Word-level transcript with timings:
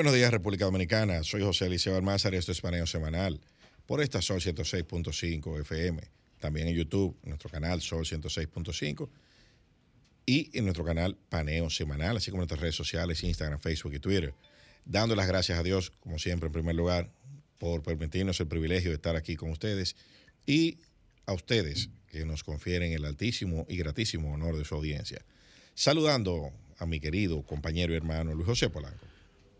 buenos 0.00 0.14
días, 0.14 0.30
República 0.30 0.64
Dominicana. 0.64 1.22
Soy 1.24 1.42
José 1.42 1.66
Eliseo 1.66 1.94
Almázar 1.94 2.32
y 2.32 2.38
esto 2.38 2.52
es 2.52 2.62
Paneo 2.62 2.86
Semanal 2.86 3.38
por 3.84 4.00
esta 4.00 4.22
Sol 4.22 4.40
106.5 4.40 5.60
FM. 5.60 6.00
También 6.38 6.68
en 6.68 6.74
YouTube, 6.74 7.18
en 7.22 7.28
nuestro 7.28 7.50
canal 7.50 7.82
Sol 7.82 8.06
106.5 8.06 9.10
y 10.24 10.56
en 10.56 10.64
nuestro 10.64 10.86
canal 10.86 11.18
Paneo 11.28 11.68
Semanal, 11.68 12.16
así 12.16 12.30
como 12.30 12.38
en 12.38 12.44
nuestras 12.44 12.62
redes 12.62 12.76
sociales, 12.76 13.22
Instagram, 13.22 13.60
Facebook 13.60 13.92
y 13.92 13.98
Twitter. 13.98 14.32
Dando 14.86 15.14
las 15.14 15.26
gracias 15.26 15.58
a 15.58 15.62
Dios, 15.62 15.90
como 16.00 16.18
siempre, 16.18 16.46
en 16.46 16.54
primer 16.54 16.76
lugar, 16.76 17.12
por 17.58 17.82
permitirnos 17.82 18.40
el 18.40 18.46
privilegio 18.46 18.88
de 18.88 18.96
estar 18.96 19.16
aquí 19.16 19.36
con 19.36 19.50
ustedes 19.50 19.96
y 20.46 20.78
a 21.26 21.34
ustedes 21.34 21.90
que 22.06 22.24
nos 22.24 22.42
confieren 22.42 22.94
el 22.94 23.04
altísimo 23.04 23.66
y 23.68 23.76
gratísimo 23.76 24.32
honor 24.32 24.56
de 24.56 24.64
su 24.64 24.74
audiencia. 24.74 25.22
Saludando 25.74 26.52
a 26.78 26.86
mi 26.86 27.00
querido 27.00 27.42
compañero 27.42 27.92
y 27.92 27.96
hermano 27.96 28.32
Luis 28.32 28.46
José 28.46 28.70
Polanco. 28.70 29.09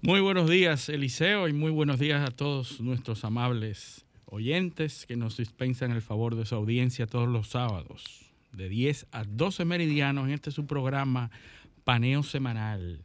Muy 0.03 0.21
buenos 0.21 0.49
días, 0.49 0.89
Eliseo, 0.89 1.47
y 1.47 1.53
muy 1.53 1.71
buenos 1.71 1.99
días 1.99 2.27
a 2.27 2.31
todos 2.31 2.81
nuestros 2.81 3.23
amables 3.23 4.07
oyentes 4.25 5.05
que 5.05 5.15
nos 5.15 5.37
dispensan 5.37 5.91
el 5.91 6.01
favor 6.01 6.37
de 6.37 6.47
su 6.47 6.55
audiencia 6.55 7.07
todos 7.07 7.29
los 7.29 7.49
sábados, 7.49 8.33
de 8.53 8.71
10 8.71 9.09
a 9.13 9.25
12 9.25 9.67
meridianos, 9.67 10.27
en 10.27 10.33
este 10.33 10.53
su 10.53 10.65
programa 10.67 11.31
Paneo 11.85 12.23
Semanal. 12.23 13.03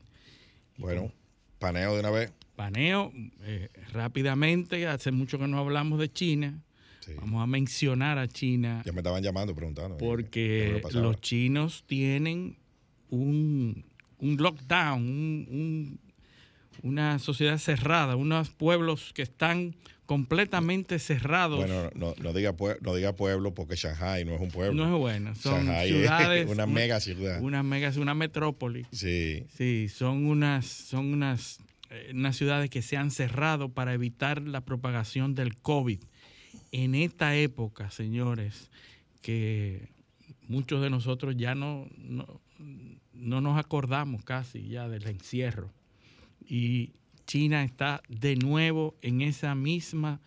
Bueno, 0.78 1.12
paneo 1.60 1.96
de 1.96 2.00
una 2.00 2.12
vez. 2.12 2.32
Paneo, 2.56 3.12
eh, 3.42 3.68
rápidamente, 3.92 4.88
hace 4.88 5.12
mucho 5.12 5.38
que 5.38 5.50
no 5.50 5.60
hablamos 5.60 6.00
de 6.00 6.10
China. 6.10 6.64
Sí. 7.02 7.12
Vamos 7.18 7.44
a 7.44 7.46
mencionar 7.46 8.18
a 8.20 8.30
China. 8.30 8.84
Ya 8.86 8.94
me 8.94 9.00
estaban 9.00 9.22
llamando 9.22 9.54
preguntando. 9.54 9.98
Porque 9.98 10.82
los 10.94 11.20
chinos 11.20 11.84
tienen 11.88 12.56
un, 13.10 13.84
un 14.20 14.38
lockdown, 14.38 15.02
un, 15.02 15.48
un 15.52 16.05
una 16.84 17.20
sociedad 17.20 17.58
cerrada, 17.58 18.16
unos 18.16 18.50
pueblos 18.50 19.12
que 19.14 19.22
están 19.22 19.76
completamente 20.06 21.00
cerrados. 21.00 21.58
Bueno, 21.58 21.90
no, 21.96 22.14
no, 22.22 22.34
diga, 22.34 22.56
no 22.82 22.96
diga 22.96 23.16
pueblo 23.16 23.54
porque 23.54 23.76
Shanghai 23.76 24.24
no 24.26 24.36
es 24.36 24.42
un 24.42 24.50
pueblo. 24.50 24.74
No 24.74 24.94
es 24.94 25.00
bueno, 25.00 25.36
son 25.36 25.66
Shanghai 25.66 25.90
ciudades. 25.90 26.46
Es 26.46 26.52
una 26.52 26.68
mega 26.68 27.00
ciudad. 27.00 27.42
Una 27.42 27.64
mega, 27.64 27.92
una 27.98 28.14
metrópoli. 28.14 28.86
Sí. 28.92 29.46
Sí, 29.56 29.90
son 29.90 30.26
unas, 30.26 30.66
son 30.66 31.14
unas, 31.14 31.60
eh, 31.90 32.12
unas 32.14 32.36
ciudades 32.36 32.70
que 32.70 32.82
se 32.82 32.98
han 32.98 33.12
cerrado 33.12 33.70
para 33.70 33.94
evitar 33.94 34.42
la 34.42 34.62
propagación 34.62 35.34
del 35.34 35.56
COVID. 35.56 36.00
En 36.72 36.94
esta 36.94 37.36
época, 37.36 37.90
señores, 37.90 38.70
que 39.22 39.90
muchos 40.48 40.82
de 40.82 40.90
nosotros 40.90 41.36
ya 41.38 41.56
no, 41.56 41.88
no, 41.98 42.42
no 43.14 43.42
nos 43.42 43.58
acordamos 43.58 44.24
casi 44.24 44.68
ya 44.68 44.88
del 44.88 45.08
encierro 45.08 45.72
y 46.48 46.92
China 47.26 47.64
está 47.64 48.02
de 48.08 48.36
nuevo 48.36 48.96
en 49.02 49.22
esa 49.22 49.56
misma 49.56 50.22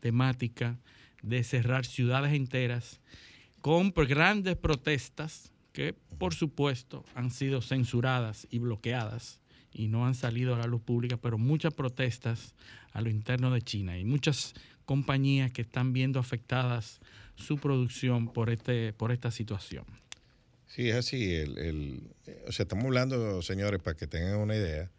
temática 0.00 0.78
de 1.22 1.44
cerrar 1.44 1.86
ciudades 1.86 2.32
enteras 2.32 3.00
con 3.60 3.92
grandes 3.92 4.56
protestas 4.56 5.52
que 5.72 5.94
por 6.18 6.34
supuesto 6.34 7.04
han 7.14 7.30
sido 7.30 7.62
censuradas 7.62 8.46
y 8.50 8.58
bloqueadas 8.58 9.40
y 9.72 9.88
no 9.88 10.06
han 10.06 10.14
salido 10.14 10.54
a 10.54 10.58
la 10.58 10.66
luz 10.66 10.82
pública, 10.82 11.16
pero 11.16 11.38
muchas 11.38 11.72
protestas 11.72 12.54
a 12.92 13.00
lo 13.00 13.08
interno 13.08 13.50
de 13.50 13.62
China 13.62 13.98
y 13.98 14.04
muchas 14.04 14.54
compañías 14.84 15.50
que 15.52 15.62
están 15.62 15.92
viendo 15.92 16.18
afectadas 16.18 17.00
su 17.36 17.56
producción 17.56 18.28
por, 18.28 18.50
este, 18.50 18.92
por 18.92 19.12
esta 19.12 19.30
situación. 19.30 19.84
Sí, 20.66 20.88
es 20.88 20.96
así. 20.96 21.34
El, 21.34 22.02
o 22.46 22.52
sea, 22.52 22.64
estamos 22.64 22.86
hablando, 22.86 23.42
señores, 23.42 23.80
para 23.80 23.96
que 23.96 24.06
tengan 24.06 24.38
una 24.38 24.56
idea, 24.56 24.90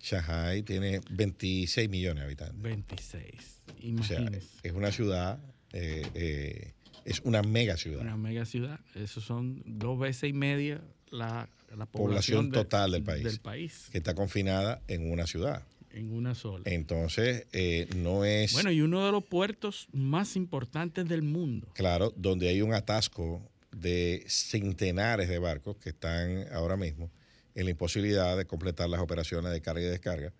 Shanghai 0.00 0.62
tiene 0.62 1.00
26 1.10 1.88
millones 1.88 2.22
de 2.22 2.26
habitantes. 2.26 2.62
26, 2.62 3.62
imagínense. 3.80 4.14
O 4.14 4.40
sea, 4.40 4.60
es 4.62 4.72
una 4.72 4.92
ciudad, 4.92 5.38
eh, 5.72 6.06
eh, 6.14 6.72
es 7.04 7.20
una 7.20 7.42
mega 7.42 7.76
ciudad. 7.76 8.00
Una 8.00 8.16
mega 8.16 8.44
ciudad. 8.44 8.80
Eso 8.94 9.20
son 9.20 9.62
dos 9.66 9.98
veces 9.98 10.30
y 10.30 10.32
media 10.32 10.80
la, 11.10 11.48
la 11.76 11.86
población, 11.86 12.46
población, 12.46 12.50
total 12.50 12.92
del 12.92 13.02
país, 13.02 13.24
del 13.24 13.40
país. 13.40 13.88
Que 13.92 13.98
está 13.98 14.14
confinada 14.14 14.82
en 14.88 15.10
una 15.10 15.26
ciudad. 15.26 15.62
En 15.92 16.12
una 16.12 16.34
sola. 16.34 16.62
Entonces, 16.66 17.46
eh, 17.52 17.88
no 17.96 18.24
es... 18.24 18.52
Bueno, 18.52 18.70
y 18.70 18.80
uno 18.80 19.04
de 19.04 19.12
los 19.12 19.24
puertos 19.24 19.88
más 19.92 20.36
importantes 20.36 21.08
del 21.08 21.22
mundo. 21.22 21.68
Claro, 21.74 22.14
donde 22.16 22.48
hay 22.48 22.62
un 22.62 22.72
atasco 22.74 23.42
de 23.72 24.24
centenares 24.28 25.28
de 25.28 25.38
barcos 25.38 25.76
que 25.76 25.90
están 25.90 26.46
ahora 26.52 26.76
mismo 26.76 27.10
en 27.54 27.64
la 27.64 27.70
imposibilidad 27.70 28.36
de 28.36 28.46
completar 28.46 28.88
las 28.88 29.00
operaciones 29.00 29.52
de 29.52 29.60
carga 29.60 29.82
y 29.82 29.86
descarga 29.86 30.32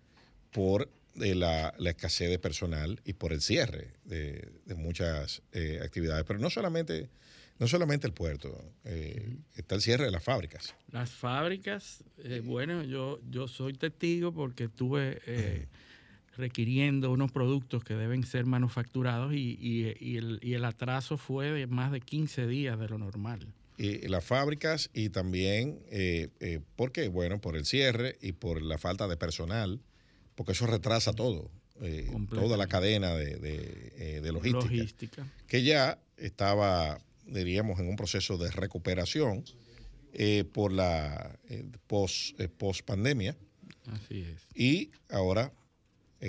por 0.51 0.89
eh, 1.15 1.35
la, 1.35 1.73
escasez 1.85 2.29
de 2.29 2.39
personal 2.39 3.01
y 3.05 3.13
por 3.13 3.33
el 3.33 3.41
cierre 3.41 3.93
de, 4.05 4.49
de 4.65 4.75
muchas 4.75 5.41
eh, 5.51 5.79
actividades. 5.83 6.23
Pero 6.25 6.39
no 6.39 6.49
solamente, 6.49 7.09
no 7.59 7.67
solamente 7.67 8.07
el 8.07 8.13
puerto, 8.13 8.63
eh, 8.85 9.37
está 9.55 9.75
el 9.75 9.81
cierre 9.81 10.05
de 10.05 10.11
las 10.11 10.23
fábricas. 10.23 10.73
Las 10.91 11.11
fábricas, 11.11 12.03
eh, 12.23 12.41
bueno, 12.43 12.83
yo, 12.83 13.19
yo 13.29 13.47
soy 13.47 13.73
testigo 13.73 14.33
porque 14.33 14.65
estuve 14.65 15.21
eh, 15.27 15.67
requiriendo 16.37 17.11
unos 17.11 17.31
productos 17.31 17.83
que 17.83 17.93
deben 17.93 18.23
ser 18.23 18.45
manufacturados 18.45 19.33
y, 19.33 19.57
y, 19.59 19.95
y, 19.99 20.17
el, 20.17 20.39
y 20.41 20.53
el 20.53 20.65
atraso 20.65 21.17
fue 21.17 21.51
de 21.51 21.67
más 21.67 21.91
de 21.91 22.01
15 22.01 22.47
días 22.47 22.79
de 22.79 22.87
lo 22.87 22.97
normal 22.97 23.53
y 23.81 24.07
las 24.07 24.23
fábricas 24.23 24.91
y 24.93 25.09
también, 25.09 25.79
eh, 25.89 26.29
eh, 26.39 26.59
¿por 26.75 26.91
qué? 26.91 27.07
Bueno, 27.07 27.41
por 27.41 27.57
el 27.57 27.65
cierre 27.65 28.15
y 28.21 28.33
por 28.33 28.61
la 28.61 28.77
falta 28.77 29.07
de 29.07 29.17
personal, 29.17 29.81
porque 30.35 30.51
eso 30.51 30.67
retrasa 30.67 31.13
todo, 31.13 31.49
eh, 31.81 32.07
toda 32.29 32.57
la 32.57 32.67
cadena 32.67 33.15
de, 33.15 33.37
de, 33.37 34.21
de 34.21 34.31
logística, 34.31 34.65
logística, 34.65 35.27
que 35.47 35.63
ya 35.63 35.99
estaba, 36.17 36.99
diríamos, 37.25 37.79
en 37.79 37.89
un 37.89 37.95
proceso 37.95 38.37
de 38.37 38.51
recuperación 38.51 39.43
por 40.53 40.71
la 40.71 41.39
post, 41.87 42.39
post 42.59 42.85
pandemia. 42.85 43.35
Así 43.87 44.21
es. 44.21 44.47
Y 44.53 44.91
ahora 45.09 45.51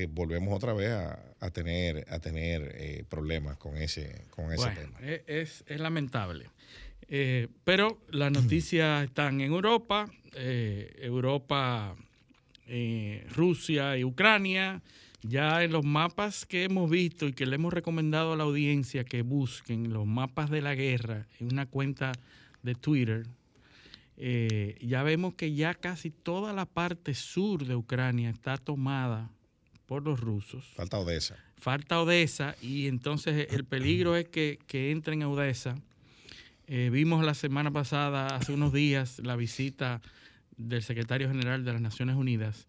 volvemos 0.09 0.55
otra 0.55 0.73
vez 0.73 0.89
a, 0.89 1.23
a 1.39 1.51
tener, 1.51 2.07
a 2.09 2.19
tener 2.19 3.05
problemas 3.11 3.59
con 3.59 3.77
ese, 3.77 4.25
con 4.31 4.47
ese 4.47 4.57
bueno, 4.57 4.81
tema. 4.81 5.01
Es, 5.01 5.65
es 5.67 5.81
lamentable. 5.81 6.47
Eh, 7.15 7.49
pero 7.63 8.01
las 8.09 8.33
noticias 8.33 9.05
están 9.05 9.43
en 9.43 9.53
Europa, 9.53 10.11
eh, 10.35 10.97
Europa, 10.97 11.95
eh, 12.67 13.27
Rusia 13.37 13.99
y 13.99 14.05
Ucrania. 14.05 14.83
Ya 15.21 15.63
en 15.63 15.73
los 15.73 15.85
mapas 15.85 16.47
que 16.47 16.65
hemos 16.65 16.91
visto 16.91 17.29
y 17.29 17.35
que 17.35 17.45
le 17.45 17.57
hemos 17.57 17.73
recomendado 17.73 18.33
a 18.33 18.37
la 18.37 18.45
audiencia 18.45 19.05
que 19.05 19.21
busquen 19.21 19.93
los 19.93 20.07
mapas 20.07 20.51
de 20.51 20.63
la 20.63 20.75
guerra 20.75 21.29
en 21.39 21.53
una 21.53 21.67
cuenta 21.67 22.13
de 22.63 22.75
Twitter, 22.75 23.27
ya 24.17 25.03
vemos 25.05 25.35
que 25.35 25.55
ya 25.55 25.75
casi 25.75 26.11
toda 26.11 26.53
la 26.53 26.67
parte 26.67 27.15
sur 27.15 27.65
de 27.65 27.77
Ucrania 27.77 28.31
está 28.31 28.57
tomada 28.57 29.31
por 29.87 30.03
los 30.03 30.19
rusos. 30.19 30.65
Falta 30.75 30.99
Odessa. 30.99 31.37
Falta 31.57 32.01
Odessa 32.03 32.57
y 32.61 32.89
entonces 32.89 33.47
el 33.53 33.65
peligro 33.65 34.17
es 34.17 34.29
que, 34.29 34.59
que 34.67 34.91
entren 34.91 35.23
a 35.23 35.29
Odessa 35.29 35.77
eh, 36.75 36.89
vimos 36.89 37.23
la 37.23 37.35
semana 37.35 37.71
pasada, 37.71 38.29
hace 38.29 38.51
unos 38.51 38.73
días, 38.73 39.19
la 39.19 39.37
visita 39.37 40.01
del 40.57 40.83
secretario 40.83 41.29
general 41.29 41.67
de 41.67 41.73
las 41.75 41.83
Naciones 41.83 42.17
Unidas 42.17 42.67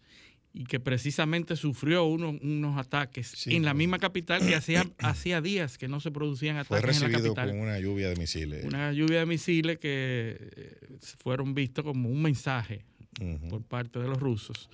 y 0.52 0.64
que 0.64 0.78
precisamente 0.78 1.56
sufrió 1.56 2.04
uno, 2.04 2.38
unos 2.42 2.76
ataques 2.76 3.28
sí, 3.28 3.56
en 3.56 3.64
la 3.64 3.72
misma 3.72 3.98
capital 3.98 4.46
que 4.46 4.54
hacía, 4.54 4.84
hacía 4.98 5.40
días 5.40 5.78
que 5.78 5.88
no 5.88 6.00
se 6.00 6.10
producían 6.10 6.58
ataques 6.58 6.80
fue 6.82 6.86
recibido 6.86 7.06
en 7.06 7.12
la 7.12 7.18
capital. 7.18 7.50
con 7.52 7.60
una 7.60 7.80
lluvia 7.80 8.10
de 8.10 8.16
misiles. 8.16 8.62
Una 8.66 8.92
lluvia 8.92 9.20
de 9.20 9.26
misiles 9.26 9.78
que 9.78 10.36
eh, 10.54 10.98
fueron 11.20 11.54
vistos 11.54 11.82
como 11.82 12.10
un 12.10 12.20
mensaje 12.20 12.84
uh 13.22 13.24
-huh. 13.24 13.48
por 13.48 13.62
parte 13.62 14.00
de 14.00 14.06
los 14.06 14.20
rusos. 14.20 14.68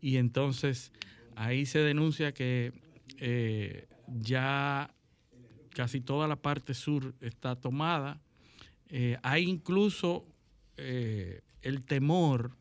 Y 0.00 0.18
entonces 0.18 0.92
ahí 1.34 1.66
se 1.66 1.80
denuncia 1.80 2.30
que 2.30 2.70
eh, 3.18 3.88
ya 4.06 4.94
casi 5.70 6.00
toda 6.00 6.28
la 6.28 6.36
parte 6.36 6.74
sur 6.74 7.12
está 7.20 7.56
tomada. 7.56 8.20
Eh, 8.90 9.18
hay 9.22 9.44
incluso 9.44 10.26
eh, 10.76 11.42
el 11.62 11.82
temor, 11.82 12.56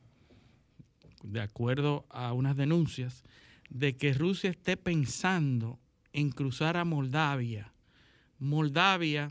de 1.24 1.42
acuerdo 1.42 2.06
a 2.10 2.34
unas 2.34 2.56
denuncias, 2.56 3.24
de 3.70 3.96
que 3.96 4.14
Rusia 4.14 4.50
esté 4.50 4.78
pensando 4.78 5.80
en 6.14 6.30
cruzar 6.32 6.78
a 6.78 6.86
Moldavia. 6.86 7.74
Moldavia, 8.40 9.30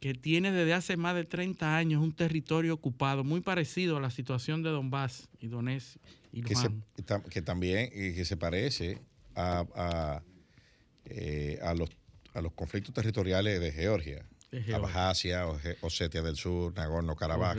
que 0.00 0.14
tiene 0.14 0.50
desde 0.52 0.74
hace 0.74 0.96
más 0.96 1.14
de 1.14 1.24
30 1.24 1.76
años 1.76 2.02
un 2.02 2.12
territorio 2.12 2.74
ocupado 2.74 3.24
muy 3.24 3.40
parecido 3.40 3.96
a 3.96 4.00
la 4.00 4.10
situación 4.10 4.62
de 4.62 4.70
Donbass 4.70 5.28
y 5.40 5.48
Donetsk 5.48 5.96
y 6.32 6.42
que, 6.42 6.56
se, 6.56 6.70
que 7.30 7.42
también 7.42 7.90
que 7.90 8.24
se 8.24 8.36
parece 8.36 8.98
a, 9.34 9.64
a, 9.74 10.22
eh, 11.04 11.58
a 11.62 11.74
los, 11.74 11.90
a 12.34 12.40
los 12.40 12.52
conflictos 12.52 12.94
territoriales 12.94 13.60
De 13.60 13.72
Georgia. 13.72 14.24
Abjasia, 14.74 15.46
Osetia 15.80 16.22
del 16.22 16.36
Sur, 16.36 16.74
Nagorno-Karabaj. 16.74 17.58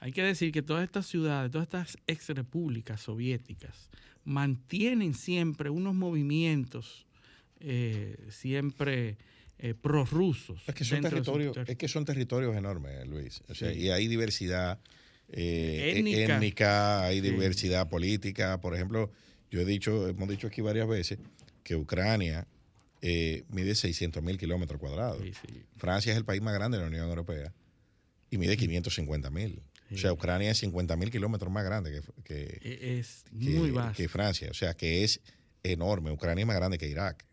Hay 0.00 0.12
que 0.12 0.22
decir 0.22 0.52
que 0.52 0.62
todas 0.62 0.84
estas 0.84 1.06
ciudades, 1.06 1.50
todas 1.50 1.66
estas 1.66 1.96
ex 2.06 2.28
repúblicas 2.28 3.00
soviéticas, 3.00 3.88
mantienen 4.24 5.14
siempre 5.14 5.70
unos 5.70 5.94
movimientos 5.94 7.06
eh, 7.60 8.16
siempre 8.28 9.16
eh, 9.58 9.72
prorrusos. 9.72 10.62
Es 10.68 10.74
que 10.74 10.84
son 10.84 11.00
territorios, 11.00 11.54
ter- 11.54 11.70
es 11.70 11.76
que 11.78 11.88
son 11.88 12.04
territorios 12.04 12.54
enormes, 12.54 13.06
Luis. 13.06 13.42
O 13.48 13.54
sea, 13.54 13.72
Sí. 13.72 13.78
y 13.80 13.88
hay 13.88 14.06
diversidad 14.08 14.78
eh, 15.32 15.94
Étnica. 15.96 16.36
étnica, 16.36 17.02
hay 17.04 17.20
Sí. 17.22 17.30
diversidad 17.30 17.88
política. 17.88 18.60
Por 18.60 18.74
ejemplo, 18.74 19.10
yo 19.50 19.60
he 19.60 19.64
dicho, 19.64 20.06
hemos 20.06 20.28
dicho 20.28 20.46
aquí 20.48 20.60
varias 20.60 20.86
veces 20.86 21.18
que 21.64 21.74
Ucrania 21.76 22.46
eh, 23.08 23.44
mide 23.50 23.74
600 23.76 24.20
mil 24.22 24.36
kilómetros 24.36 24.80
cuadrados. 24.80 25.22
Sí, 25.22 25.32
sí. 25.32 25.62
Francia 25.76 26.10
es 26.12 26.18
el 26.18 26.24
país 26.24 26.42
más 26.42 26.54
grande 26.54 26.76
de 26.78 26.82
la 26.82 26.88
Unión 26.88 27.08
Europea 27.08 27.52
y 28.30 28.38
mide 28.38 28.56
550 28.56 29.30
mil. 29.30 29.62
O 29.92 29.96
sea, 29.96 30.12
Ucrania 30.12 30.50
es 30.50 30.58
50 30.58 30.96
mil 30.96 31.12
kilómetros 31.12 31.52
más 31.52 31.64
grande 31.64 31.92
que, 31.92 32.22
que, 32.24 32.58
E- 32.62 32.98
Es 32.98 33.22
que- 33.30 33.50
muy 33.50 33.70
vasto. 33.70 33.96
que 33.96 34.08
Francia. 34.08 34.48
O 34.50 34.54
sea, 34.54 34.74
que 34.74 35.04
es 35.04 35.20
enorme. 35.62 36.10
Ucrania 36.10 36.42
es 36.42 36.46
más 36.48 36.56
grande 36.56 36.78
que 36.78 36.88
Irak. 36.88 37.24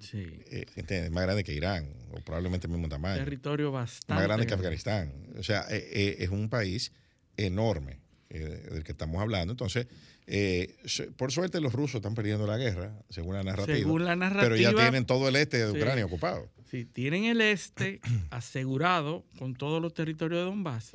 sí. 0.00 0.24
Eh, 0.50 0.64
¿entiendes? 0.76 1.10
Más 1.10 1.24
grande 1.24 1.44
que 1.44 1.52
Irán, 1.52 1.92
o 2.12 2.20
probablemente 2.20 2.66
el 2.66 2.72
mismo 2.72 2.88
tamaño. 2.88 3.16
Territorio 3.22 3.70
bastante. 3.72 4.14
más 4.14 4.22
grande 4.22 4.46
que. 4.46 4.54
Afganistán. 4.54 5.12
O 5.36 5.42
sea, 5.42 5.66
eh, 5.68 5.86
eh, 5.92 6.16
es 6.20 6.30
un 6.30 6.48
país 6.48 6.92
enorme 7.36 8.00
eh, 8.30 8.68
del 8.72 8.84
que 8.84 8.92
estamos 8.92 9.20
hablando. 9.20 9.52
Entonces, 9.52 9.86
eh, 10.30 10.76
por 11.16 11.32
suerte 11.32 11.60
los 11.60 11.72
rusos 11.72 11.96
están 11.96 12.14
perdiendo 12.14 12.46
la 12.46 12.58
guerra, 12.58 12.92
según 13.08 13.34
la 13.34 13.42
narrativa. 13.42 13.76
Según 13.78 14.04
la 14.04 14.16
Pero 14.40 14.56
ya 14.56 14.74
tienen 14.74 15.06
todo 15.06 15.28
el 15.28 15.36
este 15.36 15.58
de 15.64 15.70
sí. 15.72 15.76
Ucrania 15.78 16.04
ocupado. 16.04 16.50
Sí, 16.70 16.84
tienen 16.84 17.24
el 17.24 17.40
este 17.40 18.00
asegurado 18.30 19.24
con 19.38 19.54
todos 19.54 19.80
los 19.80 19.94
territorios 19.94 20.40
de 20.40 20.44
Donbass, 20.44 20.92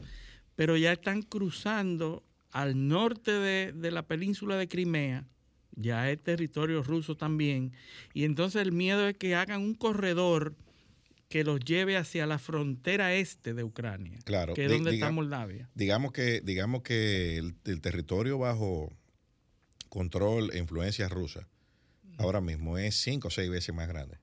pero 0.55 0.77
ya 0.77 0.91
están 0.91 1.23
cruzando 1.23 2.23
al 2.51 2.87
norte 2.87 3.31
de, 3.31 3.71
de 3.73 3.89
la 3.91 4.03
península 4.05 4.55
de 4.55 4.67
Crimea, 4.67 5.25
ya 5.75 6.11
es 6.11 6.21
territorio 6.21 6.83
ruso 6.83 7.17
también, 7.17 7.73
y 8.13 8.25
entonces 8.25 8.61
el 8.61 8.71
miedo 8.71 9.07
es 9.07 9.17
que 9.17 9.33
hagan 9.33 9.61
un 9.61 9.73
corredor 9.73 10.53
que 11.29 11.43
los 11.43 11.59
lleve 11.61 11.97
hacia 11.97 12.27
la 12.27 12.37
frontera 12.37 13.15
este 13.15 13.55
de 13.55 13.63
Ucrania, 13.63 14.19
Claro, 14.23 14.53
que 14.53 14.65
es 14.65 14.71
donde 14.71 14.91
diga- 14.91 15.07
está 15.07 15.11
Moldavia. 15.11 15.67
Digamos 15.73 16.11
que, 16.11 16.41
digamos 16.41 16.83
que 16.83 17.37
el, 17.37 17.55
el 17.65 17.81
territorio 17.81 18.37
bajo 18.37 18.93
control 19.93 20.49
e 20.53 20.57
influencia 20.57 21.07
rusa 21.07 21.47
ahora 22.17 22.41
mismo 22.41 22.79
es 22.79 22.95
cinco 22.95 23.27
o 23.27 23.31
seis 23.31 23.47
veces 23.47 23.75
más 23.75 23.87
grande 23.87 24.17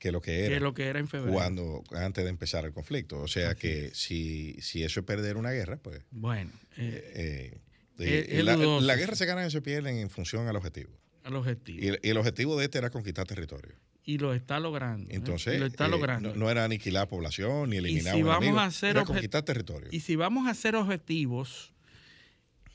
que 0.00 0.10
lo 0.10 0.20
que 0.20 0.44
era 0.44 0.56
es 0.56 0.62
lo 0.62 0.74
que 0.74 0.86
era 0.86 0.98
en 0.98 1.06
febrero. 1.06 1.32
cuando 1.32 1.84
antes 1.92 2.24
de 2.24 2.30
empezar 2.30 2.64
el 2.64 2.72
conflicto. 2.72 3.20
O 3.20 3.28
sea 3.28 3.50
Así 3.50 3.60
que 3.60 3.90
si, 3.94 4.56
si 4.60 4.82
eso 4.82 5.00
es 5.00 5.06
perder 5.06 5.36
una 5.36 5.50
guerra, 5.52 5.78
pues 5.78 6.02
Bueno, 6.10 6.50
eh, 6.76 7.54
eh, 7.98 8.24
eh, 8.28 8.42
la, 8.42 8.96
guerra 8.96 9.14
se 9.14 9.24
gana 9.24 9.46
y 9.46 9.50
se 9.50 9.62
pierden 9.62 9.96
en 9.96 10.10
función 10.10 10.48
al 10.48 10.56
objetivo. 10.56 10.90
al 11.22 11.36
objetivo. 11.36 11.78
Y 11.82 11.88
el, 11.88 12.00
y 12.02 12.10
el 12.10 12.16
objetivo 12.18 12.58
de 12.58 12.64
este 12.64 12.78
era 12.78 12.90
conquistar 12.90 13.26
territorio. 13.26 13.76
Y 14.04 14.18
lo 14.18 14.34
está 14.34 14.60
logrando. 14.60 15.10
¿eh? 15.10 15.14
Entonces, 15.16 15.58
lo 15.58 15.66
está 15.66 15.86
eh, 15.86 15.90
logrando. 15.90 16.30
no, 16.30 16.36
no 16.36 16.50
era 16.50 16.64
aniquilar 16.64 17.08
población 17.08 17.70
ni 17.70 17.76
eliminar 17.78 18.14
si 18.14 18.20
un 18.20 18.28
vamos 18.28 18.42
enemigo, 18.42 18.60
a 18.60 18.66
hacer 18.66 18.90
era 18.90 19.04
conquistar 19.04 19.42
territorio. 19.42 19.88
Y 19.90 20.00
si 20.00 20.16
vamos 20.16 20.46
a 20.46 20.50
hacer 20.50 20.76
objetivos, 20.76 21.72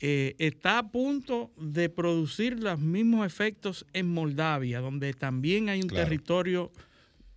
eh, 0.01 0.35
está 0.39 0.77
a 0.79 0.91
punto 0.91 1.51
de 1.57 1.89
producir 1.89 2.59
los 2.61 2.79
mismos 2.79 3.25
efectos 3.25 3.85
en 3.93 4.07
Moldavia, 4.07 4.79
donde 4.79 5.13
también 5.13 5.69
hay 5.69 5.81
un 5.81 5.87
Claro. 5.89 6.05
territorio 6.05 6.71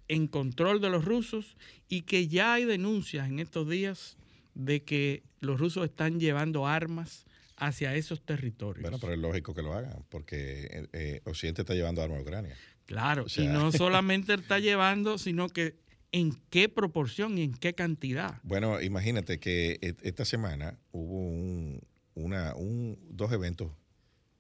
en 0.09 0.27
control 0.29 0.81
de 0.81 0.91
los 0.91 1.05
rusos 1.05 1.57
y 1.89 2.03
que 2.03 2.29
ya 2.29 2.55
hay 2.55 2.65
denuncias 2.65 3.29
en 3.29 3.39
estos 3.39 3.69
días 3.69 4.17
de 4.55 4.83
que 4.83 5.23
los 5.41 5.59
rusos 5.59 5.85
están 5.85 6.21
llevando 6.21 6.67
armas 6.67 7.25
hacia 7.57 7.95
esos 7.95 8.21
territorios. 8.23 8.83
Bueno, 8.83 8.99
pero 9.01 9.13
es 9.15 9.19
lógico 9.19 9.55
que 9.55 9.63
lo 9.63 9.73
hagan, 9.73 10.05
porque 10.09 10.65
eh, 10.71 10.87
eh, 10.93 11.21
Occidente 11.25 11.63
está 11.63 11.75
llevando 11.75 12.03
armas 12.03 12.19
a 12.19 12.23
Ucrania. 12.23 12.55
claro, 12.87 13.25
o 13.25 13.29
sea- 13.29 13.45
y 13.45 13.49
no 13.49 13.73
solamente 13.73 14.35
está 14.35 14.59
llevando, 14.59 15.17
sino 15.19 15.49
que 15.49 15.77
en 16.13 16.33
qué 16.51 16.69
proporción 16.69 17.39
y 17.39 17.43
en 17.45 17.55
qué 17.55 17.73
cantidad. 17.75 18.39
Bueno, 18.43 18.83
imagínate 18.83 19.39
que 19.41 19.79
e- 19.81 19.97
esta 20.03 20.25
semana 20.27 20.79
hubo 20.91 21.19
un, 21.27 21.81
una, 22.15 22.55
un, 22.55 22.99
dos 23.11 23.33
eventos 23.33 23.71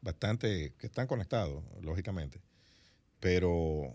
bastante 0.00 0.74
que 0.78 0.86
están 0.86 1.06
conectados, 1.06 1.62
lógicamente, 1.80 2.40
pero 3.20 3.94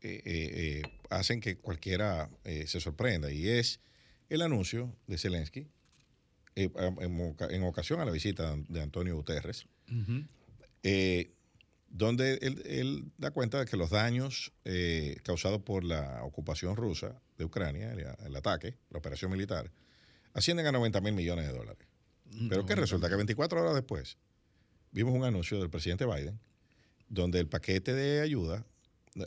eh, 0.00 0.22
eh, 0.24 0.80
eh, 0.80 0.82
hacen 1.10 1.40
que 1.40 1.56
cualquiera 1.58 2.30
se 2.44 2.80
sorprenda. 2.80 3.30
Y 3.30 3.48
es 3.48 3.80
el 4.28 4.42
anuncio 4.42 4.94
de 5.06 5.18
Zelensky 5.18 5.68
en, 6.54 7.20
oca- 7.20 7.48
en 7.50 7.62
ocasión 7.64 8.00
a 8.00 8.04
la 8.04 8.10
visita 8.12 8.56
de 8.68 8.80
Antonio 8.82 9.14
Guterres, 9.16 9.66
donde 11.88 12.34
él, 12.42 12.62
él 12.64 13.04
da 13.18 13.30
cuenta 13.30 13.58
de 13.60 13.66
que 13.66 13.76
los 13.76 13.90
daños 13.90 14.52
eh, 14.64 15.16
causados 15.22 15.62
por 15.62 15.84
la 15.84 16.22
ocupación 16.24 16.76
rusa 16.76 17.20
de 17.38 17.44
Ucrania, 17.44 17.92
el, 17.92 18.06
el 18.26 18.36
ataque, 18.36 18.76
la 18.90 18.98
operación 18.98 19.30
militar, 19.30 19.70
ascienden 20.32 20.66
a 20.66 20.72
90 20.72 21.00
mil 21.02 21.12
millones 21.12 21.46
de 21.46 21.52
dólares. 21.52 21.86
Pero 22.48 22.64
¿qué 22.66 22.74
resulta? 22.74 23.08
Que 23.08 23.16
24 23.16 23.60
horas 23.60 23.74
después 23.74 24.16
vimos 24.90 25.14
un 25.14 25.24
anuncio 25.24 25.58
del 25.58 25.70
presidente 25.70 26.04
Biden 26.06 26.38
donde 27.08 27.38
el 27.40 27.46
paquete 27.46 27.92
de 27.94 28.20
ayuda, 28.20 28.64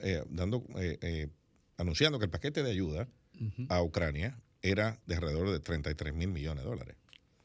eh, 0.02 0.24
dando, 0.30 0.63
eh, 0.78 0.98
eh, 1.02 1.28
anunciando 1.78 2.18
que 2.19 2.25
el 2.25 2.31
paquete 2.31 2.63
de 2.63 2.72
ayuda 2.72 3.07
a 3.69 3.81
Ucrania 3.84 4.40
era 4.62 5.00
de 5.06 5.16
alrededor 5.16 5.52
de 5.52 5.60
33 5.60 6.13
mil 6.13 6.30
millones 6.30 6.63
de 6.63 6.69
dólares. 6.69 6.96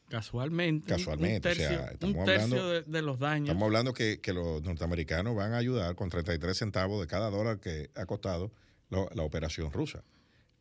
Casualmente. 0.09 0.87
Casualmente, 0.87 1.47
Un 1.49 1.51
o 1.53 1.55
sea, 1.55 1.85
estamos 1.91 2.15
un 2.17 2.25
tercio 2.25 2.43
hablando- 2.43 2.69
de, 2.69 2.81
de 2.83 3.01
los 3.01 3.19
daños. 3.19 3.47
Estamos 3.49 3.65
hablando 3.67 3.93
que, 3.93 4.19
que 4.19 4.33
los 4.33 4.61
norteamericanos 4.63 5.35
van 5.35 5.53
a 5.53 5.57
ayudar 5.57 5.95
con 5.95 6.09
33 6.09 6.57
centavos 6.57 6.99
de 6.99 7.07
cada 7.07 7.29
dólar 7.29 7.59
que 7.59 7.91
ha 7.95 8.05
costado 8.05 8.51
la 8.89 9.23
operación 9.23 9.71
rusa. 9.71 10.03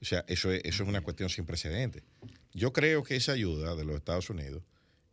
O 0.00 0.04
sea, 0.04 0.24
eso 0.28 0.52
es, 0.52 0.60
eso 0.64 0.82
es 0.84 0.88
una 0.88 1.00
cuestión 1.00 1.28
sin 1.30 1.46
precedentes. 1.46 2.04
Yo 2.52 2.72
creo 2.72 3.02
que 3.02 3.16
esa 3.16 3.32
ayuda 3.32 3.74
de 3.74 3.84
los 3.84 3.96
Estados 3.96 4.30
Unidos 4.30 4.62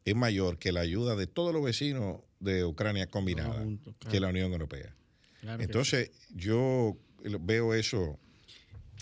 es 0.09 0.15
mayor 0.15 0.57
que 0.57 0.71
la 0.71 0.81
ayuda 0.81 1.15
de 1.15 1.27
todos 1.27 1.53
los 1.53 1.63
vecinos 1.63 2.21
de 2.39 2.63
Ucrania 2.65 3.07
combinada, 3.07 3.61
juntos, 3.63 3.95
claro. 3.99 4.11
que 4.11 4.19
la 4.19 4.27
Unión 4.29 4.51
Europea. 4.51 4.93
Claro 5.41 5.61
Entonces, 5.63 6.11
yo 6.33 6.97
veo 7.41 7.73
eso. 7.73 8.17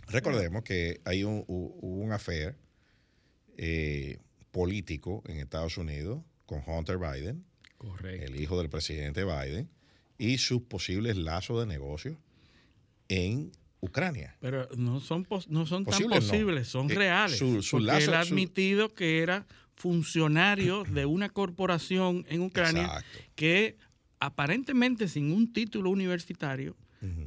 Recordemos 0.07 0.63
que 0.63 1.01
hay 1.05 1.23
un, 1.23 1.43
un 1.47 2.11
affair 2.11 2.55
eh, 3.57 4.19
político 4.51 5.23
en 5.27 5.37
Estados 5.39 5.77
Unidos 5.77 6.21
con 6.45 6.61
Hunter 6.65 6.97
Biden. 6.97 7.43
Correcto. 7.77 8.25
el 8.25 8.41
hijo 8.41 8.57
del 8.57 8.69
presidente 8.69 9.25
Biden, 9.25 9.69
y 10.17 10.37
sus 10.37 10.61
posibles 10.61 11.17
lazos 11.17 11.59
de 11.59 11.65
negocio 11.67 12.17
en 13.09 13.51
Ucrania. 13.81 14.35
Pero 14.39 14.67
no 14.77 14.99
son, 15.01 15.23
pos- 15.25 15.49
no 15.49 15.65
son 15.67 15.83
tan 15.85 16.01
Posibles 16.09 16.73
no. 16.73 16.81
son 16.81 16.89
Eh, 16.91 16.95
reales. 16.95 17.37
su- 17.37 17.61
su 17.61 17.71
porque 17.77 17.85
lazo- 17.87 18.09
él 18.11 18.13
ha 18.15 18.23
su- 18.23 18.33
admitido 18.33 18.93
que 18.95 19.19
era 19.21 19.45
funcionario 19.75 20.83
de 20.85 21.05
una 21.05 21.29
corporación 21.29 22.25
en 22.29 22.41
Ucrania 22.41 22.83
Exacto. 22.85 23.19
que 23.35 23.77
aparentemente 24.19 25.07
sin 25.07 25.31
un 25.31 25.51
título 25.53 25.89
universitario 25.91 26.75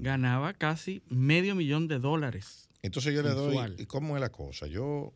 ganaba 0.00 0.54
casi 0.54 1.02
medio 1.08 1.54
millón 1.54 1.86
de 1.86 2.00
dólares. 2.00 2.68
Entonces 2.82 3.14
yo 3.14 3.22
le 3.22 3.28
doy. 3.30 3.74
¿y 3.78 3.86
¿cómo 3.86 4.16
es 4.16 4.20
la 4.20 4.30
cosa? 4.32 4.66
Yo 4.66 5.12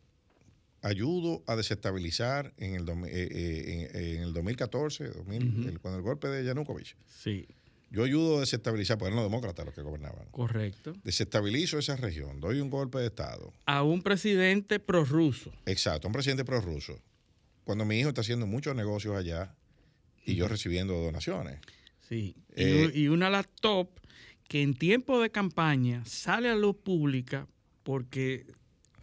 ayudo 0.82 1.42
a 1.48 1.56
desestabilizar 1.56 2.52
en 2.58 2.74
el, 2.76 2.88
eh, 2.88 2.94
eh, 3.08 3.88
en, 3.94 4.16
en 4.16 4.22
el 4.22 4.32
2014, 4.32 5.08
2000, 5.08 5.48
Ujú. 5.48 5.68
el- 5.68 5.80
cuando 5.80 5.98
el 5.98 6.04
golpe 6.04 6.28
de 6.28 6.44
Yanukovych. 6.44 6.94
Sí, 7.06 7.46
Yo 7.90 8.04
ayudo 8.04 8.38
a 8.38 8.40
desestabilizar, 8.40 8.96
porque 8.98 9.08
eran 9.12 9.22
los 9.22 9.30
demócratas 9.30 9.66
los 9.66 9.74
que 9.74 9.82
gobernaban. 9.82 10.26
correcto. 10.30 10.94
Desestabilizo 11.04 11.78
esa 11.78 11.94
región, 11.96 12.40
doy 12.40 12.60
un 12.60 12.70
golpe 12.70 12.98
de 12.98 13.06
Estado. 13.06 13.52
A 13.66 13.82
un 13.82 14.02
presidente 14.02 14.78
prorruso. 14.80 15.52
Exacto, 15.66 16.06
un 16.08 16.12
presidente 16.14 16.44
prorruso. 16.44 16.98
Cuando 17.64 17.84
mi 17.84 17.98
hijo 17.98 18.08
está 18.08 18.22
haciendo 18.22 18.46
muchos 18.46 18.74
negocios 18.74 19.16
allá 19.16 19.54
y 20.24 20.34
yo 20.34 20.48
recibiendo 20.48 20.94
donaciones. 20.94 21.60
Sí. 22.08 22.34
Y 22.56 22.62
Eh, 22.62 22.92
y, 22.94 23.08
una 23.08 23.30
laptop 23.30 23.88
que 24.48 24.62
en 24.62 24.74
tiempo 24.74 25.20
de 25.20 25.30
campaña 25.30 26.04
sale 26.04 26.48
a 26.48 26.54
luz 26.54 26.76
pública 26.76 27.46
porque 27.82 28.46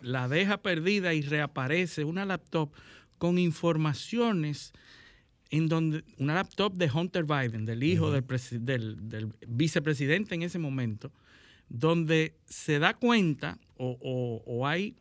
la 0.01 0.27
deja 0.27 0.61
perdida 0.61 1.13
y 1.13 1.21
reaparece 1.21 2.03
una 2.03 2.25
laptop 2.25 2.71
con 3.17 3.37
informaciones 3.37 4.73
en 5.49 5.67
donde 5.67 6.03
una 6.17 6.35
laptop 6.35 6.73
de 6.75 6.91
Hunter 6.91 7.25
Biden, 7.25 7.65
del 7.65 7.83
hijo 7.83 8.11
del, 8.11 8.23
del, 8.61 9.33
vicepresidente 9.47 10.35
en 10.35 10.43
ese 10.43 10.59
momento, 10.59 11.11
donde 11.69 12.35
se 12.45 12.79
da 12.79 12.93
cuenta 12.93 13.57
o, 13.77 14.43
o 14.45 14.67
hay 14.67 14.95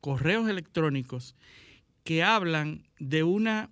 correos 0.00 0.48
electrónicos 0.48 1.34
que 2.06 2.22
hablan 2.22 2.84
de 3.00 3.24
una, 3.24 3.68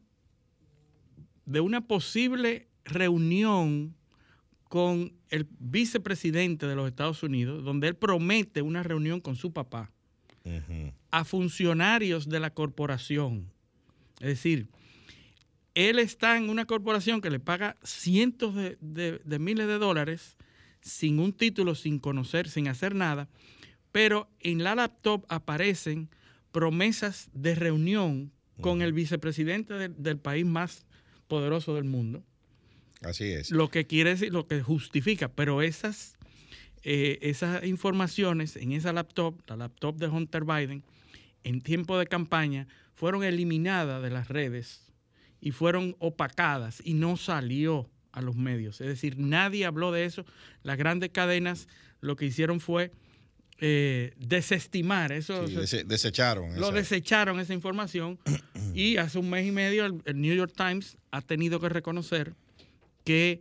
de 1.46 1.60
una 1.60 1.86
posible 1.86 2.66
reunión 2.84 3.94
con 4.68 5.12
el 5.30 5.46
vicepresidente 5.60 6.66
de 6.66 6.74
los 6.74 6.88
Estados 6.88 7.22
Unidos, 7.22 7.62
donde 7.62 7.86
él 7.86 7.94
promete 7.94 8.60
una 8.60 8.82
reunión 8.82 9.20
con 9.20 9.36
su 9.36 9.52
papá, 9.52 9.92
a 11.12 11.24
funcionarios 11.24 12.28
de 12.28 12.40
la 12.40 12.50
corporación. 12.50 13.52
Es 14.18 14.26
decir, 14.26 14.66
él 15.76 16.00
está 16.00 16.36
en 16.36 16.50
una 16.50 16.64
corporación 16.64 17.20
que 17.20 17.30
le 17.30 17.38
paga 17.38 17.76
cientos 17.84 18.56
de, 18.56 19.38
miles 19.38 19.68
de 19.68 19.78
dólares 19.78 20.36
sin 20.80 21.20
un 21.20 21.32
título, 21.32 21.76
sin 21.76 22.00
conocer, 22.00 22.48
sin 22.48 22.66
hacer 22.66 22.96
nada, 22.96 23.28
pero 23.92 24.28
en 24.40 24.64
la 24.64 24.74
laptop 24.74 25.24
aparecen 25.28 26.10
promesas 26.54 27.28
de 27.34 27.54
reunión 27.54 28.32
con 28.62 28.80
el 28.80 28.92
vicepresidente 28.94 29.74
del 29.88 30.18
país 30.18 30.46
más 30.46 30.86
poderoso 31.26 31.74
del 31.74 31.84
mundo 31.84 32.22
Así 33.04 33.24
es. 33.24 33.50
Lo 33.50 33.70
que 33.70 33.86
quiere 33.86 34.10
decir, 34.10 34.32
lo 34.32 34.46
que 34.46 34.62
justifica, 34.62 35.28
pero 35.28 35.62
esas, 35.62 36.16
eh, 36.82 37.18
esas 37.22 37.64
informaciones 37.64 38.56
en 38.56 38.72
esa 38.72 38.92
laptop, 38.92 39.40
la 39.46 39.56
laptop 39.56 39.96
de 39.96 40.08
Hunter 40.08 40.44
Biden, 40.44 40.82
en 41.44 41.60
tiempo 41.60 41.98
de 41.98 42.06
campaña, 42.06 42.66
fueron 42.94 43.24
eliminadas 43.24 44.02
de 44.02 44.10
las 44.10 44.28
redes 44.28 44.92
y 45.40 45.50
fueron 45.50 45.96
opacadas 45.98 46.80
y 46.84 46.94
no 46.94 47.16
salió 47.16 47.90
a 48.12 48.22
los 48.22 48.36
medios. 48.36 48.80
Es 48.80 48.86
decir, 48.86 49.18
nadie 49.18 49.66
habló 49.66 49.92
de 49.92 50.04
eso. 50.04 50.24
Las 50.62 50.78
grandes 50.78 51.10
cadenas 51.10 51.68
lo 52.00 52.16
que 52.16 52.26
hicieron 52.26 52.60
fue 52.60 52.92
eh, 53.58 54.12
desestimar 54.18 55.12
eso. 55.12 55.46
desecharon. 55.46 56.58
Lo 56.60 56.72
desecharon 56.72 57.40
esa 57.40 57.54
información 57.54 58.18
y 58.74 58.96
hace 58.96 59.18
un 59.18 59.30
mes 59.30 59.46
y 59.46 59.52
medio 59.52 59.86
el 59.86 60.20
New 60.20 60.34
York 60.34 60.52
Times 60.56 60.96
ha 61.10 61.20
tenido 61.22 61.60
que 61.60 61.68
reconocer 61.68 62.34
que 63.04 63.40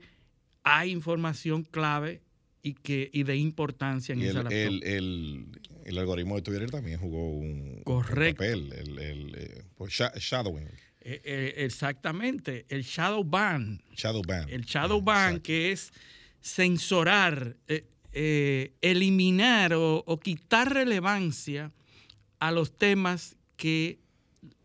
hay 0.63 0.91
información 0.91 1.63
clave 1.63 2.21
y, 2.61 2.75
que, 2.75 3.09
y 3.11 3.23
de 3.23 3.35
importancia 3.35 4.13
en 4.13 4.21
esa 4.21 4.41
el, 4.41 4.53
el, 4.53 4.83
el, 4.83 5.45
el, 5.83 5.97
algoritmo 5.97 6.35
de 6.35 6.41
Twitter 6.41 6.71
también 6.71 6.97
jugó 6.97 7.29
un, 7.29 7.81
papel, 7.85 8.71
el, 8.71 8.99
el, 8.99 9.63
pues, 9.75 9.91
shadowing. 9.91 10.69
Eh, 11.05 11.21
eh, 11.25 11.53
exactamente, 11.57 12.65
el 12.69 12.83
shadow 12.83 13.25
ban. 13.25 13.81
Shadow 13.93 14.21
ban. 14.25 14.49
El 14.49 14.63
shadow 14.63 15.01
ban, 15.01 15.41
que 15.41 15.73
es 15.73 15.91
censorar, 16.41 17.57
eh, 17.67 17.83
eliminar 18.13 19.73
o, 19.73 20.03
o, 20.05 20.19
quitar 20.19 20.73
relevancia 20.73 21.71
a 22.39 22.51
los 22.51 22.77
temas 22.77 23.35
que 23.57 23.99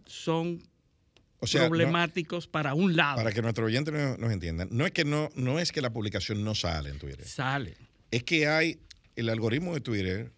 son 0.07 0.63
problemáticos 1.41 2.47
para 2.47 2.75
un 2.75 2.97
lado. 2.97 3.17
Para 3.17 3.33
que 3.33 3.43
nuestro 3.43 3.67
oyente 3.67 3.93
nos, 3.93 4.33
entiendan, 4.33 4.69
no 4.73 4.87
es 4.87 4.93
que 4.93 5.05
no, 5.05 5.31
no 5.35 5.59
es 5.59 5.73
que 5.73 5.81
la 5.81 5.91
publicación 5.91 6.43
no 6.45 6.55
sale 6.55 6.91
en 6.91 6.99
Twitter. 6.99 7.27
Sale. 7.27 7.77
Es 8.11 8.25
que 8.25 8.49
hay, 8.49 8.81
el 9.17 9.29
algoritmo 9.29 9.75
de 9.75 9.81
Twitter 9.81 10.33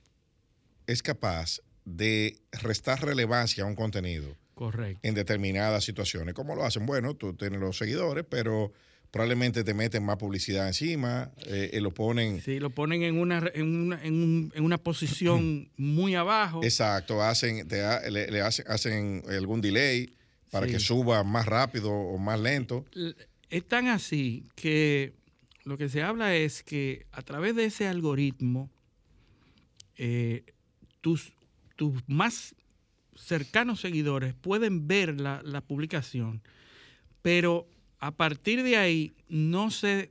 es 0.87 1.02
capaz 1.02 1.61
de 1.85 2.38
restar 2.52 3.05
relevancia 3.05 3.64
a 3.64 3.67
un 3.67 3.75
contenido. 3.75 4.37
Correcto. 4.55 5.00
En 5.02 5.14
determinadas 5.14 5.85
situaciones. 5.85 6.35
¿Cómo 6.35 6.55
lo 6.55 6.64
hacen? 6.64 6.85
Bueno, 6.85 7.14
tú 7.14 7.33
tienes 7.33 7.61
los 7.61 7.79
seguidores, 7.79 8.26
pero 8.29 8.73
probablemente 9.11 9.64
te 9.64 9.75
meten 9.75 10.05
más 10.05 10.17
publicidad 10.17 10.67
encima, 10.67 11.31
eh, 11.47 11.79
lo 11.81 11.93
ponen... 11.93 12.40
Sí, 12.40 12.61
lo 12.61 12.71
ponen 12.71 13.02
en 13.02 13.19
una, 13.19 13.43
en 13.55 13.87
una, 13.87 14.02
en 14.02 14.52
una 14.57 14.79
posición 14.79 15.71
muy 15.76 16.14
abajo. 16.14 16.61
Exacto, 16.62 17.23
hacen, 17.23 17.67
te, 17.67 17.83
le, 18.11 18.40
hacen, 18.40 18.64
hacen 18.69 19.23
algún 19.29 19.61
delay 19.61 20.14
para 20.50 20.67
que 20.67 20.79
suba 20.79 21.23
más 21.25 21.47
rápido 21.47 21.90
o 21.90 22.19
más 22.19 22.40
lento. 22.40 22.85
Es 23.49 23.67
tan 23.67 23.88
así 23.88 24.45
que 24.55 25.14
lo 25.64 25.79
que 25.79 25.88
se 25.88 26.02
habla 26.02 26.35
es 26.35 26.62
que 26.62 27.07
a 27.12 27.23
través 27.23 27.55
de 27.55 27.67
ese 27.67 27.87
algoritmo, 27.87 28.71
eh, 29.97 30.45
tus, 31.00 31.33
tus 31.76 32.02
más 32.09 32.55
cercanos 33.14 33.81
seguidores 33.81 34.35
pueden 34.35 34.88
ver 34.88 35.21
la, 35.21 35.43
la, 35.45 35.61
publicación, 35.61 36.43
pero 37.23 37.69
a 38.00 38.11
partir 38.12 38.62
de 38.62 38.76
ahí 38.76 39.12
no 39.28 39.71
se, 39.71 40.11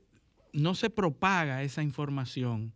no 0.52 0.74
se 0.74 0.90
propaga 0.90 1.62
esa 1.62 1.82
información, 1.82 2.72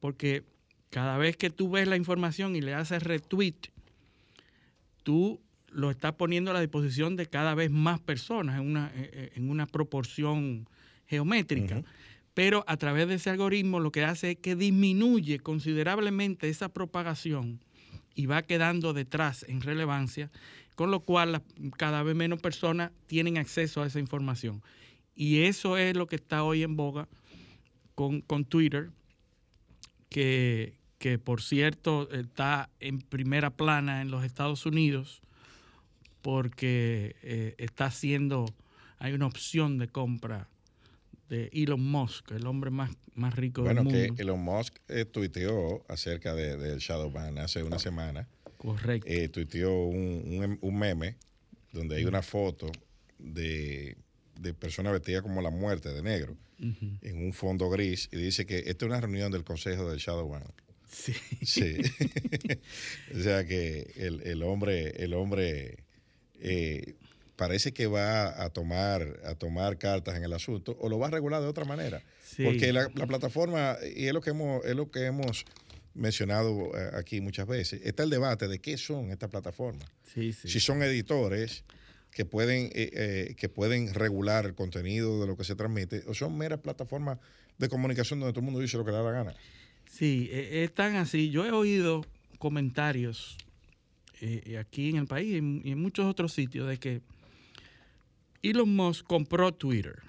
porque 0.00 0.44
cada 0.90 1.16
vez 1.16 1.36
que 1.36 1.48
tú 1.50 1.70
ves 1.70 1.88
la 1.88 1.96
información 1.96 2.54
y 2.56 2.60
le 2.60 2.74
haces 2.74 3.02
retweet, 3.02 3.54
tú 5.02 5.40
lo 5.70 5.90
está 5.90 6.16
poniendo 6.16 6.50
a 6.50 6.54
la 6.54 6.60
disposición 6.60 7.16
de 7.16 7.26
cada 7.26 7.54
vez 7.54 7.70
más 7.70 8.00
personas 8.00 8.60
en 8.60 8.66
una, 8.66 8.92
eh, 8.94 9.10
eh, 9.12 9.32
en 9.36 9.48
una 9.48 9.66
proporción 9.66 10.68
geométrica. 11.06 11.82
Pero 12.34 12.64
a 12.66 12.76
través 12.76 13.08
de 13.08 13.14
ese 13.14 13.30
algoritmo 13.30 13.80
lo 13.80 13.92
que 13.92 14.04
hace 14.04 14.32
es 14.32 14.38
que 14.38 14.56
disminuye 14.56 15.38
considerablemente 15.38 16.48
esa 16.48 16.68
propagación 16.68 17.60
y 18.14 18.26
va 18.26 18.42
quedando 18.42 18.92
detrás 18.92 19.44
en 19.48 19.60
relevancia, 19.60 20.30
con 20.74 20.90
lo 20.90 21.00
cual 21.00 21.42
cada 21.76 22.02
vez 22.02 22.14
menos 22.14 22.40
personas 22.40 22.92
tienen 23.06 23.38
acceso 23.38 23.82
a 23.82 23.86
esa 23.86 23.98
información. 23.98 24.62
Y 25.14 25.42
eso 25.42 25.76
es 25.76 25.96
lo 25.96 26.06
que 26.06 26.16
está 26.16 26.42
hoy 26.42 26.62
en 26.62 26.76
boga 26.76 27.08
con, 27.94 28.22
con 28.22 28.44
Twitter, 28.44 28.90
que, 30.08 30.74
que 30.98 31.18
por 31.18 31.42
cierto 31.42 32.10
está 32.10 32.70
en 32.80 33.00
primera 33.00 33.50
plana 33.50 34.02
en 34.02 34.10
los 34.10 34.24
Estados 34.24 34.66
Unidos 34.66 35.22
porque 36.22 37.16
eh, 37.22 37.54
está 37.58 37.86
haciendo, 37.86 38.46
hay 38.98 39.12
una 39.12 39.26
opción 39.26 39.78
de 39.78 39.88
compra 39.88 40.48
de 41.28 41.50
Elon 41.52 41.82
Musk, 41.82 42.30
el 42.32 42.46
hombre 42.46 42.70
más, 42.70 42.90
más 43.14 43.34
rico 43.34 43.62
del 43.62 43.76
mundo. 43.76 43.90
Bueno, 43.90 44.14
que 44.14 44.22
Elon 44.22 44.40
Musk 44.40 44.76
eh, 44.88 45.04
tuiteó 45.04 45.84
acerca 45.88 46.34
del 46.34 46.60
de, 46.60 46.78
Shadow 46.78 47.10
Ban 47.10 47.38
hace 47.38 47.62
una 47.62 47.78
semana. 47.78 48.28
Correcto. 48.62 49.08
Eh, 49.10 49.28
tuiteó 49.28 49.86
un, 49.86 50.56
un, 50.60 50.78
meme 50.78 51.16
donde 51.72 51.96
hay 51.96 52.04
una 52.04 52.22
foto 52.22 52.70
de, 53.18 53.96
de 54.38 54.54
personas 54.54 54.92
vestidas 54.92 55.22
como 55.22 55.42
la 55.42 55.50
muerte 55.50 55.88
de 55.88 56.00
negro 56.00 56.36
en 56.60 57.24
un 57.24 57.32
fondo 57.32 57.68
gris 57.70 58.08
y 58.12 58.18
dice 58.18 58.46
que 58.46 58.58
esta 58.58 58.84
es 58.84 58.90
una 58.90 59.00
reunión 59.00 59.32
del 59.32 59.42
Consejo 59.42 59.90
del 59.90 59.98
Shadow 59.98 60.28
Ban. 60.28 60.44
Sí. 60.88 61.12
Sí. 61.42 61.78
o 63.18 63.20
sea 63.20 63.44
que 63.44 63.90
el, 63.96 64.22
el 64.22 64.44
hombre, 64.44 65.02
el 65.02 65.12
hombre 65.14 65.78
eh, 66.38 66.94
parece 67.34 67.72
que 67.72 67.88
va 67.88 68.44
a 68.44 68.50
tomar, 68.50 69.18
a 69.24 69.34
tomar 69.34 69.76
cartas 69.76 70.16
en 70.16 70.22
el 70.22 70.32
asunto 70.32 70.76
o 70.78 70.88
lo 70.88 71.00
va 71.00 71.08
a 71.08 71.10
regular 71.10 71.42
de 71.42 71.48
otra 71.48 71.64
manera. 71.64 72.00
Porque 72.36 72.72
la, 72.72 72.88
plataforma, 72.88 73.76
y 73.94 74.06
es 74.06 74.14
lo 74.14 74.20
que 74.20 74.30
hemos, 74.30 74.64
es 74.64 74.76
lo 74.76 74.90
que 74.90 75.04
hemos 75.04 75.44
mencionado 75.94 76.76
eh, 76.76 76.90
aquí 76.94 77.20
muchas 77.20 77.46
veces, 77.46 77.80
está 77.84 78.02
el 78.02 78.10
debate 78.10 78.48
de 78.48 78.60
qué 78.60 78.76
son 78.76 79.10
estas 79.10 79.30
plataformas. 79.30 79.88
si 80.14 80.60
son 80.60 80.82
editores 80.82 81.64
que 82.10 82.24
pueden, 82.24 82.70
eh, 82.74 83.34
que 83.36 83.48
pueden 83.48 83.94
regular 83.94 84.46
el 84.46 84.54
contenido 84.54 85.20
de 85.20 85.26
lo 85.26 85.36
que 85.36 85.44
se 85.44 85.54
transmite, 85.54 86.02
o 86.06 86.14
son 86.14 86.36
meras 86.36 86.60
plataformas 86.60 87.18
de 87.58 87.68
comunicación 87.68 88.20
donde 88.20 88.32
todo 88.32 88.40
el 88.40 88.46
mundo 88.46 88.60
dice 88.60 88.76
lo 88.76 88.84
que 88.84 88.90
le 88.90 88.98
da 88.98 89.02
la 89.02 89.12
gana. 89.12 89.34
Sí, 89.90 90.28
están 90.32 90.96
así. 90.96 91.30
Yo 91.30 91.44
he 91.44 91.52
oído 91.52 92.04
comentarios 92.38 93.36
eh, 94.24 94.56
aquí 94.56 94.90
en 94.90 94.98
el 94.98 95.08
país 95.08 95.32
y 95.34 95.38
en, 95.38 95.82
muchos 95.82 96.06
otros 96.06 96.32
sitios 96.32 96.68
de 96.68 96.78
que 96.78 97.00
Elon 98.40 98.72
Musk 98.72 99.04
compró 99.04 99.52
Twitter. 99.52 100.00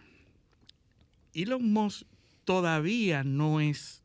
Elon 1.34 1.74
Musk 1.74 2.06
todavía 2.46 3.24
no 3.24 3.60
es 3.60 4.03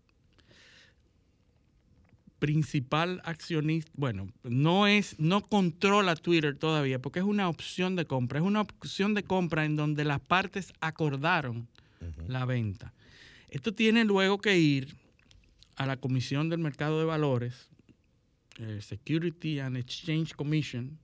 principal 2.38 3.20
accionista, 3.24 3.90
bueno, 3.94 4.28
no 4.42 4.86
es, 4.86 5.18
no 5.18 5.42
controla 5.42 6.14
Twitter 6.16 6.56
todavía, 6.56 6.98
porque 7.00 7.18
es 7.18 7.24
una 7.24 7.48
opción 7.48 7.96
de 7.96 8.04
compra, 8.04 8.38
es 8.38 8.44
una 8.44 8.60
opción 8.60 9.14
de 9.14 9.24
compra 9.24 9.64
en 9.64 9.76
donde 9.76 10.04
las 10.04 10.20
partes 10.20 10.72
acordaron 10.80 11.68
la 12.26 12.44
venta. 12.44 12.94
Esto 13.48 13.72
tiene 13.72 14.04
luego 14.04 14.38
que 14.38 14.58
ir 14.58 14.94
a 15.76 15.86
la 15.86 15.96
Comisión 15.96 16.48
del 16.48 16.60
Mercado 16.60 16.98
de 16.98 17.04
Valores 17.04 17.68
eh, 18.58 18.80
Security 18.82 19.60
and 19.60 19.76
Exchange 19.76 20.34
Commission, 20.34 20.98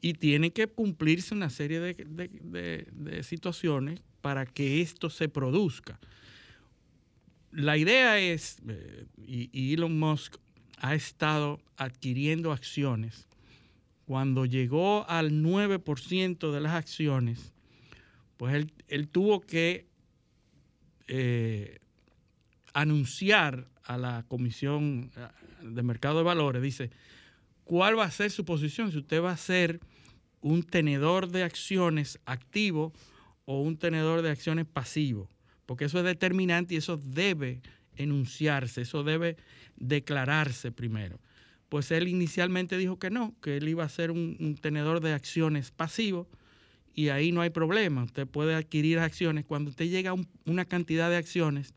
y 0.00 0.14
tiene 0.14 0.52
que 0.52 0.66
cumplirse 0.68 1.34
una 1.34 1.50
serie 1.50 1.80
de, 1.80 3.22
situaciones 3.22 4.00
para 4.20 4.46
que 4.46 4.80
esto 4.80 5.10
se 5.10 5.28
produzca. 5.28 5.98
La 7.52 7.76
idea 7.76 8.18
es, 8.18 8.58
eh, 8.68 9.06
y, 9.26 9.74
Elon 9.74 9.98
Musk 9.98 10.36
ha 10.78 10.94
estado 10.94 11.60
adquiriendo 11.76 12.52
acciones, 12.52 13.26
cuando 14.06 14.44
llegó 14.44 15.08
al 15.08 15.32
9% 15.32 16.52
de 16.52 16.60
las 16.60 16.72
acciones, 16.72 17.52
pues 18.36 18.66
él, 18.88 19.08
tuvo 19.08 19.40
que 19.40 19.86
eh, 21.08 21.78
anunciar 22.72 23.68
a 23.82 23.98
la 23.98 24.24
Comisión 24.28 25.10
eh, 25.16 25.66
de 25.66 25.82
Mercado 25.82 26.18
de 26.18 26.24
Valores, 26.24 26.62
dice, 26.62 26.90
¿cuál 27.64 27.98
va 27.98 28.04
a 28.04 28.10
ser 28.10 28.30
su 28.30 28.44
posición? 28.44 28.92
Si 28.92 28.98
usted 28.98 29.22
va 29.22 29.32
a 29.32 29.36
ser 29.36 29.80
un 30.40 30.62
tenedor 30.62 31.28
de 31.28 31.42
acciones 31.42 32.20
activo 32.24 32.92
o 33.44 33.60
un 33.60 33.76
tenedor 33.76 34.22
de 34.22 34.30
acciones 34.30 34.66
pasivo, 34.66 35.28
porque 35.70 35.84
eso 35.84 35.98
es 35.98 36.04
determinante 36.04 36.74
y 36.74 36.78
eso 36.78 36.96
debe 36.96 37.60
enunciarse, 37.94 38.80
eso 38.80 39.04
debe 39.04 39.36
declararse 39.76 40.72
primero. 40.72 41.20
Pues 41.68 41.92
él 41.92 42.08
inicialmente 42.08 42.76
dijo 42.76 42.98
que 42.98 43.08
no, 43.08 43.36
que 43.40 43.56
él 43.58 43.68
iba 43.68 43.84
a 43.84 43.88
ser 43.88 44.10
un, 44.10 44.36
un 44.40 44.56
tenedor 44.56 45.00
de 45.00 45.12
acciones 45.12 45.70
pasivo 45.70 46.26
y 46.92 47.10
ahí 47.10 47.30
no 47.30 47.40
hay 47.40 47.50
problema. 47.50 48.02
Usted 48.02 48.26
puede 48.26 48.56
adquirir 48.56 48.98
acciones. 48.98 49.44
Cuando 49.44 49.70
usted 49.70 49.84
llega 49.88 50.10
a 50.10 50.14
un- 50.14 50.26
una 50.44 50.64
cantidad 50.64 51.08
de 51.08 51.14
acciones, 51.18 51.72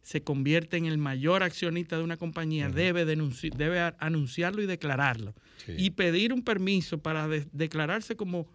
se 0.00 0.22
convierte 0.22 0.78
en 0.78 0.86
el 0.86 0.96
mayor 0.96 1.42
accionista 1.42 1.98
de 1.98 2.02
una 2.04 2.16
compañía, 2.16 2.70
debe, 2.70 3.04
denunci- 3.06 3.54
debe 3.54 3.78
anunciarlo 3.98 4.62
y 4.62 4.66
declararlo. 4.66 5.34
Sí. 5.66 5.72
Y 5.76 5.90
pedir 5.90 6.32
un 6.32 6.42
permiso 6.42 6.96
para 6.96 7.28
de- 7.28 7.46
declararse 7.52 8.16
como, 8.16 8.46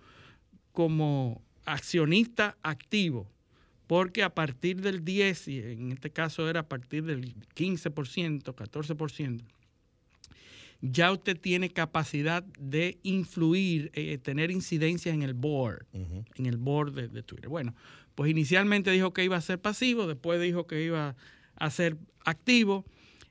como 0.71 1.43
accionista 1.65 2.57
activo. 2.63 3.31
Porque 3.89 4.21
a 4.21 4.35
partir 4.35 4.81
del 4.81 5.03
10, 5.03 5.47
y 5.47 5.57
en 5.63 5.91
este 5.91 6.11
caso 6.11 6.47
era 6.47 6.59
a 6.59 6.67
partir 6.69 7.05
del 7.05 7.33
15%, 7.55 8.53
14%, 8.53 9.41
ya 10.81 11.11
usted 11.11 11.35
tiene 11.39 11.71
capacidad 11.71 12.43
de 12.59 12.99
influir, 13.01 13.89
eh, 13.95 14.19
tener 14.19 14.51
incidencias 14.51 15.15
en 15.15 15.23
el 15.23 15.33
board, 15.33 15.87
en 16.35 16.45
el 16.45 16.57
board 16.57 16.93
de, 16.93 17.07
de 17.07 17.23
Twitter. 17.23 17.49
Bueno, 17.49 17.73
pues 18.13 18.29
inicialmente 18.29 18.91
dijo 18.91 19.11
que 19.11 19.23
iba 19.23 19.37
a 19.37 19.41
ser 19.41 19.59
pasivo, 19.59 20.05
después 20.05 20.39
dijo 20.39 20.67
que 20.67 20.83
iba 20.83 21.15
a 21.55 21.69
ser 21.71 21.97
activo, 22.25 22.85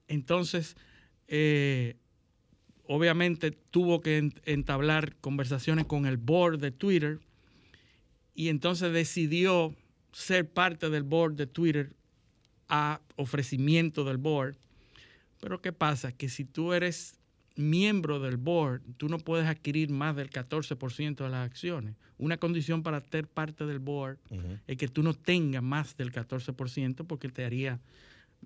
entonces 0.08 0.76
eh, 1.28 1.94
obviamente 2.82 3.52
tuvo 3.52 4.00
que 4.00 4.20
ent- 4.20 4.40
entablar 4.44 5.14
conversaciones 5.20 5.86
con 5.86 6.04
el 6.04 6.16
board 6.16 6.58
de 6.58 6.72
Twitter 6.72 7.20
y 8.34 8.48
entonces 8.48 8.92
decidió 8.92 9.72
ser 10.12 10.48
parte 10.48 10.90
del 10.90 11.02
board 11.02 11.34
de 11.34 11.46
Twitter 11.46 11.92
a 12.68 13.00
ofrecimiento 13.16 14.04
del 14.04 14.18
board. 14.18 14.56
Pero 15.40 15.60
¿qué 15.60 15.72
pasa? 15.72 16.12
Que 16.12 16.28
si 16.28 16.44
tú 16.44 16.72
eres 16.72 17.18
miembro 17.56 18.20
del 18.20 18.36
board, 18.36 18.82
tú 18.96 19.08
no 19.08 19.18
puedes 19.18 19.46
adquirir 19.46 19.90
más 19.90 20.14
del 20.16 20.30
14% 20.30 21.16
de 21.16 21.28
las 21.28 21.46
acciones. 21.46 21.96
Una 22.16 22.36
condición 22.36 22.82
para 22.82 23.00
ser 23.00 23.26
parte 23.26 23.66
del 23.66 23.78
board 23.78 24.18
es 24.66 24.76
que 24.76 24.88
tú 24.88 25.02
no 25.02 25.14
tengas 25.14 25.62
más 25.62 25.96
del 25.96 26.12
14% 26.12 27.06
porque 27.06 27.28
te 27.28 27.44
haría 27.44 27.80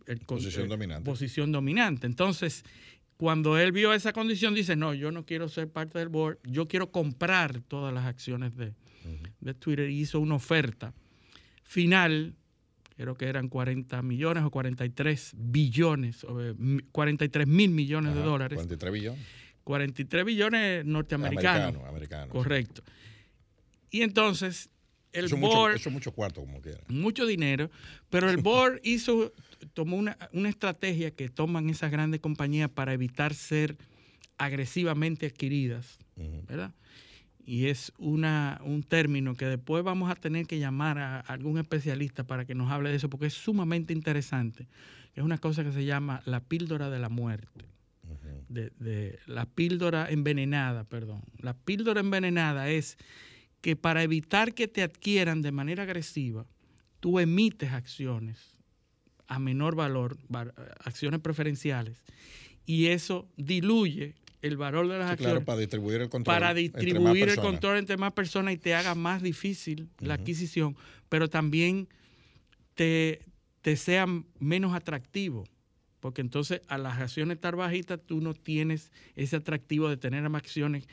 el 0.06 0.20
Posición 0.20 0.66
eh, 0.66 0.68
dominante. 0.68 1.04
Posición 1.04 1.52
dominante. 1.52 2.06
Entonces, 2.06 2.64
cuando 3.16 3.58
él 3.58 3.72
vio 3.72 3.92
esa 3.92 4.12
condición, 4.12 4.54
dice, 4.54 4.76
no, 4.76 4.94
yo 4.94 5.12
no 5.12 5.24
quiero 5.24 5.48
ser 5.48 5.68
parte 5.68 5.98
del 5.98 6.08
board, 6.08 6.38
yo 6.44 6.66
quiero 6.66 6.90
comprar 6.90 7.60
todas 7.60 7.92
las 7.92 8.06
acciones 8.06 8.56
de, 8.56 8.74
de 9.40 9.54
Twitter 9.54 9.90
y 9.90 10.00
hizo 10.00 10.20
una 10.20 10.36
oferta 10.36 10.94
final, 11.72 12.34
creo 12.96 13.14
que 13.14 13.24
eran 13.26 13.48
40 13.48 14.02
millones 14.02 14.44
o 14.44 14.50
43 14.50 15.32
billones, 15.36 16.22
o, 16.24 16.40
eh, 16.42 16.54
mi- 16.58 16.82
43 16.92 17.46
mil 17.48 17.70
millones 17.70 18.14
de 18.14 18.20
dólares, 18.20 18.56
43 18.56 18.92
billones. 18.92 19.26
43 19.64 20.24
billones 20.24 20.84
norteamericanos. 20.84 21.56
Americano, 21.68 21.88
americano. 21.88 22.32
Correcto. 22.32 22.82
Y 23.90 24.02
entonces, 24.02 24.68
el 25.12 25.24
Eso 25.26 25.34
es 25.36 25.40
mucho, 25.40 25.56
board, 25.58 25.74
eso 25.76 25.88
es 25.88 25.92
mucho 25.92 26.12
cuarto, 26.12 26.40
como 26.42 26.60
quiera. 26.60 26.80
mucho 26.88 27.24
dinero, 27.26 27.70
pero 28.10 28.28
el 28.30 28.36
board 28.38 28.80
hizo, 28.84 29.32
tomó 29.72 29.96
una, 29.96 30.16
una 30.32 30.48
estrategia 30.48 31.10
que 31.12 31.28
toman 31.28 31.70
esas 31.70 31.90
grandes 31.90 32.20
compañías 32.20 32.68
para 32.70 32.92
evitar 32.92 33.34
ser 33.34 33.76
agresivamente 34.38 35.26
adquiridas. 35.26 35.98
¿verdad? 36.46 36.72
Y 37.44 37.66
es 37.66 37.92
una, 37.98 38.60
un 38.64 38.82
término 38.82 39.34
que 39.34 39.46
después 39.46 39.82
vamos 39.82 40.10
a 40.10 40.14
tener 40.14 40.46
que 40.46 40.58
llamar 40.58 40.98
a 40.98 41.20
algún 41.20 41.58
especialista 41.58 42.24
para 42.24 42.44
que 42.44 42.54
nos 42.54 42.70
hable 42.70 42.90
de 42.90 42.96
eso, 42.96 43.10
porque 43.10 43.26
es 43.26 43.34
sumamente 43.34 43.92
interesante. 43.92 44.68
Es 45.14 45.24
una 45.24 45.38
cosa 45.38 45.64
que 45.64 45.72
se 45.72 45.84
llama 45.84 46.22
la 46.24 46.40
píldora 46.40 46.88
de 46.88 46.98
la 46.98 47.08
muerte 47.08 47.48
de, 48.48 48.70
de 48.78 49.18
la 49.26 49.46
píldora 49.46 50.08
envenenada, 50.10 50.84
perdón. 50.84 51.22
La 51.38 51.54
píldora 51.54 52.00
envenenada 52.00 52.68
es 52.68 52.96
que 53.60 53.76
para 53.76 54.02
evitar 54.02 54.54
que 54.54 54.68
te 54.68 54.82
adquieran 54.82 55.42
de 55.42 55.52
manera 55.52 55.82
agresiva, 55.84 56.46
tú 57.00 57.18
emites 57.18 57.72
acciones 57.72 58.56
a 59.26 59.38
menor 59.38 59.74
valor, 59.74 60.18
va- 60.34 60.52
acciones 60.84 61.20
preferenciales, 61.20 62.02
y 62.66 62.86
eso 62.86 63.28
diluye 63.36 64.14
el 64.42 64.56
valor 64.56 64.88
de 64.88 64.98
las 64.98 65.06
Sí, 65.08 65.12
acciones 65.12 65.32
claro, 65.34 65.44
para 65.46 65.58
distribuir 65.58 66.00
el 66.02 66.08
control. 66.08 66.34
para 66.34 66.50
entre 66.50 66.62
más 66.64 66.74
distribuir 66.74 67.22
el 67.22 67.28
personas. 67.28 67.50
control 67.50 67.78
entre 67.78 67.96
más 67.96 68.12
personas 68.12 68.54
y 68.54 68.58
te 68.58 68.74
haga 68.74 68.94
más 68.94 69.22
difícil 69.22 69.88
la 70.00 70.14
adquisición, 70.14 70.76
pero 71.08 71.28
también 71.30 71.88
te, 72.74 73.20
te 73.60 73.76
sea 73.76 74.06
menos 74.38 74.74
atractivo. 74.74 75.44
Porque 76.00 76.20
entonces 76.20 76.60
a 76.66 76.78
las 76.78 76.98
acciones 76.98 77.36
estar 77.36 77.54
bajitas 77.54 78.00
tú 78.04 78.20
no 78.20 78.34
tienes 78.34 78.90
ese 79.14 79.36
atractivo 79.36 79.88
de 79.88 79.96
tener 79.96 80.28
más 80.28 80.42
acciones 80.42 80.88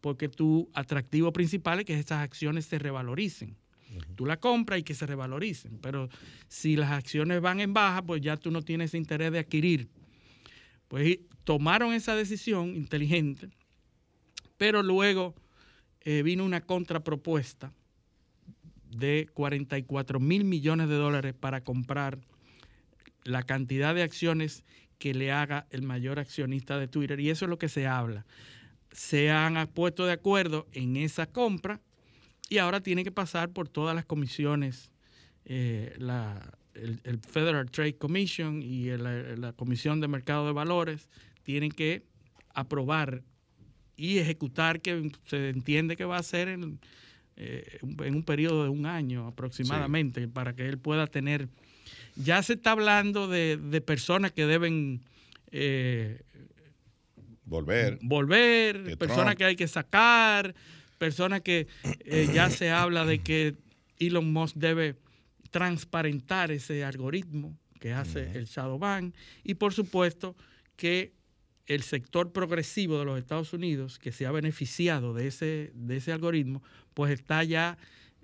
porque 0.00 0.28
tu 0.28 0.70
atractivo 0.72 1.32
principal 1.32 1.80
es 1.80 1.84
que 1.84 1.98
esas 1.98 2.22
acciones 2.22 2.64
se 2.64 2.78
revaloricen. 2.78 3.56
Tú 4.14 4.24
la 4.24 4.38
compras 4.38 4.78
y 4.80 4.82
que 4.82 4.94
se 4.94 5.04
revaloricen. 5.06 5.78
Pero 5.82 6.08
si 6.48 6.76
las 6.76 6.90
acciones 6.92 7.40
van 7.40 7.60
en 7.60 7.74
baja, 7.74 8.02
pues 8.02 8.20
ya 8.22 8.36
tú 8.36 8.50
no 8.50 8.62
tienes 8.62 8.94
interés 8.94 9.32
de 9.32 9.40
adquirir. 9.40 9.88
Pues 10.88 11.18
tomaron 11.44 11.92
esa 11.92 12.14
decisión 12.14 12.76
inteligente, 12.76 13.48
pero 14.56 14.82
luego 14.82 15.34
eh, 16.00 16.22
vino 16.22 16.44
una 16.44 16.60
contrapropuesta 16.60 17.72
de 18.90 19.28
44 19.34 20.20
mil 20.20 20.44
millones 20.44 20.88
de 20.88 20.94
dólares 20.94 21.34
para 21.34 21.62
comprar 21.62 22.18
la 23.24 23.42
cantidad 23.42 23.94
de 23.94 24.02
acciones 24.02 24.64
que 24.98 25.14
le 25.14 25.32
haga 25.32 25.66
el 25.70 25.82
mayor 25.82 26.18
accionista 26.18 26.78
de 26.78 26.88
Twitter. 26.88 27.20
Y 27.20 27.30
eso 27.30 27.44
es 27.44 27.48
lo 27.50 27.58
que 27.58 27.68
se 27.68 27.86
habla. 27.86 28.24
Se 28.92 29.30
han 29.30 29.66
puesto 29.68 30.06
de 30.06 30.12
acuerdo 30.12 30.66
en 30.72 30.96
esa 30.96 31.26
compra 31.26 31.80
y 32.48 32.58
ahora 32.58 32.80
tiene 32.80 33.04
que 33.04 33.12
pasar 33.12 33.50
por 33.50 33.68
todas 33.68 33.94
las 33.94 34.04
comisiones, 34.04 34.90
eh, 35.44 35.94
la, 35.98 36.58
el, 36.82 37.00
el 37.04 37.18
Federal 37.18 37.70
Trade 37.70 37.96
Commission 37.96 38.62
y 38.62 38.88
el- 38.88 39.40
la, 39.40 39.52
Comisión 39.52 40.00
de 40.00 40.08
Mercado 40.08 40.46
de 40.46 40.52
Valores 40.52 41.08
tienen 41.42 41.70
que 41.70 42.02
aprobar 42.54 43.22
y 43.96 44.18
ejecutar 44.18 44.80
que 44.80 45.10
se 45.26 45.48
entiende 45.50 45.96
que 45.96 46.04
va 46.04 46.18
a 46.18 46.22
ser 46.22 46.48
en, 46.48 46.78
eh, 47.36 47.78
un- 47.82 47.96
en 48.04 48.14
un 48.14 48.22
periodo 48.22 48.64
de 48.64 48.68
un 48.70 48.86
año 48.86 49.26
aproximadamente 49.26 50.28
para 50.28 50.54
que 50.54 50.68
él 50.68 50.78
pueda 50.78 51.06
tener... 51.06 51.48
Ya 52.16 52.42
se 52.42 52.54
está 52.54 52.72
hablando 52.72 53.28
de, 53.28 53.58
de 53.58 53.80
personas 53.82 54.32
que 54.32 54.46
deben 54.46 55.02
eh, 55.52 56.20
Volver. 57.44 57.98
volver, 58.02 58.96
personas 58.98 59.26
Trump. 59.26 59.38
que 59.38 59.44
hay 59.44 59.56
que 59.56 59.68
sacar, 59.68 60.54
personas 60.98 61.42
que 61.42 61.68
eh, 62.00 62.28
ya 62.32 62.50
se 62.50 62.70
habla 62.70 63.04
de 63.04 63.20
que 63.20 63.54
Elon 64.00 64.32
Musk 64.32 64.56
debe 64.56 64.96
transparentar 65.56 66.50
ese 66.50 66.84
algoritmo 66.84 67.56
que 67.80 67.94
hace 67.94 68.30
el 68.36 68.44
shadow 68.44 68.78
ban 68.78 69.14
y 69.42 69.54
por 69.54 69.72
supuesto 69.72 70.36
que 70.76 71.14
el 71.66 71.82
sector 71.82 72.30
progresivo 72.30 72.98
de 72.98 73.06
los 73.06 73.18
Estados 73.18 73.54
Unidos 73.54 73.98
que 73.98 74.12
se 74.12 74.26
ha 74.26 74.32
beneficiado 74.32 75.14
de 75.14 75.28
ese, 75.28 75.72
de 75.74 75.96
ese 75.96 76.12
algoritmo, 76.12 76.62
pues 76.92 77.10
está 77.10 77.42
ya 77.42 77.78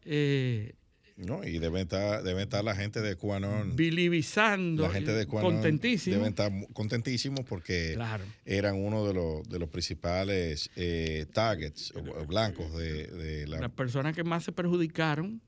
eh, 0.05 0.75
¿no? 1.16 1.42
Y 1.42 1.59
deben 1.59 1.83
estar, 1.83 2.27
estar 2.27 2.64
la 2.64 2.75
gente 2.75 3.01
de 3.01 3.16
QAnon. 3.16 3.77
bilivizando, 3.77 4.83
La 4.83 4.90
gente 4.90 5.12
de 5.12 5.27
QAnon 5.27 5.53
contentísimo. 5.55 6.16
deben 6.16 6.31
estar 6.31 6.53
contentísimos 6.75 7.45
porque 7.47 7.92
Claro. 7.95 8.25
eran 8.45 8.77
uno 8.77 9.07
de 9.07 9.14
los, 9.14 9.49
de 9.49 9.59
los 9.59 9.68
principales 9.71 10.71
eh, 10.77 11.25
targets 11.33 11.92
o 11.97 12.27
blancos 12.27 12.77
de, 12.77 13.07
de 13.07 13.47
la... 13.47 13.59
las 13.61 13.71
personas 13.73 14.14
que 14.14 14.23
más 14.25 14.45
se 14.45 14.53
perjudicaron 14.53 15.40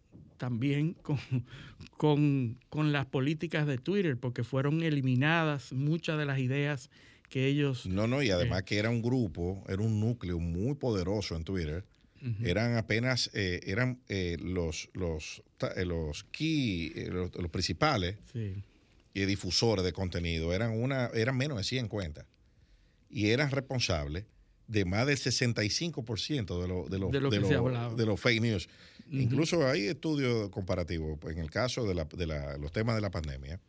también 0.44 0.92
con, 0.92 1.18
con, 1.96 2.58
con 2.68 2.92
las 2.92 3.06
políticas 3.06 3.66
de 3.66 3.78
Twitter, 3.78 4.18
porque 4.18 4.44
fueron 4.44 4.82
eliminadas 4.82 5.72
muchas 5.72 6.18
de 6.18 6.26
las 6.26 6.38
ideas 6.38 6.90
que 7.30 7.46
ellos... 7.46 7.86
No, 7.86 8.06
no, 8.06 8.22
y 8.22 8.28
además 8.28 8.64
que 8.64 8.76
era 8.76 8.90
un 8.90 9.00
grupo, 9.00 9.64
era 9.70 9.80
un 9.80 10.00
núcleo 10.00 10.38
muy 10.38 10.74
poderoso 10.74 11.34
en 11.34 11.44
Twitter. 11.44 11.86
Eran 12.42 12.76
apenas, 12.76 13.30
eh, 13.34 13.60
eran 13.64 14.00
eh, 14.08 14.38
los, 14.40 14.88
los, 14.94 15.42
eh, 15.76 15.84
los 15.84 16.24
key, 16.24 16.92
eh, 16.94 17.08
los, 17.10 17.34
los 17.34 17.50
principales 17.50 18.16
Sí, 18.32 18.62
y 19.12 19.24
difusores 19.26 19.84
de 19.84 19.92
contenido. 19.92 20.54
Eran, 20.54 20.72
una, 20.72 21.06
eran 21.14 21.36
menos 21.36 21.58
de 21.58 21.64
100 21.64 21.88
cuentas. 21.88 22.26
Y 23.10 23.28
eran 23.28 23.50
responsables 23.50 24.24
de 24.66 24.84
más 24.84 25.06
del 25.06 25.16
65% 25.18 26.60
de, 26.62 26.68
lo- 26.68 26.86
de, 26.88 26.98
los, 26.98 27.10
De 27.12 27.20
lo 27.20 27.30
que 27.30 27.36
los- 27.40 27.48
de 27.96 28.06
los 28.06 28.20
fake 28.20 28.40
news. 28.40 28.68
Incluso 29.10 29.66
hay 29.68 29.86
estudios 29.88 30.48
comparativos, 30.50 31.18
pues, 31.20 31.36
en 31.36 31.42
el 31.42 31.50
caso 31.50 31.84
de, 31.86 31.94
la- 31.94 32.04
de 32.04 32.26
la- 32.26 32.56
los 32.56 32.72
temas 32.72 32.94
de 32.94 33.02
la 33.02 33.10
pandemia, 33.10 33.60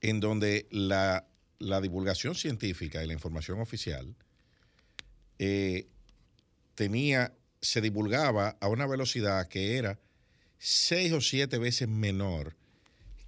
en 0.00 0.20
donde 0.20 0.66
la, 0.70 1.26
la 1.58 1.80
divulgación 1.80 2.34
científica 2.34 3.02
y 3.04 3.06
la 3.06 3.12
información 3.12 3.60
oficial 3.60 4.14
eh, 5.38 5.86
tenía, 6.74 7.34
se 7.60 7.80
divulgaba 7.80 8.56
a 8.60 8.68
una 8.68 8.86
velocidad 8.86 9.46
que 9.48 9.76
era 9.76 9.98
seis 10.58 11.12
o 11.12 11.20
siete 11.20 11.58
veces 11.58 11.88
menor 11.88 12.56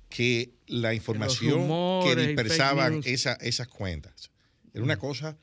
que 0.09 0.53
la 0.67 0.95
información 0.95 1.61
que 2.05 2.15
dispersaban 2.27 2.95
esa- 3.13 3.35
esas 3.35 3.69
cuentas. 3.69 4.31
Era 4.73 4.83
una 4.83 4.99
cosa 4.99 5.37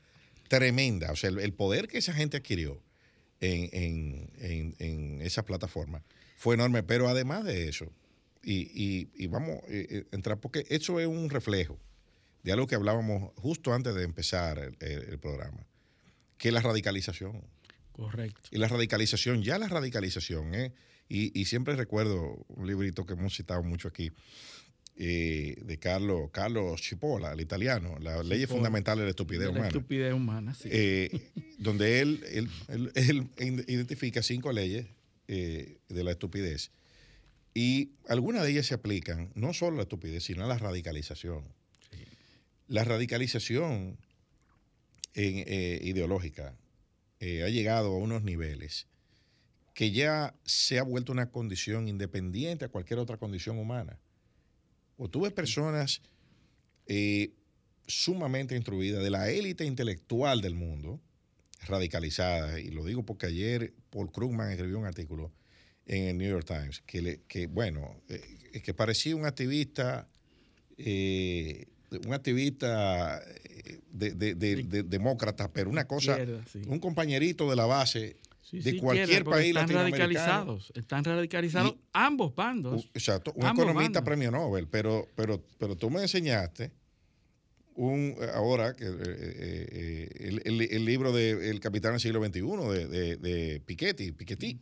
tremenda. 0.48 1.12
O 1.12 1.16
sea, 1.16 1.30
el, 1.30 1.38
el 1.38 1.52
poder 1.52 1.88
que 1.88 1.98
esa 1.98 2.12
gente 2.12 2.36
adquirió 2.38 2.80
en, 3.40 3.68
en- 3.72 4.30
en- 4.38 4.76
en 4.78 5.22
esa 5.22 5.44
plataforma 5.44 6.02
fue 6.36 6.54
enorme. 6.54 6.82
Pero 6.82 7.08
además 7.08 7.44
de 7.44 7.68
eso, 7.68 7.92
y, 8.42 8.62
y- 8.74 9.10
y 9.14 9.26
vamos 9.26 9.60
a 9.68 10.14
entrar, 10.16 10.38
porque 10.40 10.64
eso 10.68 10.98
es 11.00 11.06
un 11.06 11.30
reflejo 11.30 11.78
de 12.42 12.52
algo 12.52 12.66
que 12.66 12.74
hablábamos 12.76 13.32
justo 13.36 13.74
antes 13.74 13.94
de 13.94 14.04
empezar 14.04 14.58
el, 14.58 14.76
el- 14.80 15.02
el 15.10 15.18
programa, 15.18 15.66
que 16.38 16.48
es 16.48 16.54
la 16.54 16.60
radicalización. 16.62 17.42
Correcto. 17.92 18.40
Y 18.52 18.58
la 18.58 18.68
radicalización, 18.68 19.42
ya 19.42 19.58
la 19.58 19.66
radicalización, 19.68 20.54
¿eh? 20.54 20.72
y, 21.08 21.38
y 21.38 21.46
siempre 21.46 21.74
recuerdo 21.74 22.44
un 22.48 22.66
librito 22.66 23.04
que 23.06 23.14
hemos 23.14 23.34
citado 23.36 23.62
mucho 23.64 23.88
aquí, 23.88 24.12
eh, 25.00 25.56
de 25.64 25.78
Carlos, 25.78 26.30
Carlos 26.32 26.82
Cipolla, 26.82 27.32
el 27.32 27.40
italiano, 27.40 27.96
La 28.00 28.22
ley 28.24 28.40
Cipolla. 28.40 28.56
fundamental 28.56 28.98
de 28.98 29.04
la 29.04 29.10
estupidez 29.10 29.40
De 29.40 29.44
la 29.46 29.50
humana, 29.52 29.68
estupidez 29.68 30.12
humana, 30.12 30.54
sí. 30.54 30.68
eh, 30.72 31.30
donde 31.58 32.00
él, 32.00 32.24
él- 32.32 32.50
él- 32.96 33.28
él 33.36 33.64
identifica 33.68 34.22
cinco 34.22 34.50
leyes 34.52 34.86
eh, 35.28 35.78
de 35.88 36.04
la 36.04 36.10
estupidez. 36.12 36.72
Y 37.54 37.92
algunas 38.08 38.42
de 38.42 38.50
ellas 38.50 38.66
se 38.66 38.74
aplican 38.74 39.30
no 39.34 39.52
solo 39.54 39.74
a 39.74 39.76
la 39.78 39.82
estupidez, 39.82 40.24
sino 40.24 40.44
a 40.44 40.48
la 40.48 40.58
radicalización. 40.58 41.44
La 42.68 42.84
radicalización 42.84 43.96
en, 45.14 45.44
eh, 45.46 45.80
ideológica 45.82 46.54
ha 47.20 47.48
llegado 47.48 47.88
a 47.94 47.98
unos 47.98 48.22
niveles 48.22 48.86
que 49.74 49.90
ya 49.90 50.34
se 50.44 50.78
ha 50.78 50.82
vuelto 50.82 51.10
una 51.12 51.30
condición 51.30 51.88
independiente 51.88 52.64
a 52.64 52.68
cualquier 52.68 52.98
otra 53.00 53.16
condición 53.16 53.58
humana. 53.58 53.98
O 54.98 55.08
tú 55.08 55.22
ves 55.22 55.32
personas 55.32 56.02
eh, 56.86 57.30
sumamente 57.86 58.54
instruidas 58.56 59.02
de 59.02 59.10
la 59.10 59.30
élite 59.30 59.64
intelectual 59.64 60.40
del 60.42 60.54
mundo, 60.54 61.00
radicalizadas, 61.66 62.58
y 62.60 62.70
lo 62.70 62.84
digo 62.84 63.04
porque 63.04 63.26
ayer 63.26 63.72
Paul 63.90 64.10
Krugman 64.12 64.50
escribió 64.50 64.78
un 64.78 64.86
artículo 64.86 65.32
en 65.86 66.04
el 66.04 66.18
New 66.18 66.28
York 66.28 66.46
Times 66.46 66.82
que, 66.86 67.00
le- 67.02 67.20
que 67.28 67.46
bueno, 67.46 67.96
eh, 68.08 68.60
que 68.62 68.74
parecía 68.74 69.16
un 69.16 69.24
activista, 69.24 70.06
eh, 70.76 71.66
un 72.06 72.12
activista 72.12 73.22
eh, 73.22 73.80
de, 73.90 74.12
de- 74.14 74.34
de- 74.34 74.62
de- 74.64 74.82
demócrata, 74.82 75.50
pero 75.52 75.70
una 75.70 75.86
cosa, 75.86 76.16
un 76.68 76.78
compañerito 76.80 77.48
de 77.48 77.56
la 77.56 77.66
base 77.66 78.16
Sí, 78.50 78.60
de 78.60 78.70
sí, 78.72 78.78
cualquier 78.78 79.24
porque 79.24 79.40
país 79.40 79.48
están 79.56 79.68
radicalizados, 79.68 80.72
están 80.74 81.04
radicalizados 81.04 81.74
ambos 81.92 82.34
bandos. 82.34 82.88
Exacto, 82.94 83.32
un 83.34 83.46
economista 83.46 84.00
bandos. 84.00 84.02
premio 84.04 84.30
Nobel, 84.30 84.66
pero, 84.68 85.06
pero, 85.14 85.44
pero 85.58 85.76
tú 85.76 85.90
me 85.90 86.00
enseñaste 86.02 86.70
un 87.74 88.16
ahora 88.34 88.74
que 88.74 88.84
eh, 88.86 88.90
eh, 88.90 89.68
eh, 89.70 90.08
el, 90.28 90.42
el- 90.44 90.60
el 90.72 90.84
libro 90.84 91.12
de 91.12 91.50
El 91.50 91.60
Capitán 91.60 91.92
del 91.92 92.00
siglo 92.00 92.24
XXI 92.24 92.40
de, 92.40 92.86
de, 92.88 93.16
de 93.16 93.60
Piketty, 93.60 94.12
Piketty, 94.12 94.58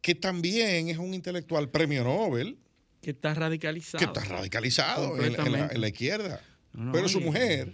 que 0.00 0.14
también 0.14 0.88
es 0.88 0.98
un 0.98 1.14
intelectual 1.14 1.68
premio 1.70 2.04
Nobel 2.04 2.58
que 3.00 3.10
está 3.10 3.34
radicalizado. 3.34 3.98
que 3.98 4.04
está 4.04 4.24
radicalizado 4.24 5.16
en, 5.16 5.20
la- 5.20 5.26
en 5.26 5.32
la, 5.32 5.36
Completamente. 5.36 5.74
en 5.74 5.80
la 5.80 5.88
izquierda. 5.88 6.40
No, 6.72 6.84
no, 6.86 6.92
Pero 6.92 7.08
su 7.08 7.20
mujer, 7.20 7.72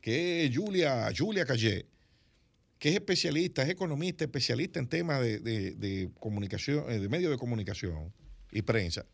que 0.00 0.44
es 0.46 0.56
Julia, 0.56 1.10
Julia 1.16 1.44
Cayet, 1.44 1.86
que 2.78 2.90
es 2.90 2.94
especialista, 2.94 3.62
es 3.62 3.70
economista, 3.70 4.24
especialista 4.24 4.78
en 4.78 4.86
temas 4.88 5.20
de, 5.20 5.38
de- 5.40 5.72
de 5.72 6.10
comunicación, 6.20 6.84
eh, 6.90 6.98
de 7.00 7.08
medios 7.08 7.30
de 7.30 7.36
comunicación 7.38 8.12
y 8.52 8.62
prensa, 8.62 9.04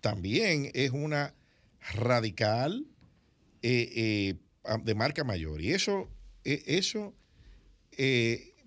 también 0.00 0.70
es 0.74 0.90
una 0.90 1.34
radical 1.94 2.84
eh, 3.62 4.34
eh, 4.66 4.78
de 4.82 4.94
marca 4.94 5.22
mayor. 5.24 5.60
Y 5.60 5.72
eso, 5.72 6.08
eh, 6.44 6.62
eso, 6.66 7.14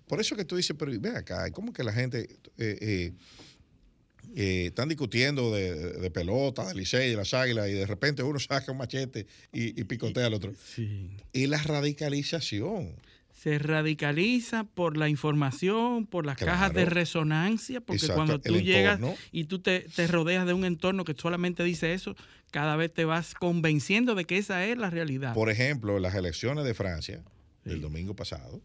por 0.06 0.20
eso 0.20 0.34
que 0.34 0.44
tú 0.44 0.56
dices, 0.56 0.74
pero 0.78 0.90
ven 1.00 1.16
acá, 1.16 1.50
¿cómo 1.52 1.72
que 1.72 1.84
la 1.84 1.92
gente 1.92 2.28
están 4.34 4.88
discutiendo 4.88 5.52
de, 5.54 5.74
de 5.94 6.10
pelota, 6.10 6.66
de 6.68 6.74
Licey, 6.74 7.10
de 7.10 7.16
las 7.16 7.32
águilas, 7.34 7.68
y 7.68 7.72
de 7.72 7.86
repente 7.86 8.22
uno 8.22 8.38
saca 8.40 8.72
un 8.72 8.78
machete 8.78 9.26
y, 9.52 9.78
y 9.80 9.84
picotea 9.84 10.26
al 10.26 10.34
otro? 10.34 10.52
Sí. 10.74 11.10
Y 11.32 11.46
la 11.46 11.62
radicalización. 11.62 12.94
Se 13.40 13.56
radicaliza 13.58 14.64
por 14.64 14.96
la 14.96 15.08
información, 15.08 16.06
por 16.06 16.26
las 16.26 16.36
Claro. 16.36 16.52
cajas 16.54 16.72
de 16.74 16.86
resonancia, 16.86 17.80
porque 17.80 17.98
Exacto, 18.06 18.14
cuando 18.16 18.34
el 18.34 18.40
tú 18.42 18.58
llegas 18.60 18.96
entorno. 18.96 19.16
y 19.30 19.44
tú 19.44 19.60
te, 19.60 19.80
te 19.80 20.06
rodeas 20.08 20.44
de 20.44 20.54
un 20.54 20.64
entorno 20.64 21.04
que 21.04 21.14
solamente 21.14 21.62
dice 21.62 21.94
eso, 21.94 22.16
cada 22.50 22.74
vez 22.74 22.92
te 22.92 23.04
vas 23.04 23.34
convenciendo 23.34 24.16
de 24.16 24.24
que 24.24 24.38
esa 24.38 24.64
es 24.66 24.76
la 24.76 24.90
realidad. 24.90 25.34
Por 25.34 25.50
ejemplo, 25.50 26.00
las 26.00 26.16
elecciones 26.16 26.64
de 26.64 26.74
Francia 26.74 27.22
del 27.64 27.80
domingo 27.80 28.16
pasado. 28.16 28.60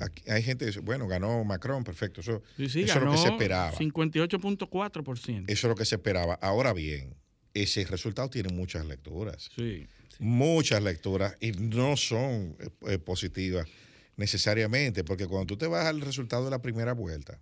aquí 0.00 0.22
hay 0.30 0.42
gente 0.42 0.64
que 0.64 0.70
dice, 0.70 0.80
bueno, 0.80 1.06
ganó 1.06 1.44
Macron, 1.44 1.84
perfecto. 1.84 2.20
Eso, 2.22 2.42
Sí, 2.56 2.68
sí, 2.68 2.82
eso 2.82 2.98
es 2.98 3.04
lo 3.04 3.10
que 3.12 3.18
se 3.18 3.28
esperaba. 3.28 3.72
58.4%. 3.72 5.44
Eso 5.48 5.66
es 5.66 5.68
lo 5.70 5.74
que 5.74 5.84
se 5.84 5.96
esperaba. 5.96 6.34
Ahora 6.40 6.72
bien, 6.72 7.14
ese 7.62 7.84
resultado 7.84 8.28
tiene 8.30 8.52
muchas 8.52 8.84
lecturas. 8.86 9.50
Sí. 9.54 9.86
Muchas 10.18 10.82
lecturas 10.82 11.36
y 11.40 11.52
no 11.52 11.96
son 11.96 12.56
eh, 12.58 12.68
eh, 12.88 12.98
positivas 12.98 13.68
necesariamente, 14.16 15.04
porque 15.04 15.26
cuando 15.26 15.46
tú 15.46 15.56
te 15.56 15.66
vas 15.66 15.86
al 15.86 16.00
resultado 16.00 16.44
de 16.44 16.50
la 16.50 16.62
primera 16.62 16.92
vuelta, 16.92 17.38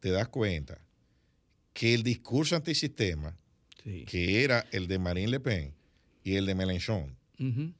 te 0.00 0.10
das 0.10 0.28
cuenta 0.28 0.78
que 1.72 1.94
el 1.94 2.02
discurso 2.02 2.56
antisistema, 2.56 3.36
sí. 3.82 4.04
que 4.06 4.44
era 4.44 4.66
el 4.72 4.88
de 4.88 4.98
Marine 4.98 5.28
Le 5.28 5.40
Pen 5.40 5.74
y 6.24 6.34
el 6.36 6.46
de 6.46 6.54
Mélenchon, 6.54 7.16
Ujú. 7.38 7.72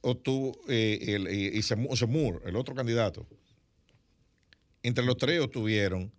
o 0.00 0.16
tú 0.16 0.58
eh, 0.68 0.98
el, 1.06 1.28
y 1.28 1.62
Zemmour, 1.62 2.42
el 2.44 2.56
otro 2.56 2.74
candidato, 2.74 3.26
entre 4.82 5.04
los 5.04 5.16
tres 5.16 5.40
obtuvieron 5.40 6.12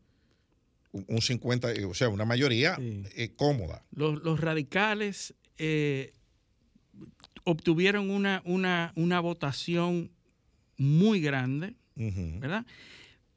un 0.91 1.05
un 1.07 1.21
50, 1.21 1.69
o 1.87 1.93
sea, 1.93 2.09
una 2.09 2.25
mayoría 2.25 2.75
Sí. 2.77 3.03
eh, 3.15 3.33
cómoda. 3.35 3.83
Los, 3.91 4.21
los 4.23 4.39
radicales 4.39 5.33
eh, 5.57 6.13
obtuvieron 7.43 8.09
una, 8.09 8.41
una, 8.45 8.93
una 8.95 9.19
votación 9.19 10.11
muy 10.77 11.21
grande. 11.21 11.75
¿verdad? 11.95 12.63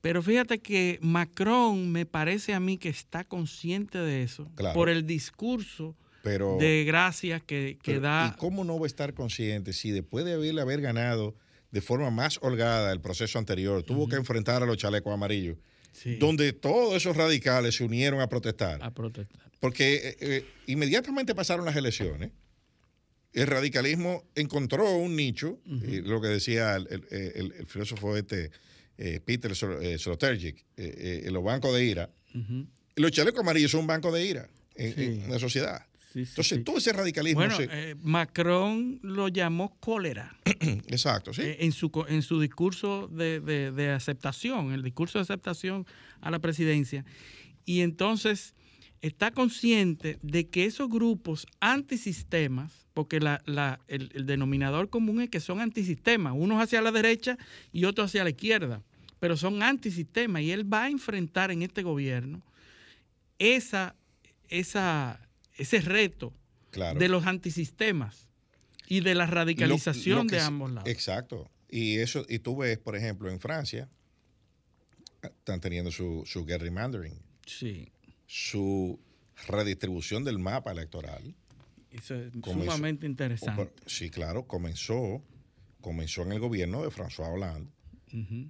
Pero 0.03 0.23
fíjate 0.23 0.59
que 0.61 0.99
Macron 1.01 1.91
me 1.93 2.05
parece 2.05 2.53
a 2.53 2.61
mí 2.61 2.77
que 2.77 2.91
está 2.91 3.25
consciente 3.25 3.97
de 3.99 4.23
eso 4.23 4.51
Claro. 4.55 4.75
por 4.75 4.91
el 4.91 5.07
discurso 5.07 5.97
Pero, 6.23 6.59
de 6.59 6.85
gracias 6.87 7.43
que, 7.43 7.79
que 7.83 7.93
pero, 7.93 8.01
da. 8.03 8.35
¿Y 8.35 8.39
cómo 8.39 8.65
no 8.65 8.79
va 8.79 8.85
a 8.85 8.87
estar 8.87 9.15
consciente 9.15 9.73
si 9.73 9.91
después 9.93 10.27
de 10.27 10.35
haberle 10.35 10.61
haber 10.61 10.83
ganado 10.83 11.35
de 11.71 11.81
forma 11.81 12.11
más 12.11 12.39
holgada 12.43 12.93
el 12.93 13.01
proceso 13.01 13.39
anterior, 13.39 13.83
tuvo 13.83 14.09
que 14.09 14.17
enfrentar 14.17 14.63
a 14.63 14.67
los 14.67 14.77
chalecos 14.77 15.13
amarillos, 15.15 15.57
Sí, 15.93 16.17
donde 16.17 16.53
todos 16.53 16.95
esos 16.97 17.17
radicales 17.17 17.75
se 17.77 17.85
unieron 17.85 18.21
a 18.21 18.29
protestar? 18.29 18.83
a 18.83 18.93
protestar. 18.93 19.51
Porque 19.61 19.95
eh, 19.97 20.17
eh, 20.21 20.45
inmediatamente 20.67 21.35
pasaron 21.35 21.65
las 21.67 21.77
elecciones, 21.77 22.31
el 23.33 23.47
radicalismo 23.47 24.25
encontró 24.35 24.91
un 24.97 25.15
nicho, 25.17 25.61
lo 25.65 26.21
que 26.21 26.29
decía 26.29 26.75
el, 26.77 26.87
el- 26.91 27.07
el- 27.35 27.53
el 27.59 27.67
filósofo 27.67 28.17
este, 28.17 28.51
eh, 28.99 29.21
Peter 29.25 29.53
Slo- 29.53 29.81
eh, 29.83 29.99
los 31.31 31.45
bancos 31.45 31.75
de 31.75 31.85
ira. 31.85 32.11
Los 32.97 33.13
chalecos 33.13 33.41
amarillos 33.41 33.71
son 33.71 33.81
un 33.81 33.87
banco 33.87 34.11
de 34.13 34.25
ira 34.25 34.49
en, 34.75 34.95
Sí. 34.95 35.05
en 35.05 35.31
la 35.31 35.39
sociedad. 35.39 35.87
Sí, 36.13 36.25
sí, 36.25 36.31
Entonces, 36.33 36.59
sí. 36.59 36.65
todo 36.65 36.79
ese 36.79 36.93
radicalismo... 36.93 37.39
Bueno, 37.41 37.57
se- 37.57 37.69
eh, 37.71 37.95
Macron 38.03 38.99
lo 39.03 39.29
llamó 39.29 39.77
cólera. 39.79 40.37
exacto, 40.45 41.33
sí. 41.33 41.43
eh, 41.43 41.59
en, 41.61 41.71
su, 41.73 41.91
en 42.09 42.23
su 42.23 42.41
discurso 42.41 43.07
de, 43.09 43.39
de- 43.41 43.71
de 43.71 43.91
aceptación, 43.91 44.73
el 44.73 44.83
discurso 44.83 45.19
de 45.19 45.23
aceptación 45.23 45.87
a 46.21 46.31
la 46.33 46.41
presidencia. 46.41 47.05
Y 47.65 47.83
entonces 47.83 48.55
está 49.03 49.31
consciente 49.31 50.19
de 50.23 50.49
que 50.49 50.65
esos 50.65 50.89
grupos 50.91 51.47
antisistemas, 51.61 52.87
porque 52.93 53.21
la- 53.21 53.41
la- 53.47 53.79
el, 53.87 54.11
el 54.15 54.27
denominador 54.27 54.91
común 54.91 55.21
es 55.21 55.31
que 55.31 55.39
son 55.41 55.61
antisistemas, 55.61 56.33
unos 56.37 56.61
hacia 56.63 56.83
la 56.83 56.91
derecha 56.91 57.39
y 57.73 57.85
otros 57.85 58.07
hacia 58.11 58.25
la 58.25 58.31
izquierda, 58.31 58.83
pero 59.21 59.37
son 59.37 59.63
antisistemas 59.63 60.43
y 60.43 60.51
él 60.51 60.71
va 60.73 60.85
a 60.85 60.91
enfrentar 60.91 61.51
en 61.53 61.63
este 61.63 61.83
gobierno 61.85 62.43
esa, 63.39 63.95
esa, 64.49 65.21
ese 65.61 65.81
reto 65.81 66.33
claro. 66.71 66.99
de 66.99 67.09
los 67.09 67.27
antisistemas 67.27 68.29
y 68.89 69.01
de 69.01 69.15
la 69.15 69.27
radicalización 69.27 70.19
lo 70.19 70.27
que 70.27 70.37
de 70.37 70.43
ambos 70.43 70.71
lados. 70.73 70.89
Exacto. 70.89 71.51
y 71.69 71.99
eso, 71.99 72.25
y 72.29 72.41
tú 72.41 72.57
ves, 72.57 72.79
por 72.79 72.97
ejemplo, 72.97 73.31
en 73.31 73.39
Francia, 73.41 73.89
están 75.23 75.61
teniendo 75.61 75.91
su, 75.91 76.23
su 76.27 76.45
gerrymandering, 76.47 77.15
Sí. 77.47 77.93
su 78.27 78.99
redistribución 79.47 80.25
del 80.25 80.39
mapa 80.39 80.73
electoral. 80.73 81.35
Eso 81.91 82.15
es 82.15 82.33
Comenzó- 82.41 82.61
sumamente 82.73 83.07
interesante. 83.07 83.71
Sí, 83.87 84.11
claro, 84.11 84.47
comenzó, 84.47 85.23
comenzó 85.81 86.23
en 86.23 86.33
el 86.33 86.41
gobierno 86.41 86.83
de 86.83 86.89
François 86.91 87.33
Hollande 87.35 87.71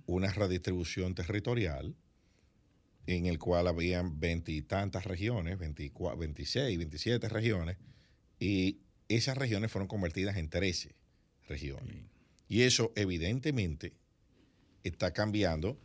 una 0.07 0.33
redistribución 0.33 1.15
territorial 1.15 1.95
en 3.07 3.27
el 3.27 3.39
cual 3.39 3.67
habían 3.67 4.21
veintitantas 4.21 5.05
regiones, 5.05 5.59
24, 5.59 6.19
26, 6.19 6.79
27 6.79 7.29
regiones, 7.29 7.77
y 8.39 8.79
esas 9.09 9.37
regiones 9.37 9.71
fueron 9.71 9.89
convertidas 9.89 10.37
en 10.37 10.49
13 10.49 10.95
regiones. 11.49 11.97
Y 12.49 12.63
eso 12.63 12.93
evidentemente 12.97 13.93
está 14.85 15.13
cambiando 15.13 15.79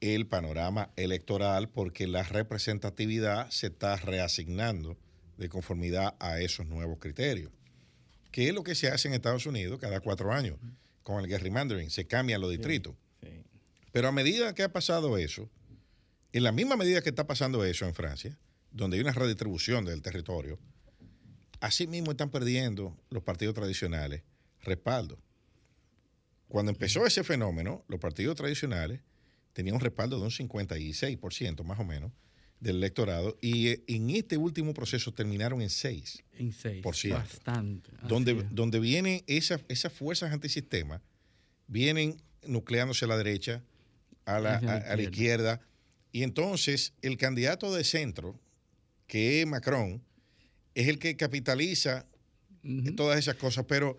el 0.00 0.26
panorama 0.26 0.90
electoral 0.96 1.68
porque 1.68 2.06
la 2.06 2.22
representatividad 2.22 3.50
se 3.50 3.68
está 3.68 3.96
reasignando 3.96 4.96
de 5.36 5.48
conformidad 5.48 6.14
a 6.18 6.40
esos 6.40 6.66
nuevos 6.66 6.98
criterios. 6.98 7.50
¿Qué 8.30 8.48
es 8.48 8.54
lo 8.54 8.62
que 8.62 8.74
se 8.74 8.88
hace 8.88 9.08
en 9.08 9.14
Estados 9.14 9.46
Unidos 9.46 9.78
cada 9.80 10.00
cuatro 10.00 10.32
años? 10.32 10.58
Con 11.02 11.24
el 11.24 11.30
gerrymandering, 11.30 11.90
se 11.90 12.06
cambian 12.06 12.40
los 12.40 12.50
distritos. 12.50 12.94
Sí. 13.20 13.28
Pero 13.92 14.08
a 14.08 14.12
medida 14.12 14.54
que 14.54 14.62
ha 14.62 14.72
pasado 14.72 15.18
eso, 15.18 15.50
en 16.32 16.42
la 16.44 16.52
misma 16.52 16.76
medida 16.76 17.02
que 17.02 17.08
está 17.10 17.26
pasando 17.26 17.64
eso 17.64 17.86
en 17.86 17.94
Francia, 17.94 18.38
donde 18.70 18.96
hay 18.96 19.02
una 19.02 19.12
redistribución 19.12 19.84
del 19.84 20.00
territorio, 20.02 20.58
así 21.60 21.86
mismo 21.86 22.12
están 22.12 22.30
perdiendo 22.30 22.96
los 23.10 23.22
partidos 23.22 23.54
tradicionales 23.54 24.22
respaldo. 24.62 25.18
Cuando 26.48 26.70
empezó 26.72 27.06
ese 27.06 27.24
fenómeno, 27.24 27.84
los 27.88 28.00
partidos 28.00 28.36
tradicionales 28.36 29.00
tenían 29.52 29.74
un 29.76 29.80
respaldo 29.80 30.18
de 30.18 30.24
un 30.24 30.30
56% 30.30 31.64
más 31.64 31.78
o 31.78 31.84
menos 31.84 32.12
del 32.60 32.76
electorado 32.76 33.38
y 33.40 33.68
eh, 33.68 33.84
en 33.86 34.10
este 34.10 34.36
último 34.36 34.74
proceso 34.74 35.12
terminaron 35.14 35.62
en 35.62 35.70
6 35.70 36.22
En 36.38 36.52
seis. 36.52 36.82
Por 36.82 36.94
ciento. 36.94 37.18
Bastante. 37.20 37.90
así 37.98 38.06
donde, 38.08 38.32
es. 38.32 38.44
donde 38.54 38.80
vienen 38.80 39.22
esas, 39.26 39.62
esas 39.68 39.92
fuerzas 39.92 40.30
antisistema, 40.32 41.00
vienen 41.68 42.20
nucleándose 42.46 43.04
a 43.06 43.08
la 43.08 43.16
derecha, 43.16 43.62
a 44.26 44.38
la, 44.40 44.56
Hacia 44.56 44.66
la 44.68 44.74
a- 44.74 44.92
a 44.92 44.96
la 44.96 45.02
izquierda, 45.02 45.60
y 46.12 46.22
entonces 46.22 46.92
el 47.02 47.16
candidato 47.16 47.72
de 47.74 47.84
centro, 47.84 48.38
que 49.06 49.40
es 49.40 49.46
Macron, 49.46 50.02
es 50.74 50.88
el 50.88 50.98
que 50.98 51.16
capitaliza 51.16 52.06
Ujú. 52.64 52.94
todas 52.94 53.18
esas 53.18 53.36
cosas, 53.36 53.64
pero 53.68 53.98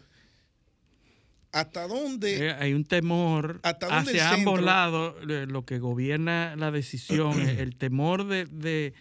¿hasta 1.51 1.87
dónde? 1.87 2.47
Eh, 2.47 2.51
Hay 2.53 2.73
un 2.73 2.85
temor 2.85 3.59
¿Hasta 3.63 3.87
dónde 3.87 4.11
el 4.11 4.17
hacia 4.19 4.31
ambos 4.33 4.55
centro- 4.55 4.65
lados, 4.65 5.15
eh, 5.29 5.45
lo 5.47 5.65
que 5.65 5.79
gobierna 5.79 6.55
la 6.55 6.71
decisión, 6.71 7.39
el 7.49 7.75
temor 7.75 8.27
de, 8.27 8.45
de, 8.45 8.93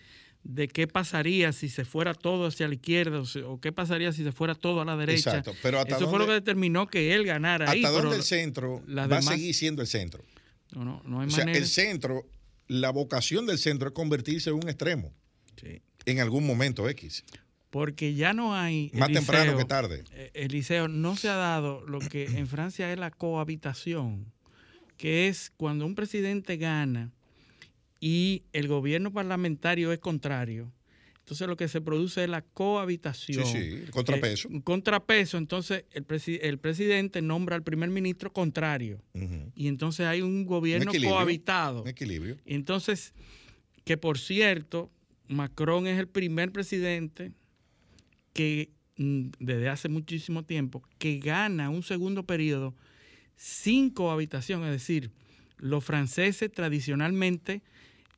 de 0.42 0.68
qué 0.68 0.86
pasaría 0.88 1.52
si 1.52 1.68
se 1.68 1.84
fuera 1.84 2.14
todo 2.14 2.46
hacia 2.46 2.66
la 2.68 2.74
izquierda 2.74 3.20
o, 3.20 3.26
se- 3.26 3.42
o 3.42 3.60
qué 3.60 3.70
pasaría 3.72 4.12
si 4.12 4.24
se 4.24 4.32
fuera 4.32 4.54
todo 4.54 4.80
a 4.80 4.84
la 4.84 4.96
derecha. 4.96 5.30
Exacto, 5.38 5.54
pero 5.62 5.78
¿hasta 5.80 5.96
Eso 5.96 6.08
fue 6.10 6.18
lo 6.18 6.26
que 6.26 6.32
determinó 6.32 6.86
que 6.88 7.14
él 7.14 7.24
ganara 7.24 7.70
ahí. 7.70 7.84
¿Hasta 7.84 7.90
pero 7.96 8.02
dónde 8.08 8.16
el 8.16 8.22
centro 8.24 8.82
va 8.88 9.02
demás- 9.06 9.28
a 9.28 9.32
seguir 9.32 9.54
siendo 9.54 9.82
el 9.82 9.88
centro? 9.88 10.24
no, 10.72 10.84
no, 10.84 11.02
no 11.04 11.20
hay 11.20 11.26
O 11.28 11.30
sea, 11.30 11.44
manera. 11.44 11.58
el 11.58 11.66
centro, 11.66 12.24
la 12.70 12.90
vocación 12.90 13.46
del 13.46 13.58
centro 13.58 13.88
es 13.88 13.94
convertirse 13.94 14.50
en 14.50 14.56
un 14.56 14.68
extremo 14.68 15.12
Sí. 15.56 15.82
en 16.06 16.20
algún 16.20 16.46
momento 16.46 16.88
X, 16.88 17.24
Porque 17.70 18.14
ya 18.14 18.32
no 18.32 18.54
hay. 18.54 18.90
más 18.94 19.10
temprano 19.12 19.56
que 19.56 19.64
tarde. 19.64 20.04
eh, 20.12 20.30
Eliseo, 20.34 20.86
no 20.88 21.16
se 21.16 21.28
ha 21.28 21.34
dado 21.34 21.84
lo 21.86 21.98
que 21.98 22.24
en 22.26 22.46
Francia 22.46 22.92
es 22.92 22.98
la 22.98 23.10
cohabitación, 23.10 24.32
que 24.96 25.26
es 25.28 25.50
cuando 25.56 25.84
un 25.84 25.94
presidente 25.96 26.56
gana 26.56 27.10
y 28.00 28.44
el 28.52 28.68
gobierno 28.68 29.12
parlamentario 29.12 29.92
es 29.92 29.98
contrario. 29.98 30.72
Entonces 31.30 31.46
lo 31.46 31.56
que 31.56 31.68
se 31.68 31.80
produce 31.80 32.24
es 32.24 32.28
la 32.28 32.42
cohabitación. 32.42 33.46
Sí, 33.46 33.70
sí, 33.84 33.90
contrapeso. 33.92 34.48
Eh, 34.50 34.60
contrapeso, 34.64 35.38
entonces 35.38 35.84
el, 35.92 36.04
presi- 36.04 36.40
el 36.42 36.58
presidente 36.58 37.22
nombra 37.22 37.54
al 37.54 37.62
primer 37.62 37.88
ministro 37.88 38.32
contrario. 38.32 39.00
Y 39.54 39.68
entonces 39.68 40.06
hay 40.06 40.22
un 40.22 40.44
gobierno 40.44 40.90
cohabitado. 40.92 41.82
Un 41.82 41.88
equilibrio. 41.88 42.36
Y 42.44 42.54
Entonces, 42.56 43.14
que 43.84 43.96
por 43.96 44.18
cierto, 44.18 44.90
Macron 45.28 45.86
es 45.86 46.00
el 46.00 46.08
primer 46.08 46.50
presidente 46.50 47.30
que 48.32 48.70
mm, 48.96 49.28
desde 49.38 49.68
hace 49.68 49.88
muchísimo 49.88 50.44
tiempo 50.44 50.82
que 50.98 51.20
gana 51.20 51.70
un 51.70 51.84
segundo 51.84 52.24
periodo 52.24 52.74
sin 53.36 53.90
cohabitación, 53.90 54.64
es 54.64 54.72
decir, 54.72 55.12
los 55.58 55.84
franceses 55.84 56.50
tradicionalmente 56.50 57.62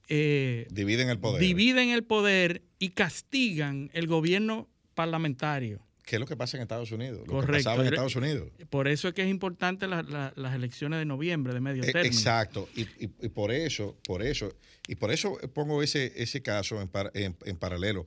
eh, 0.08 0.66
Dividen 0.70 1.08
el 1.10 1.18
poder. 1.18 1.40
dividen 1.40 1.90
el 1.90 2.02
poder 2.04 2.62
y 2.82 2.90
castigan 2.90 3.90
el 3.92 4.08
gobierno 4.08 4.68
parlamentario. 4.94 5.80
¿Qué 6.04 6.16
es 6.16 6.20
lo 6.20 6.26
que 6.26 6.36
pasa 6.36 6.56
en 6.56 6.62
Estados 6.62 6.90
Unidos? 6.90 7.18
Lo 7.18 7.24
que 7.26 7.30
Correcto. 7.30 7.52
pasaba 7.58 7.82
en 7.82 7.88
Estados 7.92 8.16
Unidos. 8.16 8.50
Por 8.70 8.88
eso 8.88 9.06
es 9.06 9.14
que 9.14 9.22
es 9.22 9.28
importante 9.28 9.86
la- 9.86 10.02
la- 10.02 10.32
las 10.34 10.52
elecciones 10.56 10.98
de 10.98 11.04
noviembre 11.04 11.54
de 11.54 11.60
medio 11.60 11.84
Eh, 11.84 11.92
término. 11.92 12.06
Exacto. 12.12 12.68
Y, 12.74 12.82
y- 12.82 13.10
y 13.22 13.28
por 13.28 13.52
eso, 13.52 13.96
por 14.04 14.20
eso, 14.20 14.52
y 14.88 14.96
por 14.96 15.12
eso 15.12 15.38
pongo 15.54 15.80
ese, 15.80 16.12
ese 16.20 16.42
caso 16.42 16.80
en, 16.82 16.88
par- 16.88 17.12
en- 17.14 17.36
en 17.44 17.56
paralelo. 17.56 18.04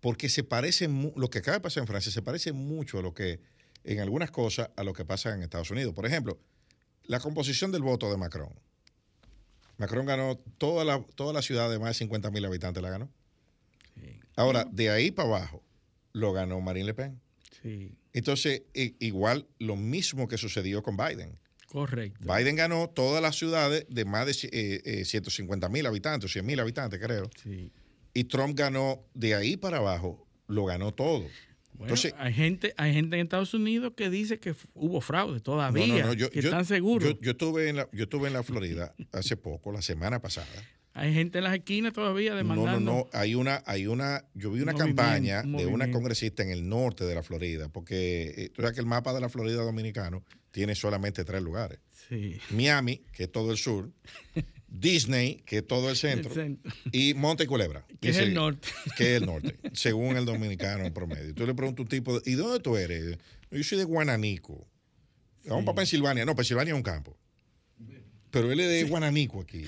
Porque 0.00 0.28
se 0.28 0.42
parece, 0.42 0.88
lo 0.88 1.30
que 1.30 1.38
acaba 1.38 1.58
de 1.58 1.60
pasar 1.60 1.82
en 1.82 1.86
Francia 1.86 2.10
se 2.10 2.20
parece 2.22 2.52
mucho 2.52 2.98
a 2.98 3.02
lo 3.02 3.14
que, 3.14 3.38
en 3.84 4.00
algunas 4.00 4.32
cosas, 4.32 4.70
a 4.74 4.82
lo 4.82 4.92
que 4.92 5.04
pasa 5.04 5.32
en 5.32 5.42
Estados 5.44 5.70
Unidos. 5.70 5.94
Por 5.94 6.06
ejemplo, 6.06 6.40
la 7.04 7.20
composición 7.20 7.70
del 7.70 7.82
voto 7.82 8.10
de 8.10 8.16
Macron. 8.16 8.50
Macron 9.76 10.06
ganó 10.06 10.36
toda 10.58 10.84
la, 10.84 11.04
toda 11.14 11.32
la 11.32 11.40
ciudad 11.42 11.70
de 11.70 11.78
más 11.78 11.90
de 11.90 11.94
50 11.94 12.32
mil 12.32 12.44
habitantes, 12.44 12.82
la 12.82 12.90
ganó. 12.90 13.08
Ahora, 14.38 14.66
de 14.70 14.90
ahí 14.90 15.10
para 15.10 15.28
abajo, 15.28 15.62
lo 16.12 16.32
ganó 16.32 16.60
Marine 16.60 16.86
Le 16.86 16.94
Pen. 16.94 17.20
Sí, 17.62 17.92
Entonces, 18.12 18.62
igual 19.00 19.46
lo 19.58 19.76
mismo 19.76 20.28
que 20.28 20.38
sucedió 20.38 20.82
con 20.82 20.96
Biden. 20.96 21.38
correcto. 21.66 22.20
Biden 22.32 22.56
ganó 22.56 22.88
todas 22.88 23.20
las 23.20 23.36
ciudades 23.36 23.84
de 23.88 24.04
más 24.04 24.26
de 24.26 24.48
eh, 24.52 24.80
eh, 24.84 25.04
150 25.04 25.68
mil 25.68 25.84
habitantes, 25.86 26.30
100 26.32 26.46
mil 26.46 26.58
habitantes, 26.60 26.98
creo. 27.00 27.28
Sí. 27.42 27.70
Y 28.14 28.24
Trump 28.24 28.56
ganó 28.56 29.04
de 29.14 29.34
ahí 29.34 29.56
para 29.56 29.78
abajo, 29.78 30.26
lo 30.46 30.64
ganó 30.64 30.92
todo. 30.94 31.20
Bueno, 31.74 31.94
Entonces- 31.94 32.14
hay 32.18 32.32
gente, 32.32 32.74
hay 32.76 32.92
gente 32.94 33.16
en 33.16 33.22
Estados 33.22 33.54
Unidos 33.54 33.92
que 33.96 34.08
dice 34.10 34.38
que 34.40 34.54
hubo 34.74 35.00
fraude 35.00 35.40
todavía, 35.40 35.86
No, 35.86 35.98
no, 35.98 36.06
no, 36.06 36.12
yo, 36.14 36.30
que 36.30 36.40
yo- 36.42 36.48
están 36.48 36.64
seguros. 36.64 37.08
Yo, 37.08 37.20
yo 37.20 37.30
estuve 37.32 37.68
en 37.68 37.76
la, 37.76 37.88
yo 37.92 38.04
estuve 38.04 38.28
en 38.28 38.32
la 38.34 38.42
Florida 38.42 38.94
hace 39.12 39.36
poco, 39.36 39.70
la 39.70 39.82
semana 39.82 40.20
pasada. 40.20 40.48
Hay 40.94 41.14
gente 41.14 41.38
en 41.38 41.44
las 41.44 41.54
esquinas 41.54 41.92
todavía 41.92 42.30
No, 42.32 42.36
demandando. 42.36 42.80
no, 42.80 42.96
no. 42.98 43.06
Hay 43.12 43.34
una, 43.34 43.62
hay 43.66 43.86
una, 43.86 44.24
yo 44.34 44.50
vi 44.50 44.60
una 44.62 44.72
movimiento, 44.72 45.02
campaña 45.02 45.42
de 45.42 45.66
una 45.66 45.90
congresista 45.90 46.42
en 46.42 46.50
el 46.50 46.68
norte 46.68 47.04
de 47.04 47.14
la 47.14 47.22
Florida, 47.22 47.68
porque 47.68 48.34
eh, 48.36 48.48
tú 48.50 48.62
sabes 48.62 48.74
que 48.74 48.80
el 48.80 48.86
mapa 48.86 49.12
de 49.12 49.20
la 49.20 49.28
Florida 49.28 49.62
dominicano 49.62 50.24
tiene 50.50 50.74
solamente 50.74 51.24
tres 51.24 51.42
lugares. 51.42 51.78
Sí. 52.08 52.38
Miami, 52.50 53.02
que 53.12 53.24
es 53.24 53.32
todo 53.32 53.52
el 53.52 53.58
sur, 53.58 53.90
Disney, 54.68 55.42
que 55.46 55.58
es 55.58 55.66
todo 55.66 55.88
el 55.90 55.96
centro, 55.96 56.34
y 56.90 57.14
Monte 57.14 57.46
Culebra. 57.46 57.86
Que 58.00 58.10
es 58.10 58.18
el 58.18 58.34
norte. 58.34 58.68
Que 58.96 59.16
es 59.16 59.22
el 59.22 59.26
norte, 59.26 59.56
según 59.72 60.16
el 60.16 60.24
dominicano 60.24 60.84
en 60.84 60.92
promedio. 60.92 61.34
Tú 61.34 61.46
le 61.46 61.54
preguntas 61.54 61.80
a 61.80 61.82
un 61.82 61.88
tipo, 61.88 62.20
¿y 62.24 62.32
dónde 62.32 62.60
tú 62.60 62.76
eres? 62.76 63.18
Yo 63.50 63.62
soy 63.62 63.78
de 63.78 63.84
Guananico. 63.84 64.66
Vamos 65.46 65.64
para 65.64 65.76
Pensilvania. 65.76 66.24
No, 66.24 66.34
Pensilvania 66.34 66.72
es 66.72 66.76
un 66.76 66.82
campo. 66.82 67.16
Pero 68.30 68.52
él 68.52 68.60
es 68.60 68.68
de 68.68 68.84
Guananico 68.84 69.40
aquí. 69.40 69.64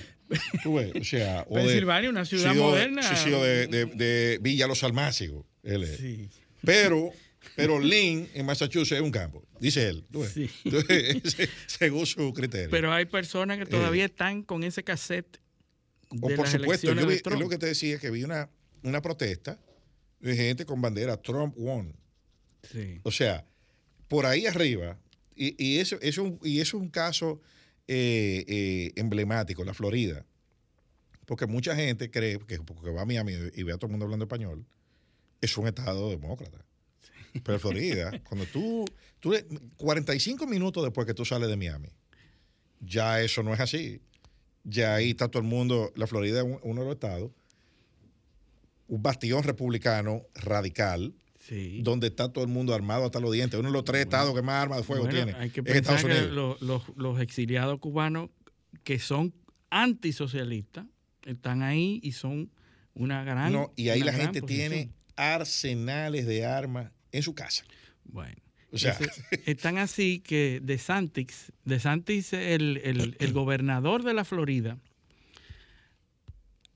Tú 0.63 0.75
ves, 0.75 0.91
o 0.99 1.03
sea, 1.03 1.45
o 1.49 1.57
de- 1.57 1.63
Pensilvania, 1.65 2.09
una 2.09 2.25
ciudad 2.25 2.55
moderna. 2.55 3.03
Sí, 3.03 3.15
sí, 3.25 3.33
o 3.33 3.43
de, 3.43 3.67
de- 3.67 3.85
de 3.85 4.39
Villa 4.41 4.67
Los 4.67 4.83
Almácigos. 4.83 5.45
Él 5.63 5.83
es. 5.83 5.97
Sí. 5.97 6.29
Pero, 6.63 7.11
pero 7.55 7.79
Lynn 7.79 8.27
en 8.33 8.45
Massachusetts 8.45 8.93
es 8.97 9.01
un 9.01 9.11
campo, 9.11 9.43
dice 9.59 9.87
él. 9.89 10.05
tú 10.11 10.21
ves. 10.21 10.31
Sí. 10.31 10.49
Entonces, 10.63 11.49
según 11.67 12.05
su 12.05 12.33
criterio. 12.33 12.69
Pero 12.69 12.93
hay 12.93 13.05
personas 13.05 13.57
que 13.57 13.65
todavía 13.65 14.05
están 14.05 14.43
con 14.43 14.63
ese 14.63 14.83
cassette 14.83 15.37
Eh. 15.37 16.17
O 16.21 16.27
de 16.29 16.35
por 16.35 16.45
las 16.45 16.51
supuesto, 16.53 16.87
yo 16.93 17.07
vi, 17.07 17.15
de 17.17 17.39
lo 17.39 17.47
que 17.49 17.57
te 17.57 17.67
decía, 17.67 17.97
que 17.97 18.09
vi 18.11 18.23
una, 18.23 18.49
una 18.83 19.01
protesta 19.01 19.57
de 20.19 20.35
gente 20.35 20.65
con 20.65 20.81
bandera 20.81 21.15
Trump 21.17 21.53
won. 21.57 21.95
Sí. 22.69 22.99
O 23.03 23.11
sea, 23.11 23.45
por 24.07 24.25
ahí 24.25 24.45
arriba, 24.45 24.99
y, 25.35 25.55
y 25.63 25.79
eso, 25.79 25.97
eso, 26.01 26.37
y 26.43 26.59
eso 26.59 26.77
es 26.77 26.83
un 26.83 26.89
caso 26.89 27.41
eh, 27.93 28.45
eh, 28.47 28.91
emblemático, 28.95 29.65
la 29.65 29.73
Florida. 29.73 30.25
Porque 31.25 31.45
mucha 31.45 31.75
gente 31.75 32.09
cree 32.09 32.39
que 32.39 32.57
porque 32.59 32.89
va 32.89 33.01
a 33.01 33.05
Miami 33.05 33.33
y 33.53 33.63
ve 33.63 33.73
a 33.73 33.77
todo 33.77 33.87
el 33.87 33.91
mundo 33.91 34.05
hablando 34.05 34.23
español, 34.25 34.65
es 35.41 35.57
un 35.57 35.67
estado 35.67 36.09
demócrata. 36.09 36.57
Pero 37.43 37.59
Florida, 37.59 38.11
cuando 38.29 38.45
tú, 38.45 38.85
tú, 39.19 39.33
45 39.75 40.47
minutos 40.47 40.83
después 40.83 41.05
que 41.05 41.13
tú 41.13 41.25
sales 41.25 41.49
de 41.49 41.57
Miami, 41.57 41.89
ya 42.79 43.21
eso 43.21 43.43
no 43.43 43.53
es 43.53 43.59
así. 43.59 43.99
Ya 44.63 44.95
ahí 44.95 45.09
está 45.11 45.27
todo 45.27 45.41
el 45.41 45.47
mundo, 45.49 45.91
la 45.95 46.07
Florida 46.07 46.39
es 46.39 46.45
un- 46.45 46.59
uno 46.63 46.81
de 46.81 46.87
los 46.87 46.93
estados, 46.95 47.31
un 48.87 49.01
bastión 49.01 49.43
republicano 49.43 50.23
radical, 50.35 51.13
Sí. 51.41 51.81
donde 51.83 52.07
está 52.07 52.31
todo 52.31 52.43
el 52.43 52.49
mundo 52.51 52.73
armado 52.73 53.03
hasta 53.05 53.19
los 53.19 53.31
dientes. 53.31 53.59
Uno 53.59 53.69
de 53.69 53.73
los 53.73 53.83
tres 53.83 54.01
estados 54.03 54.33
que 54.35 54.41
más 54.41 54.61
armas 54.63 54.77
de 54.77 54.83
fuego 54.83 55.03
Bueno, 55.05 55.25
tiene 55.25 55.37
Hay 55.39 55.49
que 55.49 55.59
es 55.61 55.65
pensar 55.65 55.95
Estados 55.97 56.01
que 56.05 56.27
Unidos. 56.29 56.61
lo- 56.61 56.67
los, 56.67 56.83
los 56.97 57.19
exiliados 57.19 57.79
cubanos 57.79 58.29
que 58.83 58.99
son 58.99 59.33
antisocialistas 59.69 60.85
están 61.25 61.61
ahí 61.63 61.99
y 62.03 62.11
son 62.13 62.49
una 62.93 63.23
gran. 63.23 63.53
No, 63.53 63.71
y 63.75 63.89
ahí 63.89 64.01
la 64.01 64.13
gente 64.13 64.41
tiene 64.41 64.89
arsenales 65.15 66.25
de 66.25 66.45
armas 66.45 66.91
en 67.11 67.23
su 67.23 67.33
casa. 67.35 67.63
Bueno. 68.05 68.35
O 68.73 68.77
sea, 68.77 68.93
Entonces, 68.97 69.23
están 69.45 69.77
así 69.77 70.19
que 70.21 70.61
De 70.63 70.77
Santis, 70.77 71.51
De 71.65 71.79
Santis, 71.79 72.31
el, 72.33 72.79
el- 72.83 73.17
el 73.19 73.33
gobernador 73.33 74.03
de 74.03 74.13
la 74.13 74.23
Florida, 74.23 74.77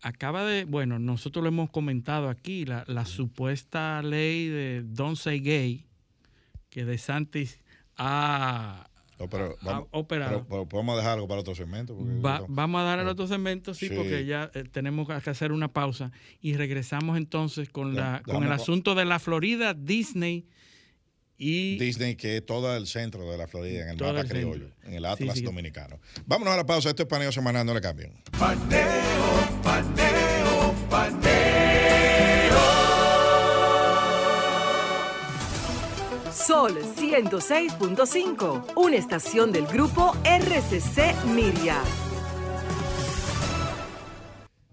acaba 0.05 0.45
de, 0.45 0.65
bueno, 0.65 0.99
nosotros 0.99 1.41
lo 1.43 1.49
hemos 1.49 1.69
comentado 1.71 2.29
aquí, 2.29 2.63
la, 2.65 2.83
la 2.87 3.05
supuesta 3.05 4.01
ley 4.03 4.47
de 4.47 4.83
Don't 4.85 5.17
Say 5.17 5.39
Gay, 5.39 5.85
que 6.69 6.85
De 6.85 6.97
Santis 6.97 7.59
ha, 7.97 8.87
no, 9.19 9.29
pero, 9.29 9.55
ha 9.61 9.65
vamos, 9.65 9.87
operado. 9.91 10.31
pero- 10.31 10.47
pero 10.47 10.65
podemos 10.69 10.97
dejar 10.97 11.13
algo 11.13 11.27
para 11.27 11.41
otro 11.41 11.55
segmento. 11.55 11.95
porque 11.95 12.13
Va- 12.19 12.39
no- 12.39 12.45
vamos 12.49 12.81
a 12.81 12.83
dar 12.83 12.99
el 12.99 13.05
no. 13.05 13.11
otro 13.13 13.25
segmento, 13.27 13.73
sí, 13.73 13.87
Sí. 13.87 13.95
porque 13.95 14.25
ya 14.25 14.51
eh, 14.53 14.63
tenemos 14.71 15.07
que 15.07 15.29
hacer 15.29 15.51
una 15.51 15.69
pausa 15.73 16.11
y 16.39 16.53
regresamos 16.55 17.17
entonces 17.17 17.69
con, 17.69 17.95
Ya, 17.95 18.01
la, 18.01 18.21
con 18.23 18.43
el 18.43 18.51
asunto 18.51 18.93
de 18.93 19.05
la 19.05 19.17
Florida, 19.19 19.73
Disney 19.73 20.45
y... 21.37 21.77
Disney, 21.79 22.15
que 22.15 22.37
es 22.37 22.45
todo 22.45 22.75
el 22.77 22.87
centro 22.87 23.29
de 23.31 23.37
la 23.37 23.47
Florida, 23.47 23.83
en 23.83 23.89
el 23.89 23.97
mapa 23.97 24.21
el 24.21 24.27
criollo, 24.27 24.67
centro. 24.69 24.87
en 24.89 24.93
el 24.93 25.05
Atlas 25.05 25.33
Sí, 25.33 25.39
sí. 25.39 25.45
dominicano. 25.45 25.99
Vámonos 26.25 26.53
a 26.53 26.57
la 26.57 26.65
pausa. 26.65 26.89
Esto 26.89 27.03
es 27.03 27.09
paneo 27.09 27.31
semanal, 27.31 27.65
no 27.65 27.73
le 27.73 27.81
cambien. 27.81 28.13
Paneo, 28.37 29.54
paneo, 29.75 30.75
paneo. 30.89 31.35
Sol 36.31 36.77
106.5, 36.97 38.73
una 38.75 38.95
estación 38.95 39.51
del 39.51 39.65
grupo 39.65 40.15
RCC 40.23 41.25
Miria. 41.25 41.81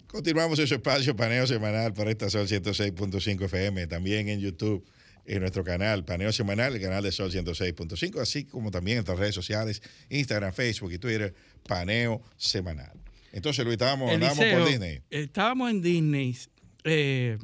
Continuamos 0.06 0.58
en 0.58 0.66
su 0.66 0.74
espacio 0.74 1.16
Paneo 1.16 1.46
Semanal 1.46 1.94
para 1.94 2.10
esta 2.10 2.28
Sol 2.28 2.46
106.5 2.46 3.44
FM, 3.46 3.86
también 3.86 4.28
en 4.28 4.40
YouTube, 4.40 4.84
en 5.24 5.40
nuestro 5.40 5.64
canal 5.64 6.04
Paneo 6.04 6.32
Semanal, 6.32 6.74
el 6.74 6.82
canal 6.82 7.02
de 7.02 7.10
Sol 7.10 7.32
106.5, 7.32 8.20
así 8.20 8.44
como 8.44 8.70
también 8.70 8.98
en 8.98 9.00
nuestras 9.00 9.18
redes 9.18 9.34
sociales, 9.34 9.82
Instagram, 10.10 10.52
Facebook 10.52 10.92
y 10.92 10.98
Twitter, 10.98 11.34
Paneo 11.66 12.22
Semanal. 12.36 13.01
Entonces, 13.32 13.64
Luis, 13.64 13.74
estábamos, 13.74 14.10
andábamos 14.12 14.44
por 14.44 14.68
Disney. 14.68 15.00
Estábamos 15.10 15.70
en 15.70 15.82
Disney 15.82 16.36
eh, 16.84 17.38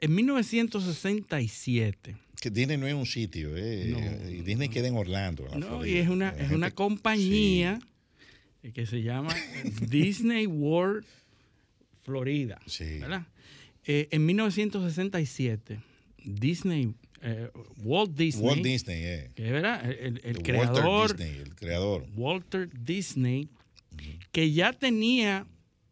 en 0.00 0.14
1967. 0.14 2.16
Que 2.40 2.50
Disney 2.50 2.76
no 2.78 2.86
es 2.86 2.94
un 2.94 3.04
sitio, 3.06 3.54
eh, 3.56 3.86
No. 3.90 4.44
Disney 4.44 4.68
queda 4.70 4.88
en 4.88 4.96
Orlando. 4.96 5.46
en 5.52 5.60
¿no? 5.60 5.66
Florida. 5.66 5.94
Y 5.94 5.98
es 5.98 6.08
una, 6.08 6.30
es 6.30 6.50
una 6.50 6.70
compañía 6.70 7.78
eh, 8.62 8.72
que 8.72 8.86
se 8.86 9.02
llama 9.02 9.34
Disney 9.88 10.46
World 10.46 11.04
Florida. 12.02 12.58
Sí. 12.66 12.98
¿verdad? 12.98 13.26
Eh, 13.86 14.08
en 14.10 14.24
1967, 14.26 15.80
Disney, 16.24 16.94
eh, 17.22 17.50
Walt. 17.82 18.14
Disney, 18.16 18.46
Walt 18.46 18.62
Disney, 18.62 19.02
eh. 19.04 19.30
que 19.34 19.46
era 19.48 19.80
el, 19.80 19.98
el- 19.98 20.20
el 20.24 20.42
creador, 20.42 21.16
Disney, 21.16 21.38
el 21.40 21.54
creador. 21.54 22.06
Walter 22.16 22.68
Disney, 22.72 23.48
que 24.32 24.52
ya 24.52 24.72
tenía 24.72 25.46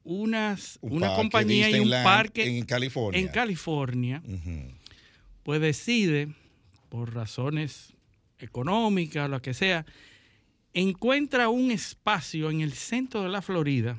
unas, 0.05 0.79
Un 0.81 0.95
una 0.95 1.15
compañía 1.15 1.71
y 1.71 1.81
un 1.81 1.91
parque 1.91 2.59
en 2.59 2.65
California. 2.65 3.21
en 3.21 3.29
California, 3.29 4.23
pues 5.43 5.61
decide, 5.61 6.29
por 6.89 7.15
razones 7.15 7.93
económicas, 8.39 9.29
lo 9.29 9.43
que 9.43 9.55
sea, 9.55 9.85
encuentra 10.73 11.49
un 11.49 11.71
espacio 11.71 12.51
en 12.51 12.61
el 12.61 12.73
centro 12.73 13.23
de 13.23 13.29
la 13.29 13.43
Florida 13.43 13.99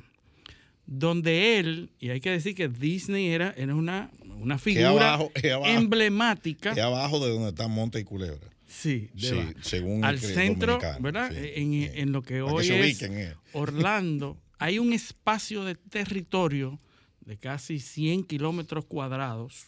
donde 0.90 1.60
él, 1.60 1.92
y 2.00 2.10
hay 2.10 2.20
que 2.20 2.30
decir 2.30 2.56
que 2.56 2.68
Disney 2.68 3.28
era, 3.28 3.54
era 3.56 3.76
una, 3.76 4.10
una 4.40 4.58
figura 4.58 4.88
abajo, 4.88 5.30
es 5.36 5.52
abajo. 5.52 5.72
emblemática, 5.72 6.72
Es 6.72 6.78
abajo 6.78 7.24
de 7.24 7.30
donde 7.30 7.50
está 7.50 7.68
Monte 7.68 8.00
y 8.00 8.04
Culebra. 8.04 8.48
Sí, 8.70 9.10
de 9.14 9.20
Sí, 9.28 9.34
va- 9.36 9.54
según 9.62 10.04
al 10.04 10.18
centro, 10.18 10.74
dominicano, 10.74 11.02
¿verdad? 11.02 11.30
sí, 11.32 11.50
en, 11.56 11.70
sí. 11.72 11.88
en 11.94 12.12
lo 12.12 12.22
que 12.22 12.40
hoy 12.42 12.68
es 12.68 13.02
eh. 13.02 13.34
Orlando, 13.52 14.38
hay 14.58 14.78
un 14.78 14.92
espacio 14.92 15.64
de 15.64 15.74
territorio 15.74 16.78
de 17.20 17.36
casi 17.36 17.80
100 17.80 18.24
kilómetros 18.24 18.84
cuadrados, 18.86 19.66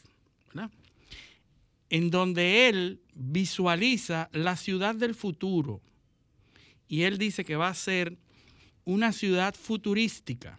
¿verdad? 0.49 0.71
en 1.91 2.11
donde 2.11 2.69
él 2.69 3.01
visualiza 3.15 4.31
la 4.33 4.57
ciudad 4.57 4.95
del 4.95 5.15
futuro. 5.15 5.81
Y 6.89 7.03
él 7.03 7.19
dice 7.19 7.45
que 7.45 7.57
va 7.57 7.69
a 7.69 7.75
ser 7.75 8.17
una 8.85 9.13
ciudad 9.13 9.55
futurística. 9.55 10.59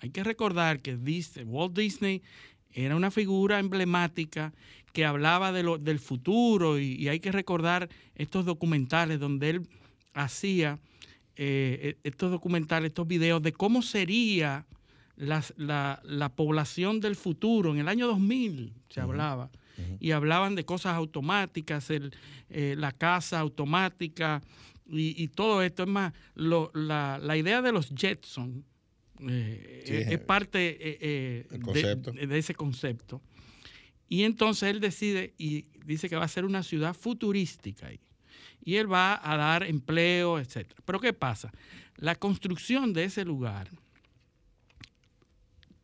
Hay 0.00 0.10
que 0.10 0.22
recordar 0.24 0.80
que 0.80 0.96
Disney- 0.96 1.44
Walt 1.44 1.76
Disney 1.76 2.22
era 2.72 2.94
una 2.96 3.10
figura 3.10 3.58
emblemática 3.58 4.52
que 4.92 5.04
hablaba 5.04 5.52
de 5.52 5.62
lo- 5.62 5.78
del 5.78 5.98
futuro 5.98 6.78
y, 6.78 6.94
y 6.94 7.08
hay 7.08 7.20
que 7.20 7.32
recordar 7.32 7.88
estos 8.14 8.44
documentales 8.44 9.20
donde 9.20 9.50
él 9.50 9.68
hacía 10.14 10.78
eh, 11.36 11.96
estos 12.02 12.30
documentales, 12.30 12.88
estos 12.88 13.06
videos 13.06 13.42
de 13.42 13.52
cómo 13.52 13.82
sería 13.82 14.66
la, 15.16 16.00
la 16.04 16.28
población 16.34 17.00
del 17.00 17.14
futuro. 17.16 17.72
En 17.72 17.78
el 17.78 17.88
año 17.88 18.06
2000 18.06 18.72
se 18.88 19.00
hablaba 19.00 19.50
y 20.00 20.10
hablaban 20.10 20.54
de 20.56 20.64
cosas 20.64 20.94
automáticas, 20.94 21.88
el, 21.90 22.12
eh, 22.50 22.74
la 22.76 22.92
casa 22.92 23.38
automática 23.40 24.42
y, 24.86 25.22
y 25.22 25.28
todo 25.28 25.62
esto. 25.62 25.84
Es 25.84 25.88
más, 25.88 26.12
lo- 26.34 26.70
la, 26.74 27.18
la 27.22 27.36
idea 27.36 27.62
de 27.62 27.72
los 27.72 27.90
Jetson 27.94 28.64
eh, 29.28 29.82
Sí, 29.86 29.94
es, 29.94 30.08
es 30.12 30.18
parte 30.20 30.58
de 32.28 32.38
ese 32.38 32.54
concepto. 32.54 33.22
Y 34.10 34.24
entonces 34.24 34.68
él 34.68 34.80
decide 34.80 35.34
y 35.38 35.66
dice 35.86 36.08
que 36.08 36.16
va 36.16 36.24
a 36.24 36.28
ser 36.28 36.44
una 36.44 36.64
ciudad 36.64 36.94
futurística 36.94 37.86
ahí. 37.86 38.00
Y 38.62 38.74
él 38.74 38.92
va 38.92 39.20
a 39.22 39.36
dar 39.36 39.62
empleo, 39.62 40.40
etc. 40.40 40.68
Pero 40.84 40.98
¿qué 40.98 41.12
pasa? 41.12 41.52
La 41.96 42.16
construcción 42.16 42.92
de 42.92 43.04
ese 43.04 43.24
lugar, 43.24 43.68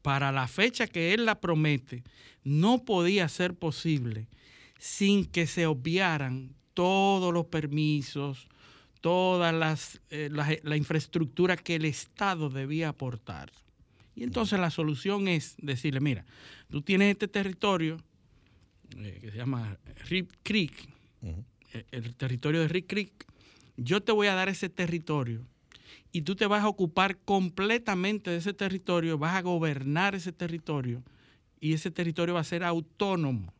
para 0.03 0.33
la 0.33 0.49
fecha 0.49 0.89
que 0.89 1.15
él 1.15 1.25
la 1.25 1.41
promete, 1.41 2.03
no 2.43 2.85
podía 2.85 3.29
ser 3.29 3.55
posible 3.55 4.27
sin 4.77 5.25
que 5.25 5.47
se 5.47 5.67
obviaran 5.67 6.53
todos 6.75 7.33
los 7.33 7.47
permisos, 7.47 8.49
toda 9.01 9.53
las, 9.53 10.01
eh, 10.11 10.31
la, 10.33 10.49
la 10.65 10.77
infraestructura 10.77 11.57
que 11.57 11.77
el 11.77 11.85
Estado 11.85 12.51
debía 12.51 12.89
aportar. 12.89 13.53
Y 14.17 14.25
entonces 14.25 14.59
la 14.59 14.71
solución 14.71 15.29
es 15.29 15.55
decirle, 15.59 16.01
mira, 16.01 16.25
tú 16.69 16.83
tienes 16.83 17.13
este 17.13 17.29
territorio 17.29 17.99
eh, 18.99 19.19
que 19.21 19.31
se 19.31 19.37
llama 19.37 19.79
Rip 20.09 20.31
Creek, 20.43 20.89
Ujú. 21.23 21.45
eh, 21.73 21.87
el 21.91 22.15
territorio 22.15 22.61
de 22.61 22.69
Rip 22.69 22.89
Creek, 22.89 23.27
yo 23.77 24.03
te 24.03 24.13
voy 24.13 24.27
a 24.29 24.35
dar 24.35 24.49
ese 24.49 24.69
territorio 24.69 25.47
y 26.13 26.23
tú 26.23 26.35
te 26.35 26.47
vas 26.47 26.63
a 26.63 26.69
ocupar 26.69 27.19
completamente 27.19 28.31
de 28.31 28.39
ese 28.39 28.55
territorio, 28.55 29.19
vas 29.19 29.37
a 29.37 29.43
gobernar 29.43 30.15
ese 30.15 30.33
territorio 30.33 31.03
y 31.61 31.75
ese 31.75 31.91
territorio 31.91 32.35
va 32.35 32.41
a 32.41 32.45
ser 32.45 32.65
autónomo. 32.65 33.53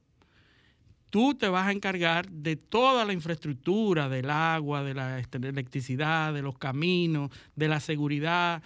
Tú 1.11 1.35
te 1.35 1.49
vas 1.49 1.67
a 1.67 1.73
encargar 1.73 2.31
de 2.31 2.57
toda 2.57 3.05
la 3.05 3.13
infraestructura, 3.13 4.09
del 4.09 4.29
agua, 4.31 4.83
de 4.83 4.95
la 4.95 5.19
este, 5.19 5.39
electricidad, 5.39 6.35
de 6.35 6.43
los 6.43 6.59
caminos, 6.59 7.31
de 7.55 7.69
la 7.69 7.81
seguridad, 7.81 8.63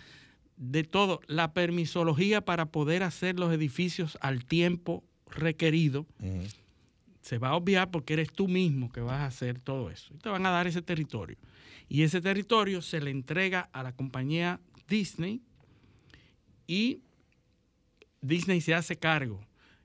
de 0.56 0.84
todo, 0.84 1.20
la 1.26 1.52
permisología 1.52 2.44
para 2.44 2.66
poder 2.66 3.02
hacer 3.02 3.38
los 3.38 3.52
edificios 3.52 4.18
al 4.20 4.44
tiempo 4.44 5.04
requerido 5.30 6.06
se 7.20 7.38
va 7.38 7.50
a 7.50 7.54
obviar 7.54 7.90
porque 7.90 8.14
eres 8.14 8.32
tú 8.32 8.48
mismo 8.48 8.90
que 8.90 9.00
vas 9.00 9.20
a 9.20 9.26
hacer 9.26 9.58
todo 9.58 9.90
eso. 9.90 10.14
Y 10.14 10.18
te 10.18 10.28
van 10.28 10.44
a 10.46 10.50
dar 10.50 10.66
ese 10.66 10.82
territorio. 10.82 11.36
Y 11.88 12.02
ese 12.02 12.20
territorio 12.20 12.82
se 12.82 13.00
le 13.00 13.10
entrega 13.10 13.68
a 13.72 13.82
la 13.82 13.92
compañía 13.92 14.60
Disney 14.88 15.42
y 16.66 17.00
Disney 18.20 18.60
se 18.60 18.74
hace 18.74 18.96
cargo. 18.96 19.40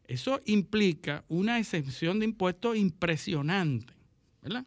Eso 0.08 0.42
implica 0.46 1.24
una 1.28 1.58
exención 1.60 2.20
de 2.20 2.26
impuestos 2.26 2.78
impresionante, 2.78 3.94
¿verdad? 4.42 4.66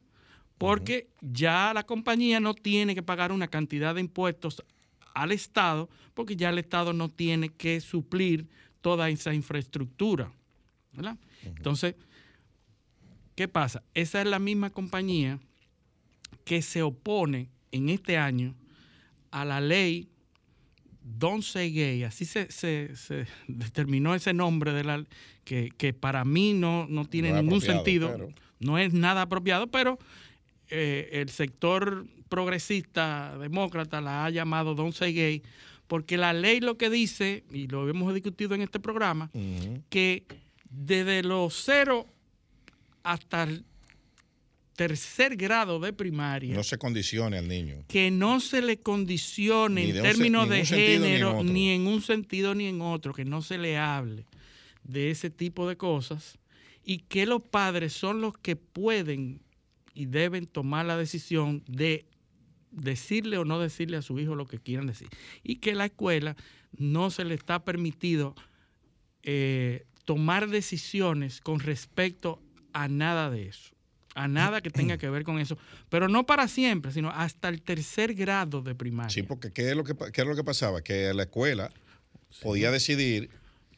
Porque 0.59 1.09
ya 1.21 1.73
la 1.73 1.85
compañía 1.85 2.41
no 2.41 2.55
tiene 2.55 2.95
que 2.95 3.03
pagar 3.03 3.31
una 3.31 3.47
cantidad 3.47 3.95
de 3.95 4.01
impuestos 4.01 4.65
al 5.15 5.31
Estado, 5.33 5.89
porque 6.15 6.37
ya 6.37 6.51
el 6.51 6.59
Estado 6.59 6.93
no 6.93 7.09
tiene 7.09 7.51
que 7.51 7.81
suplir 7.81 8.49
toda 8.81 9.09
esa 9.11 9.33
infraestructura, 9.33 10.33
¿verdad? 10.99 11.17
Entonces, 11.45 11.95
¿Qué 13.35 13.47
pasa? 13.47 13.85
Esa 13.95 14.21
es 14.21 14.27
la 14.27 14.41
misma 14.41 14.71
compañía 14.71 15.39
que 16.45 16.61
se 16.61 16.83
opone 16.83 17.49
en 17.71 17.89
este 17.89 18.17
año 18.19 18.55
a 19.31 19.45
la 19.45 19.61
ley 19.61 20.09
Say 21.43 21.73
Gay, 21.73 22.03
así 22.03 22.25
se, 22.25 22.51
se- 22.51 22.95
se 22.97 23.27
determinó 23.49 24.15
ese 24.17 24.35
nombre 24.35 24.73
de 24.73 24.83
la 24.85 25.05
que, 25.45 25.71
que 25.79 25.93
para 25.93 26.25
mí 26.25 26.53
no, 26.53 26.87
no 26.89 27.05
tiene 27.05 27.31
No 27.31 27.41
ningún 27.43 27.61
sentido, 27.61 28.11
pero- 28.11 28.29
no 28.59 28.77
es 28.77 28.93
nada 28.93 29.23
apropiado, 29.23 29.69
pero 29.69 29.99
eh, 30.69 31.09
el 31.13 31.29
sector 31.31 32.07
progresista, 32.29 33.39
demócrata, 33.39 34.01
la 34.01 34.25
ha 34.25 34.31
llamado 34.31 34.75
Say 34.93 35.13
Gay, 35.15 35.43
porque 35.87 36.17
la 36.19 36.33
ley 36.33 36.59
lo 36.61 36.77
que 36.77 36.91
dice, 36.91 37.45
y 37.53 37.69
lo 37.69 37.89
hemos 37.89 38.13
discutido 38.13 38.55
en 38.57 38.63
este 38.63 38.81
programa, 38.81 39.31
que 39.91 40.25
desde 40.71 41.23
los 41.23 41.55
cero 41.65 42.07
hasta 43.03 43.45
el 43.45 43.65
tercer 44.75 45.37
grado 45.37 45.81
de 45.81 45.93
primaria, 45.93 46.55
No 46.55 46.63
se 46.63 46.79
condicione 46.79 47.39
al 47.39 47.49
niño. 47.49 47.85
que 47.89 48.11
no 48.13 48.39
se 48.39 48.63
le 48.63 48.79
condicione 48.79 49.91
en 49.91 49.97
un 49.97 50.03
términos 50.03 50.49
de 50.49 50.61
un 50.61 50.67
sentido 50.67 51.01
ni 51.01 51.07
en 51.07 51.13
género, 51.19 51.43
ni 51.43 51.71
en 51.71 51.87
un 51.89 52.01
sentido 52.01 52.55
ni 52.55 52.67
en 52.67 52.81
otro, 52.81 53.13
que 53.13 53.25
no 53.25 53.43
se 53.43 53.59
le 53.59 53.77
hable 53.77 54.25
de 54.85 55.11
ese 55.11 55.31
tipo 55.31 55.69
de 55.69 55.77
cosas 55.77 56.39
y 56.85 56.99
que 56.99 57.27
los 57.27 57.43
padres 57.43 57.93
son 57.93 58.21
los 58.21 58.39
que 58.39 58.55
pueden 58.55 59.41
y 59.95 60.07
deben 60.07 60.47
tomar 60.47 60.87
la 60.87 60.97
decisión 60.97 61.65
de 61.67 62.07
decirle 62.71 63.37
o 63.39 63.45
no 63.45 63.59
decirle 63.59 63.97
a 63.97 64.03
su 64.03 64.21
hijo 64.21 64.37
lo 64.37 64.47
que 64.47 64.59
quieran 64.61 64.87
decir. 64.87 65.09
Y 65.43 65.57
que 65.57 65.75
la 65.75 65.87
escuela 65.87 66.37
no 66.77 67.11
se 67.11 67.25
le 67.25 67.35
está 67.35 67.65
permitido 67.65 68.37
eh, 69.25 69.87
tomar 70.09 70.49
decisiones 70.49 71.43
con 71.43 71.61
respecto 71.61 72.41
a 72.73 72.89
nada 72.89 73.29
de 73.29 73.47
eso, 73.47 73.75
a 74.15 74.27
nada 74.27 74.63
que 74.63 74.71
tenga 74.71 74.97
que 74.97 75.11
ver 75.11 75.23
con 75.23 75.39
eso, 75.39 75.59
pero 75.91 76.09
no 76.09 76.25
para 76.25 76.49
siempre, 76.49 76.93
sino 76.93 77.11
hasta 77.11 77.51
el 77.51 77.61
tercer 77.61 78.15
grado 78.15 78.63
de 78.63 78.75
primaria. 78.75 79.11
Sí, 79.11 79.23
porque 79.23 79.53
¿qué 79.53 79.69
es 79.69 79.77
lo 79.77 79.85
que, 79.85 79.95
qué 80.15 80.23
es 80.23 80.27
lo 80.27 80.35
que 80.35 80.45
pasaba? 80.45 80.81
Que 80.81 81.13
la 81.13 81.25
escuela 81.25 81.71
podía 82.41 82.71
decidir 82.71 83.29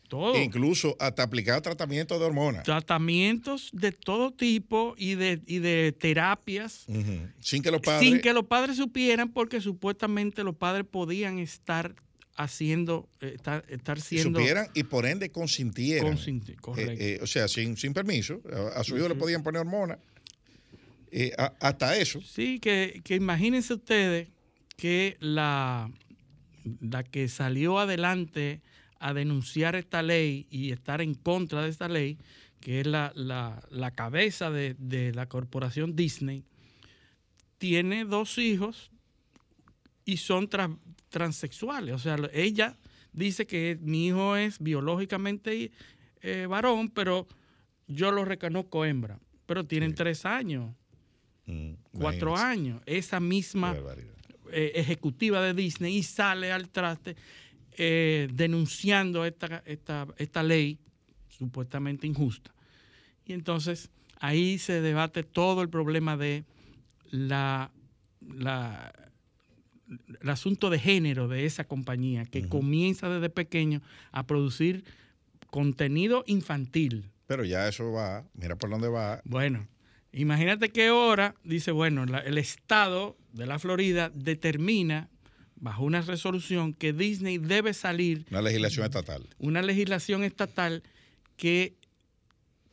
Todo. 0.07 0.41
incluso 0.41 0.97
hasta 1.01 1.24
aplicar 1.24 1.62
tratamiento 1.62 2.16
de 2.20 2.26
hormonas. 2.26 2.62
Tratamientos 2.62 3.70
de 3.72 3.91
todo 3.91 4.31
tipo 4.31 4.95
y 4.97 5.16
de, 5.16 5.43
y 5.47 5.59
de 5.59 5.91
terapias. 5.91 6.87
Sin 7.41 7.61
que 7.61 7.72
los 7.72 7.81
padres... 7.81 8.09
sin 8.09 8.20
que 8.20 8.33
los 8.33 8.45
padres 8.45 8.76
supieran 8.76 9.33
porque 9.33 9.61
supuestamente 9.61 10.45
los 10.45 10.55
padres 10.55 10.87
podían 10.89 11.41
estar 11.41 11.97
haciendo, 12.43 13.09
eh, 13.20 13.32
estar, 13.36 13.64
estar 13.68 14.01
siendo... 14.01 14.38
supieran 14.41 14.68
y 14.74 14.82
por 14.84 15.05
ende 15.07 15.30
consintieran. 15.30 16.16
Consinti- 16.16 16.57
correcto. 16.57 16.93
Eh, 16.93 17.14
eh, 17.14 17.18
o 17.22 17.26
sea, 17.26 17.49
sin, 17.49 17.76
sin 17.76 17.93
permiso. 17.93 18.41
A, 18.74 18.80
a 18.80 18.84
su 18.84 18.97
hijo 18.97 19.09
le 19.09 19.14
podían 19.14 19.43
poner 19.43 19.61
hormonas. 19.61 19.99
Eh, 21.11 21.32
a- 21.36 21.53
hasta 21.61 21.97
eso. 21.97 22.20
Sí, 22.22 22.59
que, 22.61 23.01
que 23.05 23.16
imagínense 23.16 23.74
ustedes 23.74 24.28
que 24.76 25.16
la, 25.20 25.91
la 26.80 27.03
que 27.03 27.28
salió 27.28 27.78
adelante 27.78 28.61
a 28.99 29.12
denunciar 29.12 29.76
esta 29.76 30.03
ley 30.03 30.47
y 30.51 30.72
estar 30.72 31.01
en 31.01 31.14
contra 31.14 31.62
de 31.62 31.68
esta 31.70 31.88
ley, 31.88 32.16
que 32.61 32.80
es 32.80 32.86
la, 32.86 33.12
la- 33.14 33.62
la 33.70 33.91
cabeza 33.91 34.51
de, 34.51 34.74
de 34.78 35.12
la 35.12 35.26
corporación 35.26 35.95
Disney, 35.97 36.45
tiene 37.59 38.05
dos 38.07 38.38
hijos 38.38 38.91
y 40.07 40.16
son 40.16 40.49
transexuales. 41.11 41.94
O 41.94 41.98
sea, 41.98 42.16
ella 42.32 42.76
dice 43.12 43.46
que 43.46 43.78
mi 43.82 44.06
hijo 44.08 44.36
es 44.36 44.58
biológicamente 44.58 45.70
eh, 46.22 46.46
varón, 46.46 46.88
pero 46.90 47.26
yo 47.86 48.11
lo 48.12 48.24
reconozco 48.24 48.84
hembra. 48.84 49.18
Pero 49.46 49.64
tienen 49.66 49.90
Sí. 49.90 49.96
tres 49.96 50.24
años 50.24 50.72
Mm, 51.46 51.72
cuatro 51.92 52.30
imagínense. 52.30 52.44
años, 52.44 52.82
esa 52.86 53.18
misma 53.18 53.76
eh, 54.52 54.72
ejecutiva 54.76 55.40
de 55.42 55.54
Disney 55.54 55.96
y 55.96 56.02
sale 56.02 56.52
al 56.52 56.68
traste 56.68 57.16
eh, 57.72 58.28
denunciando 58.32 59.24
esta, 59.24 59.62
esta, 59.64 60.06
esta 60.18 60.42
ley 60.42 60.78
supuestamente 61.28 62.06
injusta. 62.06 62.52
Y 63.24 63.32
entonces 63.32 63.90
ahí 64.20 64.58
se 64.58 64.80
debate 64.80 65.22
todo 65.24 65.62
el 65.62 65.68
problema 65.70 66.16
de 66.16 66.44
la, 67.11 67.70
la- 68.20 68.92
el 70.20 70.28
asunto 70.30 70.70
de 70.70 70.78
género 70.78 71.26
de 71.28 71.47
esa 71.47 71.64
compañía 71.64 72.24
que 72.24 72.49
comienza 72.49 73.09
desde 73.09 73.28
pequeño 73.30 73.82
a 74.12 74.26
producir 74.26 74.84
contenido 75.49 76.24
infantil. 76.26 77.11
Pero 77.26 77.45
ya 77.45 77.68
eso 77.68 77.93
va, 77.93 78.24
mira 78.34 78.57
por 78.57 78.70
dónde 78.70 78.88
va. 78.88 79.20
Bueno, 79.24 79.66
imagínate 80.12 80.70
que 80.70 80.88
ahora 80.88 81.34
dice, 81.45 81.70
bueno, 81.72 82.07
la- 82.07 82.18
el 82.20 82.38
estado 82.38 83.16
de 83.32 83.47
la 83.47 83.59
Florida 83.59 84.11
determina 84.14 85.09
bajo 85.57 85.84
una 85.84 86.01
resolución 86.01 86.72
que 86.72 86.93
Disney 86.93 87.38
debe 87.38 87.74
salir 87.74 88.24
Una 88.30 88.43
legislación 88.43 88.84
estatal. 88.86 89.26
una 89.38 89.61
legislación 89.62 90.22
estatal 90.24 90.82
que 91.36 91.74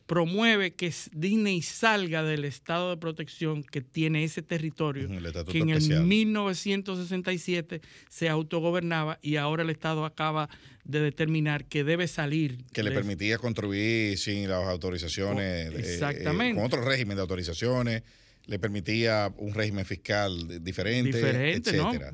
promueve 0.08 0.74
que 0.74 0.92
Disney 1.12 1.60
salga 1.60 2.22
del 2.22 2.46
estado 2.46 2.88
de 2.88 2.96
protección 2.96 3.62
que 3.62 3.82
tiene 3.82 4.24
ese 4.24 4.40
territorio 4.40 5.06
que 5.06 5.58
en 5.58 5.68
el 5.68 5.76
especial. 5.76 6.04
1967 6.04 7.82
se 8.08 8.28
autogobernaba 8.30 9.18
y 9.20 9.36
ahora 9.36 9.64
el 9.64 9.70
Estado 9.70 10.06
acaba 10.06 10.48
de 10.84 11.00
determinar 11.00 11.66
que 11.66 11.84
debe 11.84 12.08
salir. 12.08 12.64
Que 12.72 12.82
le 12.82 12.90
permitía 12.90 13.36
construir 13.36 14.16
sin 14.16 14.48
las 14.48 14.66
autorizaciones. 14.66 15.74
eh, 15.74 15.76
eh, 15.76 15.80
Exactamente. 15.80 16.56
con 16.56 16.64
otro 16.64 16.82
régimen 16.82 17.16
de 17.16 17.20
autorizaciones. 17.20 18.02
Le 18.46 18.58
permitía 18.58 19.30
un 19.36 19.52
régimen 19.52 19.84
fiscal 19.84 20.64
diferente. 20.64 21.18
diferente. 21.18 21.70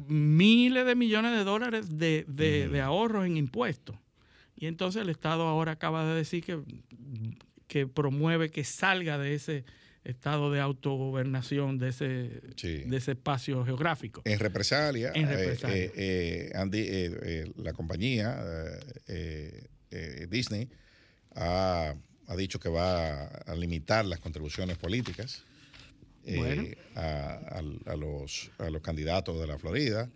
Miles 0.09 0.85
de 0.85 0.97
millones 0.97 1.31
de 1.39 1.45
dólares 1.45 1.97
de, 1.97 2.25
de 2.27 2.81
ahorros 2.81 3.25
en 3.25 3.37
impuestos. 3.37 3.97
Y 4.57 4.67
entonces 4.67 5.03
el 5.03 5.11
Estado 5.11 5.45
ahora 5.47 5.73
acaba 5.73 6.05
de 6.05 6.15
decir 6.15 6.43
que, 6.43 6.59
que 7.67 7.87
promueve 7.87 8.51
que 8.51 8.65
salga 8.65 9.19
de 9.19 9.35
ese 9.35 9.65
estado 10.05 10.51
de 10.53 10.61
autogobernación, 10.61 11.79
de 11.79 11.89
ese, 11.89 12.41
Sí. 12.57 12.83
de 12.85 12.97
ese 12.99 13.12
espacio 13.12 13.65
geográfico. 13.65 14.21
En 14.27 14.39
represalia, 14.39 15.12
En 15.15 15.25
eh, 15.25 15.37
represalia. 15.37 15.77
eh, 15.77 15.93
eh, 15.97 16.53
Andy, 16.55 16.79
eh, 16.87 17.53
la 17.57 17.73
compañía 17.73 18.39
Disney 20.29 20.69
ha, 21.35 21.95
ha 22.27 22.37
dicho 22.37 22.59
que 22.59 22.69
va 22.69 23.25
a 23.27 23.55
limitar 23.55 24.05
las 24.05 24.19
contribuciones 24.21 24.77
políticas 24.79 25.43
Bueno. 26.27 26.65
a, 26.97 27.01
a- 27.01 27.93
a 27.93 27.97
los, 27.97 28.51
a 28.59 28.71
los 28.71 28.83
candidatos 28.83 29.41
de 29.41 29.47
la 29.47 29.59
Florida. 29.59 30.11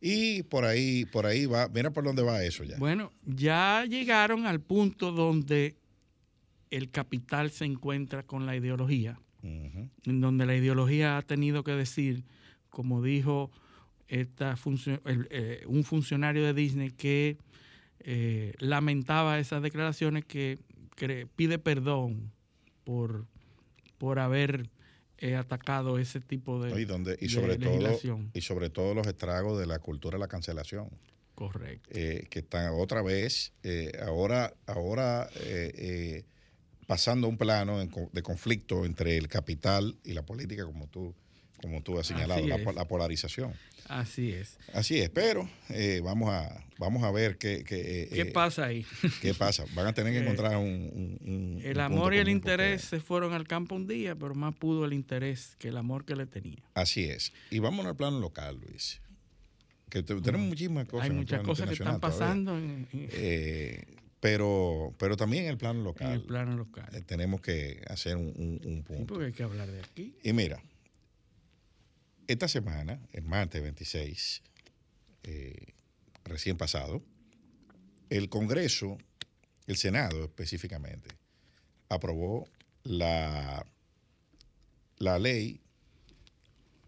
Y 0.00 0.42
por 0.44 0.64
ahí, 0.64 1.04
por 1.04 1.26
ahí 1.26 1.46
va, 1.46 1.68
mira 1.68 1.90
por 1.90 2.02
dónde 2.04 2.22
va 2.22 2.42
eso 2.42 2.64
ya. 2.64 2.76
Bueno, 2.76 3.12
ya 3.24 3.84
llegaron 3.88 4.46
al 4.46 4.60
punto 4.60 5.12
donde 5.12 5.76
el 6.72 6.90
capital 6.90 7.50
se 7.50 7.66
encuentra 7.66 8.22
con 8.24 8.46
la 8.46 8.56
ideología. 8.56 9.20
En 9.42 10.20
donde 10.20 10.46
la 10.46 10.54
ideología 10.54 11.18
ha 11.18 11.22
tenido 11.22 11.64
que 11.64 11.72
decir, 11.72 12.24
como 12.70 13.02
dijo 13.02 13.50
esta 14.06 14.56
el, 15.04 15.28
eh, 15.30 15.64
un 15.66 15.82
funcionario 15.82 16.44
de 16.44 16.54
Disney 16.54 16.90
que 16.90 17.38
eh, 18.00 18.54
lamentaba 18.58 19.38
esas 19.38 19.62
declaraciones, 19.62 20.24
que, 20.24 20.58
pide 21.34 21.58
perdón 21.58 22.30
por, 22.84 23.26
por 23.98 24.20
haber 24.20 24.70
eh, 25.18 25.34
atacado 25.34 25.98
ese 25.98 26.20
tipo 26.20 26.62
de, 26.62 26.80
Y, 26.80 26.84
donde, 26.84 27.18
y, 27.20 27.26
de 27.26 27.28
sobre 27.28 27.58
todo, 27.58 28.30
y 28.32 28.40
sobre 28.42 28.70
todo 28.70 28.94
los 28.94 29.06
estragos 29.08 29.58
de 29.58 29.66
la 29.66 29.80
cultura 29.80 30.16
de 30.16 30.20
la 30.20 30.28
cancelación. 30.28 30.88
Correcto. 31.34 31.90
que 31.90 32.28
están 32.32 32.74
otra 32.74 33.02
vez, 33.02 33.52
ahora, 34.06 34.54
ahora 34.66 35.28
pasando 36.86 37.26
a 37.26 37.30
un 37.30 37.38
plano 37.38 37.78
de 37.78 38.22
conflicto 38.22 38.84
entre 38.84 39.16
el 39.16 39.28
capital 39.28 39.96
y 40.04 40.12
la 40.12 40.22
política, 40.22 40.64
como 40.64 40.86
tú, 40.88 41.14
como 41.60 41.82
tú 41.82 41.98
has 41.98 42.06
señalado, 42.06 42.44
la, 42.46 42.84
polarización. 42.86 43.52
Así 43.88 44.30
es. 44.32 44.58
Así 44.72 44.98
es, 45.00 45.10
pero 45.10 45.48
eh, 45.68 46.00
vamos, 46.02 46.30
a, 46.30 46.64
vamos 46.78 47.02
a 47.02 47.10
ver 47.10 47.36
qué, 47.36 47.62
qué, 47.64 48.02
eh, 48.04 48.08
¿Qué 48.12 48.20
eh, 48.22 48.24
pasa 48.26 48.64
ahí? 48.66 48.86
qué 49.20 49.34
pasa. 49.34 49.64
Van 49.74 49.86
a 49.86 49.92
tener 49.92 50.12
que 50.12 50.18
Eh, 50.20 50.22
encontrar 50.22 50.56
un, 50.56 50.66
un- 50.66 51.18
un- 51.28 51.60
El 51.64 51.80
amor 51.80 52.14
y 52.14 52.18
el 52.18 52.22
porque- 52.24 52.30
interés 52.32 52.82
se 52.82 53.00
fueron 53.00 53.32
al 53.32 53.46
campo 53.46 53.74
un 53.74 53.86
día, 53.86 54.14
pero 54.14 54.34
más 54.34 54.54
pudo 54.54 54.84
el 54.84 54.92
interés 54.92 55.56
que 55.58 55.68
el 55.68 55.76
amor 55.76 56.04
que 56.04 56.16
le 56.16 56.26
tenía. 56.26 56.62
Así 56.74 57.04
es. 57.04 57.32
Y 57.50 57.58
vamos 57.58 57.84
al 57.86 57.96
plano 57.96 58.18
local, 58.20 58.58
Luis. 58.60 59.00
Que 59.90 60.02
te- 60.02 60.20
tenemos 60.20 60.46
muchísimas 60.48 60.86
cosas. 60.88 61.10
Hay 61.10 61.14
muchas 61.14 61.42
cosas 61.42 61.66
que 61.68 61.74
están 61.74 62.00
pasando 62.00 62.56
en- 62.56 62.88
en- 62.92 63.08
Eh, 63.12 63.84
pero, 64.22 64.94
pero 65.00 65.16
también 65.16 65.46
en 65.46 65.50
el 65.50 65.58
plano 65.58 65.80
en 65.80 65.84
local. 65.84 66.12
el 66.12 66.22
plano 66.22 66.56
local. 66.56 66.88
eh, 66.94 67.00
tenemos 67.02 67.40
que 67.40 67.82
hacer 67.88 68.16
un, 68.16 68.28
un- 68.36 68.60
un 68.64 68.76
Sí, 68.76 68.82
punto. 68.84 69.06
porque 69.14 69.26
hay 69.26 69.32
que 69.32 69.42
hablar 69.42 69.68
de 69.68 69.80
aquí. 69.80 70.16
Y 70.22 70.32
mira, 70.32 70.62
esta 72.28 72.46
semana, 72.46 73.00
el 73.12 73.24
martes 73.24 73.60
26, 73.60 74.42
eh, 75.24 75.74
recién 76.24 76.56
pasado, 76.56 77.02
el 78.10 78.28
Congreso, 78.28 78.96
el 79.66 79.76
Senado 79.76 80.22
específicamente, 80.22 81.08
aprobó 81.88 82.48
la, 82.84 83.66
la 84.98 85.18
ley 85.18 85.60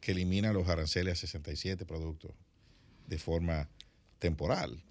que 0.00 0.12
elimina 0.12 0.52
los 0.52 0.68
aranceles 0.68 1.14
a 1.14 1.26
67 1.26 1.84
productos 1.84 2.30
de 3.08 3.18
forma 3.18 3.68
temporal 4.20 4.84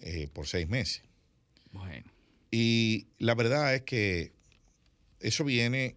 eh, 0.00 0.28
por 0.32 0.46
seis 0.46 0.68
meses. 0.68 1.02
Bueno. 1.72 2.06
Y 2.50 3.06
la 3.18 3.34
verdad 3.34 3.74
es 3.74 3.82
que 3.82 4.32
eso 5.20 5.44
viene 5.44 5.94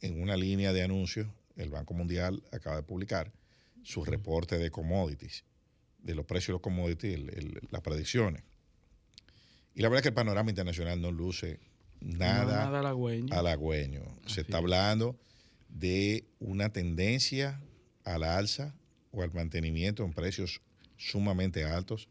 en 0.00 0.20
una 0.20 0.36
línea 0.36 0.72
de 0.72 0.82
anuncios. 0.82 1.28
El 1.56 1.70
Banco 1.70 1.94
Mundial 1.94 2.42
acaba 2.52 2.76
de 2.76 2.82
publicar 2.82 3.32
su 3.82 4.04
reporte 4.04 4.58
de 4.58 4.70
commodities, 4.70 5.44
de 6.02 6.14
los 6.14 6.24
precios 6.26 6.48
de 6.48 6.52
los 6.54 6.60
commodities, 6.62 7.14
el- 7.14 7.28
el- 7.30 7.60
las 7.70 7.82
predicciones. 7.82 8.42
Y 9.74 9.82
la 9.82 9.88
verdad 9.88 9.98
es 9.98 10.02
que 10.02 10.08
el 10.08 10.14
panorama 10.14 10.50
internacional 10.50 11.00
no 11.00 11.12
luce 11.12 11.58
nada, 12.00 12.64
Nada 12.64 12.78
halagüeño. 12.80 13.32
halagüeño. 13.34 14.02
Se 14.26 14.40
está 14.42 14.52
es. 14.58 14.62
hablando 14.62 15.16
de 15.68 16.24
una 16.40 16.70
tendencia 16.72 17.60
al 18.04 18.22
alza 18.24 18.74
o 19.12 19.22
al 19.22 19.32
mantenimiento 19.32 20.04
en 20.04 20.12
precios 20.12 20.60
sumamente 20.96 21.64
altos 21.64 22.08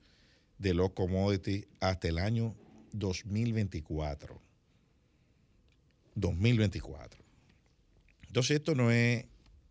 de 0.58 0.74
los 0.74 0.92
commodities 0.92 1.66
hasta 1.80 2.08
el 2.08 2.18
año 2.18 2.56
2024. 2.94 4.40
2024. 6.16 7.20
Entonces 8.28 8.58
esto 8.58 8.76
no 8.76 8.92
es 8.92 9.26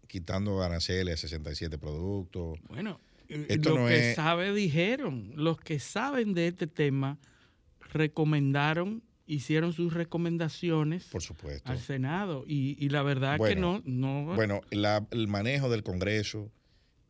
quitando 0.06 0.62
aranceles 0.62 1.14
a 1.14 1.16
67 1.16 1.78
productos. 1.78 2.58
Bueno, 2.68 3.00
eh, 3.28 3.46
Esto 3.48 3.70
los 3.70 3.78
no 3.80 3.86
que 3.88 4.10
es- 4.10 4.16
saben 4.16 4.54
dijeron, 4.54 5.32
los 5.36 5.58
que 5.60 5.78
saben 5.78 6.34
de 6.34 6.48
este 6.48 6.66
tema 6.66 7.18
recomendaron, 7.92 9.02
hicieron 9.26 9.72
sus 9.72 9.94
recomendaciones 9.94 11.04
Por 11.04 11.22
supuesto. 11.22 11.70
al 11.70 11.78
Senado 11.78 12.44
y, 12.46 12.76
y 12.84 12.88
la 12.90 13.02
verdad 13.02 13.34
que 13.34 13.38
Bueno, 13.38 13.82
no, 13.84 14.24
no 14.24 14.34
Bueno, 14.34 14.60
la- 14.70 15.06
el 15.10 15.28
manejo 15.28 15.70
del 15.70 15.82
Congreso 15.82 16.50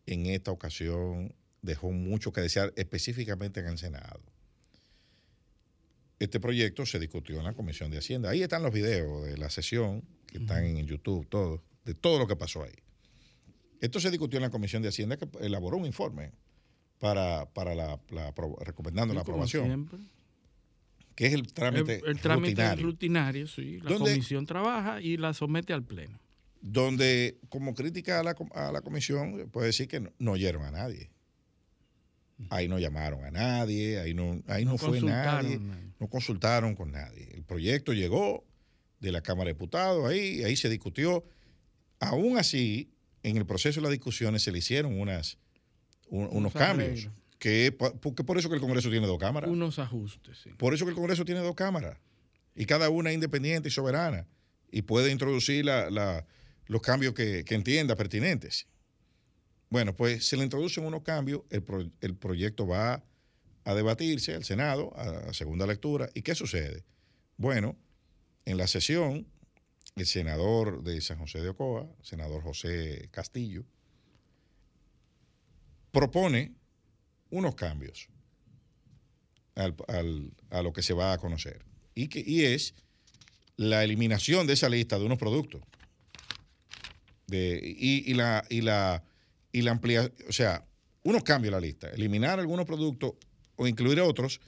en 0.06 0.26
esta 0.26 0.50
ocasión 0.52 1.34
dejó 1.62 1.90
mucho 1.90 2.32
que 2.32 2.40
desear, 2.40 2.72
específicamente 2.76 3.60
en 3.60 3.66
el 3.66 3.78
Senado. 3.78 4.20
Este 6.22 6.38
proyecto 6.38 6.86
se 6.86 7.00
discutió 7.00 7.38
en 7.38 7.44
la 7.44 7.52
Comisión 7.52 7.90
de 7.90 7.98
Hacienda. 7.98 8.30
Ahí 8.30 8.42
están 8.42 8.62
los 8.62 8.72
videos 8.72 9.24
de 9.26 9.36
la 9.36 9.50
sesión, 9.50 10.04
que 10.28 10.38
están 10.38 10.64
en 10.64 10.86
YouTube, 10.86 11.26
todo, 11.28 11.62
de 11.84 11.94
todo 11.94 12.18
lo 12.20 12.28
que 12.28 12.36
pasó 12.36 12.62
ahí. 12.62 12.74
Esto 13.80 13.98
se 13.98 14.08
discutió 14.10 14.36
en 14.38 14.42
la 14.42 14.50
Comisión 14.50 14.82
de 14.82 14.88
Hacienda, 14.90 15.16
que 15.16 15.26
elaboró 15.40 15.78
un 15.78 15.84
informe 15.86 16.30
para, 17.00 17.46
para 17.52 17.74
la, 17.74 17.98
la 18.10 18.32
recomendando 18.60 19.12
la 19.14 19.22
aprobación, 19.22 19.64
siempre. 19.64 19.98
que 21.16 21.26
es 21.26 21.32
el 21.32 21.52
trámite, 21.52 21.96
el, 22.04 22.10
el 22.10 22.20
trámite 22.20 22.50
rutinario. 22.52 22.86
rutinario, 22.86 23.46
sí. 23.48 23.80
La 23.80 23.90
¿Dónde- 23.90 24.12
comisión 24.12 24.46
trabaja 24.46 25.00
y 25.00 25.16
la 25.16 25.34
somete 25.34 25.72
al 25.72 25.82
pleno. 25.82 26.20
donde 26.60 27.40
como 27.48 27.74
crítica 27.74 28.20
a 28.20 28.22
la, 28.22 28.36
a 28.54 28.70
la 28.70 28.80
comisión 28.82 29.48
puede 29.50 29.66
decir 29.66 29.88
que 29.88 29.98
no, 29.98 30.12
no 30.20 30.30
oyeron 30.32 30.62
a 30.62 30.70
nadie. 30.70 31.10
Ahí 32.50 32.68
no 32.68 32.78
llamaron 32.78 33.24
a 33.24 33.30
nadie, 33.30 33.98
ahí 34.00 34.14
no, 34.14 34.42
ahí 34.46 34.64
no, 34.64 34.72
No 34.72 34.78
fue 34.78 35.00
nadie, 35.00 35.58
no 36.00 36.08
consultaron 36.08 36.74
con 36.74 36.92
nadie. 36.92 37.28
El 37.34 37.44
proyecto 37.44 37.92
llegó 37.92 38.44
de 39.00 39.12
la 39.12 39.20
Cámara 39.22 39.48
de 39.48 39.54
Diputados, 39.54 40.06
ahí, 40.08 40.42
ahí 40.44 40.56
se 40.56 40.68
discutió. 40.68 41.24
Aún 42.00 42.38
así, 42.38 42.90
en 43.22 43.36
el 43.36 43.46
proceso 43.46 43.80
de 43.80 43.82
las 43.84 43.92
discusiones 43.92 44.42
se 44.42 44.50
le 44.52 44.58
hicieron 44.58 44.98
unas, 45.00 45.38
un- 46.08 46.28
unos 46.32 46.52
cambios, 46.52 47.08
que, 47.38 47.72
por 47.72 48.38
eso 48.38 48.48
que 48.48 48.54
el 48.56 48.60
Congreso 48.60 48.90
tiene 48.90 49.06
dos 49.06 49.18
cámaras. 49.18 49.50
Unos 49.50 49.78
ajustes, 49.78 50.38
sí. 50.38 50.50
Por 50.58 50.74
eso 50.74 50.84
que 50.84 50.90
el 50.90 50.96
Congreso 50.96 51.24
tiene 51.24 51.40
dos 51.40 51.54
cámaras 51.54 51.98
y 52.54 52.66
cada 52.66 52.88
una 52.90 53.10
es 53.10 53.14
independiente 53.14 53.68
y 53.68 53.72
soberana 53.72 54.26
y 54.70 54.82
puede 54.82 55.10
introducir 55.10 55.64
la- 55.64 55.90
la- 55.90 56.26
los 56.66 56.80
cambios 56.82 57.14
que, 57.14 57.44
que 57.44 57.54
entienda 57.54 57.96
pertinentes. 57.96 58.66
Bueno, 59.72 59.96
pues 59.96 60.26
se 60.28 60.36
le 60.36 60.44
introducen 60.44 60.84
unos 60.84 61.02
cambios, 61.02 61.44
el, 61.48 61.62
pro- 61.62 61.90
el 62.02 62.14
proyecto 62.14 62.66
va 62.66 63.02
a 63.64 63.74
debatirse 63.74 64.34
al 64.34 64.44
Senado 64.44 64.92
a, 64.98 65.30
a 65.30 65.32
segunda 65.32 65.66
lectura. 65.66 66.10
¿Y 66.12 66.20
qué 66.20 66.34
sucede? 66.34 66.84
Bueno, 67.38 67.78
en 68.44 68.58
la 68.58 68.66
sesión, 68.66 69.26
el 69.96 70.04
senador 70.04 70.82
de 70.82 71.00
San 71.00 71.18
José 71.18 71.40
de 71.40 71.48
Ocoa, 71.48 71.88
senador 72.02 72.42
José 72.42 73.08
Castillo, 73.12 73.64
propone 75.90 76.52
unos 77.30 77.54
cambios 77.54 78.10
al- 79.54 79.74
al- 79.88 80.32
a 80.50 80.60
lo 80.60 80.74
que 80.74 80.82
se 80.82 80.92
va 80.92 81.14
a 81.14 81.18
conocer. 81.18 81.64
Y, 81.94 82.08
que, 82.08 82.22
y 82.26 82.44
es 82.44 82.74
la 83.56 83.84
eliminación 83.84 84.46
de 84.46 84.52
esa 84.52 84.68
lista 84.68 84.98
de 84.98 85.06
unos 85.06 85.16
productos. 85.18 85.62
De, 87.26 87.58
y, 87.64 88.12
la, 88.12 88.44
y, 88.50 88.60
la, 88.60 89.02
y 89.52 89.62
la 89.62 89.70
ampliación, 89.72 90.12
o 90.28 90.32
sea, 90.32 90.64
unos 91.04 91.22
cambios 91.22 91.52
a 91.54 91.56
la 91.56 91.66
lista, 91.66 91.90
eliminar 91.90 92.40
algunos 92.40 92.64
productos 92.66 93.12
o 93.56 93.66
incluir 93.68 94.00
otros 94.00 94.40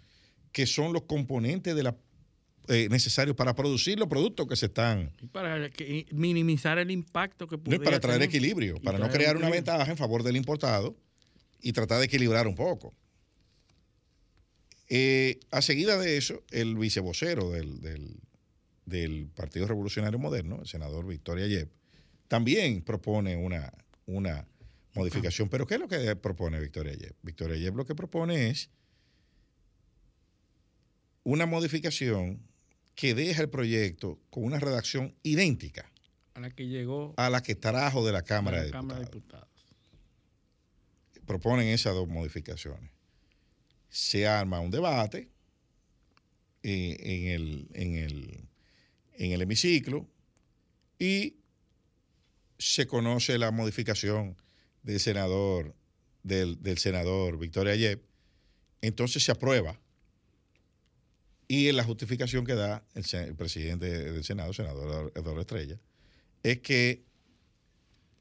que 0.52 0.66
son 0.66 0.92
los 0.92 1.02
componentes 1.02 1.74
de 1.74 1.82
la, 1.82 1.96
eh, 2.68 2.88
necesarios 2.90 3.36
para 3.36 3.54
producir 3.54 3.98
los 3.98 4.08
productos 4.08 4.46
que 4.48 4.56
se 4.56 4.66
están. 4.66 5.12
Y 5.20 5.26
para 5.26 5.68
que- 5.70 6.06
minimizar 6.12 6.78
el 6.78 6.90
impacto 6.90 7.46
que 7.46 7.56
No 7.56 7.62
es 7.62 7.64
pudiera 7.64 7.84
para 7.84 8.00
traer 8.00 8.20
tener. 8.20 8.28
equilibrio, 8.34 8.80
para 8.80 8.98
no 8.98 9.10
crear 9.10 9.36
una 9.36 9.50
ventaja 9.50 9.90
en 9.90 9.96
favor 9.96 10.22
del 10.22 10.36
importado 10.36 10.96
y 11.60 11.72
tratar 11.72 11.98
de 11.98 12.06
equilibrar 12.06 12.46
un 12.46 12.54
poco. 12.54 12.94
Eh, 14.88 15.40
a 15.50 15.62
seguida 15.62 15.98
de 15.98 16.16
eso, 16.18 16.42
el 16.50 16.76
vicevocero 16.76 17.50
del, 17.50 17.80
del- 17.80 18.16
del 18.86 19.28
Partido 19.34 19.66
Revolucionario 19.66 20.18
Moderno, 20.18 20.60
el 20.60 20.68
senador 20.68 21.06
Victoria 21.06 21.46
Yep, 21.46 21.70
también 22.28 22.82
propone 22.82 23.34
una, 23.36 23.72
una 24.06 24.46
modificación. 24.94 25.48
Pero 25.48 25.66
¿qué 25.66 25.74
es 25.74 25.80
lo 25.80 25.88
que 25.88 26.16
propone 26.16 26.60
Victoria 26.60 26.94
Yep? 26.94 27.16
Victoria 27.22 27.56
Yep 27.56 27.74
lo 27.76 27.84
que 27.84 27.94
propone 27.94 28.50
es 28.50 28.70
una 31.24 31.46
modificación 31.46 32.40
que 32.94 33.14
deja 33.14 33.42
el 33.42 33.50
proyecto 33.50 34.20
con 34.30 34.44
una 34.44 34.60
redacción 34.60 35.14
idéntica 35.22 35.90
A 36.34 36.40
la 36.40 36.50
que 36.50 36.68
llegó 36.68 37.14
a 37.16 37.30
la 37.30 37.42
que 37.42 37.54
trajo 37.54 38.06
de 38.06 38.12
la 38.12 38.22
Cámara, 38.22 38.58
la 38.58 38.64
de, 38.64 38.70
Cámara 38.70 39.00
de 39.00 39.06
Diputados. 39.06 39.48
Diputados. 41.14 41.26
Proponen 41.26 41.68
esas 41.68 41.94
dos 41.94 42.08
modificaciones. 42.08 42.90
Se 43.88 44.26
arma 44.26 44.60
un 44.60 44.70
debate 44.70 45.30
eh, 46.62 46.96
en, 47.00 47.28
el, 47.28 47.68
en, 47.72 47.94
el, 47.96 48.48
en 49.14 49.32
el 49.32 49.42
hemiciclo 49.42 50.08
y 50.98 51.36
se 52.58 52.86
conoce 52.86 53.38
la 53.38 53.50
modificación 53.50 54.36
del 54.84 55.00
senador, 55.00 55.74
del, 56.22 56.62
del 56.62 56.78
senador 56.78 57.38
Victoria 57.38 57.74
Yep. 57.74 58.00
Entonces 58.82 59.24
se 59.24 59.32
aprueba. 59.32 59.80
Y 61.48 61.68
en 61.68 61.76
la 61.76 61.84
justificación 61.84 62.46
que 62.46 62.54
da 62.54 62.84
el, 62.94 63.04
el 63.12 63.34
presidente 63.34 63.86
del 63.86 64.24
Senado, 64.24 64.50
el 64.50 64.54
senador 64.54 65.12
Eduardo 65.14 65.40
Estrella, 65.40 65.78
es 66.42 66.60
que 66.60 67.04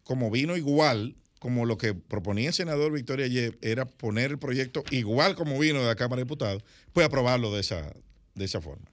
como 0.03 0.29
vino 0.29 0.57
igual, 0.57 1.15
como 1.39 1.65
lo 1.65 1.77
que 1.77 1.93
proponía 1.93 2.49
el 2.49 2.53
senador 2.53 2.91
Victoria 2.91 3.27
Yep, 3.27 3.63
era 3.63 3.85
poner 3.85 4.31
el 4.31 4.39
proyecto 4.39 4.83
igual 4.91 5.35
como 5.35 5.59
vino 5.59 5.79
de 5.79 5.87
la 5.87 5.95
Cámara 5.95 6.17
de 6.17 6.25
Diputados, 6.25 6.63
pues 6.91 7.05
aprobarlo 7.05 7.53
de 7.53 7.61
esa, 7.61 7.93
de 8.35 8.45
esa 8.45 8.61
forma. 8.61 8.85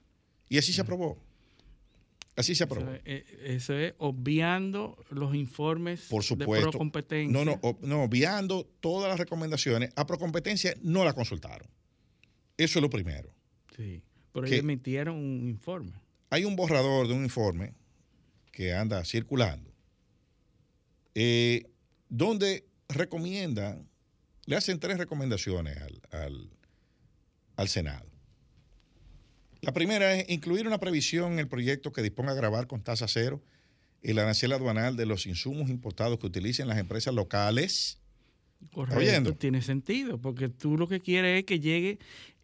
Y 0.49 0.57
así 0.57 0.73
se 0.73 0.81
aprobó. 0.81 1.17
Así 2.35 2.55
se 2.55 2.63
aprobó. 2.63 2.89
Eso 2.91 2.95
es, 2.95 3.01
eh, 3.05 3.25
eso 3.43 3.73
es 3.77 3.93
obviando 3.97 4.97
los 5.09 5.35
informes 5.35 6.07
Por 6.09 6.21
de 6.23 6.27
supuesto. 6.27 6.71
procompetencia. 6.71 7.31
No, 7.31 7.43
no, 7.45 7.77
no, 7.81 8.03
obviando 8.03 8.65
todas 8.79 9.09
las 9.09 9.19
recomendaciones, 9.19 9.91
a 9.95 10.05
Procompetencia 10.07 10.73
no 10.81 11.03
la 11.03 11.13
consultaron. 11.13 11.67
Eso 12.57 12.79
es 12.79 12.83
lo 12.83 12.89
primero. 12.89 13.33
Sí, 13.75 14.01
pero 14.31 14.45
que- 14.45 14.53
ellos 14.53 14.63
emitieron 14.63 15.15
un 15.17 15.47
informe. 15.49 15.93
Hay 16.29 16.45
un 16.45 16.55
borrador 16.55 17.07
de 17.07 17.13
un 17.13 17.23
informe 17.23 17.73
que 18.51 18.73
anda 18.73 19.03
circulando, 19.03 19.69
eh, 21.15 21.63
donde 22.09 22.65
recomiendan, 22.87 23.87
le 24.45 24.55
hacen 24.55 24.79
tres 24.79 24.97
recomendaciones 24.97 25.77
al, 25.77 26.01
al- 26.11 26.49
al 27.57 27.67
Senado. 27.69 28.09
La 29.61 29.73
primera 29.73 30.15
es 30.15 30.29
incluir 30.29 30.67
una 30.67 30.79
previsión 30.79 31.33
en 31.33 31.39
el 31.39 31.47
proyecto 31.47 31.91
que 31.91 32.01
disponga 32.01 32.31
a 32.31 32.35
grabar 32.35 32.67
con 32.67 32.81
tasa 32.81 33.07
cero 33.07 33.41
el 34.01 34.17
arancel 34.17 34.51
aduanal 34.51 34.95
de 34.95 35.05
los 35.05 35.27
insumos 35.27 35.69
importados 35.69 36.17
que 36.17 36.25
utilicen 36.25 36.67
las 36.67 36.79
empresas 36.79 37.13
locales. 37.13 37.99
Correcto, 38.73 39.35
tiene 39.35 39.61
sentido, 39.61 40.19
porque 40.19 40.49
tú 40.49 40.77
lo 40.77 40.87
que 40.87 40.99
quieres 40.99 41.39
es 41.39 41.45
que 41.45 41.59
llegue, 41.59 41.99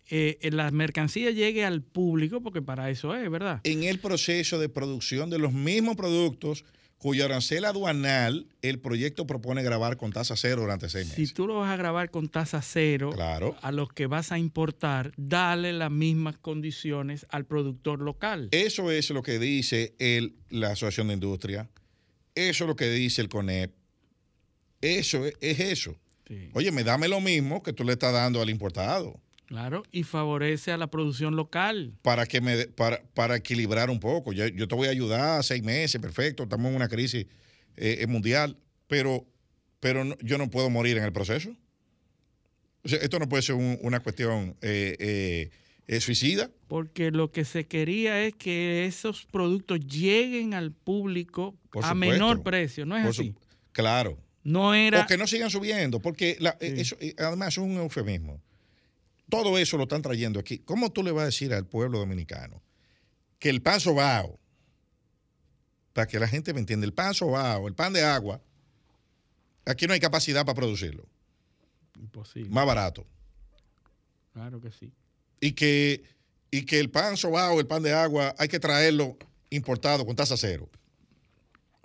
eh, 0.10 0.38
la 0.52 0.70
mercancía 0.72 1.32
llegue 1.32 1.66
al 1.66 1.82
público, 1.82 2.42
porque 2.42 2.62
para 2.62 2.90
eso 2.90 3.16
es, 3.16 3.30
¿verdad? 3.30 3.62
en 3.64 3.84
el 3.84 4.00
proceso 4.00 4.60
de 4.60 4.70
producción 4.70 5.30
de 5.30 5.40
los 5.40 5.54
mismos 5.54 5.96
productos 5.96 6.66
cuyo 6.98 7.26
arancel 7.26 7.66
aduanal 7.66 8.48
el 8.62 8.80
proyecto 8.80 9.28
propone 9.28 9.62
grabar 9.64 9.98
con 9.98 10.12
tasa 10.12 10.36
cero 10.36 10.62
durante 10.62 10.90
seis 10.90 11.08
meses. 11.08 11.30
Si 11.30 11.34
tú 11.34 11.46
lo 11.48 11.60
vas 11.60 11.70
a 11.72 11.76
grabar 11.78 12.10
con 12.10 12.28
tasa 12.28 12.62
cero, 12.62 13.12
Claro. 13.14 13.56
a 13.62 13.72
los 13.72 13.90
que 13.94 14.08
vas 14.08 14.32
a 14.32 14.40
importar, 14.40 15.12
dale 15.16 15.74
las 15.74 15.92
mismas 15.92 16.38
condiciones 16.40 17.26
al 17.30 17.46
productor 17.46 18.00
local. 18.02 18.50
Eso 18.52 18.90
es 18.92 19.10
lo 19.12 19.22
que 19.22 19.38
dice 19.40 19.94
el, 20.00 20.36
la 20.50 20.72
Asociación 20.72 21.10
de 21.10 21.14
Industria, 21.14 21.70
eso 22.34 22.64
es 22.64 22.68
lo 22.68 22.76
que 22.76 22.90
dice 22.90 23.22
el 23.22 23.30
CONEP, 23.30 23.74
eso 24.82 25.26
es, 25.26 25.34
es 25.42 25.60
eso. 25.60 25.96
Sí. 26.28 26.50
Oye, 26.54 26.72
me 26.72 26.84
dame 26.84 27.08
lo 27.08 27.22
mismo 27.22 27.64
que 27.64 27.74
tú 27.74 27.84
le 27.84 27.94
estás 27.94 28.14
dando 28.14 28.42
al 28.42 28.50
importado. 28.50 29.20
Claro, 29.48 29.84
y 29.94 30.04
favorece 30.04 30.72
a 30.74 30.78
la 30.78 30.88
producción 30.88 31.36
local. 31.38 31.94
Para 32.02 32.26
que 32.26 32.42
me 32.42 32.68
para, 32.68 33.02
para 33.14 33.38
equilibrar 33.38 33.90
un 33.90 34.00
poco. 34.00 34.34
Yo, 34.34 34.46
yo 34.48 34.68
te 34.68 34.76
voy 34.76 34.88
a 34.90 34.92
ayudar 34.92 35.42
seis 35.44 35.64
meses, 35.64 36.00
perfecto. 36.02 36.44
Estamos 36.44 36.70
en 36.70 36.76
una 36.76 36.90
crisis 36.90 37.26
eh, 37.78 38.00
eh, 38.02 38.08
mundial, 38.08 38.58
pero, 38.88 39.26
pero 39.80 40.04
no- 40.04 40.18
yo 40.22 40.38
no 40.38 40.50
puedo 40.50 40.70
morir 40.70 40.98
en 40.98 41.04
el 41.06 41.14
proceso. 41.14 41.56
O 42.84 42.90
sea, 42.90 43.00
esto 43.00 43.20
no 43.20 43.30
puede 43.30 43.42
ser 43.42 43.56
un- 43.56 43.80
una 43.82 44.02
cuestión 44.02 44.58
eh, 44.62 45.50
suicida. 46.02 46.52
Porque 46.68 47.12
lo 47.12 47.32
que 47.32 47.46
se 47.46 47.66
quería 47.68 48.22
es 48.26 48.36
que 48.36 48.86
esos 48.86 49.26
productos 49.28 49.80
lleguen 49.80 50.54
al 50.56 50.74
público 50.74 51.56
Por 51.72 51.86
a 51.86 51.90
supuesto. 51.90 52.14
menor 52.14 52.44
precio, 52.44 52.86
¿no 52.86 52.98
es 52.98 53.04
Por 53.04 53.12
así? 53.12 53.34
claro. 53.72 54.18
No 54.44 54.74
era... 54.74 55.04
O 55.04 55.08
que 55.08 55.18
no 55.18 55.28
sigan 55.28 55.50
subiendo, 55.50 56.00
porque 56.02 56.36
la- 56.40 56.58
Sí. 56.60 56.68
eso, 56.78 56.98
además 57.18 57.50
es 57.54 57.58
un 57.60 57.78
eufemismo. 57.78 58.42
Todo 59.30 59.58
eso 59.58 59.78
lo 59.78 59.84
están 59.84 60.02
trayendo 60.02 60.40
aquí. 60.40 60.60
¿Cómo 60.60 60.92
tú 60.92 61.04
le 61.04 61.12
vas 61.12 61.24
a 61.24 61.26
decir 61.26 61.54
al 61.54 61.66
pueblo 61.66 62.00
dominicano 62.00 62.62
que 63.40 63.50
el 63.50 63.62
pan 63.62 63.80
sobao, 63.80 64.40
para 65.94 66.08
que 66.08 66.20
la 66.20 66.28
gente 66.28 66.54
me 66.54 66.60
entienda, 66.60 66.86
el 66.86 66.94
pan 66.94 67.14
sobao, 67.14 67.68
el 67.68 67.74
pan 67.76 67.94
de 67.94 68.04
agua, 68.04 68.42
aquí 69.66 69.86
no 69.88 69.94
hay 69.94 70.00
capacidad 70.00 70.46
para 70.46 70.56
producirlo, 70.56 71.06
Imposible. 72.00 72.50
más 72.50 72.66
barato. 72.66 73.06
Claro 74.34 74.62
que 74.62 74.72
sí. 74.72 74.92
Y 75.40 75.52
que, 75.52 76.04
y 76.52 76.66
que 76.66 76.80
el 76.80 76.90
pan 76.90 77.18
sobao, 77.18 77.60
el 77.60 77.68
pan 77.68 77.84
de 77.84 77.94
agua, 77.94 78.34
hay 78.38 78.48
que 78.48 78.60
traerlo 78.60 79.18
importado 79.50 80.06
con 80.06 80.16
tasa 80.16 80.38
cero. 80.38 80.70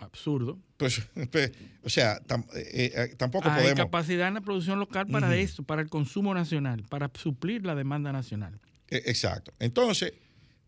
Absurdo. 0.03 0.59
Pues, 0.77 1.01
pues, 1.31 1.53
o 1.83 1.89
sea, 1.89 2.21
tam- 2.27 2.47
eh, 2.55 2.93
eh, 2.95 3.15
tampoco 3.17 3.49
Hay 3.49 3.63
podemos. 3.63 3.85
capacidad 3.85 4.29
en 4.29 4.35
la 4.35 4.41
producción 4.41 4.79
local 4.79 5.07
para 5.07 5.37
eso, 5.37 5.63
para 5.63 5.81
el 5.83 5.89
consumo 5.89 6.35
nacional, 6.35 6.83
para 6.89 7.11
suplir 7.15 7.65
la 7.65 7.75
demanda 7.75 8.13
nacional. 8.13 8.59
Eh, 8.89 9.03
exacto. 9.07 9.53
Entonces, 9.59 10.13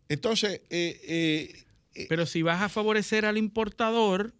entonces 0.09 0.61
eh, 0.69 0.99
eh, 1.07 1.63
eh, 1.95 2.05
Pero 2.09 2.25
si 2.25 2.41
vas 2.41 2.61
a 2.61 2.69
favorecer 2.69 3.25
al 3.25 3.37
importador, 3.37 4.33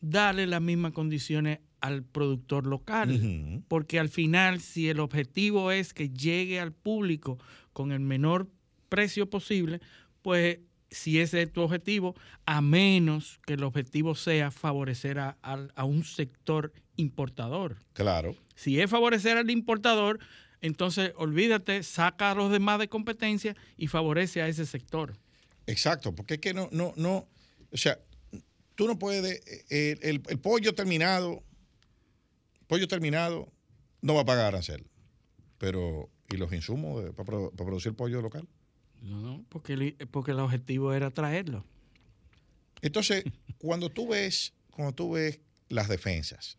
dale 0.00 0.46
las 0.46 0.60
mismas 0.60 0.92
condiciones 0.92 1.58
al 1.80 2.04
productor 2.04 2.66
local. 2.66 3.62
Porque 3.68 3.98
al 3.98 4.08
final, 4.08 4.60
si 4.60 4.88
el 4.88 5.00
objetivo 5.00 5.72
es 5.72 5.92
que 5.94 6.10
llegue 6.10 6.60
al 6.60 6.72
público 6.72 7.38
con 7.72 7.92
el 7.92 8.00
menor 8.00 8.48
precio 8.88 9.28
posible, 9.28 9.80
pues 10.22 10.58
si 10.92 11.20
ese 11.20 11.42
es 11.42 11.52
tu 11.52 11.62
objetivo, 11.62 12.14
a 12.46 12.60
menos 12.60 13.40
que 13.46 13.54
el 13.54 13.64
objetivo 13.64 14.14
sea 14.14 14.50
favorecer 14.50 15.18
a, 15.18 15.36
a- 15.42 15.68
a 15.74 15.84
un 15.84 16.04
sector 16.04 16.72
importador. 16.96 17.76
claro. 17.94 18.36
Si 18.54 18.80
es 18.80 18.88
favorecer 18.90 19.36
al 19.38 19.50
importador, 19.50 20.20
entonces 20.60 21.12
olvídate, 21.16 21.82
saca 21.82 22.30
a 22.30 22.34
los 22.34 22.52
demás 22.52 22.78
de 22.78 22.88
competencia 22.88 23.56
y 23.76 23.88
favorece 23.88 24.40
a 24.42 24.48
ese 24.48 24.66
sector. 24.66 25.16
Exacto, 25.66 26.14
porque 26.14 26.34
es 26.34 26.40
que 26.40 26.54
no, 26.54 26.68
no, 26.70 26.92
no, 26.96 27.26
o 27.72 27.76
sea, 27.76 27.98
tú 28.74 28.86
no 28.86 28.98
puedes, 28.98 29.40
eh, 29.70 29.96
el, 30.02 30.22
el 30.28 30.38
pollo 30.38 30.74
terminado, 30.74 31.42
pollo 32.66 32.86
terminado 32.88 33.52
no 34.00 34.14
va 34.14 34.22
a 34.22 34.24
pagar 34.24 34.46
arancel, 34.46 34.86
pero 35.58 36.10
¿y 36.28 36.36
los 36.36 36.52
insumos 36.52 37.02
de- 37.04 37.12
para, 37.12 37.26
para 37.26 37.50
producir 37.66 37.94
pollo 37.94 38.20
local? 38.22 38.46
No, 39.02 39.20
no, 39.20 39.44
porque 39.48 39.72
el, 39.74 39.96
porque 40.10 40.30
el 40.30 40.38
objetivo 40.38 40.92
era 40.94 41.10
traerlo. 41.10 41.64
Entonces, 42.80 43.24
cuando 43.58 43.90
tú 43.90 44.08
ves, 44.08 44.54
cuando 44.70 44.94
tú 44.94 45.12
ves 45.12 45.40
las 45.68 45.88
defensas 45.88 46.56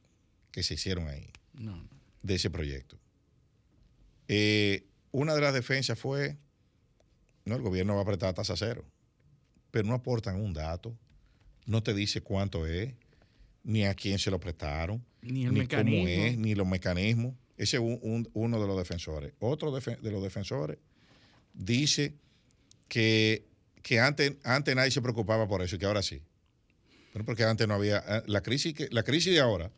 que 0.51 0.61
se 0.63 0.75
hicieron 0.75 1.07
ahí 1.07 1.29
No, 1.53 1.75
no. 1.77 1.89
de 2.21 2.35
ese 2.35 2.49
proyecto, 2.49 2.97
eh, 4.27 4.85
una 5.11 5.35
de 5.35 5.41
las 5.41 5.53
defensas 5.53 5.97
fue, 5.99 6.37
no, 7.45 7.55
el 7.55 7.61
gobierno 7.61 7.93
va 7.93 7.99
a 7.99 8.03
apretar 8.03 8.33
tasa 8.33 8.55
cero, 8.57 8.83
pero 9.71 9.87
no 9.87 9.93
aportan 9.93 10.39
un 10.41 10.53
dato, 10.53 10.95
no 11.65 11.81
te 11.83 11.93
dice 11.93 12.21
cuánto 12.21 12.65
es, 12.65 12.93
ni 13.63 13.85
a 13.85 13.93
quién 13.93 14.19
se 14.19 14.31
lo 14.31 14.39
prestaron, 14.39 15.03
Ni 15.21 15.45
el 15.45 15.53
ni 15.53 15.59
mecanismo. 15.59 15.99
cómo 16.03 16.07
es, 16.09 16.37
ni 16.37 16.55
los 16.55 16.67
mecanismos. 16.67 17.35
Ese 17.55 17.77
es 17.77 17.81
un- 17.83 17.99
un- 18.01 18.29
uno 18.33 18.59
de 18.59 18.67
los 18.67 18.77
defensores. 18.77 19.33
Otro 19.39 19.71
de 19.71 20.11
los 20.11 20.23
defensores 20.23 20.79
dice 21.53 22.15
que, 22.87 23.45
que 23.81 23.99
antes, 23.99 24.33
antes 24.43 24.75
nadie 24.75 24.91
se 24.91 25.01
preocupaba 25.01 25.47
por 25.47 25.61
eso 25.61 25.75
y 25.75 25.79
que 25.79 25.85
ahora 25.85 26.01
sí. 26.01 26.21
Pero 27.11 27.25
porque 27.25 27.43
antes 27.43 27.67
no 27.67 27.75
había, 27.75 28.03
eh, 28.07 28.23
la 28.27 28.41
crisis, 28.41 28.73
que, 28.73 28.87
la 28.91 29.03
crisis 29.03 29.33
de 29.33 29.39
ahora 29.39 29.71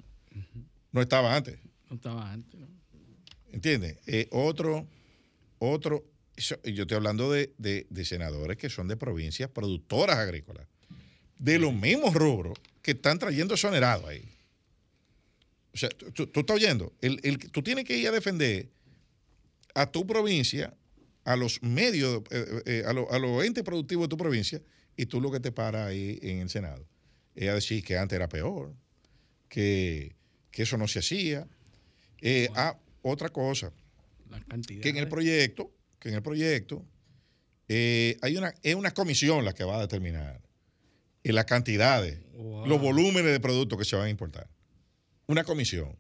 no 0.92 1.02
estaba 1.02 1.36
antes. 1.36 1.58
No 1.90 1.96
estaba 1.98 2.32
antes. 2.32 2.60
¿no? 2.60 2.68
¿Entiendes? 3.52 3.98
Eh, 4.08 4.28
otro, 4.32 4.88
otro, 5.60 6.06
yo 6.38 6.56
estoy 6.84 6.96
hablando 6.98 7.32
de, 7.32 7.54
de- 7.58 7.88
de 7.90 8.06
senadores 8.06 8.58
que 8.58 8.70
son 8.70 8.88
de 8.88 8.98
provincias 8.98 9.50
productoras 9.50 10.18
agrícolas, 10.18 10.68
de 11.40 11.60
los 11.60 11.74
mismos 11.74 12.14
rubros 12.14 12.58
que 12.82 12.92
están 12.92 13.20
trayendo 13.20 13.54
exonerados 13.56 14.06
ahí. 14.08 14.24
O 15.74 15.78
sea, 15.78 15.90
tú, 15.90 16.12
tú- 16.12 16.28
tú 16.28 16.40
estás 16.42 16.56
oyendo, 16.56 16.94
el, 17.02 17.20
el- 17.24 17.38
tú 17.52 17.62
tienes 17.62 17.84
que 17.86 17.98
ir 17.98 18.08
a 18.08 18.12
defender 18.12 18.70
a 19.74 19.92
tu 19.92 20.06
provincia, 20.08 20.74
a 21.26 21.36
los 21.36 21.62
medios, 21.62 22.22
eh, 22.32 22.62
eh, 22.66 22.84
a, 22.88 22.94
lo- 22.94 23.12
a 23.12 23.20
los 23.20 23.44
entes 23.44 23.64
productivos 23.64 24.06
de 24.06 24.10
tu 24.10 24.18
provincia, 24.18 24.62
y 24.96 25.06
tú 25.08 25.20
lo 25.20 25.30
que 25.32 25.40
te 25.42 25.52
paras 25.52 25.88
ahí 25.90 26.18
en 26.22 26.40
el 26.40 26.50
Senado 26.50 26.88
es 27.36 27.50
a 27.50 27.54
decir 27.56 27.84
que 27.84 27.98
antes 27.98 28.16
era 28.16 28.30
peor, 28.30 28.74
que, 29.50 30.16
que 30.52 30.64
eso 30.64 30.78
no 30.78 30.88
se 30.88 31.00
hacía. 31.00 31.48
Eh, 32.22 32.48
ah, 32.56 32.78
otra 33.02 33.28
cosa, 33.30 33.74
La 34.30 34.40
cantidad. 34.46 34.82
que 34.82 34.90
en 34.90 34.98
el 34.98 35.08
proyecto, 35.10 35.72
que 36.00 36.10
en 36.10 36.16
el 36.16 36.22
proyecto, 36.22 36.86
eh, 37.68 38.18
hay 38.22 38.38
una, 38.38 38.54
es 38.64 38.76
una 38.76 38.92
comisión 38.92 39.44
la 39.44 39.54
que 39.54 39.64
va 39.66 39.78
a 39.78 39.82
determinar 39.82 40.42
las 41.24 41.46
cantidades, 41.46 42.20
Wow. 42.34 42.68
los 42.68 42.80
volúmenes 42.80 43.32
de 43.32 43.40
productos 43.40 43.80
que 43.80 43.86
se 43.86 43.96
van 43.96 44.06
a 44.06 44.10
importar. 44.10 44.48
Una 45.28 45.44
comisión. 45.44 45.96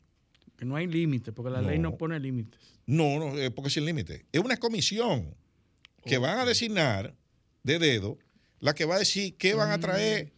Que 0.57 0.65
no 0.65 0.75
hay 0.75 0.85
límite, 0.87 1.31
porque 1.31 1.49
la 1.51 1.61
ley 1.61 1.79
No. 1.79 1.97
pone 1.97 2.19
límites. 2.19 2.59
No, 2.87 3.19
no, 3.19 3.37
eh, 3.37 3.51
porque 3.51 3.69
sin 3.69 3.85
límite. 3.85 4.25
Es 4.31 4.41
una 4.41 4.57
comisión 4.57 5.35
que 6.05 6.17
van 6.17 6.37
a 6.39 6.45
designar 6.45 7.15
de 7.63 7.79
dedo 7.79 8.17
la 8.59 8.73
que 8.75 8.85
va 8.85 8.95
a 8.95 8.99
decir 8.99 9.35
qué 9.37 9.53
van 9.55 9.71
a 9.71 9.79
traer, 9.79 10.31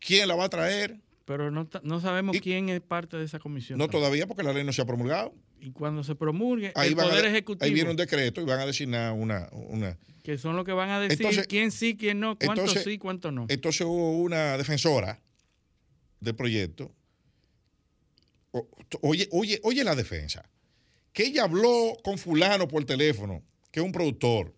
quién 0.00 0.26
la 0.28 0.34
va 0.34 0.44
a 0.44 0.48
traer. 0.48 1.00
Pero 1.24 1.50
no, 1.50 2.00
sabemos 2.00 2.36
Y- 2.36 2.40
quién 2.40 2.68
es 2.68 2.80
parte 2.80 3.16
de 3.16 3.24
esa 3.24 3.38
comisión. 3.38 3.78
No 3.78 3.88
todavía 3.88 4.26
porque 4.26 4.42
la 4.42 4.52
ley 4.52 4.64
no 4.64 4.72
se 4.72 4.82
ha 4.82 4.84
promulgado. 4.84 5.34
Y 5.60 5.70
cuando 5.70 6.04
se 6.04 6.14
promulgue, 6.14 6.72
Ahí, 6.74 6.92
el 6.92 7.00
a- 7.00 7.04
Poder 7.04 7.24
ahí 7.24 7.30
Ejecutivo, 7.30 7.72
viene 7.74 7.90
un 7.90 7.96
decreto 7.96 8.42
y 8.42 8.44
van 8.44 8.60
a 8.60 8.66
designar 8.66 9.12
una, 9.12 9.48
una. 9.52 9.96
que 10.22 10.36
son 10.36 10.56
los 10.56 10.64
que 10.66 10.72
van 10.72 10.90
a 10.90 11.00
decir 11.00 11.18
Entonces- 11.20 11.46
quién 11.46 11.70
sí, 11.70 11.96
quién 11.96 12.20
no, 12.20 12.36
cuánto 12.38 12.62
entonces- 12.62 12.84
sí, 12.84 12.98
cuánto 12.98 13.30
no. 13.32 13.46
Entonces 13.48 13.80
hubo 13.86 14.18
una 14.20 14.58
defensora 14.58 15.20
del 16.20 16.34
proyecto. 16.34 16.92
O- 18.50 18.68
Oye, 19.00 19.28
oye, 19.32 19.60
oye 19.62 19.82
la 19.84 19.94
defensa. 19.94 20.48
Que 21.14 21.24
ella 21.24 21.44
habló 21.44 21.96
con 22.04 22.18
fulano 22.18 22.68
por 22.68 22.84
teléfono, 22.84 23.42
que 23.70 23.80
es 23.80 23.86
un 23.86 23.92
productor, 23.92 24.52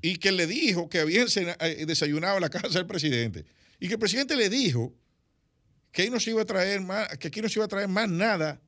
y 0.00 0.16
que 0.16 0.32
le 0.32 0.46
dijo 0.48 0.88
que 0.88 0.98
había 0.98 1.24
eh, 1.60 1.84
desayunado 1.86 2.36
en 2.36 2.40
la 2.42 2.50
casa 2.50 2.68
del 2.78 2.86
presidente. 2.86 3.44
Y 3.78 3.86
que 3.86 3.94
el 3.94 4.00
presidente 4.00 4.34
le 4.34 4.48
dijo 4.48 4.92
que 5.92 6.10
no 6.10 6.18
se 6.18 6.30
iba 6.30 6.42
a 6.42 6.44
traer 6.46 6.80
más, 6.80 7.06
que 7.18 7.28
aquí 7.28 7.40
no 7.40 7.48
se 7.48 7.58
iba 7.58 7.66
a 7.66 7.68
traer 7.68 7.86
más 7.88 8.08
nada 8.08 8.60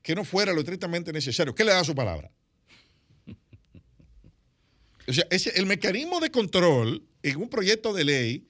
que 0.00 0.14
no 0.14 0.24
fuera 0.24 0.52
lo 0.52 0.60
estrictamente 0.60 1.12
necesario. 1.12 1.54
¿Qué 1.54 1.64
le 1.64 1.72
da 1.72 1.84
su 1.84 1.94
palabra? 1.94 2.30
O 5.08 5.12
sea, 5.12 5.26
ese, 5.30 5.50
el 5.58 5.66
mecanismo 5.66 6.20
de 6.20 6.30
control 6.30 7.02
en 7.24 7.36
un 7.36 7.48
proyecto 7.48 7.92
de 7.92 8.04
ley 8.04 8.46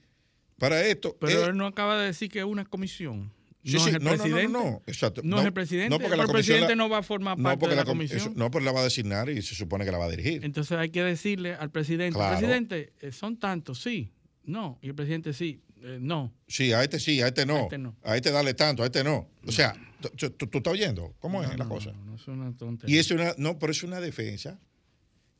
para 0.59 0.85
esto. 0.85 1.17
Pero 1.19 1.41
es- 1.41 1.47
él 1.47 1.57
no 1.57 1.65
acaba 1.65 1.99
de 1.99 2.05
decir 2.07 2.29
que 2.29 2.39
es 2.39 2.45
una 2.45 2.63
comisión. 2.65 3.33
Sí, 3.65 3.73
no 3.73 3.79
sí, 3.79 3.89
es 3.89 3.95
el 3.95 4.03
no, 4.03 4.09
no, 4.11 4.15
no, 4.17 4.23
presidente. 4.23 4.51
no, 4.53 4.63
no, 4.63 4.81
exacto. 4.87 5.21
No 5.23 5.39
es 5.39 5.45
el 5.45 5.53
presidente, 5.53 5.97
porque 5.97 6.17
la 6.17 6.23
el 6.23 6.29
presidente 6.29 6.69
la- 6.69 6.75
no 6.75 6.89
va 6.89 6.97
a 6.97 7.03
formar 7.03 7.37
no, 7.37 7.43
parte 7.43 7.59
porque 7.61 7.75
de 7.75 7.81
la 7.81 7.85
com- 7.85 7.93
comisión. 7.97 8.19
eso- 8.19 8.33
no, 8.35 8.51
pero 8.51 8.65
la 8.65 8.71
va 8.73 8.81
a 8.81 8.83
designar 8.83 9.29
y 9.29 9.41
se 9.41 9.55
supone 9.55 9.85
que 9.85 9.91
la 9.91 9.97
va 9.97 10.05
a 10.05 10.09
dirigir. 10.09 10.43
Entonces 10.43 10.77
hay 10.77 10.89
que 10.89 11.01
decirle 11.03 11.55
al 11.55 11.71
presidente, 11.71 12.15
Claro. 12.17 12.37
presidente, 12.37 12.93
eh, 13.01 13.11
son 13.13 13.37
tantos, 13.37 13.81
sí, 13.81 14.11
no. 14.43 14.79
Y 14.81 14.87
el 14.89 14.95
presidente 14.95 15.31
sí, 15.31 15.61
eh, 15.81 15.97
no. 16.01 16.33
Sí, 16.47 16.73
a 16.73 16.83
este 16.83 16.99
sí, 16.99 17.21
a 17.21 17.27
este 17.27 17.45
no. 17.45 17.55
A 17.57 17.61
este 17.63 17.77
no. 17.77 17.95
A 18.03 18.15
este 18.17 18.31
dale 18.31 18.53
tanto, 18.53 18.83
a 18.83 18.87
este 18.87 19.01
no. 19.03 19.29
O 19.47 19.51
sea, 19.53 19.73
tú, 20.17 20.27
estás 20.57 20.73
oyendo 20.73 21.15
cómo 21.19 21.41
es 21.41 21.49
No, 21.49 21.55
la 21.57 21.63
no, 21.63 21.69
cosa. 21.69 21.91
No, 21.93 22.03
no, 22.05 22.15
es 22.15 22.27
una 22.27 22.55
tontería. 22.57 22.93
Y 22.95 22.99
es 22.99 23.09
una, 23.11 23.33
no, 23.37 23.57
pero 23.59 23.71
es 23.71 23.81
una 23.83 24.01
defensa. 24.01 24.59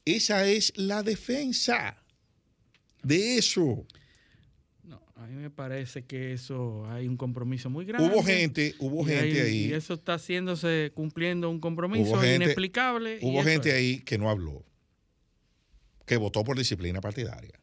Esa 0.06 0.46
es 0.48 0.72
la 0.78 1.04
defensa 1.04 1.98
de 3.04 3.38
eso. 3.38 3.86
A 5.24 5.28
mí 5.28 5.36
me 5.36 5.50
parece 5.50 6.04
que 6.04 6.34
eso 6.34 6.86
hay 6.90 7.08
un 7.08 7.16
compromiso 7.16 7.70
muy 7.70 7.86
grande. 7.86 8.10
Hubo 8.10 8.22
gente, 8.24 8.76
hubo 8.80 9.06
gente 9.06 9.42
ahí, 9.42 9.68
Y 9.68 9.74
eso 9.74 9.94
está 9.94 10.16
haciéndose, 10.16 10.92
cumpliendo 10.94 11.50
un 11.50 11.62
compromiso 11.62 12.20
gente- 12.20 12.36
inexplicable. 12.36 13.20
hubo 13.22 13.42
gente 13.42 13.70
es. 13.70 13.76
ahí 13.76 14.00
que 14.02 14.18
no 14.18 14.30
habló, 14.30 14.66
que 16.06 16.18
votó 16.18 16.44
por 16.44 16.58
disciplina 16.58 17.00
partidaria. 17.00 17.58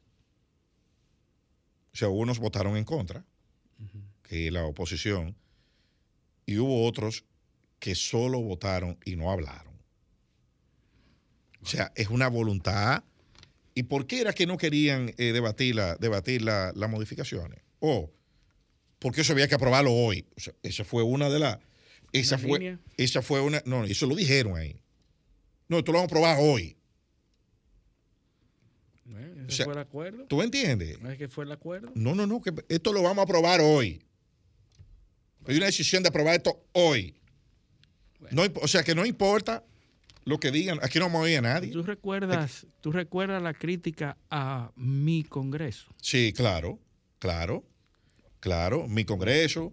O 1.93 1.97
sea, 1.97 2.09
unos 2.09 2.39
votaron 2.39 2.79
en 2.79 2.85
contra, 2.85 3.27
que 4.23 4.47
es 4.47 4.53
la 4.55 4.65
oposición, 4.65 5.37
y 6.47 6.57
hubo 6.57 6.87
otros 6.87 7.27
que 7.79 7.95
solo 7.95 8.41
votaron 8.41 8.97
y 9.05 9.17
no 9.17 9.31
hablaron. 9.31 9.75
O 11.61 11.67
sea, 11.67 11.93
es 11.95 12.09
una 12.09 12.29
voluntad. 12.29 13.05
¿Y 13.75 13.85
por 13.85 14.07
qué 14.07 14.21
era 14.21 14.33
que 14.33 14.47
no 14.47 14.57
querían 14.57 15.15
eh, 15.17 15.33
debatir, 15.33 15.75
la, 15.77 15.97
debatir 15.97 16.43
la- 16.43 16.73
las 16.75 16.91
modificaciones? 16.91 17.61
O 17.79 18.11
porque 18.99 19.23
eso 19.23 19.33
había 19.33 19.49
que 19.49 19.55
aprobarlo 19.55 19.93
hoy. 19.93 20.27
O 20.37 20.41
sea, 20.41 20.53
esa 20.63 20.85
fue 20.85 21.03
una 21.03 21.31
de 21.31 21.39
las. 21.39 21.59
Esa 22.13 22.37
fue, 22.39 22.59
línea. 22.59 22.79
esa 22.97 23.23
fue 23.23 23.41
una. 23.41 23.63
No, 23.65 23.85
eso 23.85 24.07
lo 24.07 24.15
dijeron 24.17 24.57
ahí. 24.57 24.81
No, 25.69 25.79
esto 25.79 25.93
lo 25.93 25.99
vamos 25.99 26.11
a 26.11 26.15
aprobar 26.15 26.37
hoy. 26.41 26.77
Bueno, 29.05 29.35
ese 29.43 29.47
O 29.47 29.51
sea, 29.51 29.65
fue 29.65 29.75
el 29.75 29.81
acuerdo. 29.81 30.25
¿Tú 30.27 30.43
entiendes? 30.43 31.01
¿No 31.01 31.11
es 31.11 31.19
que 31.19 31.29
fue 31.29 31.45
el 31.45 31.53
acuerdo? 31.53 31.91
No, 31.95 32.15
no, 32.15 32.27
no, 32.27 32.41
que 32.41 32.53
esto 32.69 32.93
lo 32.93 33.03
vamos 33.03 33.19
a 33.19 33.23
aprobar 33.23 33.61
hoy. 33.61 34.03
Hay 35.47 35.57
una 35.57 35.67
decisión 35.67 36.03
de 36.03 36.09
aprobar 36.11 36.35
esto 36.35 36.63
hoy. 36.73 37.15
No, 38.31 38.43
o 38.61 38.69
sea 38.69 38.83
que 38.85 38.95
no 38.95 39.07
importa 39.07 39.65
lo 40.25 40.39
que 40.39 40.51
digan, 40.51 40.79
aquí 40.83 40.99
no 40.99 41.09
me 41.09 41.19
oye 41.19 41.39
a 41.39 41.43
nadie. 41.43 41.71
¿Tú 41.71 41.83
recuerdas, 41.83 42.67
¿Tú 42.81 42.93
recuerdas 42.93 43.43
la 43.43 43.55
crítica 43.55 44.17
a 44.31 44.73
mi 44.77 45.25
Congreso? 45.25 45.89
Sí, 46.01 46.33
claro, 46.33 46.79
claro, 47.19 47.65
claro, 48.41 48.87
mi 48.89 49.05
Congreso. 49.05 49.73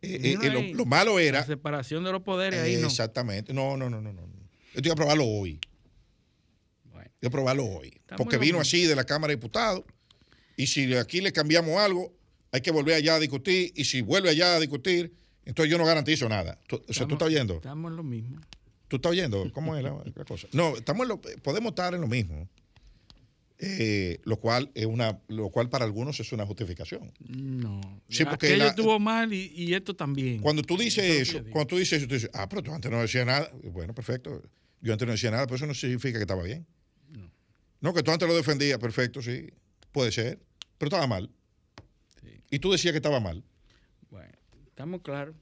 eh, 0.00 0.20
eh, 0.22 0.38
eh, 0.42 0.72
lo, 0.74 0.84
malo 0.86 1.18
era... 1.18 1.40
La 1.40 1.46
separación 1.46 2.04
de 2.04 2.12
los 2.12 2.22
poderes 2.22 2.60
ahí 2.60 2.76
no. 2.76 2.86
Exactamente, 2.86 3.52
no, 3.52 3.76
no, 3.76 3.90
no, 3.90 4.00
no, 4.00 4.12
no. 4.12 4.22
Esto 4.22 4.78
hay 4.78 4.82
que 4.82 4.90
aprobarlo 4.90 5.24
hoy. 5.24 5.60
Bueno, 6.84 7.10
Hay 7.10 7.20
que 7.20 7.26
aprobarlo 7.26 7.64
hoy. 7.64 8.00
Porque 8.16 8.38
vino 8.38 8.60
así 8.60 8.84
de 8.84 8.94
la 8.94 9.04
Cámara 9.04 9.32
de 9.32 9.36
Diputados. 9.36 9.84
Y 10.56 10.66
si 10.66 10.94
aquí 10.94 11.20
le 11.20 11.32
cambiamos 11.32 11.76
algo, 11.78 12.12
hay 12.52 12.60
que 12.60 12.70
volver 12.70 12.94
allá 12.94 13.16
a 13.16 13.20
discutir. 13.20 13.72
Y 13.76 13.84
si 13.84 14.02
vuelve 14.02 14.30
allá 14.30 14.56
a 14.56 14.60
discutir, 14.60 15.14
entonces 15.44 15.70
yo 15.70 15.78
no 15.78 15.84
garantizo 15.84 16.28
nada. 16.28 16.58
O 16.70 16.92
sea, 16.92 17.06
tú 17.06 17.14
estás 17.14 17.28
oyendo. 17.28 17.56
Estamos 17.56 17.90
en 17.90 17.96
lo 17.96 18.02
mismo. 18.02 18.40
¿Tú 18.88 18.96
estás 18.96 19.10
oyendo? 19.12 19.50
¿Cómo 19.52 19.76
es 19.76 19.82
la, 19.84 19.90
la 20.14 20.24
cosa? 20.24 20.48
No, 20.52 20.76
estamos 20.76 21.02
en 21.04 21.08
lo- 21.08 21.20
podemos 21.20 21.70
estar 21.70 21.94
en 21.94 22.00
lo 22.00 22.06
mismo. 22.08 22.48
Eh, 23.60 24.20
lo 24.22 24.38
cual 24.38 24.70
es 24.74 24.86
una, 24.86 25.18
lo 25.26 25.50
cual 25.50 25.68
para 25.68 25.84
algunos 25.84 26.20
es 26.20 26.30
una 26.32 26.46
justificación. 26.46 27.12
No. 27.28 27.80
Sí, 28.08 28.24
porque 28.24 28.46
Aquello 28.46 28.64
la- 28.64 28.70
estuvo 28.70 29.00
mal 29.00 29.32
y, 29.32 29.52
y 29.52 29.74
esto 29.74 29.96
también. 29.96 30.40
Cuando 30.40 30.62
tú 30.62 30.76
dices 30.76 31.04
Eso 31.04 31.42
cuando 31.50 31.66
tú 31.66 31.76
dices 31.76 31.98
eso, 31.98 32.06
tú 32.06 32.14
dices, 32.14 32.30
ah, 32.34 32.48
pero 32.48 32.62
tú 32.62 32.72
antes 32.72 32.88
no 32.88 33.00
decías 33.00 33.26
nada. 33.26 33.50
Bueno, 33.64 33.94
perfecto. 33.94 34.42
Yo 34.80 34.92
antes 34.92 35.06
no 35.06 35.12
decía 35.12 35.32
nada, 35.32 35.44
pero 35.46 35.56
eso 35.56 35.66
no 35.66 35.74
significa 35.74 36.18
que 36.18 36.22
estaba 36.22 36.42
bien. 36.44 36.64
No, 37.80 37.92
que 37.94 38.02
tú 38.04 38.10
antes 38.12 38.28
lo 38.28 38.36
defendías, 38.36 38.78
perfecto, 38.78 39.20
sí. 39.22 39.48
Puede 39.92 40.12
ser. 40.12 40.38
Pero 40.78 40.88
estaba 40.88 41.06
mal. 41.08 41.28
Sí. 42.20 42.28
Y 42.50 42.58
tú 42.60 42.70
decías 42.70 42.92
que 42.92 42.98
estaba 42.98 43.18
mal. 43.18 43.42
Bueno, 44.10 44.32
estamos 44.68 45.00
claros. 45.02 45.34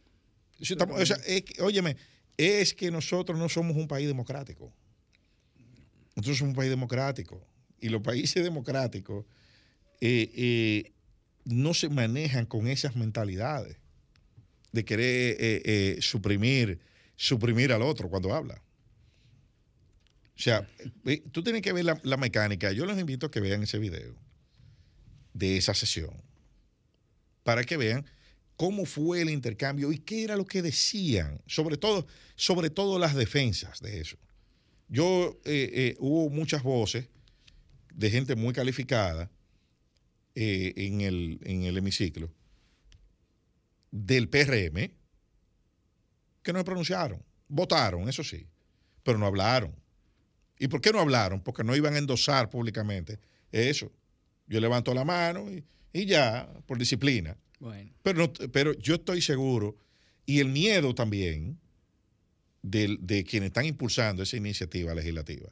Sí, 0.60 0.72
estamos- 0.72 0.98
o 1.00 1.04
sea, 1.04 1.16
es 1.26 1.42
que, 1.42 1.60
óyeme, 1.62 1.96
es 2.36 2.74
que 2.74 2.90
nosotros 2.90 3.38
no 3.38 3.48
somos 3.48 3.76
un 3.76 3.88
país 3.88 4.06
democrático. 4.06 4.72
Nosotros 6.14 6.38
somos 6.38 6.50
un 6.52 6.56
país 6.56 6.70
democrático. 6.70 7.46
Y 7.80 7.88
los 7.88 8.02
países 8.02 8.42
democráticos 8.42 9.26
eh, 10.00 10.30
eh, 10.34 10.92
no 11.44 11.74
se 11.74 11.88
manejan 11.88 12.46
con 12.46 12.66
esas 12.66 12.96
mentalidades 12.96 13.76
de 14.72 14.84
querer 14.84 15.36
eh, 15.38 15.98
suprimir, 16.00 16.80
suprimir 17.16 17.72
al 17.72 17.82
otro 17.82 18.08
cuando 18.08 18.34
habla. 18.34 18.62
O 20.36 20.38
sea, 20.38 20.68
tú 21.32 21.42
tienes 21.42 21.62
que 21.62 21.72
ver 21.72 21.84
la, 21.84 21.98
la 22.02 22.18
mecánica. 22.18 22.72
Yo 22.72 22.84
les 22.84 22.98
invito 22.98 23.26
a 23.26 23.30
que 23.30 23.40
vean 23.40 23.62
ese 23.62 23.78
video 23.78 24.14
de 25.32 25.56
esa 25.56 25.72
sesión 25.72 26.14
para 27.42 27.64
que 27.64 27.76
vean 27.76 28.04
cómo 28.56 28.86
fue 28.86 29.20
el 29.20 29.30
intercambio 29.30 29.92
y 29.92 29.98
qué 29.98 30.24
era 30.24 30.36
lo 30.36 30.46
que 30.46 30.62
decían, 30.62 31.40
sobre 31.46 31.76
todo, 31.76 32.06
sobre 32.34 32.70
todo 32.70 32.98
las 32.98 33.14
defensas 33.14 33.80
de 33.80 34.00
eso. 34.00 34.16
Yo, 34.88 35.38
eh, 35.44 35.70
eh, 35.72 35.96
hubo 35.98 36.30
muchas 36.30 36.62
voces 36.62 37.08
de 37.94 38.10
gente 38.10 38.34
muy 38.34 38.54
calificada 38.54 39.30
eh, 40.34 40.72
en, 40.76 41.00
el, 41.00 41.40
en 41.44 41.62
el 41.64 41.76
hemiciclo 41.76 42.30
del 43.90 44.28
PRM 44.28 44.90
que 46.42 46.52
no 46.52 46.58
se 46.58 46.64
pronunciaron, 46.64 47.22
votaron, 47.48 48.08
eso 48.08 48.22
sí, 48.22 48.46
pero 49.02 49.18
no 49.18 49.26
hablaron. 49.26 49.74
¿Y 50.58 50.68
por 50.68 50.80
qué 50.80 50.92
no 50.92 51.00
hablaron? 51.00 51.40
Porque 51.42 51.64
no 51.64 51.76
iban 51.76 51.94
a 51.94 51.98
endosar 51.98 52.48
públicamente 52.48 53.18
eso. 53.52 53.92
Yo 54.46 54.60
levanto 54.60 54.94
la 54.94 55.04
mano 55.04 55.50
y, 55.50 55.64
y 55.92 56.06
ya, 56.06 56.48
por 56.66 56.78
disciplina. 56.78 57.36
Bueno, 57.66 57.90
Pero, 58.02 58.18
no- 58.18 58.32
pero 58.52 58.72
yo 58.74 58.94
estoy 58.94 59.20
seguro, 59.20 59.76
y 60.24 60.38
el 60.40 60.48
miedo 60.48 60.94
también 60.94 61.58
del- 62.62 62.98
de, 63.00 63.24
quienes 63.24 63.48
están 63.48 63.64
impulsando 63.66 64.22
esa 64.22 64.36
iniciativa 64.36 64.94
legislativa, 64.94 65.50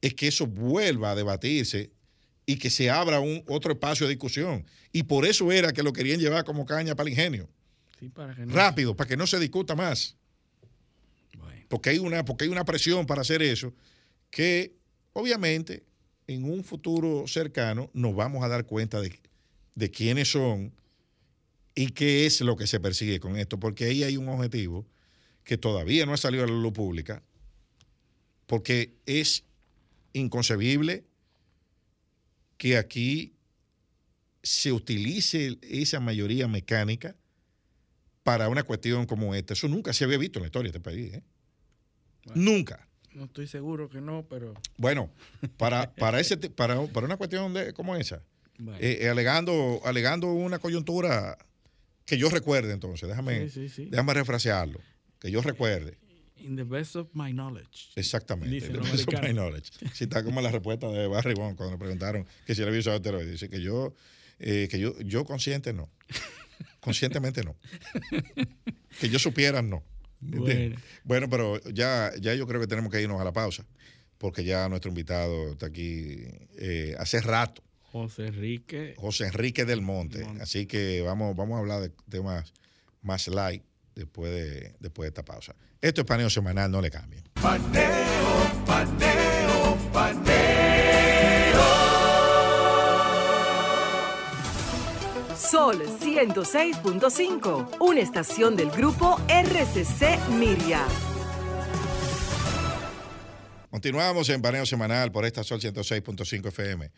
es 0.00 0.14
que 0.14 0.28
eso 0.28 0.46
vuelva 0.46 1.10
a 1.10 1.14
debatirse 1.16 1.90
y 2.46 2.56
que 2.58 2.70
se 2.70 2.90
abra 2.90 3.18
un 3.20 3.42
otro 3.48 3.72
espacio 3.72 4.06
de 4.06 4.14
discusión. 4.14 4.64
Y 4.92 5.02
por 5.04 5.26
eso 5.26 5.50
era 5.52 5.72
que 5.72 5.82
lo 5.82 5.92
querían 5.92 6.20
llevar 6.20 6.44
como 6.44 6.64
caña 6.64 6.94
para 6.94 7.08
el 7.08 7.12
ingenio. 7.12 7.48
sí, 7.98 8.08
para 8.08 8.34
que 8.34 8.44
no. 8.46 8.52
Rápido, 8.54 8.96
para 8.96 9.08
que 9.08 9.16
no 9.16 9.26
se 9.26 9.38
discuta 9.38 9.74
más. 9.76 10.16
Bueno, 11.38 11.64
Porque 11.68 11.90
hay 11.90 11.98
una, 11.98 12.24
porque 12.24 12.44
hay 12.44 12.50
una 12.50 12.64
presión 12.64 13.06
para 13.06 13.20
hacer 13.22 13.42
eso 13.42 13.72
que 14.30 14.74
obviamente 15.12 15.82
en 16.26 16.44
un 16.44 16.62
futuro 16.64 17.26
cercano 17.28 17.90
nos 17.94 18.14
vamos 18.14 18.42
a 18.44 18.48
dar 18.48 18.64
cuenta 18.64 19.00
de, 19.00 19.12
de 19.74 19.90
quiénes 19.90 20.30
son 20.32 20.72
y 21.74 21.88
qué 21.88 22.26
es 22.26 22.40
lo 22.40 22.56
que 22.56 22.66
se 22.66 22.80
persigue 22.80 23.20
con 23.20 23.36
esto, 23.36 23.58
porque 23.58 23.84
ahí 23.86 24.02
hay 24.02 24.16
un 24.16 24.28
objetivo 24.28 24.86
que 25.44 25.56
todavía 25.58 26.06
no 26.06 26.12
ha 26.12 26.16
salido 26.16 26.44
a 26.44 26.46
la 26.46 26.52
luz 26.52 26.72
pública, 26.72 27.22
porque 28.46 28.94
es 29.06 29.44
inconcebible 30.12 31.04
que 32.58 32.76
aquí 32.76 33.34
se 34.42 34.72
utilice 34.72 35.58
esa 35.62 36.00
mayoría 36.00 36.48
mecánica 36.48 37.16
para 38.22 38.48
una 38.48 38.62
cuestión 38.62 39.06
como 39.06 39.34
esta. 39.34 39.54
Eso 39.54 39.68
nunca 39.68 39.92
se 39.92 40.04
había 40.04 40.18
visto 40.18 40.38
en 40.38 40.42
la 40.44 40.46
historia 40.48 40.70
de 40.70 40.78
este 40.78 40.80
país. 40.90 41.14
¿eh? 41.14 41.22
Nunca. 42.34 42.88
no 43.14 43.24
estoy 43.24 43.46
seguro 43.46 43.88
que 43.88 44.00
no, 44.00 44.26
pero. 44.28 44.54
Bueno, 44.76 45.10
para, 45.56 45.92
para, 45.96 46.20
ese, 46.20 46.36
para, 46.36 46.80
para 46.86 47.06
una 47.06 47.16
cuestión 47.16 47.52
de, 47.54 47.72
como 47.72 47.96
esa, 47.96 48.22
Bueno. 48.58 48.78
eh, 48.80 48.98
eh, 49.02 49.08
alegando, 49.08 49.80
alegando 49.84 50.32
una 50.32 50.58
coyuntura 50.58 51.38
que 52.12 52.18
yo 52.18 52.28
recuerde 52.28 52.74
entonces, 52.74 53.08
déjame, 53.08 53.48
Sí, 53.48 53.68
sí, 53.68 53.68
sí. 53.70 53.84
déjame 53.90 54.12
refrasearlo, 54.12 54.78
que 55.18 55.30
yo 55.30 55.40
recuerde. 55.40 55.96
In 56.36 56.56
the 56.56 56.62
best 56.64 56.94
of 56.94 57.08
my 57.14 57.32
knowledge. 57.32 57.88
Exactamente. 57.96 58.54
Dice 58.54 58.66
The 58.68 58.74
los 58.74 58.90
best 58.92 59.08
of 59.08 59.14
my 59.14 59.18
americanos. 59.18 59.34
knowledge. 59.34 59.70
Sí, 59.94 60.04
está 60.04 60.22
como 60.22 60.42
la 60.42 60.50
respuesta 60.50 60.88
de 60.90 61.06
Barry 61.06 61.32
Bond 61.32 61.56
cuando 61.56 61.72
le 61.76 61.78
preguntaron 61.78 62.26
que 62.44 62.54
si 62.54 62.60
él 62.60 62.68
había 62.68 62.80
usado 62.80 62.96
esteroides. 62.96 63.30
Dice 63.30 63.48
que 63.48 63.62
yo, 63.62 63.94
eh, 64.40 64.68
que 64.70 64.78
yo, 64.78 64.98
yo 65.00 65.24
consciente 65.24 65.72
no. 65.72 65.88
Conscientemente 66.80 67.42
no. 67.44 67.56
Que 69.00 69.08
yo 69.08 69.18
supiera 69.18 69.62
no. 69.62 69.82
¿Entiendes? 70.20 70.80
Bueno, 71.04 71.30
pero 71.30 71.60
ya, 71.70 72.12
ya 72.20 72.34
yo 72.34 72.46
creo 72.46 72.60
que 72.60 72.66
tenemos 72.66 72.92
que 72.92 73.00
irnos 73.00 73.20
a 73.20 73.24
la 73.24 73.32
pausa, 73.32 73.64
porque 74.18 74.44
ya 74.44 74.68
nuestro 74.68 74.90
invitado 74.90 75.52
está 75.52 75.66
aquí 75.66 76.24
eh, 76.58 76.94
hace 76.98 77.20
rato, 77.22 77.62
José 77.92 78.28
Enrique. 78.28 78.94
José 78.96 79.26
Enrique 79.26 79.66
del 79.66 79.82
Monte. 79.82 80.24
Monte. 80.24 80.42
Así 80.42 80.66
que 80.66 81.02
vamos, 81.02 81.36
vamos 81.36 81.56
a 81.56 81.58
hablar 81.60 81.82
de 81.82 81.90
temas 82.08 82.54
más 83.02 83.28
light 83.28 83.62
después 83.94 84.32
de, 84.32 84.74
después 84.80 85.04
de 85.04 85.08
esta 85.08 85.22
pausa. 85.22 85.54
Esto 85.80 86.00
es 86.00 86.06
paneo 86.06 86.30
semanal, 86.30 86.70
no 86.70 86.80
le 86.80 86.90
cambien. 86.90 87.22
Paneo, 87.34 88.64
paneo, 88.64 89.78
paneo. 89.92 90.72
Sol 95.36 95.82
106.5, 95.82 97.76
una 97.80 98.00
estación 98.00 98.56
del 98.56 98.70
grupo 98.70 99.20
RCC 99.28 100.30
Miria. 100.30 100.86
Continuamos 103.70 104.28
en 104.30 104.40
Paneo 104.40 104.64
Semanal 104.64 105.12
por 105.12 105.24
esta 105.26 105.42
Sol 105.44 105.60
106.5 105.60 106.48
FM. 106.48 106.90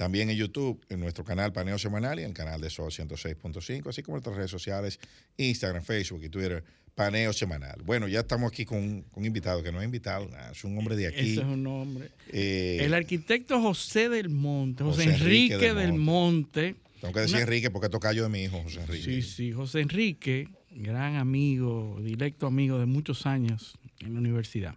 También 0.00 0.30
en 0.30 0.36
YouTube, 0.38 0.82
en 0.88 0.98
nuestro 0.98 1.24
canal 1.24 1.52
Paneo 1.52 1.78
Semanal 1.78 2.18
y 2.18 2.22
en 2.22 2.28
el 2.28 2.32
canal 2.34 2.58
de 2.58 2.70
Sol 2.70 2.90
106.5, 2.90 3.86
así 3.90 4.02
como 4.02 4.16
en 4.16 4.20
nuestras 4.20 4.34
redes 4.34 4.50
sociales, 4.50 4.98
Instagram, 5.36 5.82
Facebook 5.82 6.24
y 6.24 6.30
Twitter, 6.30 6.64
Paneo 6.94 7.34
Semanal. 7.34 7.82
Bueno, 7.84 8.08
ya 8.08 8.20
estamos 8.20 8.50
aquí 8.50 8.64
con 8.64 8.78
un, 8.78 9.02
con 9.02 9.20
un 9.20 9.26
invitado 9.26 9.62
que 9.62 9.70
no 9.70 9.78
es 9.78 9.84
invitado, 9.84 10.26
nada, 10.30 10.52
es 10.52 10.64
un 10.64 10.78
hombre 10.78 10.96
de 10.96 11.08
aquí. 11.08 11.18
Ese 11.32 11.40
es 11.42 11.46
un 11.46 11.62
nombre. 11.64 12.08
Eh, 12.32 12.78
El 12.80 12.94
arquitecto 12.94 13.60
José 13.60 14.08
del 14.08 14.30
Monte, 14.30 14.84
José, 14.84 15.02
José 15.04 15.16
Enrique 15.16 15.52
Enrique, 15.56 15.74
del 15.74 15.76
del 15.90 15.92
Monte. 15.92 16.76
tengo 17.02 17.12
que 17.12 17.20
decir 17.20 17.36
una- 17.36 17.42
Enrique 17.44 17.70
porque 17.70 17.90
toca 17.90 18.14
yo 18.14 18.22
de 18.22 18.30
mi 18.30 18.42
hijo, 18.44 18.58
José 18.62 18.80
Enrique. 18.80 19.04
Sí, 19.04 19.20
sí, 19.20 19.52
José 19.52 19.80
Enrique, 19.80 20.48
gran 20.70 21.16
amigo, 21.16 21.98
directo 22.02 22.46
amigo 22.46 22.78
de 22.78 22.86
muchos 22.86 23.26
años 23.26 23.74
en 23.98 24.14
la 24.14 24.20
universidad. 24.20 24.76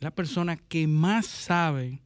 La 0.00 0.10
persona 0.10 0.56
que 0.58 0.86
más 0.86 1.24
sabe 1.24 2.00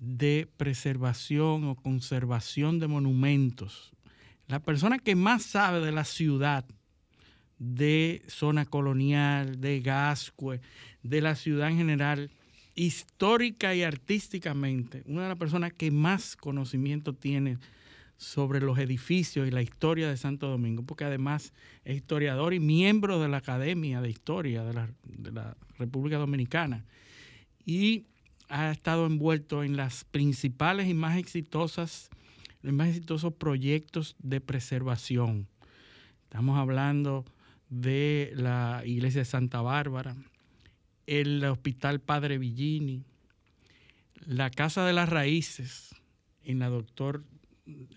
de 0.00 0.48
preservación 0.56 1.64
o 1.64 1.76
conservación 1.76 2.80
de 2.80 2.88
monumentos. 2.88 3.92
La 4.48 4.60
persona 4.60 4.98
que 4.98 5.14
más 5.14 5.44
sabe 5.44 5.80
de 5.80 5.92
la 5.92 6.04
ciudad 6.04 6.64
de 7.58 8.22
zona 8.26 8.64
colonial, 8.64 9.60
de 9.60 9.80
Gascue, 9.80 10.60
de 11.02 11.20
la 11.20 11.36
ciudad 11.36 11.68
en 11.68 11.76
general, 11.76 12.30
histórica 12.74 13.74
y 13.74 13.82
artísticamente, 13.82 15.02
una 15.04 15.24
de 15.24 15.28
las 15.28 15.38
personas 15.38 15.72
que 15.74 15.90
más 15.90 16.34
conocimiento 16.36 17.14
tiene 17.14 17.58
sobre 18.16 18.60
los 18.60 18.78
edificios 18.78 19.46
y 19.46 19.50
la 19.50 19.62
historia 19.62 20.08
de 20.08 20.16
Santo 20.16 20.48
Domingo, 20.48 20.82
porque 20.82 21.04
además 21.04 21.52
es 21.84 21.96
historiador 21.96 22.54
y 22.54 22.60
miembro 22.60 23.20
de 23.20 23.28
la 23.28 23.38
Academia 23.38 24.00
de 24.00 24.10
Historia 24.10 24.62
de 24.62 24.74
la, 25.32 25.56
República 25.78 26.18
Dominicana. 26.18 26.84
Y 27.64 28.04
ha 28.50 28.70
estado 28.72 29.06
envuelto 29.06 29.62
en 29.62 29.76
las 29.76 30.04
principales 30.04 30.88
y 30.88 30.94
más 30.94 31.16
exitosas, 31.16 32.10
los 32.62 32.74
más 32.74 32.88
exitosos 32.88 33.32
proyectos 33.32 34.16
de 34.18 34.40
preservación. 34.40 35.46
Estamos 36.24 36.58
hablando 36.58 37.24
de 37.68 38.32
la 38.34 38.82
iglesia 38.84 39.20
de 39.20 39.24
Santa 39.24 39.62
Bárbara, 39.62 40.16
el 41.06 41.44
Hospital 41.44 42.00
Padre 42.00 42.38
Villini, 42.38 43.04
la 44.26 44.50
Casa 44.50 44.84
de 44.84 44.92
las 44.92 45.08
Raíces 45.08 45.94
en 46.42 46.58
la 46.58 46.68
Doctor 46.68 47.24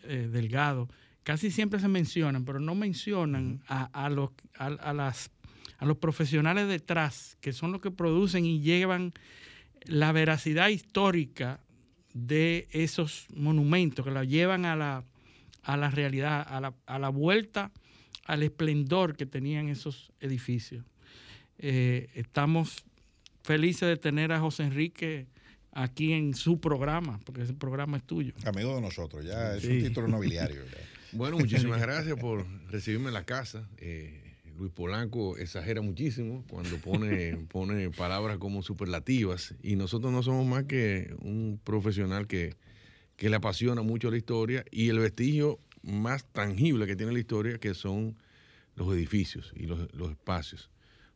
eh, 0.04 0.30
Delgado, 0.32 0.88
casi 1.24 1.50
siempre 1.50 1.80
se 1.80 1.88
mencionan, 1.88 2.46
pero 2.46 2.60
no 2.60 2.76
mencionan 2.76 3.64
a, 3.68 4.10
los, 4.10 4.30
a, 4.58 4.94
las, 4.94 5.32
a 5.80 5.86
los 5.86 5.98
profesionales 5.98 6.68
detrás, 6.68 7.38
que 7.42 7.54
son 7.54 7.72
los 7.72 7.82
que 7.82 7.92
producen 7.92 8.46
y 8.46 8.62
llevan 8.62 9.14
la 9.86 10.12
veracidad 10.12 10.70
histórica 10.70 11.60
de 12.14 12.68
esos 12.72 13.28
monumentos, 13.36 14.06
que 14.06 14.12
la 14.12 14.24
llevan 14.24 14.66
a 14.66 14.76
la, 14.76 15.04
a 15.64 15.78
la 15.78 15.90
realidad, 15.90 16.46
a 16.48 16.62
la, 16.62 16.74
a 16.86 17.00
la 17.00 17.10
vuelta 17.10 17.72
al 18.26 18.44
esplendor 18.44 19.16
que 19.16 19.26
tenían 19.26 19.68
esos 19.70 20.12
edificios. 20.20 20.86
Eh, 21.58 22.10
estamos 22.16 22.86
felices 23.44 23.88
de 23.88 23.98
tener 23.98 24.32
a 24.32 24.40
José 24.40 24.64
Enrique 24.64 25.28
aquí 25.72 26.14
en 26.14 26.34
su 26.34 26.60
programa, 26.60 27.20
porque 27.26 27.42
ese 27.42 27.54
programa 27.54 27.98
es 27.98 28.04
tuyo. 28.04 28.34
Amigo 28.46 28.76
de 28.76 28.82
nosotros, 28.82 29.26
ya 29.26 29.56
es 29.56 29.66
un 29.66 29.80
título 29.80 30.08
nobiliario. 30.08 30.62
Bueno, 31.12 31.38
muchísimas 31.38 31.82
gracias 31.82 32.18
por 32.18 32.46
recibirme 32.70 33.08
en 33.08 33.14
la 33.14 33.26
casa. 33.26 33.68
Eh, 33.78 34.23
Luis 34.58 34.72
Polanco 34.72 35.38
exagera 35.38 35.82
muchísimo 35.82 36.44
cuando 36.50 36.78
pone, 36.78 37.36
pone 37.50 37.90
palabras 37.90 38.38
como 38.38 38.62
superlativas 38.62 39.56
y 39.62 39.76
nosotros 39.76 40.12
no 40.12 40.24
somos 40.24 40.46
más 40.46 40.66
que 40.66 41.16
un 41.22 41.60
profesional 41.64 42.28
que, 42.28 42.56
que 43.16 43.30
le 43.30 43.36
apasiona 43.36 43.82
mucho 43.82 44.12
la 44.12 44.18
historia 44.18 44.66
y 44.72 44.90
el 44.90 45.00
vestigio 45.00 45.60
más 45.84 46.26
tangible 46.32 46.88
que 46.88 46.96
tiene 46.96 47.12
la 47.12 47.20
historia, 47.20 47.58
que 47.58 47.74
son 47.74 48.16
los 48.76 48.94
edificios 48.94 49.54
y 49.56 49.66
los, 49.66 49.90
espacios. 50.10 50.70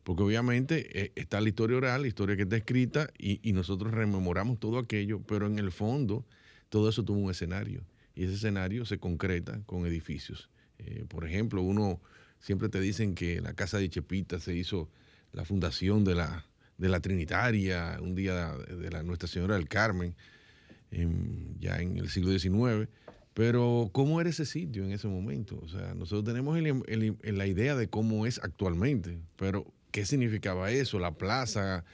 Porque 0.04 0.22
obviamente 0.22 1.02
eh, 1.02 1.12
está 1.16 1.40
la 1.40 1.48
historia 1.48 1.76
oral, 1.76 2.02
la 2.02 2.08
historia 2.08 2.36
que 2.36 2.42
está 2.42 2.56
escrita, 2.56 3.10
y, 3.18 3.52
nosotros 3.52 3.92
rememoramos 3.92 4.58
todo 4.58 4.78
aquello, 4.78 5.20
pero 5.22 5.46
en 5.46 5.58
el 5.58 5.72
fondo 5.72 6.24
todo 6.68 6.88
eso 6.88 7.04
tuvo 7.04 7.18
un 7.18 7.30
escenario. 7.30 7.84
Y 8.14 8.24
ese 8.24 8.34
escenario 8.34 8.84
se 8.84 8.98
concreta 8.98 9.60
con 9.66 9.86
edificios. 9.86 10.50
Eh, 10.78 11.04
por 11.08 11.26
ejemplo, 11.26 11.62
uno 11.62 12.00
siempre 12.40 12.68
te 12.68 12.80
dicen 12.80 13.14
que 13.14 13.40
la 13.40 13.54
casa 13.54 13.78
de 13.78 13.88
Chepita 13.88 14.40
se 14.40 14.54
hizo 14.54 14.88
la 15.32 15.44
fundación 15.44 16.04
de 16.04 16.14
la, 16.14 16.46
de 16.78 16.88
la 16.88 17.00
Trinitaria, 17.00 17.98
un 18.00 18.14
día 18.14 18.54
de 18.56 18.90
la 18.90 19.02
Nuestra 19.02 19.28
Señora 19.28 19.56
del 19.56 19.68
Carmen, 19.68 20.14
ya 21.60 21.80
en 21.80 21.98
el 21.98 22.08
siglo 22.08 22.36
XIX. 22.36 22.88
Pero, 23.34 23.90
¿cómo 23.92 24.20
era 24.20 24.30
ese 24.30 24.44
sitio 24.44 24.84
en 24.84 24.90
ese 24.90 25.06
momento? 25.06 25.60
O 25.62 25.68
sea, 25.68 25.94
nosotros 25.94 26.24
tenemos 26.24 26.58
la 26.58 27.46
idea 27.46 27.76
de 27.76 27.88
cómo 27.88 28.26
es 28.26 28.40
actualmente, 28.42 29.18
pero 29.36 29.72
¿qué 29.92 30.04
significaba 30.04 30.70
eso? 30.70 30.98
La 30.98 31.12
plaza, 31.12 31.84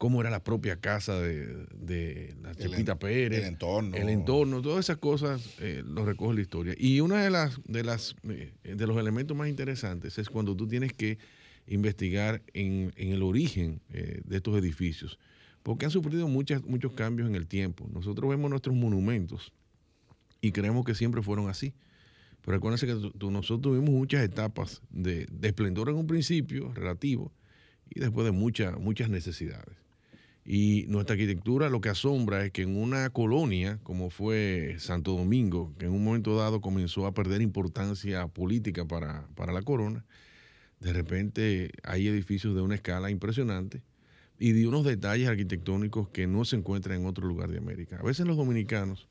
cómo 0.00 0.22
era 0.22 0.30
la 0.30 0.42
propia 0.42 0.80
casa 0.80 1.20
de, 1.20 2.34
la 2.42 2.54
Chepita 2.54 2.98
Pérez. 2.98 3.40
El 3.40 3.44
entorno. 3.44 3.94
El 3.94 4.08
entorno, 4.08 4.62
todas 4.62 4.86
esas 4.86 4.96
cosas 4.96 5.46
eh, 5.60 5.82
lo 5.84 6.06
recoge 6.06 6.36
la 6.36 6.40
historia. 6.40 6.74
Y 6.78 7.00
uno 7.00 7.16
de, 7.16 7.28
las, 7.28 7.60
de, 7.66 7.84
las, 7.84 8.16
eh, 8.26 8.50
de 8.64 8.86
los 8.86 8.96
elementos 8.96 9.36
más 9.36 9.50
interesantes 9.50 10.16
es 10.16 10.30
cuando 10.30 10.56
tú 10.56 10.66
tienes 10.66 10.94
que 10.94 11.18
investigar 11.66 12.40
en, 12.54 12.94
el 12.96 13.22
origen 13.22 13.82
eh, 13.92 14.22
de 14.24 14.36
estos 14.38 14.56
edificios, 14.56 15.18
porque 15.62 15.84
han 15.84 15.90
sufrido 15.90 16.26
muchas, 16.28 16.64
muchos 16.64 16.94
cambios 16.94 17.28
en 17.28 17.34
el 17.34 17.46
tiempo. 17.46 17.86
Nosotros 17.92 18.30
vemos 18.30 18.48
nuestros 18.48 18.74
monumentos 18.74 19.52
y 20.40 20.52
creemos 20.52 20.86
que 20.86 20.94
siempre 20.94 21.20
fueron 21.20 21.50
así. 21.50 21.74
Pero 22.40 22.56
acuérdense 22.56 22.86
que 22.86 22.94
nosotros 22.94 23.60
tuvimos 23.60 23.90
muchas 23.90 24.24
etapas 24.24 24.80
de, 24.88 25.28
esplendor 25.42 25.90
en 25.90 25.96
un 25.96 26.06
principio 26.06 26.72
relativo 26.72 27.30
y 27.90 28.00
después 28.00 28.24
de 28.24 28.30
muchas, 28.30 28.78
muchas 28.78 29.10
necesidades. 29.10 29.76
Y 30.44 30.86
nuestra 30.88 31.14
arquitectura 31.14 31.68
lo 31.68 31.80
que 31.80 31.90
asombra 31.90 32.44
es 32.44 32.50
que 32.50 32.62
en 32.62 32.76
una 32.76 33.10
colonia 33.10 33.78
como 33.82 34.10
fue 34.10 34.76
Santo 34.78 35.12
Domingo, 35.12 35.74
que 35.78 35.86
en 35.86 35.92
un 35.92 36.02
momento 36.02 36.36
dado 36.36 36.60
comenzó 36.60 37.06
a 37.06 37.14
perder 37.14 37.42
importancia 37.42 38.26
política 38.28 38.86
para, 38.86 39.28
para 39.34 39.52
la 39.52 39.62
corona, 39.62 40.04
de 40.80 40.92
repente 40.92 41.70
hay 41.82 42.08
edificios 42.08 42.54
de 42.54 42.62
una 42.62 42.74
escala 42.74 43.10
impresionante 43.10 43.82
y 44.38 44.52
de 44.52 44.66
unos 44.66 44.84
detalles 44.84 45.28
arquitectónicos 45.28 46.08
que 46.08 46.26
no 46.26 46.46
se 46.46 46.56
encuentran 46.56 47.00
en 47.00 47.06
otro 47.06 47.26
lugar 47.26 47.50
de 47.50 47.58
América. 47.58 47.98
A 48.00 48.02
veces 48.02 48.26
los 48.26 48.38
dominicanos 48.38 49.06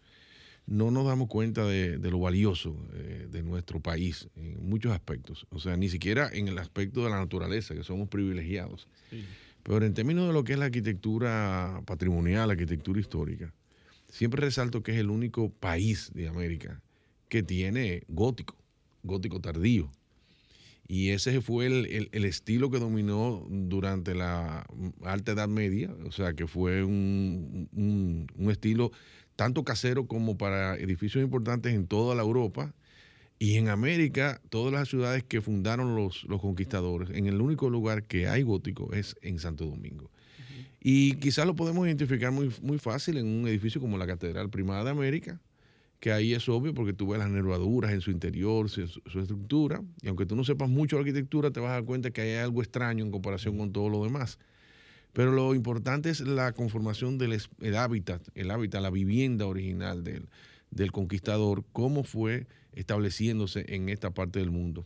no 0.66 0.92
nos 0.92 1.06
damos 1.06 1.28
cuenta 1.28 1.66
de, 1.66 1.98
lo 1.98 2.20
valioso 2.20 2.76
eh, 2.94 3.28
de 3.30 3.44
nuestro 3.44 3.80
país 3.80 4.30
en 4.36 4.68
muchos 4.68 4.92
aspectos. 4.92 5.48
O 5.50 5.60
sea, 5.60 5.78
ni 5.78 5.90
siquiera 5.90 6.30
en 6.32 6.48
el 6.48 6.58
aspecto 6.58 7.04
de 7.04 7.10
la 7.10 7.18
naturaleza, 7.18 7.76
que 7.76 7.84
somos 7.84 8.08
privilegiados. 8.08 8.88
Pero 9.70 9.86
en 9.86 9.94
términos 9.94 10.26
de 10.26 10.34
lo 10.34 10.44
que 10.44 10.54
es 10.54 10.60
la 10.60 10.66
arquitectura 10.66 11.84
patrimonial, 11.86 12.48
la 12.48 12.54
arquitectura 12.54 13.00
histórica, 13.00 13.54
siempre 14.08 14.42
resalto 14.42 14.82
que 14.82 14.94
es 14.94 14.98
el 14.98 15.12
único 15.12 15.52
país 15.52 16.10
de 16.16 16.28
América 16.28 16.82
que 17.28 17.44
tiene 17.44 18.02
gótico, 18.08 18.56
gótico 19.04 19.40
tardío. 19.40 19.92
Y 20.88 21.10
ese 21.10 21.40
fue 21.42 21.68
el, 21.68 22.26
estilo 22.26 22.72
que 22.72 22.80
dominó 22.80 23.46
durante 23.48 24.16
la 24.16 24.66
Alta 25.04 25.34
Edad 25.34 25.48
Media, 25.48 25.94
o 26.04 26.12
sea, 26.12 26.34
que 26.34 26.48
fue 26.48 26.84
un, 26.84 27.70
un 28.36 28.50
estilo 28.50 28.92
tanto 29.36 29.64
casero 29.64 30.08
como 30.08 30.36
para 30.36 30.78
edificios 30.78 31.24
importantes 31.24 31.76
en 31.76 31.86
toda 31.86 32.16
la 32.16 32.24
Europa. 32.24 32.74
Y 33.40 33.56
en 33.56 33.70
América, 33.70 34.42
todas 34.50 34.74
las 34.74 34.90
ciudades 34.90 35.24
que 35.24 35.42
fundaron 35.42 35.96
los, 35.96 36.26
los 36.26 36.42
conquistadores, 36.42 37.10
en 37.12 37.26
el 37.28 37.40
único 37.40 37.70
lugar 37.70 38.04
que 38.04 38.28
hay 38.28 38.44
gótico 38.44 38.94
es 38.94 39.16
en 39.22 39.40
Santo 39.40 39.66
Domingo. 39.66 40.12
Y 40.82 41.16
quizás 41.16 41.46
lo 41.46 41.56
podemos 41.56 41.86
identificar 41.88 42.32
muy, 42.32 42.54
muy 42.62 42.78
fácil 42.78 43.18
en 43.18 43.28
un 43.28 43.48
edificio 43.48 43.82
como 43.82 43.98
la 43.98 44.08
Catedral 44.08 44.50
Primada 44.50 44.84
de 44.86 44.90
América, 44.92 45.40
que 46.00 46.12
ahí 46.12 46.34
es 46.34 46.48
obvio 46.48 46.74
porque 46.74 46.94
tú 46.94 47.10
ves 47.10 47.20
las 47.20 47.30
nervaduras 47.30 47.92
en 47.92 48.02
su 48.02 48.12
interior, 48.12 48.70
su, 48.70 48.82
estructura, 48.82 49.84
y 50.02 50.08
aunque 50.08 50.26
tú 50.26 50.36
no 50.36 50.46
sepas 50.46 50.70
mucho 50.70 50.96
de 50.96 51.02
arquitectura, 51.02 51.52
te 51.52 51.60
vas 51.60 51.72
a 51.72 51.74
dar 51.74 51.84
cuenta 51.84 52.12
que 52.12 52.22
hay 52.22 52.36
algo 52.36 52.62
extraño 52.62 53.04
en 53.04 53.12
comparación 53.12 53.58
con 53.58 53.74
todo 53.74 53.90
lo 53.90 54.04
demás. 54.04 54.40
Pero 55.12 55.32
lo 55.32 55.54
importante 55.56 56.10
es 56.10 56.22
la 56.22 56.54
conformación 56.54 57.18
del 57.18 57.38
hábitat, 57.76 58.22
el 58.36 58.52
hábitat, 58.52 58.82
la 58.82 58.92
vivienda 58.92 59.48
original 59.48 60.04
del, 60.04 60.92
conquistador, 60.92 61.66
cómo 61.74 62.04
fue 62.04 62.48
estableciéndose 62.74 63.66
en 63.68 63.90
esta 63.90 64.12
parte 64.12 64.40
del 64.40 64.52
mundo. 64.52 64.86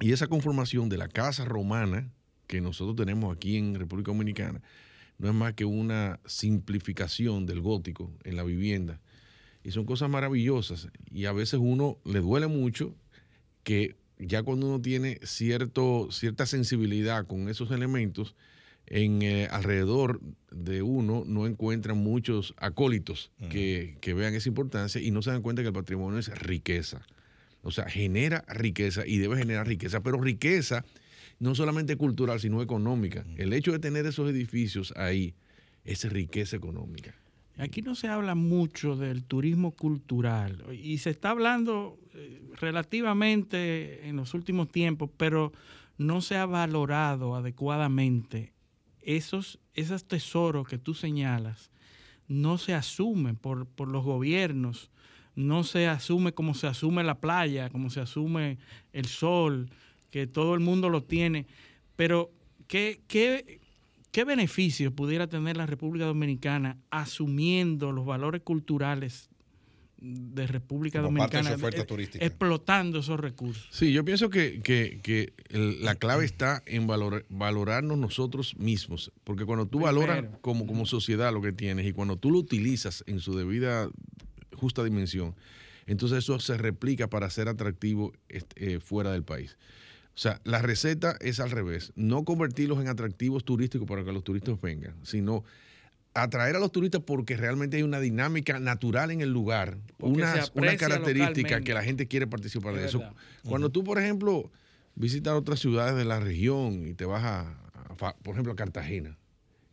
Y 0.00 0.12
esa 0.12 0.28
conformación 0.28 0.88
de 0.88 0.98
la 0.98 1.08
casa 1.08 1.44
romana 1.44 2.10
que 2.46 2.60
nosotros 2.60 2.96
tenemos 2.96 3.34
aquí 3.34 3.56
en 3.56 3.74
República 3.74 4.10
Dominicana 4.10 4.60
no 5.18 5.28
es 5.28 5.34
más 5.34 5.52
que 5.52 5.66
una 5.66 6.18
simplificación 6.24 7.44
del 7.44 7.60
gótico 7.60 8.10
en 8.24 8.36
la 8.36 8.42
vivienda. 8.42 9.00
Y 9.62 9.72
son 9.72 9.84
cosas 9.84 10.08
maravillosas. 10.08 10.88
Y 11.10 11.26
a 11.26 11.32
veces 11.32 11.60
uno 11.62 11.98
le 12.04 12.20
duele 12.20 12.46
mucho 12.46 12.96
que 13.62 13.96
ya 14.18 14.42
cuando 14.42 14.66
uno 14.66 14.80
tiene 14.80 15.18
cierto, 15.22 16.08
cierta 16.10 16.46
sensibilidad 16.46 17.26
con 17.26 17.50
esos 17.50 17.70
elementos, 17.70 18.34
en 18.90 19.22
eh, 19.22 19.46
alrededor 19.50 20.20
de 20.50 20.82
uno 20.82 21.22
no 21.24 21.46
encuentran 21.46 21.96
muchos 21.96 22.54
acólitos 22.58 23.30
que, 23.48 23.96
vean 24.14 24.34
esa 24.34 24.48
importancia 24.48 25.00
y 25.00 25.12
no 25.12 25.22
se 25.22 25.30
dan 25.30 25.42
cuenta 25.42 25.62
que 25.62 25.68
el 25.68 25.74
patrimonio 25.74 26.18
es 26.18 26.28
riqueza. 26.40 27.06
O 27.62 27.70
sea, 27.70 27.88
genera 27.88 28.44
riqueza 28.48 29.06
y 29.06 29.18
debe 29.18 29.36
generar 29.36 29.68
riqueza, 29.68 30.00
pero 30.02 30.20
riqueza 30.20 30.84
no 31.38 31.54
solamente 31.54 31.96
cultural, 31.96 32.40
sino 32.40 32.62
económica. 32.62 33.24
El 33.36 33.52
hecho 33.52 33.70
de 33.70 33.78
tener 33.78 34.06
esos 34.06 34.28
edificios 34.28 34.92
ahí 34.96 35.34
es 35.84 36.10
riqueza 36.10 36.56
económica. 36.56 37.14
Aquí 37.58 37.82
no 37.82 37.94
se 37.94 38.08
habla 38.08 38.34
mucho 38.34 38.96
del 38.96 39.22
turismo 39.22 39.72
cultural 39.72 40.64
y 40.72 40.98
se 40.98 41.10
está 41.10 41.30
hablando 41.30 41.98
eh, 42.14 42.40
relativamente 42.58 44.08
en 44.08 44.16
los 44.16 44.34
últimos 44.34 44.68
tiempos, 44.68 45.10
pero 45.16 45.52
no 45.96 46.22
se 46.22 46.36
ha 46.36 46.46
valorado 46.46 47.36
adecuadamente 47.36 48.52
esos, 49.16 49.58
esos 49.74 50.04
tesoros 50.04 50.68
que 50.68 50.78
tú 50.78 50.94
señalas 50.94 51.70
no 52.28 52.58
se 52.58 52.74
asumen 52.74 53.36
por, 53.36 53.66
los 53.88 54.04
gobiernos, 54.04 54.90
no 55.34 55.64
se 55.64 55.88
asume 55.88 56.32
como 56.32 56.54
se 56.54 56.66
asume 56.66 57.02
la 57.02 57.20
playa, 57.20 57.70
como 57.70 57.90
se 57.90 58.00
asume 58.00 58.58
el 58.92 59.06
sol, 59.06 59.70
que 60.10 60.26
todo 60.26 60.54
el 60.54 60.60
mundo 60.60 60.90
lo 60.90 61.02
tiene, 61.02 61.46
pero 61.96 62.30
¿qué, 62.68 63.00
qué, 63.08 63.60
qué 64.12 64.24
beneficio 64.24 64.94
pudiera 64.94 65.26
tener 65.26 65.56
la 65.56 65.66
República 65.66 66.06
Dominicana 66.06 66.78
asumiendo 66.90 67.92
los 67.92 68.06
valores 68.06 68.42
culturales 68.42 69.29
de 70.00 70.46
República 70.46 71.02
Como 71.02 71.18
parte 71.18 71.36
de 71.36 71.42
Dominicana, 71.42 71.58
su 71.78 71.84
oferta 71.84 72.18
eh, 72.18 72.26
explotando 72.26 73.00
esos 73.00 73.20
recursos? 73.20 73.66
Sí, 73.70 73.92
yo 73.92 74.04
pienso 74.04 74.30
que, 74.30 74.60
que- 74.62 75.00
que 75.02 75.32
el- 75.50 75.84
la 75.84 75.94
clave 75.94 76.24
está 76.24 76.62
en 76.66 76.86
valor- 76.86 77.26
valorarnos 77.28 77.98
nosotros 77.98 78.56
mismos, 78.56 79.12
porque 79.24 79.44
cuando 79.44 79.66
tú 79.66 79.80
valoras 79.80 80.24
como, 80.40 80.66
como 80.66 80.86
sociedad 80.86 81.32
lo 81.32 81.42
que 81.42 81.52
tienes 81.52 81.86
y 81.86 81.92
cuando 81.92 82.16
tú 82.16 82.30
lo 82.30 82.38
utilizas 82.38 83.04
en 83.06 83.20
su 83.20 83.36
debida 83.36 83.88
justa 84.56 84.82
dimensión, 84.82 85.34
entonces 85.86 86.18
eso 86.18 86.38
se 86.40 86.56
replica 86.56 87.08
para 87.08 87.28
ser 87.30 87.48
atractivo 87.48 88.12
este, 88.28 88.74
eh, 88.74 88.80
fuera 88.80 89.12
del 89.12 89.22
país. 89.24 89.56
O 90.14 90.18
sea, 90.20 90.40
la 90.44 90.60
receta 90.60 91.16
es 91.20 91.40
al 91.40 91.50
revés, 91.50 91.92
no 91.94 92.24
convertirlos 92.24 92.80
en 92.80 92.88
atractivos 92.88 93.44
turísticos 93.44 93.86
para 93.88 94.04
que 94.04 94.12
los 94.12 94.24
turistas 94.24 94.60
vengan, 94.60 94.94
sino 95.02 95.44
atraer 96.14 96.56
a 96.56 96.58
los 96.58 96.72
turistas 96.72 97.02
porque 97.04 97.36
realmente 97.36 97.76
hay 97.76 97.82
una 97.82 98.00
dinámica 98.00 98.58
natural 98.58 99.10
en 99.10 99.20
el 99.20 99.32
lugar, 99.32 99.78
una, 99.98 100.34
una 100.54 100.76
característica 100.76 101.30
localmente. 101.32 101.64
que 101.64 101.74
la 101.74 101.82
gente 101.82 102.08
quiere 102.08 102.26
participar 102.26 102.74
de 102.74 102.80
Es 102.80 102.86
eso. 102.86 102.98
verdad. 102.98 103.14
Cuando 103.48 103.70
tú, 103.70 103.84
por 103.84 103.98
ejemplo, 103.98 104.50
visitas 104.94 105.34
otras 105.34 105.60
ciudades 105.60 105.94
de 105.96 106.04
la 106.04 106.18
región 106.20 106.86
y 106.86 106.94
te 106.94 107.04
vas 107.04 107.22
a, 107.24 107.56
por 108.22 108.34
ejemplo, 108.34 108.52
a 108.52 108.56
Cartagena, 108.56 109.16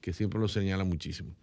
que 0.01 0.13
siempre 0.13 0.39
lo 0.39 0.47
señala 0.47 0.83
muchísimo. 0.83 1.35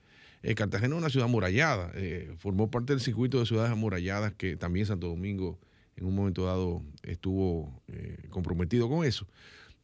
Eh, 0.42 0.55
Cartagena 0.55 0.95
es 0.95 0.99
una 0.99 1.11
ciudad 1.11 1.28
amurallada, 1.28 1.90
eh, 1.95 2.34
formó 2.38 2.70
parte 2.70 2.92
del 2.92 3.01
circuito 3.01 3.40
de 3.40 3.47
ciudades 3.47 3.72
amuralladas 3.72 4.32
que 4.34 4.57
también 4.57 4.86
Santo 4.86 5.09
Domingo 5.09 5.59
en 5.97 6.05
un 6.05 6.14
momento 6.14 6.45
dado 6.45 6.82
estuvo 7.03 7.82
eh, 7.88 8.26
comprometido 8.30 8.88
con 8.88 9.05
eso. 9.05 9.26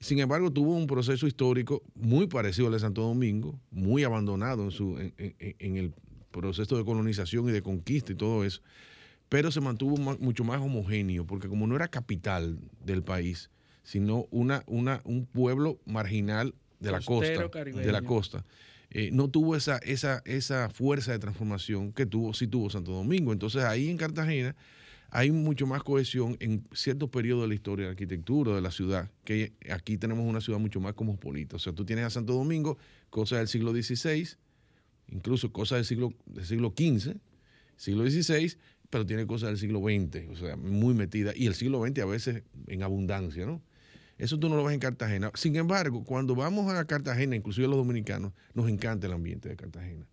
Sin 0.01 0.19
embargo, 0.19 0.51
tuvo 0.51 0.75
un 0.75 0.87
proceso 0.87 1.27
histórico 1.27 1.83
muy 1.95 2.27
parecido 2.27 2.69
al 2.69 2.73
de 2.73 2.81
Santo 2.81 3.03
Domingo, 3.03 3.61
muy 3.71 4.03
abandonado 4.03 4.65
en, 4.65 4.71
su, 4.71 4.99
en, 4.99 5.13
en- 5.19 5.57
en 5.59 5.77
el 5.77 5.93
proceso 6.31 6.79
de 6.79 6.85
colonización 6.87 7.49
y 7.51 7.53
de 7.53 7.61
conquista 7.61 8.13
y 8.13 8.15
todo 8.15 8.43
eso, 8.45 8.63
pero 9.29 9.51
se 9.53 9.61
mantuvo 9.61 9.99
ma- 9.99 10.17
mucho 10.19 10.43
más 10.43 10.59
homogéneo, 10.63 11.27
porque 11.27 11.49
como 11.49 11.67
no 11.67 11.77
era 11.77 11.89
capital 11.89 12.59
del 12.83 13.03
país, 13.03 13.51
sino 13.83 14.27
una, 14.31 14.63
una, 14.67 15.03
un 15.05 15.27
pueblo 15.27 15.79
marginal 15.85 16.55
de 16.79 16.93
la 16.93 16.99
costa, 17.05 17.33
de 17.85 17.93
la 17.93 18.01
costa, 18.01 18.45
eh, 18.93 19.11
no 19.13 19.29
tuvo 19.29 19.55
esa, 19.55 19.77
esa, 19.79 20.23
esa 20.25 20.71
fuerza 20.71 21.13
de 21.13 21.19
transformación 21.19 21.93
que 21.93 22.07
tuvo, 22.07 22.33
sí 22.33 22.47
tuvo 22.47 22.71
Santo 22.71 22.93
Domingo. 22.93 23.35
Entonces 23.35 23.65
ahí 23.65 23.91
en 23.91 23.99
Cartagena 23.99 24.57
hay 25.11 25.33
mucho 25.33 25.67
más 25.67 25.83
cohesión 25.83 26.37
en 26.41 26.65
ciertos 26.73 27.11
periodos 27.11 27.43
de 27.43 27.49
la 27.49 27.55
historia 27.55 27.85
de 27.85 27.89
la 27.89 27.93
arquitectura 27.93 28.55
de 28.55 28.61
la 28.61 28.71
ciudad, 28.71 29.11
que 29.25 29.53
aquí 29.71 29.99
tenemos 29.99 30.25
una 30.25 30.41
ciudad 30.41 30.59
mucho 30.59 30.81
más 30.81 30.95
cosmopolita. 30.95 31.57
O 31.57 31.59
sea, 31.59 31.73
tú 31.73 31.85
tienes 31.85 32.05
a 32.05 32.11
Santo 32.11 32.33
Domingo, 32.33 32.79
cosas 33.11 33.39
del 33.41 33.49
siglo 33.49 33.73
XVI, 33.73 34.29
incluso 35.09 35.53
cosas 35.53 35.79
del 35.79 35.85
siglo, 35.85 36.15
del 36.27 36.47
siglo 36.47 36.73
XV, 36.77 37.17
siglo 37.77 38.09
XVI, 38.09 38.57
pero 38.89 39.05
tiene 39.05 39.27
cosas 39.27 39.49
del 39.51 39.59
siglo 39.59 39.81
XX, 39.81 40.31
o 40.31 40.37
sea, 40.37 40.57
muy 40.57 40.95
metida, 40.95 41.33
y 41.35 41.47
el 41.47 41.55
siglo 41.55 41.85
XX 41.85 41.99
a 42.01 42.07
veces 42.07 42.43
en 42.69 42.83
abundancia, 42.83 43.47
¿no? 43.47 43.61
Eso 44.17 44.39
tú 44.39 44.51
no 44.51 44.57
lo 44.57 44.65
ves 44.65 44.75
en 44.75 44.81
Cartagena. 44.81 45.33
Sin 45.35 45.57
embargo, 45.57 46.05
cuando 46.05 46.35
vamos 46.35 46.71
a 46.71 46.85
Cartagena, 46.85 47.37
inclusive 47.37 47.67
los 47.67 47.79
dominicanos, 47.79 48.33
nos 48.53 48.69
encanta 48.69 49.07
el 49.07 49.15
ambiente 49.15 49.49
de 49.49 49.57
Cartagena, 49.57 50.07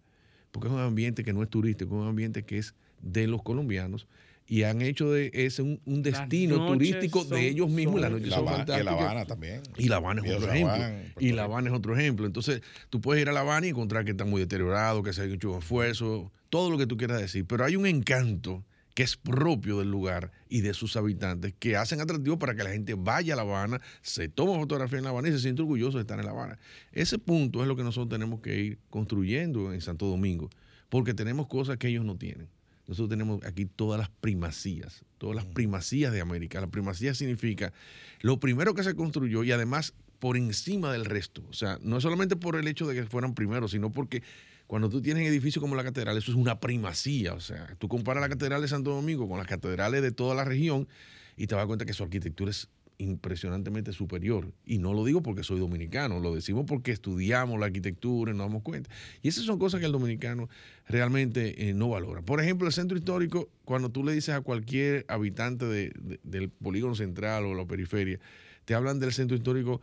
porque 0.51 0.69
es 0.69 0.73
un 0.73 0.79
ambiente 0.79 1.23
que 1.23 1.33
no 1.33 1.43
es 1.43 1.49
turístico, 1.49 1.95
es 1.97 2.01
un 2.01 2.07
ambiente 2.07 2.43
que 2.43 2.57
es 2.57 2.73
de 3.01 3.27
los 3.27 3.43
colombianos 3.43 4.07
y 4.47 4.63
han 4.63 4.81
hecho 4.81 5.11
de 5.11 5.29
ese 5.33 5.61
un, 5.61 5.79
un 5.85 6.01
destino 6.01 6.65
turístico 6.67 7.21
son- 7.21 7.31
de 7.31 7.47
ellos 7.49 7.69
mismos. 7.69 7.99
Las 7.99 8.11
noches 8.11 8.29
La 8.29 8.35
son 8.37 8.47
Habana- 8.47 8.63
y 8.63 8.67
La 8.67 8.73
fantásticas. 8.75 9.01
Habana 9.03 9.25
también. 9.25 9.61
Y 9.77 9.87
La 9.89 9.95
Habana 9.97 10.21
es 10.25 10.31
otro 10.35 10.51
ejemplo. 10.53 10.75
Y 11.19 11.31
La. 11.33 11.43
Habana 11.43 11.69
es 11.69 11.75
otro 11.75 11.97
ejemplo. 11.97 12.25
Entonces, 12.25 12.61
tú 12.89 13.01
puedes 13.01 13.21
ir 13.21 13.29
a 13.29 13.33
La 13.33 13.41
Habana 13.41 13.67
y 13.67 13.69
encontrar 13.69 14.05
que 14.05 14.11
está 14.11 14.25
muy 14.25 14.39
deteriorado, 14.41 15.03
que 15.03 15.11
se 15.13 15.21
ha 15.21 15.25
hecho 15.25 15.57
esfuerzo, 15.57 16.31
todo 16.49 16.69
lo 16.71 16.77
que 16.77 16.87
tú 16.87 16.95
quieras 16.97 17.19
decir. 17.19 17.45
Pero 17.45 17.65
hay 17.65 17.75
un 17.75 17.85
encanto 17.85 18.63
que 18.93 19.03
es 19.03 19.15
propio 19.15 19.77
del 19.77 19.91
lugar 19.91 20.31
y 20.49 20.61
de 20.61 20.73
sus 20.73 20.95
habitantes 20.97 21.53
que 21.59 21.75
hacen 21.75 22.01
atractivo 22.01 22.39
para 22.39 22.55
que 22.55 22.63
la 22.63 22.71
gente 22.71 22.95
vaya 22.95 23.33
a 23.33 23.37
La 23.37 23.43
Habana, 23.43 23.79
se 24.01 24.27
toma 24.27 24.55
fotografía 24.57 24.97
en 24.97 25.03
La 25.03 25.11
Habana 25.11 25.27
y 25.29 25.33
se 25.33 25.39
siente 25.39 25.61
orgulloso 25.61 25.97
de 25.97 26.01
estar 26.01 26.17
en 26.19 26.25
La 26.25 26.31
Habana. 26.31 26.57
Ese 26.93 27.19
punto 27.19 27.61
es 27.61 27.67
lo 27.67 27.75
que 27.75 27.83
nosotros 27.83 28.09
tenemos 28.09 28.39
que 28.39 28.57
ir 28.59 28.79
construyendo 28.89 29.71
en 29.71 29.81
Santo 29.81 30.07
Domingo, 30.07 30.49
porque 30.89 31.13
tenemos 31.13 31.45
cosas 31.47 31.77
que 31.77 31.89
ellos 31.89 32.05
no 32.05 32.15
tienen. 32.17 32.47
Nosotros 32.87 33.09
tenemos 33.09 33.43
aquí 33.43 33.65
todas 33.65 33.99
las 33.99 34.09
primacías, 34.09 35.03
todas 35.17 35.35
las 35.35 35.45
primacías 35.45 36.13
de 36.13 36.21
América. 36.21 36.61
La 36.61 36.67
primacía 36.67 37.13
significa 37.13 37.73
lo 38.21 38.39
primero 38.39 38.73
que 38.73 38.83
se 38.83 38.95
construyó 38.95 39.43
y 39.43 39.51
además 39.51 39.93
por 40.19 40.37
encima 40.37 40.91
del 40.91 41.05
resto. 41.05 41.43
O 41.49 41.53
sea, 41.53 41.77
no 41.81 41.97
es 41.97 42.03
solamente 42.03 42.35
por 42.35 42.55
el 42.55 42.67
hecho 42.67 42.87
de 42.87 42.95
que 42.95 43.03
fueran 43.05 43.35
primeros, 43.35 43.71
sino 43.71 43.91
porque 43.91 44.23
cuando 44.67 44.89
tú 44.89 45.01
tienes 45.01 45.27
edificios 45.27 45.61
como 45.61 45.75
la 45.75 45.83
catedral, 45.83 46.17
eso 46.17 46.31
es 46.31 46.37
una 46.37 46.59
primacía. 46.59 47.33
O 47.33 47.39
sea, 47.39 47.75
tú 47.77 47.87
comparas 47.87 48.21
la 48.21 48.29
catedral 48.29 48.61
de 48.61 48.67
Santo 48.67 48.91
Domingo 48.91 49.27
con 49.27 49.37
las 49.37 49.47
catedrales 49.47 50.01
de 50.01 50.11
toda 50.11 50.33
la 50.33 50.45
región 50.45 50.87
y 51.35 51.47
te 51.47 51.55
das 51.55 51.65
cuenta 51.65 51.85
que 51.85 51.93
su 51.93 52.03
arquitectura 52.03 52.51
es 52.51 52.69
impresionantemente 52.99 53.93
superior. 53.93 54.51
Y 54.65 54.77
no 54.79 54.93
lo 54.93 55.05
digo 55.05 55.21
porque 55.21 55.43
soy 55.43 55.59
dominicano, 55.59 56.19
lo 56.19 56.33
decimos 56.33 56.65
porque 56.67 56.91
estudiamos 56.91 57.59
la 57.59 57.67
arquitectura 57.67 58.31
y 58.31 58.35
nos 58.35 58.47
damos 58.47 58.63
cuenta. 58.63 58.89
Y 59.21 59.27
esas 59.27 59.45
son 59.45 59.59
cosas 59.59 59.79
que 59.79 59.85
el 59.85 59.91
dominicano 59.91 60.49
realmente 60.87 61.69
eh, 61.69 61.73
no 61.73 61.89
valora. 61.89 62.21
Por 62.21 62.41
ejemplo, 62.41 62.67
el 62.67 62.73
centro 62.73 62.97
histórico, 62.97 63.49
cuando 63.65 63.89
tú 63.89 64.03
le 64.03 64.13
dices 64.13 64.35
a 64.35 64.41
cualquier 64.41 65.05
habitante 65.07 65.65
de- 65.65 65.93
de- 65.99 66.19
del 66.23 66.49
polígono 66.49 66.95
central 66.95 67.45
o 67.45 67.53
la 67.53 67.65
periferia, 67.65 68.19
te 68.65 68.73
hablan 68.73 68.99
del 68.99 69.13
centro 69.13 69.37
histórico 69.37 69.79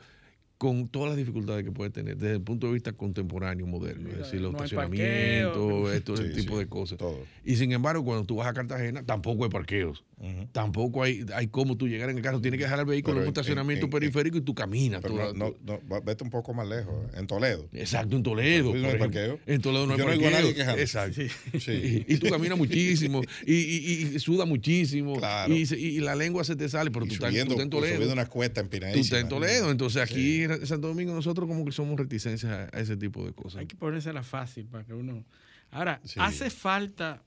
con 0.58 0.88
todas 0.88 1.08
las 1.10 1.16
dificultades 1.18 1.64
que 1.64 1.72
puede 1.72 1.90
tener 1.90 2.16
desde 2.16 2.34
el 2.36 2.40
punto 2.40 2.68
de 2.68 2.74
vista 2.74 2.92
contemporáneo, 2.92 3.66
moderno, 3.66 4.08
es 4.10 4.18
decir, 4.18 4.40
los 4.40 4.52
no 4.52 4.58
estacionamientos, 4.58 6.18
Sí, 6.18 6.32
tipo 6.34 6.54
sí, 6.54 6.58
de 6.60 6.66
cosas. 6.68 6.98
todo. 6.98 7.18
Y 7.44 7.56
sin 7.56 7.72
embargo, 7.72 8.04
cuando 8.04 8.24
tú 8.24 8.36
vas 8.36 8.46
a 8.48 8.52
Cartagena, 8.54 9.02
tampoco 9.04 9.44
hay 9.44 9.50
parqueos. 9.50 10.04
Tampoco 10.52 11.02
hay, 11.02 11.26
hay 11.34 11.48
cómo 11.48 11.76
tú 11.76 11.86
llegar 11.86 12.08
en 12.08 12.16
el 12.16 12.22
carro. 12.22 12.40
Tienes 12.40 12.56
que 12.56 12.64
dejar 12.64 12.78
el 12.78 12.86
vehículo 12.86 13.14
Pero 13.14 13.24
en 13.24 13.24
un 13.24 13.28
en- 13.28 13.32
estacionamiento 13.40 13.84
en- 13.86 13.92
en- 13.92 14.00
periférico 14.00 14.38
y 14.38 14.40
tú 14.40 14.54
caminas. 14.54 15.02
Pero 15.02 15.14
toda- 15.16 15.32
no, 15.34 15.54
no, 15.66 15.78
no, 15.80 15.88
va- 15.88 16.00
vete 16.00 16.24
un 16.24 16.30
poco 16.30 16.54
más 16.54 16.66
lejos, 16.66 16.94
en 17.14 17.26
Toledo. 17.26 17.68
Exacto, 17.74 18.16
en 18.16 18.22
Toledo. 18.22 18.74
No 18.74 18.88
hay 18.88 18.96
parqueo. 18.96 19.38
En 19.46 19.60
Toledo 19.60 19.86
no 19.86 19.92
hay 19.92 19.98
Yo 19.98 20.04
no 20.06 20.10
parqueo. 20.12 20.30
nadie. 20.30 20.80
Exacto. 20.82 21.20
Sí. 21.60 21.72
Y, 22.08 22.14
y 22.14 22.16
tú 22.18 22.28
caminas 22.30 22.56
muchísimo 22.56 23.20
y, 23.44 23.52
y, 23.54 24.10
y 24.14 24.18
suda 24.18 24.46
muchísimo 24.46 25.16
Claro. 25.18 25.52
y, 25.54 25.98
la 26.00 26.14
lengua 26.14 26.42
se 26.44 26.56
te 26.56 26.68
sale, 26.70 26.90
pero 26.90 27.04
tú, 27.06 27.12
estás, 27.14 27.28
tú 27.28 27.32
subiendo, 27.32 27.54
estás 27.54 27.64
en 27.64 27.70
Toledo. 27.70 27.94
subiendo 27.94 28.12
una 28.14 28.26
cuesta 28.26 28.62
Tú 28.64 28.76
estás 29.00 29.20
en 29.20 29.28
Toledo. 29.28 29.70
Entonces 29.70 30.00
aquí 30.00 30.43
en 30.44 30.66
Santo 30.66 30.88
Domingo 30.88 31.12
nosotros 31.14 31.48
como 31.48 31.64
que 31.64 31.72
somos 31.72 31.98
reticencias 31.98 32.52
a, 32.52 32.76
a 32.76 32.80
ese 32.80 32.96
tipo 32.96 33.24
de 33.24 33.32
cosas. 33.32 33.60
Hay 33.60 33.66
que 33.66 33.76
ponérsela 33.76 34.22
fácil 34.22 34.66
para 34.66 34.84
que 34.84 34.94
uno. 34.94 35.24
Ahora, 35.70 36.00
Sí. 36.04 36.18
hace 36.20 36.50
falta 36.50 37.22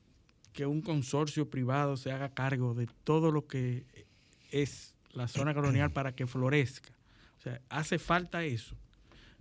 que 0.54 0.66
un 0.66 0.82
consorcio 0.82 1.50
privado 1.50 1.98
se 1.98 2.12
haga 2.12 2.30
cargo 2.30 2.74
de 2.74 2.88
todo 3.04 3.32
lo 3.32 3.46
que 3.48 3.86
es 4.52 4.94
la 5.12 5.28
zona 5.28 5.54
colonial 5.54 5.92
para 5.92 6.14
que 6.16 6.26
florezca. 6.28 6.90
O 7.40 7.42
sea, 7.42 7.62
hace 7.70 8.00
falta 8.00 8.44
eso. 8.44 8.76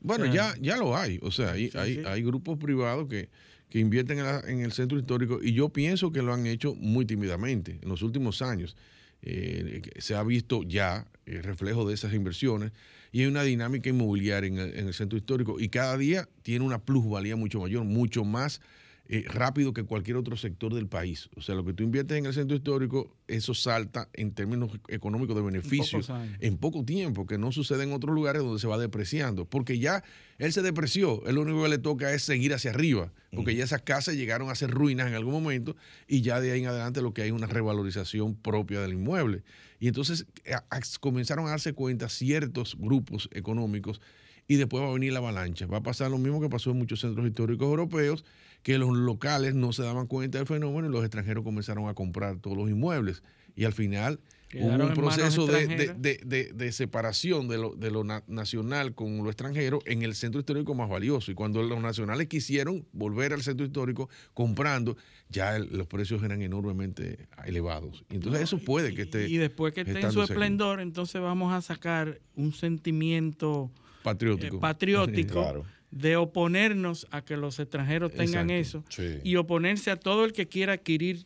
Bueno, 0.01 0.25
O 0.25 0.33
sea, 0.33 0.55
ya, 0.55 0.61
ya 0.61 0.77
lo 0.77 0.97
hay. 0.97 1.19
O 1.23 1.31
sea, 1.31 1.53
hay, 1.53 1.71
Sí, 1.71 1.79
hay, 1.79 1.95
sí. 1.97 2.03
hay 2.07 2.23
grupos 2.23 2.59
privados 2.59 3.09
que, 3.09 3.31
que 3.71 3.79
invierten 3.79 4.19
en, 4.19 4.25
la- 4.25 4.41
en 4.47 4.61
el 4.61 4.73
centro 4.73 4.99
histórico 4.99 5.39
y 5.43 5.53
yo 5.53 5.71
pienso 5.71 6.13
que 6.13 6.23
lo 6.23 6.35
han 6.35 6.47
hecho 6.47 6.75
muy 6.75 7.07
tímidamente 7.07 7.79
en 7.83 7.89
los 7.89 8.03
últimos 8.03 8.43
años. 8.43 8.77
Eh, 9.23 9.83
se 9.99 10.15
ha 10.15 10.23
visto 10.23 10.63
ya 10.63 11.07
el 11.25 11.43
reflejo 11.43 11.89
de 11.89 11.95
esas 11.95 12.13
inversiones 12.13 12.73
y 13.17 13.23
hay 13.23 13.29
una 13.29 13.45
dinámica 13.45 13.89
inmobiliaria 13.89 14.47
en 14.47 14.59
el, 14.59 14.79
en 14.79 14.89
el 14.89 14.93
centro 14.93 15.17
histórico 15.17 15.59
y 15.59 15.71
cada 15.71 15.97
día 15.97 16.29
tiene 16.43 16.67
una 16.67 16.85
plusvalía 16.85 17.35
mucho 17.35 17.61
mayor, 17.61 17.83
mucho 17.85 18.27
más 18.27 18.61
eh, 19.09 19.25
rápido 19.27 19.73
que 19.73 19.85
cualquier 19.85 20.19
otro 20.19 20.37
sector 20.37 20.75
del 20.75 20.87
país. 20.87 21.31
O 21.35 21.41
sea, 21.41 21.55
lo 21.55 21.65
que 21.65 21.73
tú 21.73 21.83
inviertes 21.83 22.19
en 22.19 22.27
el 22.27 22.35
centro 22.35 22.57
histórico, 22.57 23.17
eso 23.27 23.55
salta 23.55 24.11
en 24.13 24.33
términos 24.33 24.71
económicos 24.89 25.35
de 25.35 25.41
beneficio 25.41 26.01
pocos 26.01 26.11
años. 26.11 26.37
en 26.41 26.59
poco 26.59 26.85
tiempo, 26.85 27.25
que 27.25 27.39
no 27.39 27.53
sucede 27.53 27.85
en 27.85 27.95
otros 27.95 28.15
lugares 28.15 28.43
donde 28.43 28.61
se 28.61 28.67
va 28.67 28.77
depreciando, 28.77 29.47
porque 29.47 29.79
ya 29.79 30.05
él 30.37 30.53
se 30.53 30.61
depreció, 30.61 31.25
él 31.27 31.37
lo 31.37 31.43
único 31.43 31.63
que 31.63 31.71
le 31.71 31.79
toca 31.79 32.13
es 32.13 32.23
seguir 32.23 32.53
hacia 32.53 32.71
arriba, 32.71 33.13
porque 33.33 33.55
ya 33.55 33.65
esas 33.65 33.81
casas 33.81 34.17
llegaron 34.17 34.51
a 34.51 34.55
ser 34.57 34.71
ruinas 34.71 35.07
en 35.07 35.15
algún 35.15 35.33
momento 35.33 35.75
y 36.07 36.21
ya 36.21 36.41
de 36.41 36.53
ahí 36.53 36.61
en 36.61 36.67
adelante 36.67 37.01
lo 37.01 37.15
que 37.15 37.23
hay 37.23 37.29
es 37.29 37.35
una 37.35 37.47
revalorización 37.47 38.35
propia 38.35 38.83
del 38.83 38.93
inmueble. 38.93 39.43
Y 39.81 39.89
entonces 39.89 40.27
a- 40.53 40.81
comenzaron 41.01 41.47
a 41.47 41.51
darse 41.51 41.73
cuenta 41.73 42.09
ciertos 42.09 42.77
grupos 42.79 43.29
económicos 43.33 44.01
y 44.49 44.57
después 44.57 44.83
va 44.83 44.89
a 44.89 44.93
venir 44.93 45.13
la 45.13 45.19
avalancha. 45.19 45.67
Va 45.67 45.79
a 45.79 45.83
pasar 45.83 46.11
lo 46.11 46.19
mismo 46.19 46.41
que 46.41 46.49
pasó 46.49 46.71
en 46.71 46.79
muchos 46.79 47.01
centros 47.01 47.27
históricos 47.27 47.67
europeos, 47.67 48.25
que 48.63 48.79
los 48.79 48.97
locales 48.97 49.55
no 49.55 49.73
se 49.73 49.83
daban 49.83 50.07
cuenta 50.07 50.39
del 50.39 50.47
fenómeno 50.47 50.89
y 50.89 50.93
los 50.93 51.03
extranjeros 51.05 51.45
comenzaron 51.45 51.89
a 51.89 51.95
comprar 51.95 52.39
todos 52.39 52.57
los 52.57 52.69
inmuebles. 52.71 53.23
Y 53.55 53.65
al 53.65 53.73
final 53.73 54.21
Quedaron 54.49 54.81
hubo 54.83 54.89
un 54.89 54.95
proceso 54.95 55.47
de, 55.47 55.67
de- 55.99 56.53
de- 56.55 56.73
separación 56.73 57.49
de 57.49 57.59
lo, 57.59 57.75
de 57.75 57.91
lo 57.91 58.05
na- 58.05 58.23
nacional 58.29 58.95
con 58.95 59.19
lo 59.25 59.27
extranjero 59.29 59.81
en 59.87 60.03
el 60.03 60.15
centro 60.15 60.39
histórico 60.39 60.73
más 60.75 60.89
valioso. 60.89 61.33
Y 61.33 61.35
cuando 61.35 61.63
los 61.65 61.81
nacionales 61.81 62.29
quisieron 62.29 62.87
volver 62.93 63.33
al 63.33 63.43
centro 63.43 63.67
histórico 63.67 64.09
comprando, 64.35 64.97
ya 65.29 65.57
el- 65.57 65.69
los 65.77 65.89
precios 65.89 66.23
eran 66.23 66.43
enormemente 66.43 67.29
elevados. 67.45 68.05
Entonces 68.09 68.43
eso 68.43 68.59
puede 68.59 68.95
que 68.95 69.03
esté 69.03 69.29
y 69.29 69.37
después 69.37 69.73
que 69.75 69.81
esté 69.81 69.99
en 70.01 70.13
su 70.13 70.23
esplendor, 70.23 70.81
entonces 70.81 71.21
vamos 71.21 71.53
a 71.53 71.61
sacar 71.61 72.21
un 72.37 72.53
sentimiento 72.53 73.71
eh, 73.75 73.81
patriótico. 74.05 74.61
patriótico 74.61 75.33
Claro. 75.43 75.65
de 75.91 76.17
oponernos 76.17 77.07
a 77.11 77.23
que 77.25 77.37
los 77.37 77.59
extranjeros 77.59 78.13
tengan 78.13 78.51
Exacto. 78.51 78.85
eso 78.89 79.03
Sí. 79.03 79.21
y 79.25 79.37
oponerse 79.37 79.91
a 79.91 79.97
todo 79.97 80.25
el 80.25 80.33
que 80.33 80.47
quiera 80.47 80.75
adquirir 80.75 81.25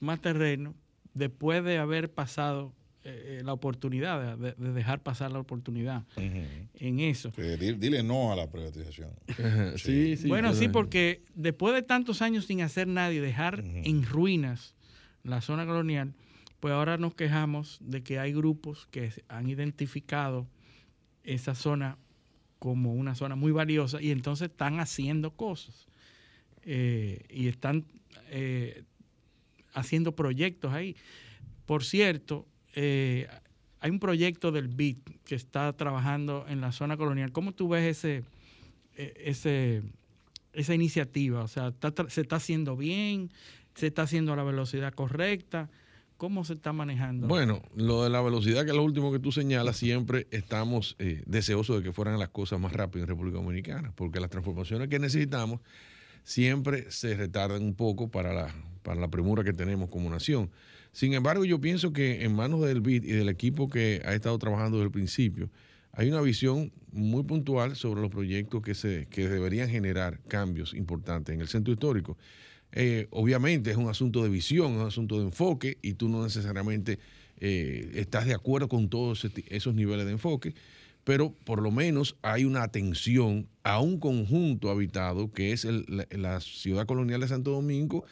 más 0.00 0.20
terreno 0.20 0.74
después 1.18 1.64
de 1.64 1.78
haber 1.78 2.12
pasado 2.12 2.72
eh, 3.04 3.38
eh, 3.40 3.42
la 3.44 3.52
oportunidad, 3.52 4.36
de, 4.36 4.52
de 4.52 4.72
dejar 4.72 5.02
pasar 5.02 5.30
la 5.30 5.38
oportunidad 5.38 6.04
en 6.16 7.00
eso. 7.00 7.32
Sí, 7.34 7.42
dile 7.74 8.02
no 8.02 8.32
a 8.32 8.36
la 8.36 8.50
privatización. 8.50 9.10
Sí, 9.76 10.16
sí, 10.16 10.28
bueno, 10.28 10.52
sí, 10.54 10.68
porque 10.68 11.22
después 11.34 11.74
de 11.74 11.82
tantos 11.82 12.22
años 12.22 12.46
sin 12.46 12.60
hacer 12.60 12.88
nada 12.88 13.12
y 13.12 13.18
dejar 13.18 13.62
en 13.64 14.04
ruinas 14.04 14.74
la 15.22 15.40
zona 15.40 15.64
colonial, 15.66 16.14
pues 16.60 16.74
ahora 16.74 16.98
nos 16.98 17.14
quejamos 17.14 17.78
de 17.80 18.02
que 18.02 18.18
hay 18.18 18.32
grupos 18.32 18.86
que 18.90 19.12
han 19.28 19.48
identificado 19.48 20.46
esa 21.22 21.54
zona 21.54 21.98
como 22.58 22.94
una 22.94 23.14
zona 23.14 23.36
muy 23.36 23.52
valiosa 23.52 24.02
y 24.02 24.10
entonces 24.10 24.50
están 24.50 24.80
haciendo 24.80 25.30
cosas 25.30 25.86
eh, 26.62 27.24
y 27.30 27.48
están 27.48 27.84
eh, 28.30 28.82
haciendo 29.78 30.14
proyectos 30.14 30.72
ahí. 30.72 30.96
Por 31.66 31.84
cierto, 31.84 32.46
eh, 32.74 33.28
hay 33.80 33.90
un 33.90 34.00
proyecto 34.00 34.52
del 34.52 34.68
BID 34.68 34.98
que 35.24 35.34
está 35.34 35.72
trabajando 35.72 36.46
en 36.48 36.60
la 36.60 36.72
zona 36.72 36.96
colonial. 36.96 37.32
¿Cómo 37.32 37.52
tú 37.52 37.68
ves 37.68 37.98
ese, 37.98 38.24
eh, 38.96 39.14
ese, 39.24 39.82
esa 40.52 40.74
iniciativa? 40.74 41.42
O 41.42 41.48
sea, 41.48 41.72
¿se 42.08 42.20
está 42.20 42.36
haciendo 42.36 42.76
bien? 42.76 43.30
¿Se 43.74 43.88
está 43.88 44.02
haciendo 44.02 44.32
a 44.32 44.36
la 44.36 44.42
velocidad 44.42 44.92
correcta? 44.92 45.70
¿Cómo 46.16 46.44
se 46.44 46.54
está 46.54 46.72
manejando? 46.72 47.28
Bueno, 47.28 47.62
lo 47.76 48.02
de 48.02 48.10
la 48.10 48.20
velocidad, 48.20 48.64
que 48.64 48.70
es 48.70 48.76
lo 48.76 48.82
último 48.82 49.12
que 49.12 49.20
tú 49.20 49.30
señalas, 49.30 49.76
siempre 49.76 50.26
estamos 50.32 50.96
eh, 50.98 51.22
deseosos 51.26 51.76
de 51.76 51.82
que 51.84 51.92
fueran 51.92 52.18
las 52.18 52.30
cosas 52.30 52.58
más 52.58 52.72
rápidas 52.72 53.04
en 53.04 53.08
República 53.10 53.36
Dominicana, 53.36 53.92
porque 53.94 54.18
las 54.18 54.28
transformaciones 54.28 54.88
que 54.88 54.98
necesitamos 54.98 55.60
siempre 56.24 56.90
se 56.90 57.14
retardan 57.14 57.62
un 57.62 57.74
poco 57.74 58.10
para 58.10 58.34
la, 58.34 58.52
para 58.88 59.02
la 59.02 59.08
premura 59.08 59.44
que 59.44 59.52
tenemos 59.52 59.90
como 59.90 60.08
nación. 60.08 60.50
Sin 60.92 61.12
embargo, 61.12 61.44
yo 61.44 61.60
pienso 61.60 61.92
que 61.92 62.24
en 62.24 62.34
manos 62.34 62.62
del 62.62 62.80
BID 62.80 63.04
y 63.04 63.12
del 63.12 63.28
equipo 63.28 63.68
que 63.68 64.00
ha 64.06 64.14
estado 64.14 64.38
trabajando 64.38 64.78
desde 64.78 64.86
el 64.86 64.90
principio, 64.90 65.50
hay 65.92 66.08
una 66.08 66.22
visión 66.22 66.72
muy 66.90 67.22
puntual 67.22 67.76
sobre 67.76 68.00
los 68.00 68.10
proyectos 68.10 68.62
que, 68.62 68.74
se, 68.74 69.06
que 69.10 69.28
deberían 69.28 69.68
generar 69.68 70.20
cambios 70.26 70.72
importantes 70.72 71.34
en 71.34 71.42
el 71.42 71.48
centro 71.48 71.70
histórico. 71.70 72.16
Eh, 72.72 73.08
obviamente 73.10 73.70
es 73.70 73.76
un 73.76 73.90
asunto 73.90 74.22
de 74.22 74.30
visión, 74.30 74.72
es 74.76 74.80
un 74.80 74.86
asunto 74.86 75.18
de 75.18 75.24
enfoque 75.26 75.76
y 75.82 75.92
tú 75.92 76.08
no 76.08 76.24
necesariamente 76.24 76.98
eh, 77.40 77.90
estás 77.96 78.24
de 78.24 78.32
acuerdo 78.32 78.70
con 78.70 78.88
todos 78.88 79.26
esos 79.50 79.74
niveles 79.74 80.06
de 80.06 80.12
enfoque, 80.12 80.54
pero 81.04 81.34
por 81.44 81.60
lo 81.60 81.70
menos 81.70 82.16
hay 82.22 82.46
una 82.46 82.62
atención 82.62 83.48
a 83.64 83.80
un 83.80 83.98
conjunto 83.98 84.70
habitado 84.70 85.30
que 85.30 85.52
es 85.52 85.66
la 86.10 86.40
ciudad 86.40 86.86
colonial 86.86 87.20
de 87.20 87.28
Santo 87.28 87.50
Domingo, 87.50 88.06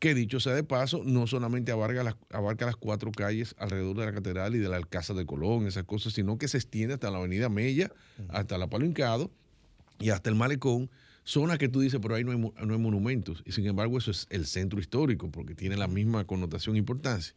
que 0.00 0.14
dicho 0.14 0.40
sea 0.40 0.54
de 0.54 0.64
paso, 0.64 1.02
no 1.04 1.26
solamente 1.28 1.70
abarca 1.70 2.02
las, 2.02 2.16
abarca 2.30 2.66
las 2.66 2.74
cuatro 2.76 3.12
calles 3.12 3.54
alrededor 3.58 3.96
de 3.98 4.06
la 4.06 4.12
catedral 4.12 4.54
y 4.56 4.58
de 4.58 4.68
la 4.68 4.76
Alcázar 4.76 5.14
de 5.14 5.26
Colón, 5.26 5.66
esas 5.66 5.84
cosas, 5.84 6.14
sino 6.14 6.38
que 6.38 6.48
se 6.48 6.56
extiende 6.56 6.94
hasta 6.94 7.10
la 7.10 7.18
avenida 7.18 7.48
Mella, 7.48 7.92
hasta 8.30 8.58
la 8.58 8.66
Palo 8.68 8.86
Hincado 8.86 9.30
y 10.00 10.10
hasta 10.10 10.30
el 10.30 10.36
Malecón, 10.36 10.90
zona 11.24 11.58
que 11.58 11.68
tú 11.68 11.80
dices, 11.80 12.00
pero 12.02 12.14
ahí 12.14 12.24
no 12.24 12.32
hay, 12.32 12.38
no 12.38 12.72
hay 12.74 12.80
monumentos. 12.80 13.42
Y 13.46 13.52
sin 13.52 13.66
embargo, 13.66 13.98
eso 13.98 14.10
es 14.10 14.26
el 14.30 14.46
centro 14.46 14.80
histórico, 14.80 15.30
porque 15.30 15.54
tiene 15.54 15.76
la 15.76 15.86
misma 15.86 16.26
connotación 16.26 16.76
e 16.76 16.78
importancia. 16.78 17.34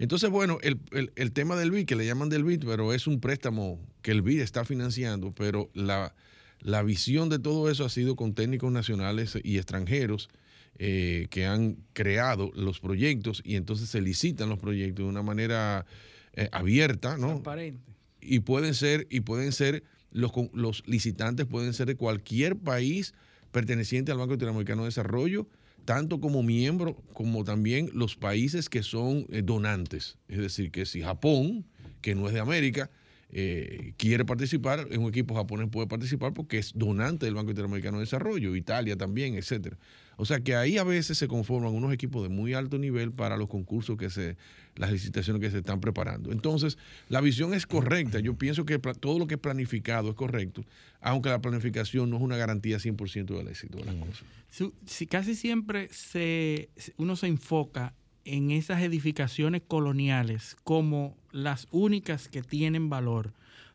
Entonces, 0.00 0.28
bueno, 0.30 0.58
el, 0.62 0.80
el- 0.90 1.12
el 1.14 1.30
tema 1.32 1.54
del 1.56 1.70
BID, 1.70 1.86
que 1.86 1.94
le 1.94 2.06
llaman 2.06 2.28
del 2.28 2.42
BID, 2.42 2.64
pero 2.66 2.92
es 2.92 3.06
un 3.06 3.20
préstamo 3.20 3.78
que 4.02 4.10
el 4.10 4.22
BID 4.22 4.40
está 4.40 4.64
financiando, 4.64 5.32
pero 5.32 5.70
la, 5.74 6.14
la 6.60 6.82
visión 6.82 7.28
de 7.28 7.38
todo 7.38 7.70
eso 7.70 7.84
ha 7.84 7.88
sido 7.88 8.16
con 8.16 8.34
técnicos 8.34 8.72
nacionales 8.72 9.38
y 9.44 9.58
extranjeros 9.58 10.28
eh, 10.82 11.26
que 11.28 11.44
han 11.44 11.76
creado 11.92 12.50
los 12.54 12.80
proyectos 12.80 13.42
y 13.44 13.56
entonces 13.56 13.90
se 13.90 14.00
licitan 14.00 14.48
los 14.48 14.58
proyectos 14.58 15.04
de 15.04 15.10
una 15.10 15.22
manera 15.22 15.84
eh, 16.32 16.48
abierta, 16.52 17.18
¿no? 17.18 17.26
transparente. 17.26 17.92
y 18.22 18.40
pueden 18.40 18.72
ser 18.72 19.06
y 19.10 19.20
pueden 19.20 19.52
ser 19.52 19.84
los, 20.10 20.32
los 20.54 20.82
licitantes 20.86 21.44
pueden 21.44 21.74
ser 21.74 21.86
de 21.86 21.96
cualquier 21.96 22.56
país 22.56 23.12
perteneciente 23.50 24.10
al 24.10 24.16
Banco 24.16 24.32
Interamericano 24.32 24.84
de 24.84 24.86
Desarrollo, 24.86 25.46
tanto 25.84 26.18
como 26.18 26.42
miembro 26.42 26.94
como 27.12 27.44
también 27.44 27.90
los 27.92 28.16
países 28.16 28.70
que 28.70 28.82
son 28.82 29.26
eh, 29.28 29.42
donantes. 29.44 30.16
Es 30.28 30.38
decir, 30.38 30.70
que 30.70 30.86
si 30.86 31.02
Japón, 31.02 31.66
que 32.00 32.14
no 32.14 32.26
es 32.26 32.32
de 32.32 32.40
América, 32.40 32.90
eh, 33.32 33.92
quiere 33.96 34.24
participar, 34.24 34.86
en 34.90 35.02
un 35.02 35.08
equipo 35.08 35.34
japonés 35.34 35.68
puede 35.70 35.86
participar 35.86 36.32
porque 36.34 36.58
es 36.58 36.72
donante 36.74 37.26
del 37.26 37.34
Banco 37.34 37.50
Interamericano 37.50 37.98
de 37.98 38.04
Desarrollo, 38.04 38.56
Italia 38.56 38.96
también, 38.96 39.34
etcétera. 39.34 39.78
O 40.16 40.26
sea 40.26 40.40
que 40.40 40.54
ahí 40.54 40.76
a 40.76 40.84
veces 40.84 41.16
se 41.16 41.28
conforman 41.28 41.72
unos 41.72 41.92
equipos 41.94 42.22
de 42.22 42.28
muy 42.28 42.52
alto 42.52 42.76
nivel 42.78 43.10
para 43.12 43.38
los 43.38 43.48
concursos 43.48 43.96
que 43.96 44.10
se, 44.10 44.36
las 44.76 44.92
licitaciones 44.92 45.40
que 45.40 45.50
se 45.50 45.58
están 45.58 45.80
preparando. 45.80 46.30
Entonces, 46.30 46.76
la 47.08 47.22
visión 47.22 47.54
es 47.54 47.66
correcta. 47.66 48.20
Yo 48.20 48.34
pienso 48.36 48.66
que 48.66 48.78
todo 48.78 49.18
lo 49.18 49.26
que 49.26 49.34
es 49.36 49.40
planificado 49.40 50.10
es 50.10 50.14
correcto, 50.16 50.62
aunque 51.00 51.30
la 51.30 51.40
planificación 51.40 52.10
no 52.10 52.16
es 52.16 52.22
una 52.22 52.36
garantía 52.36 52.76
100% 52.78 53.36
del 53.38 53.48
éxito 53.48 53.78
de 53.78 53.84
las 53.86 53.94
cosas. 53.94 54.24
Su- 54.50 54.74
si 54.84 55.06
casi 55.06 55.34
siempre 55.34 55.88
se- 55.90 56.68
uno 56.98 57.16
se 57.16 57.28
enfoca 57.28 57.94
en 58.24 58.50
esas 58.50 58.82
edificaciones 58.82 59.62
coloniales 59.66 60.56
como 60.64 61.16
las 61.32 61.66
únicas 61.70 62.28
que 62.28 62.42
tienen 62.42 62.90
valor, 62.90 63.32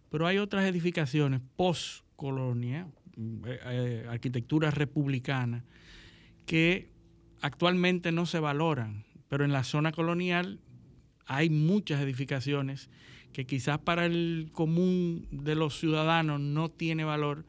pero 0.10 0.28
hay 0.28 0.38
otras 0.38 0.66
edificaciones 0.66 1.42
post-colonia, 1.56 2.88
mm, 3.16 3.46
eh, 3.46 3.60
eh, 3.66 4.06
arquitectura 4.10 4.72
republicana, 4.72 5.64
que 6.46 6.90
actualmente 7.42 8.12
no 8.12 8.26
se 8.26 8.40
valoran, 8.40 9.06
pero 9.30 9.46
en 9.46 9.52
la 9.52 9.64
zona 9.64 9.92
colonial 9.92 10.60
hay 11.26 11.50
muchas 11.50 12.02
edificaciones 12.02 12.90
que 13.34 13.46
quizás 13.46 13.80
para 13.80 14.06
el 14.06 14.50
común 14.54 15.28
de 15.32 15.56
los 15.56 15.80
ciudadanos 15.80 16.40
no 16.40 16.70
tiene 16.70 17.04
valor, 17.04 17.46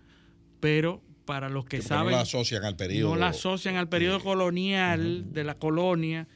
pero 0.61 1.03
para 1.27 1.49
los 1.49 1.65
que 1.67 1.79
Que 1.79 1.83
saben 1.83 2.13
no 2.13 2.17
la 2.17 2.23
asocian 2.23 2.65
al 2.65 2.77
periodo. 2.77 3.11
no 3.11 3.17
la 3.17 3.29
asocian 3.29 3.77
al 3.77 3.89
periodo 3.89 4.21
colonial 4.21 5.33
de 5.33 5.45
la 5.45 5.57
colonia, 5.57 6.27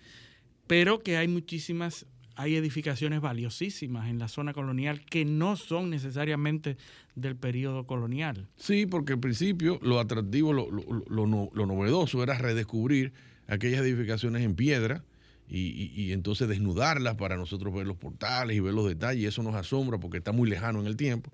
pero 0.71 1.01
que 1.03 1.17
hay 1.17 1.27
muchísimas, 1.27 2.07
hay 2.37 2.55
edificaciones 2.55 3.21
valiosísimas 3.21 4.09
en 4.09 4.21
la 4.21 4.29
zona 4.29 4.53
colonial 4.53 5.05
que 5.05 5.25
no 5.25 5.57
son 5.57 5.91
necesariamente 5.91 6.77
del 7.17 7.35
periodo 7.35 7.89
colonial. 7.89 8.47
Sí, 8.57 8.87
porque 8.87 9.15
al 9.15 9.19
principio 9.19 9.81
lo 9.83 9.99
atractivo, 9.99 10.53
lo, 10.53 10.71
lo- 10.71 10.87
lo 11.09 11.51
lo 11.53 11.67
novedoso 11.67 12.23
era 12.23 12.39
redescubrir 12.39 13.13
aquellas 13.49 13.81
edificaciones 13.81 14.45
en 14.45 14.55
piedra 14.55 15.03
y, 15.49 15.91
y- 15.93 16.13
entonces 16.13 16.47
desnudarlas 16.47 17.17
para 17.17 17.37
nosotros 17.37 17.75
ver 17.75 17.89
los 17.89 17.97
portales 17.97 18.57
y 18.57 18.61
ver 18.61 18.73
los 18.73 18.87
detalles. 18.87 19.31
Eso 19.31 19.43
nos 19.43 19.57
asombra 19.57 19.99
porque 19.99 20.19
está 20.19 20.31
muy 20.31 20.49
lejano 20.49 20.81
en 20.81 20.87
el 20.87 20.97
tiempo. 20.97 21.33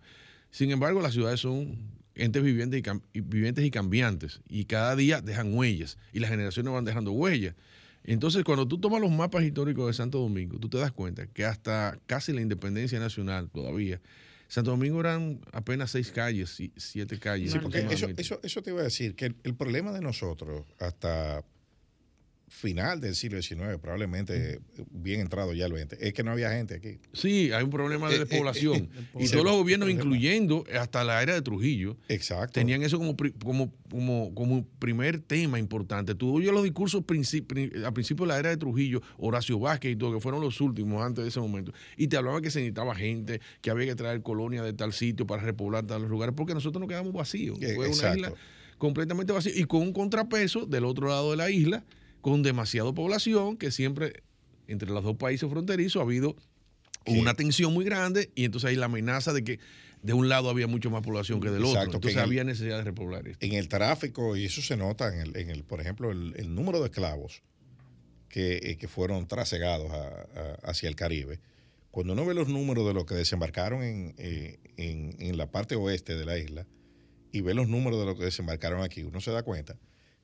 Sin 0.50 0.70
embargo, 0.70 1.02
las 1.02 1.12
ciudades 1.12 1.40
son 1.40 1.76
entes 2.14 2.42
vivientes 2.42 2.82
y 3.12 3.20
vivientes 3.20 3.66
y 3.66 3.70
cambiantes 3.70 4.40
y 4.48 4.64
cada 4.64 4.96
día 4.96 5.20
dejan 5.20 5.52
huellas 5.52 5.98
y 6.14 6.20
las 6.20 6.30
generaciones 6.30 6.72
van 6.72 6.86
dejando 6.86 7.12
huellas. 7.12 7.54
Entonces, 8.06 8.44
cuando 8.44 8.66
tú 8.66 8.78
tomas 8.78 9.00
los 9.00 9.10
mapas 9.10 9.42
históricos 9.42 9.86
de 9.88 9.92
Santo 9.92 10.18
Domingo, 10.18 10.58
tú 10.58 10.68
te 10.68 10.78
das 10.78 10.92
cuenta 10.92 11.26
que 11.26 11.44
hasta 11.44 11.98
casi 12.06 12.32
la 12.32 12.40
independencia 12.40 12.98
nacional 13.00 13.50
todavía, 13.50 14.00
Santo 14.48 14.70
Domingo 14.70 15.00
eran 15.00 15.40
apenas 15.52 15.90
seis 15.90 16.12
calles, 16.12 16.60
y 16.60 16.72
siete 16.76 17.18
calles. 17.18 17.50
Sí, 17.50 17.58
porque 17.58 17.78
eso, 17.78 17.86
aproximadamente. 17.86 18.22
eso, 18.22 18.40
eso 18.42 18.62
te 18.62 18.70
iba 18.70 18.80
a 18.80 18.84
decir, 18.84 19.16
que 19.16 19.26
el, 19.26 19.36
el 19.42 19.54
problema 19.54 19.90
de 19.92 20.00
nosotros, 20.00 20.64
hasta 20.78 21.44
final 22.48 23.00
del 23.00 23.16
siglo 23.16 23.42
XIX, 23.42 23.76
probablemente 23.82 24.60
bien 24.90 25.20
entrado 25.20 25.52
ya 25.52 25.66
el 25.66 25.72
XX, 25.76 25.94
es 26.00 26.12
que 26.14 26.22
no 26.22 26.30
había 26.30 26.50
gente 26.52 26.74
aquí. 26.76 26.98
Sí, 27.12 27.50
hay 27.52 27.64
un 27.64 27.70
problema 27.70 28.08
de 28.08 28.14
Eh, 28.14 28.16
eh, 28.16 28.24
despoblación. 28.24 28.76
eh, 28.76 28.88
eh, 28.94 29.24
y 29.24 29.28
todos 29.28 29.44
los 29.44 29.54
gobiernos, 29.56 29.90
incluyendo 29.90 30.64
hasta 30.78 31.02
la 31.02 31.20
era 31.22 31.34
de 31.34 31.42
Trujillo, 31.42 31.96
Exacto. 32.08 32.52
tenían 32.52 32.82
eso 32.82 32.98
como, 32.98 33.16
como, 33.44 33.72
como, 33.90 34.32
como 34.34 34.64
primer 34.78 35.18
tema 35.20 35.58
importante. 35.58 36.14
Tú 36.14 36.36
oyes 36.36 36.52
los 36.52 36.62
discursos 36.62 37.02
a 37.02 37.92
principio 37.92 38.26
de 38.26 38.32
la 38.32 38.38
era 38.38 38.50
de 38.50 38.56
Trujillo, 38.56 39.02
Horacio 39.18 39.58
Vázquez 39.58 39.92
y 39.92 39.96
todo, 39.96 40.14
que 40.14 40.20
fueron 40.20 40.40
los 40.40 40.60
últimos 40.60 41.02
antes 41.02 41.24
de 41.24 41.28
ese 41.30 41.40
momento, 41.40 41.72
y 41.96 42.06
te 42.06 42.16
hablaban 42.16 42.42
que 42.42 42.50
se 42.52 42.60
necesitaba 42.60 42.94
gente, 42.94 43.40
que 43.60 43.70
había 43.70 43.86
que 43.86 43.96
traer 43.96 44.22
colonia 44.22 44.62
de 44.62 44.72
tal 44.72 44.92
sitio 44.92 45.26
para 45.26 45.42
repoblar 45.42 45.84
tales 45.86 46.08
lugares, 46.08 46.34
porque 46.36 46.54
nosotros 46.54 46.80
nos 46.80 46.88
quedamos 46.88 47.12
vacíos. 47.12 47.58
Fue 47.74 47.88
una 47.88 48.14
isla 48.14 48.32
completamente 48.78 49.32
vacía 49.32 49.52
y 49.54 49.64
con 49.64 49.82
un 49.82 49.92
contrapeso 49.92 50.64
del 50.66 50.84
otro 50.84 51.08
lado 51.08 51.32
de 51.32 51.36
la 51.38 51.50
isla, 51.50 51.84
con 52.26 52.42
demasiada 52.42 52.92
población, 52.92 53.56
que 53.56 53.70
siempre 53.70 54.24
entre 54.66 54.90
los 54.90 55.04
dos 55.04 55.14
países 55.16 55.48
fronterizos 55.48 56.00
ha 56.00 56.02
habido 56.04 56.34
una 57.06 57.34
tensión 57.34 57.72
muy 57.72 57.84
grande 57.84 58.32
y 58.34 58.44
entonces 58.46 58.70
hay 58.70 58.74
la 58.74 58.86
amenaza 58.86 59.32
de 59.32 59.44
que 59.44 59.60
de 60.02 60.12
un 60.12 60.28
lado 60.28 60.50
había 60.50 60.66
mucho 60.66 60.90
más 60.90 61.02
población 61.02 61.40
que 61.40 61.50
del 61.50 61.62
Exacto, 61.62 61.78
otro. 61.82 61.90
que 61.92 61.96
Entonces 62.08 62.16
el- 62.16 62.24
había 62.24 62.42
necesidad 62.42 62.78
de 62.78 62.82
repoblar 62.82 63.28
esto. 63.28 63.46
En 63.46 63.52
el 63.52 63.68
tráfico, 63.68 64.36
y 64.36 64.44
eso 64.46 64.60
se 64.60 64.76
nota 64.76 65.14
en 65.14 65.20
el, 65.20 65.36
en 65.36 65.50
el 65.50 65.62
por 65.62 65.80
ejemplo, 65.80 66.10
el, 66.10 66.34
el 66.36 66.52
número 66.52 66.80
de 66.80 66.86
esclavos 66.86 67.44
que, 68.28 68.56
eh, 68.56 68.76
que 68.76 68.88
fueron 68.88 69.28
trasegados 69.28 69.92
a- 69.92 70.22
a- 70.34 70.54
hacia 70.64 70.88
el 70.88 70.96
Caribe. 70.96 71.38
Cuando 71.92 72.14
uno 72.14 72.26
ve 72.26 72.34
los 72.34 72.48
números 72.48 72.84
de 72.88 72.92
los 72.92 73.04
que 73.04 73.14
desembarcaron 73.14 73.84
en, 73.84 74.14
eh, 74.18 74.58
en- 74.76 75.14
en 75.20 75.36
la 75.38 75.48
parte 75.52 75.76
oeste 75.76 76.16
de 76.16 76.24
la 76.24 76.36
isla 76.38 76.66
y 77.30 77.40
ve 77.42 77.54
los 77.54 77.68
números 77.68 78.00
de 78.00 78.06
los 78.06 78.18
que 78.18 78.24
desembarcaron 78.24 78.82
aquí, 78.82 79.04
uno 79.04 79.20
se 79.20 79.30
da 79.30 79.44
cuenta 79.44 79.76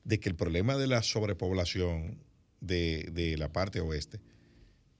de 0.03 0.19
que 0.19 0.29
el 0.29 0.35
problema 0.35 0.77
de 0.77 0.87
la 0.87 1.01
sobrepoblación 1.03 2.19
de, 2.61 3.09
de 3.13 3.37
la 3.37 3.51
parte 3.51 3.79
oeste 3.79 4.19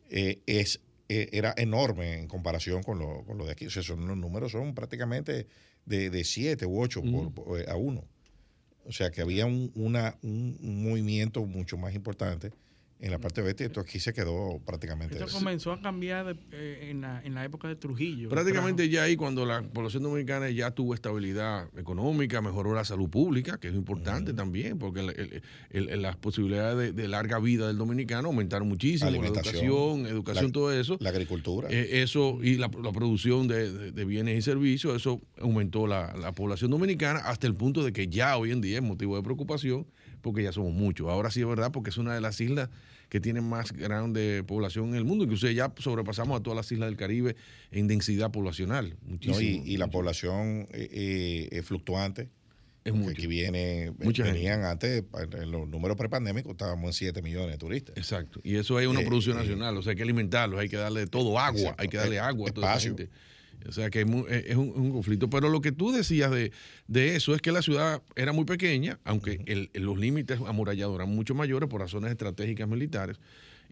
eh, 0.09 0.41
es, 0.45 0.81
eh, 1.09 1.29
era 1.31 1.53
enorme 1.57 2.19
en 2.19 2.27
comparación 2.27 2.83
con 2.83 2.99
lo, 2.99 3.23
con 3.25 3.37
lo 3.37 3.45
de 3.45 3.51
aquí. 3.53 3.65
O 3.65 3.69
sea, 3.69 3.83
son, 3.83 4.07
los 4.07 4.17
números 4.17 4.51
son 4.51 4.73
prácticamente 4.75 5.47
de, 5.85 6.09
de 6.09 6.23
siete 6.23 6.65
u 6.65 6.81
ocho 6.81 7.01
por- 7.01 7.33
por- 7.33 7.59
eh, 7.59 7.65
a 7.67 7.75
uno. 7.75 8.05
O 8.85 8.91
sea, 8.91 9.11
que 9.11 9.21
había 9.21 9.45
un, 9.45 9.71
una, 9.75 10.17
un, 10.23 10.57
un 10.61 10.83
movimiento 10.83 11.45
mucho 11.45 11.77
más 11.77 11.93
importante 11.95 12.51
en 13.03 13.11
la 13.11 13.19
parte 13.19 13.41
oeste 13.41 13.65
esto 13.65 13.81
aquí 13.81 13.99
se 13.99 14.13
quedó 14.13 14.61
prácticamente... 14.65 15.15
Esto 15.15 15.27
comenzó 15.37 15.73
a 15.73 15.81
cambiar 15.81 16.25
de- 16.25 16.39
eh, 16.53 16.87
en, 16.89 17.01
la, 17.01 17.21
en 17.21 17.33
la 17.35 17.43
época 17.43 17.67
de 17.67 17.75
Trujillo. 17.75 18.29
Prácticamente 18.29 18.87
ya 18.87 19.03
ahí 19.03 19.17
cuando 19.17 19.45
la 19.45 19.61
población 19.61 20.03
dominicana 20.03 20.49
ya 20.49 20.71
tuvo 20.71 20.93
estabilidad 20.93 21.67
económica, 21.77 22.41
mejoró 22.41 22.73
la 22.73 22.85
salud 22.85 23.09
pública, 23.09 23.57
que 23.57 23.67
es 23.67 23.73
importante 23.75 24.31
también, 24.33 24.79
porque 24.79 25.01
el- 25.01 25.09
el- 25.19 25.41
el- 25.71 25.89
el- 25.89 26.01
las 26.01 26.15
posibilidades 26.15 26.77
de, 26.77 27.01
de 27.01 27.07
larga 27.09 27.39
vida 27.39 27.67
del 27.67 27.77
dominicano 27.77 28.29
aumentaron 28.29 28.69
muchísimo, 28.69 29.11
la 29.11 29.17
Alimentación, 29.17 29.55
educación, 29.55 30.05
educación, 30.07 30.45
la- 30.45 30.51
todo 30.53 30.71
eso. 30.73 30.97
La 31.01 31.09
agricultura. 31.09 31.67
Eh, 31.69 32.01
eso 32.03 32.39
y 32.41 32.55
la, 32.55 32.71
la 32.81 32.91
producción 32.93 33.49
de, 33.49 33.69
de- 33.69 33.91
de 33.91 34.05
bienes 34.05 34.37
y 34.37 34.41
servicios, 34.41 34.95
eso 34.95 35.21
aumentó 35.41 35.87
la, 35.87 36.15
la 36.15 36.31
población 36.31 36.71
dominicana 36.71 37.19
hasta 37.19 37.47
el 37.47 37.55
punto 37.55 37.83
de 37.83 37.91
que 37.91 38.07
ya 38.07 38.37
hoy 38.37 38.51
en 38.51 38.61
día 38.61 38.77
es 38.77 38.83
motivo 38.83 39.17
de 39.17 39.23
preocupación 39.23 39.85
porque 40.23 40.41
ya 40.41 40.51
somos 40.51 40.73
muchos. 40.73 41.07
Ahora 41.09 41.29
sí 41.29 41.41
es 41.41 41.47
verdad 41.47 41.71
porque 41.71 41.91
es 41.91 41.97
una 41.97 42.15
de 42.15 42.21
las 42.21 42.41
islas 42.41 42.69
que 43.09 43.19
tiene 43.19 43.41
más 43.41 43.71
grande 43.73 44.43
población 44.47 44.89
en 44.89 44.95
el 44.95 45.05
mundo. 45.05 45.25
Incluso 45.25 45.47
ya 45.51 45.71
sobrepasamos 45.77 46.39
a 46.39 46.41
todas 46.41 46.57
las 46.57 46.71
islas 46.71 46.89
del 46.89 46.97
Caribe 46.97 47.35
en 47.71 47.87
densidad 47.87 48.31
poblacional. 48.31 48.95
¿no? 49.03 49.11
Muchísimo. 49.11 49.39
y, 49.39 49.73
y 49.73 49.77
la 49.77 49.87
población 49.87 50.67
eh, 50.71 50.89
eh, 50.91 51.49
eh, 51.51 51.61
fluctuante. 51.61 52.29
Es 52.85 52.91
que 52.91 52.97
mucho. 52.97 53.11
Aquí 53.11 53.27
viene, 53.27 53.93
Mucha 54.03 54.23
venían 54.23 54.63
antes, 54.65 55.03
en 55.39 55.51
los 55.51 55.69
números 55.69 55.95
prepandémicos 55.95 56.51
estábamos 56.51 56.87
en 56.89 56.93
7 56.93 57.21
millones 57.21 57.51
de 57.51 57.57
turistas. 57.57 57.95
Exacto. 57.97 58.41
Y 58.43 58.55
eso 58.55 58.79
es 58.79 58.87
una 58.87 59.01
Eh, 59.01 59.05
producción 59.05 59.37
eh, 59.37 59.41
nacional. 59.41 59.77
O 59.77 59.81
sea, 59.83 59.91
hay 59.91 59.95
que 59.97 60.03
alimentarlos, 60.03 60.59
hay 60.59 60.67
que 60.67 60.75
darle 60.77 61.05
todo 61.07 61.37
agua, 61.39 61.59
Exacto. 61.59 61.81
hay 61.81 61.87
que 61.89 61.97
darle 61.97 62.15
Eh, 62.15 62.19
agua 62.19 62.49
a 62.49 62.53
toda 62.53 62.67
esa 62.75 62.87
espacio. 62.87 62.97
gente. 62.97 63.11
O 63.67 63.71
sea, 63.71 63.89
que 63.89 64.01
es, 64.01 64.07
es 64.07 64.55
un, 64.55 64.69
es 64.69 64.75
un 64.75 64.91
conflicto. 64.91 65.29
Pero 65.29 65.49
lo 65.49 65.61
que 65.61 65.71
tú 65.71 65.91
decías 65.91 66.31
de, 66.31 66.51
de 66.87 67.15
eso 67.15 67.33
es 67.35 67.41
que 67.41 67.51
la 67.51 67.61
ciudad 67.61 68.01
era 68.15 68.31
muy 68.33 68.45
pequeña, 68.45 68.99
aunque 69.03 69.41
el- 69.45 69.69
los 69.73 69.97
límites 69.97 70.39
amurallados 70.45 70.95
eran 70.95 71.09
mucho 71.09 71.35
mayores 71.35 71.69
por 71.69 71.81
razones 71.81 72.11
estratégicas 72.11 72.67
militares. 72.67 73.19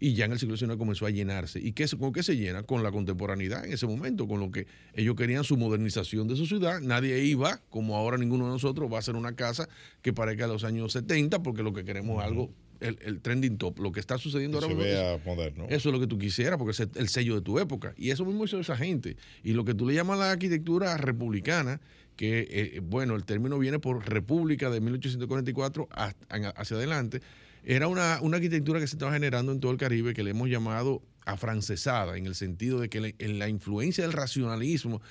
Y 0.04 0.16
ya 0.16 0.26
en 0.26 0.32
el 0.32 0.40
siglo 0.40 0.58
XIX 0.58 0.78
comenzó 0.78 1.06
a 1.06 1.12
llenarse. 1.12 1.60
¿Y 1.60 1.74
qué, 1.74 1.86
con 2.00 2.12
qué 2.12 2.24
se 2.24 2.36
llena? 2.36 2.64
Con 2.64 2.82
la 2.82 2.92
contemporaneidad 2.92 3.66
en 3.66 3.74
ese 3.74 3.86
momento, 3.86 4.28
con 4.28 4.40
lo 4.40 4.50
que 4.50 4.66
ellos 4.96 5.16
querían 5.16 5.44
su 5.44 5.58
modernización 5.58 6.28
de 6.28 6.36
su 6.36 6.48
ciudad. 6.48 6.82
Nadie 6.82 7.24
iba, 7.24 7.62
como 7.70 7.96
ahora 7.96 8.18
ninguno 8.18 8.46
de 8.46 8.52
nosotros, 8.54 8.92
va 8.92 8.96
a 8.96 9.00
hacer 9.00 9.16
una 9.16 9.36
casa 9.36 9.70
que 10.02 10.12
parezca 10.12 10.48
de 10.48 10.54
los 10.54 10.64
años 10.64 10.94
70, 10.94 11.44
porque 11.44 11.62
lo 11.62 11.72
que 11.74 11.84
queremos 11.86 12.18
es 12.20 12.26
algo, 12.26 12.52
el, 12.82 12.98
el 13.02 13.22
trending 13.22 13.58
top. 13.58 13.80
Lo 13.80 13.92
que 13.92 14.00
está 14.00 14.18
sucediendo 14.18 14.60
Que 14.60 14.66
ahora 14.66 14.78
se 14.78 14.84
vea 14.84 15.20
moderno. 15.26 15.66
eso 15.70 15.90
es 15.90 15.94
lo 15.94 16.00
que 16.00 16.08
tú 16.08 16.18
quisieras, 16.18 16.58
porque 16.58 16.72
es 16.72 16.80
el- 16.82 16.90
el 16.96 17.08
sello 17.10 17.36
de 17.36 17.42
tu 17.42 17.60
época. 17.60 17.94
Y 17.98 18.10
eso 18.10 18.26
mismo 18.26 18.44
hizo 18.46 18.60
esa 18.60 18.76
gente. 18.76 19.16
Y 19.44 19.54
lo 19.54 19.64
que 19.66 19.74
tú 19.74 19.88
le 19.88 19.94
llamas 19.94 20.20
la 20.20 20.32
arquitectura 20.32 20.98
republicana, 20.98 21.80
que, 22.18 22.48
eh, 22.50 22.80
bueno, 22.84 23.16
el 23.16 23.24
término 23.24 23.58
viene 23.58 23.80
por 23.80 24.08
República 24.08 24.70
de 24.70 24.82
1844 24.82 25.88
hasta- 25.92 26.50
hacia 26.56 26.78
adelante, 26.78 27.22
era 27.64 27.88
una, 27.88 28.20
una 28.22 28.38
arquitectura 28.38 28.80
que 28.80 28.88
se 28.88 28.96
estaba 28.96 29.14
generando 29.14 29.52
en 29.52 29.60
todo 29.60 29.72
el 29.72 29.78
Caribe 29.78 30.14
que 30.14 30.24
le 30.24 30.32
hemos 30.32 30.50
llamado 30.50 31.02
afrancesada, 31.26 32.18
en 32.18 32.26
el 32.26 32.36
sentido 32.36 32.80
de 32.80 32.90
que 32.90 33.16
en 33.20 33.40
la 33.40 33.48
influencia 33.50 34.04
del 34.04 34.14
racionalismo 34.14 35.02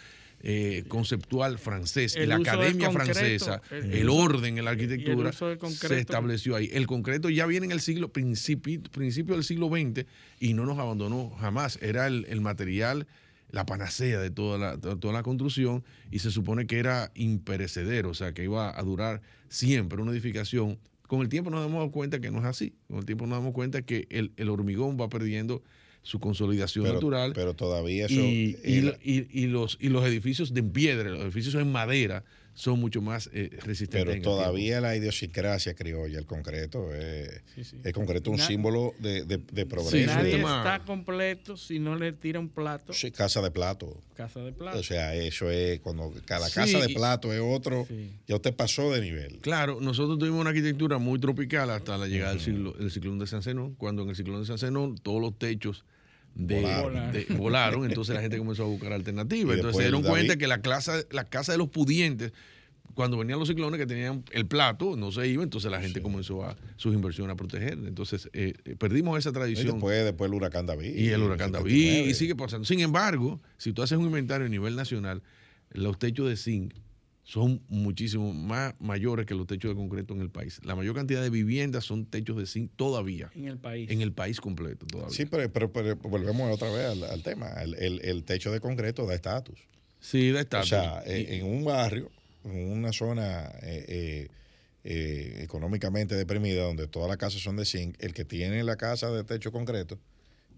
eh, 0.42 0.84
conceptual 0.88 1.58
francés 1.58 2.16
y 2.16 2.26
la 2.26 2.36
academia 2.36 2.86
concreto, 2.88 3.12
francesa, 3.14 3.62
el- 3.92 4.08
orden 4.08 4.56
en 4.58 4.64
la 4.64 4.70
arquitectura, 4.70 5.30
se 5.88 6.00
estableció 6.00 6.56
ahí. 6.56 6.70
El 6.72 6.86
concreto 6.86 7.28
ya 7.28 7.44
viene 7.46 7.66
en 7.66 7.72
el 7.72 7.80
siglo, 7.80 8.12
principio, 8.12 8.80
principio 8.90 9.34
del 9.34 9.44
siglo 9.44 9.68
XX 9.68 10.06
y 10.38 10.54
no 10.54 10.64
nos 10.64 10.78
abandonó 10.78 11.30
jamás. 11.40 11.78
Era 11.82 12.06
el, 12.06 12.24
el 12.28 12.40
material, 12.40 13.06
la 13.50 13.66
panacea 13.66 14.18
de 14.20 14.30
toda 14.30 14.56
la, 14.58 14.76
de 14.76 14.96
toda 14.96 15.12
la 15.12 15.22
construcción 15.22 15.84
y 16.10 16.20
se 16.20 16.30
supone 16.30 16.66
que 16.66 16.78
era 16.78 17.10
imperecedero, 17.14 18.10
o 18.10 18.14
sea, 18.14 18.32
que 18.32 18.44
iba 18.44 18.78
a 18.78 18.82
durar 18.82 19.20
siempre 19.48 20.00
una 20.00 20.12
edificación. 20.12 20.78
Con 21.06 21.20
el 21.22 21.28
tiempo 21.28 21.50
nos 21.50 21.60
damos 21.60 21.90
cuenta 21.90 22.20
que 22.20 22.30
no 22.30 22.38
es 22.38 22.44
así. 22.44 22.72
Con 22.88 22.98
el 22.98 23.04
tiempo 23.04 23.26
nos 23.26 23.38
damos 23.38 23.52
cuenta 23.52 23.82
que 23.82 24.06
el 24.08 24.48
hormigón 24.48 24.96
va 24.98 25.08
perdiendo 25.08 25.62
su 26.02 26.18
consolidación 26.18 26.84
pero, 26.84 26.94
natural 26.94 27.32
pero 27.34 27.54
todavía 27.54 28.06
eso. 28.06 28.14
y, 28.20 28.56
y- 28.64 29.28
y 29.30 29.46
los, 29.46 29.76
y 29.80 29.88
los 29.90 30.04
edificios 30.04 30.54
de 30.54 30.62
piedra, 30.62 31.10
los 31.10 31.20
edificios 31.20 31.54
en 31.56 31.70
madera, 31.70 32.24
son 32.60 32.78
mucho 32.78 33.00
más 33.00 33.30
eh, 33.32 33.48
resistentes. 33.64 34.04
pero 34.04 34.22
todavía 34.22 34.80
la 34.82 34.94
idiosincrasia 34.94 35.72
criolla, 35.74 36.18
el 36.18 36.26
concreto, 36.26 36.88
Sí, 37.54 37.64
sí. 37.64 37.76
el 37.82 37.92
concreto 37.94 38.30
es 38.30 38.34
un 38.34 38.38
Na- 38.40 38.46
símbolo 38.46 38.94
de, 38.98 39.24
de- 39.24 39.66
progreso. 39.66 40.06
Nadie 40.14 40.32
tema- 40.32 40.58
está 40.58 40.84
completo 40.84 41.56
si 41.56 41.78
no 41.78 41.96
le 41.96 42.12
tira 42.12 42.38
un 42.38 42.48
plato, 42.50 42.92
Sí, 42.92 43.10
casa 43.10 43.40
de 43.40 43.50
plato. 43.50 43.96
casa 44.14 44.40
de 44.40 44.52
plato. 44.52 44.78
O 44.78 44.82
sea, 44.82 45.14
eso 45.14 45.50
es 45.50 45.80
cuando 45.80 46.12
cada 46.26 46.48
Sí, 46.48 46.54
casa 46.54 46.78
de 46.86 46.88
plato 46.94 47.32
es 47.32 47.40
otro, 47.42 47.86
Sí. 47.88 48.10
ya 48.28 48.36
usted 48.36 48.54
pasó 48.54 48.92
de 48.92 49.00
nivel. 49.00 49.38
Claro, 49.38 49.80
nosotros 49.80 50.18
tuvimos 50.18 50.40
una 50.42 50.50
arquitectura 50.50 50.98
muy 50.98 51.18
tropical 51.18 51.70
hasta 51.70 51.96
la 51.96 52.06
llegada 52.06 52.32
del, 52.32 52.40
siglo, 52.40 52.72
del 52.72 52.90
ciclón 52.90 53.18
de 53.18 53.26
San 53.26 53.42
Zenón, 53.42 53.74
cuando 53.76 54.02
en 54.02 54.10
el 54.10 54.16
ciclón 54.16 54.40
de 54.42 54.46
San 54.46 54.58
Zenón 54.58 54.96
todos 54.98 55.20
los 55.22 55.38
techos 55.38 55.84
de, 56.34 56.60
Volaron. 56.62 57.12
de- 57.12 57.24
volaron, 57.36 57.84
entonces 57.84 58.14
la 58.14 58.20
gente 58.22 58.38
comenzó 58.38 58.62
a 58.64 58.66
buscar 58.66 58.92
alternativas. 58.92 59.56
Y 59.56 59.58
Entonces 59.60 59.76
se 59.78 59.82
dieron 59.82 60.02
David- 60.02 60.10
cuenta 60.14 60.36
que 60.36 60.46
la 60.46 60.62
casa, 60.62 61.02
la 61.10 61.24
casa 61.24 61.52
de 61.52 61.58
los 61.58 61.68
pudientes, 61.68 62.32
cuando 62.94 63.16
venían 63.18 63.38
los 63.38 63.48
ciclones 63.48 63.78
que 63.78 63.86
tenían 63.86 64.24
el 64.32 64.46
plato, 64.46 64.96
no 64.96 65.12
se 65.12 65.26
iba, 65.28 65.42
entonces 65.42 65.70
la 65.70 65.80
gente 65.80 66.02
comenzó 66.02 66.44
a 66.44 66.56
sus 66.76 66.92
inversiones 66.94 67.34
a 67.34 67.36
proteger. 67.36 67.74
Entonces 67.74 68.28
eh, 68.32 68.54
eh, 68.64 68.76
perdimos 68.76 69.18
esa 69.18 69.30
Y 69.30 69.32
tradición. 69.32 69.72
después, 69.74 70.04
después 70.04 70.28
el 70.28 70.34
huracán 70.34 70.66
David. 70.66 70.94
Y 70.96 71.08
el 71.08 71.22
huracán 71.22 71.52
David, 71.52 71.70
79. 71.72 72.10
y 72.10 72.14
sigue 72.14 72.34
pasando. 72.34 72.64
Sin 72.64 72.80
embargo, 72.80 73.40
si 73.58 73.72
tú 73.72 73.82
haces 73.82 73.96
un 73.98 74.06
inventario 74.06 74.46
a 74.46 74.50
nivel 74.50 74.76
nacional, 74.76 75.22
los 75.72 75.98
techos 75.98 76.28
de 76.28 76.36
zinc 76.36 76.74
son 77.30 77.62
muchísimo 77.68 78.32
más 78.34 78.74
mayores 78.80 79.24
que 79.24 79.36
los 79.36 79.46
techos 79.46 79.70
de 79.70 79.76
concreto 79.76 80.14
en 80.14 80.20
el 80.20 80.30
país. 80.30 80.60
La 80.64 80.74
mayor 80.74 80.96
cantidad 80.96 81.22
de 81.22 81.30
viviendas 81.30 81.84
son 81.84 82.04
techos 82.06 82.36
de 82.36 82.44
zinc 82.46 82.72
todavía, 82.74 83.30
en 83.36 83.46
el 83.46 83.56
país. 83.56 83.88
en 83.88 84.00
el 84.00 84.12
país 84.12 84.40
completo 84.40 84.84
todavía. 84.84 85.14
Sí, 85.16 85.26
pero, 85.26 85.48
pero- 85.52 85.72
pero 85.72 85.94
volvemos 85.94 86.52
otra 86.52 86.70
vez 86.72 86.86
al, 86.86 87.04
al 87.04 87.22
tema. 87.22 87.50
El, 87.62 87.74
el- 87.76 88.00
el 88.04 88.24
techo 88.24 88.50
de 88.50 88.58
concreto 88.58 89.06
da 89.06 89.14
estatus. 89.14 89.60
Sí, 90.00 90.32
da 90.32 90.40
O 90.40 90.42
estatus. 90.42 90.68
sea, 90.70 91.04
Y- 91.06 91.10
en, 91.26 91.32
en 91.34 91.46
un 91.46 91.64
barrio, 91.64 92.10
en 92.44 92.72
una 92.72 92.92
zona 92.92 93.44
eh, 93.62 93.84
eh, 93.86 94.28
eh, 94.82 95.40
económicamente 95.44 96.16
deprimida, 96.16 96.64
donde 96.64 96.88
todas 96.88 97.08
las 97.08 97.16
casas 97.18 97.40
son 97.42 97.54
de 97.54 97.64
zinc, 97.64 97.94
el 98.00 98.12
que 98.12 98.24
tiene 98.24 98.64
la 98.64 98.74
casa 98.74 99.08
de 99.12 99.22
techo 99.22 99.52
concreto 99.52 100.00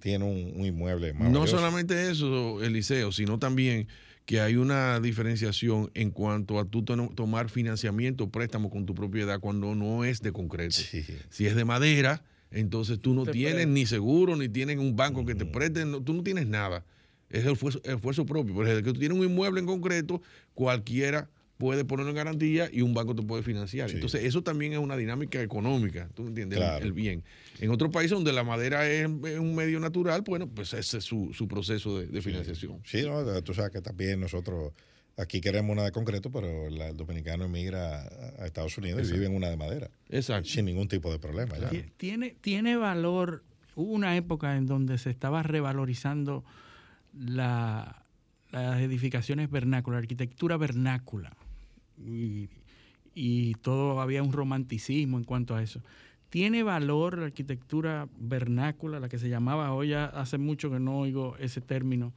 tiene 0.01 0.25
un, 0.25 0.53
un 0.59 0.65
inmueble 0.65 1.13
más 1.13 1.31
no 1.31 1.41
valioso. 1.41 1.59
solamente 1.59 2.11
eso, 2.11 2.63
Eliseo, 2.63 3.13
sino 3.13 3.39
también 3.39 3.89
que 4.27 4.41
hay 4.41 4.57
una 4.57 5.01
diferenciación 5.01 5.91
en 5.95 6.11
cuanto 6.11 6.59
a 6.59 6.65
tú 6.65 6.83
to- 6.85 7.11
tomar 7.15 7.49
financiamiento, 7.49 8.29
préstamo 8.31 8.71
con 8.71 8.87
tu 8.87 8.95
propiedad 8.95 9.41
cuando 9.41 9.75
no 9.75 10.05
es 10.05 10.21
de 10.23 10.33
concreto. 10.33 10.77
Sí. 10.77 11.05
Si 11.29 11.47
es 11.47 11.57
de 11.57 11.65
madera, 11.65 12.23
entonces 12.51 13.01
tú 13.01 13.15
no 13.15 13.25
Te 13.25 13.33
tienes 13.33 13.55
presta. 13.55 13.71
ni 13.73 13.87
seguro, 13.87 14.37
ni 14.37 14.49
tienes 14.49 14.79
un 14.79 14.95
banco 14.95 15.27
que 15.27 15.35
te 15.35 15.45
preste, 15.45 15.85
no- 15.85 16.01
tú 16.03 16.15
no 16.15 16.23
tienes 16.23 16.47
nada. 16.47 16.85
Es 17.31 17.45
el 17.47 17.53
esfuerzo, 17.53 17.81
esfuerzo 17.85 18.25
propio. 18.27 18.55
Pero 18.55 18.69
desde 18.69 18.83
que 18.83 18.93
tú 18.93 19.01
tienes 19.01 19.19
un 19.19 19.25
inmueble 19.25 19.59
en 19.61 19.67
concreto, 19.67 20.21
cualquiera 20.55 21.29
puede 21.63 21.85
ponerlo 21.85 22.11
en 22.11 22.17
garantía 22.17 22.69
y 22.73 22.83
un 22.83 22.93
banco 22.93 23.15
te 23.15 23.23
puede 23.23 23.45
financiar. 23.45 23.89
Entonces, 23.89 24.25
eso 24.25 24.43
también 24.43 24.73
es 24.73 24.81
una 24.81 24.97
dinámica 24.97 25.41
económica, 25.41 26.09
¿tú 26.13 26.27
entiendes? 26.27 26.59
El, 26.81 26.93
bien. 26.93 27.23
En 27.61 27.71
otros 27.71 27.93
países 27.93 28.11
donde 28.11 28.33
la 28.33 28.43
madera 28.43 28.91
es, 28.91 29.07
un 29.07 29.55
medio 29.55 29.79
natural, 29.79 30.23
bueno, 30.23 30.49
pues 30.49 30.75
ese 30.75 30.99
es 30.99 31.05
su, 31.05 31.47
proceso 31.49 32.01
de, 32.01 32.21
financiación. 32.21 32.81
Sí, 32.85 33.03
no, 33.03 33.41
tú 33.45 33.55
sabes 33.55 33.71
que 33.71 33.81
también 33.81 34.19
nosotros 34.19 34.73
aquí 35.17 35.41
queremos 35.41 35.73
una 35.73 35.85
de 35.85 35.93
concreto, 35.93 36.33
pero 36.33 36.67
el 36.67 36.97
dominicano 36.97 37.45
emigra 37.45 38.09
a 38.41 38.45
Estados 38.45 38.77
Unidos 38.77 39.09
y 39.09 39.13
vive 39.13 39.27
en 39.27 39.37
una 39.37 39.49
de 39.49 39.57
madera. 39.57 39.89
Exacto. 40.09 40.49
Sin 40.49 40.65
ningún 40.65 40.89
tipo 40.89 41.13
de 41.13 41.21
problema. 41.21 41.55
Tiene, 41.97 42.35
tiene 42.41 42.77
valor, 42.77 43.45
hubo 43.77 43.93
una 43.93 44.17
época 44.17 44.57
en 44.57 44.67
donde 44.67 44.99
se 44.99 45.11
estaba 45.11 45.45
revalorizando 45.45 46.43
la 47.17 48.03
las 48.53 48.81
edificaciones 48.81 49.51
vernáculas, 49.51 49.97
la 49.97 50.03
arquitectura 50.03 50.57
vernácula. 50.57 51.35
Y, 52.05 53.55
todo, 53.63 54.01
había 54.01 54.23
un 54.23 54.33
romanticismo 54.33 55.19
en 55.19 55.25
cuanto 55.25 55.55
a 55.55 55.63
eso. 55.63 55.83
¿Tiene 56.31 56.63
valor 56.63 57.19
la 57.19 57.27
arquitectura 57.27 58.09
vernácula, 58.19 59.01
la 59.01 59.09
que 59.09 59.19
se 59.19 59.29
llamaba, 59.29 59.73
hoy 59.73 59.89
ya 59.89 60.07
hace 60.07 60.39
mucho 60.39 60.71
que 60.71 60.81
no 60.81 60.99
oigo 60.99 61.37
ese 61.39 61.61
término, 61.61 62.15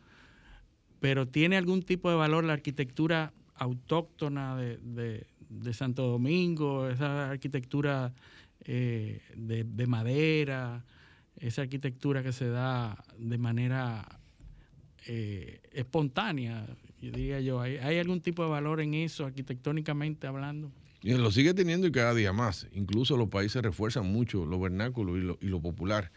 pero 1.01 1.27
tiene 1.27 1.57
algún 1.57 1.83
tipo 1.83 2.09
de 2.09 2.15
valor 2.15 2.45
la 2.45 2.53
arquitectura 2.53 3.33
autóctona 3.55 4.55
de, 4.55 5.25
Santo 5.73 6.07
Domingo, 6.07 6.87
esa 6.87 7.29
arquitectura 7.29 8.13
eh, 8.61 9.21
de 9.35 9.87
madera, 9.87 10.83
esa 11.39 11.63
arquitectura 11.63 12.23
que 12.23 12.31
se 12.31 12.47
da 12.47 13.03
de 13.17 13.37
manera 13.37 14.05
eh, 15.07 15.61
espontánea, 15.71 16.65
diría 17.11 17.39
yo. 17.41 17.61
¿Hay, 17.61 17.97
algún 17.97 18.21
tipo 18.21 18.43
de 18.43 18.49
valor 18.49 18.81
en 18.81 18.93
eso, 18.93 19.25
arquitectónicamente 19.25 20.27
hablando? 20.27 20.71
Y 21.01 21.13
lo 21.13 21.31
sigue 21.31 21.53
teniendo 21.53 21.87
y 21.87 21.91
cada 21.91 22.13
día 22.13 22.33
más. 22.33 22.67
Incluso 22.73 23.17
los 23.17 23.29
países 23.29 23.61
refuerzan 23.61 24.05
mucho 24.05 24.45
lo 24.45 24.59
vernáculo 24.59 25.17
y 25.17 25.47
lo, 25.47 25.61
popular 25.61 26.11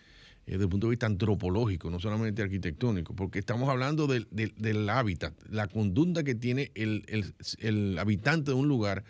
eh, 0.47 0.52
desde 0.52 0.65
el 0.65 0.70
punto 0.70 0.86
de 0.86 0.93
vista 0.93 1.06
antropológico, 1.06 1.90
no 1.90 2.01
solamente 2.01 2.43
arquitectónico, 2.43 3.15
porque 3.15 3.39
estamos 3.39 3.69
hablando 3.69 4.06
del, 4.06 4.89
hábitat, 4.89 5.35
la 5.51 5.69
conducta 5.69 6.24
que 6.24 6.35
tiene 6.35 6.73
el, 6.74 7.98
habitante 7.98 8.52
de 8.52 8.56
un 8.56 8.69
lugar 8.69 9.05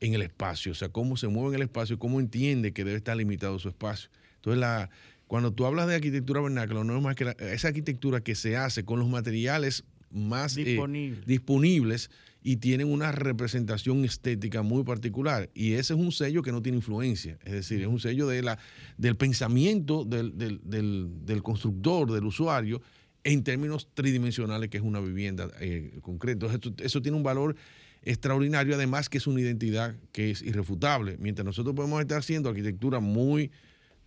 en 0.00 0.14
el 0.14 0.22
espacio, 0.22 0.72
o 0.72 0.74
sea, 0.74 0.88
cómo 0.88 1.18
se 1.18 1.28
mueve 1.28 1.50
en 1.50 1.54
el 1.56 1.62
espacio, 1.62 1.98
cómo 1.98 2.20
entiende 2.20 2.72
que 2.72 2.84
debe 2.84 2.96
estar 2.96 3.16
limitado 3.16 3.58
su 3.58 3.68
espacio. 3.68 4.08
Entonces, 4.36 4.58
la, 4.58 4.88
cuando 5.30 5.52
tú 5.52 5.64
hablas 5.64 5.86
de 5.86 5.94
arquitectura 5.94 6.40
vernácula, 6.40 6.82
no 6.82 6.96
es 6.96 7.02
más 7.02 7.14
que 7.14 7.36
esa 7.52 7.68
arquitectura 7.68 8.20
que 8.20 8.34
se 8.34 8.56
hace 8.56 8.84
con 8.84 8.98
los 8.98 9.08
materiales 9.08 9.84
más 10.10 10.56
eh, 10.56 10.78
disponibles 11.26 12.10
y 12.42 12.56
tienen 12.56 12.88
una 12.90 13.12
representación 13.12 14.04
estética 14.04 14.62
muy 14.62 14.82
particular. 14.82 15.50
Y 15.54 15.72
ese 15.72 15.94
es 15.94 16.00
un 16.00 16.12
sello 16.12 16.42
que 16.42 16.52
no 16.52 16.62
tiene 16.62 16.76
influencia. 16.76 17.38
Es 17.44 17.52
decir, 17.52 17.80
es 17.80 17.86
un 17.86 18.00
sello 18.00 18.26
de 18.26 18.42
la, 18.42 18.58
del 18.96 19.16
pensamiento 19.16 20.04
del, 20.04 20.36
del, 20.36 21.42
constructor, 21.42 22.10
del 22.10 22.24
usuario, 22.24 22.80
en 23.24 23.44
términos 23.44 23.88
tridimensionales, 23.92 24.70
que 24.70 24.78
es 24.78 24.82
una 24.82 25.00
vivienda 25.00 25.50
eh, 25.60 25.98
concreta. 26.00 26.46
Entonces, 26.46 26.84
eso 26.84 27.02
tiene 27.02 27.16
un 27.16 27.22
valor 27.22 27.56
extraordinario, 28.02 28.74
además 28.74 29.10
que 29.10 29.18
es 29.18 29.26
una 29.26 29.40
identidad 29.40 29.94
que 30.12 30.30
es 30.30 30.40
irrefutable. 30.40 31.16
Mientras 31.18 31.44
nosotros 31.44 31.74
podemos 31.74 32.00
estar 32.00 32.18
haciendo 32.18 32.48
arquitectura 32.48 33.00
muy 33.00 33.50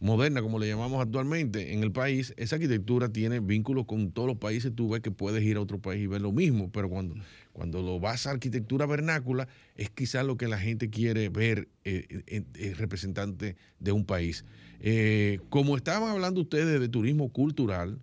moderna, 0.03 0.41
como 0.41 0.59
le 0.59 0.67
llamamos 0.67 1.01
actualmente, 1.01 1.73
en 1.73 1.81
el 1.81 1.93
país, 1.93 2.33
esa 2.35 2.57
arquitectura 2.57 3.07
tiene 3.07 3.39
vínculos 3.39 3.85
con 3.85 4.11
todos 4.11 4.27
los 4.27 4.37
países. 4.37 4.73
Tú 4.75 4.89
ves 4.89 5.01
que 5.01 5.11
puedes 5.11 5.41
ir 5.43 5.55
a 5.55 5.61
otro 5.61 5.79
país 5.79 6.03
y 6.03 6.07
ver 6.07 6.21
lo 6.21 6.33
mismo, 6.33 6.69
pero 6.71 6.89
cuando, 6.89 7.15
cuando 7.53 7.81
lo 7.81 8.01
vas 8.01 8.27
a 8.27 8.31
arquitectura 8.31 8.85
vernácula, 8.85 9.47
es 9.77 9.89
quizás 9.89 10.25
lo 10.25 10.35
que 10.35 10.49
la 10.49 10.59
gente 10.59 10.89
quiere 10.89 11.29
ver 11.29 11.69
eh, 11.85 12.73
representante 12.77 13.55
de 13.79 13.91
un 13.93 14.03
país. 14.03 14.43
Eh, 14.81 15.39
como 15.49 15.77
estaban 15.77 16.09
hablando 16.09 16.41
ustedes 16.41 16.81
de 16.81 16.89
turismo 16.89 17.29
cultural, 17.29 17.97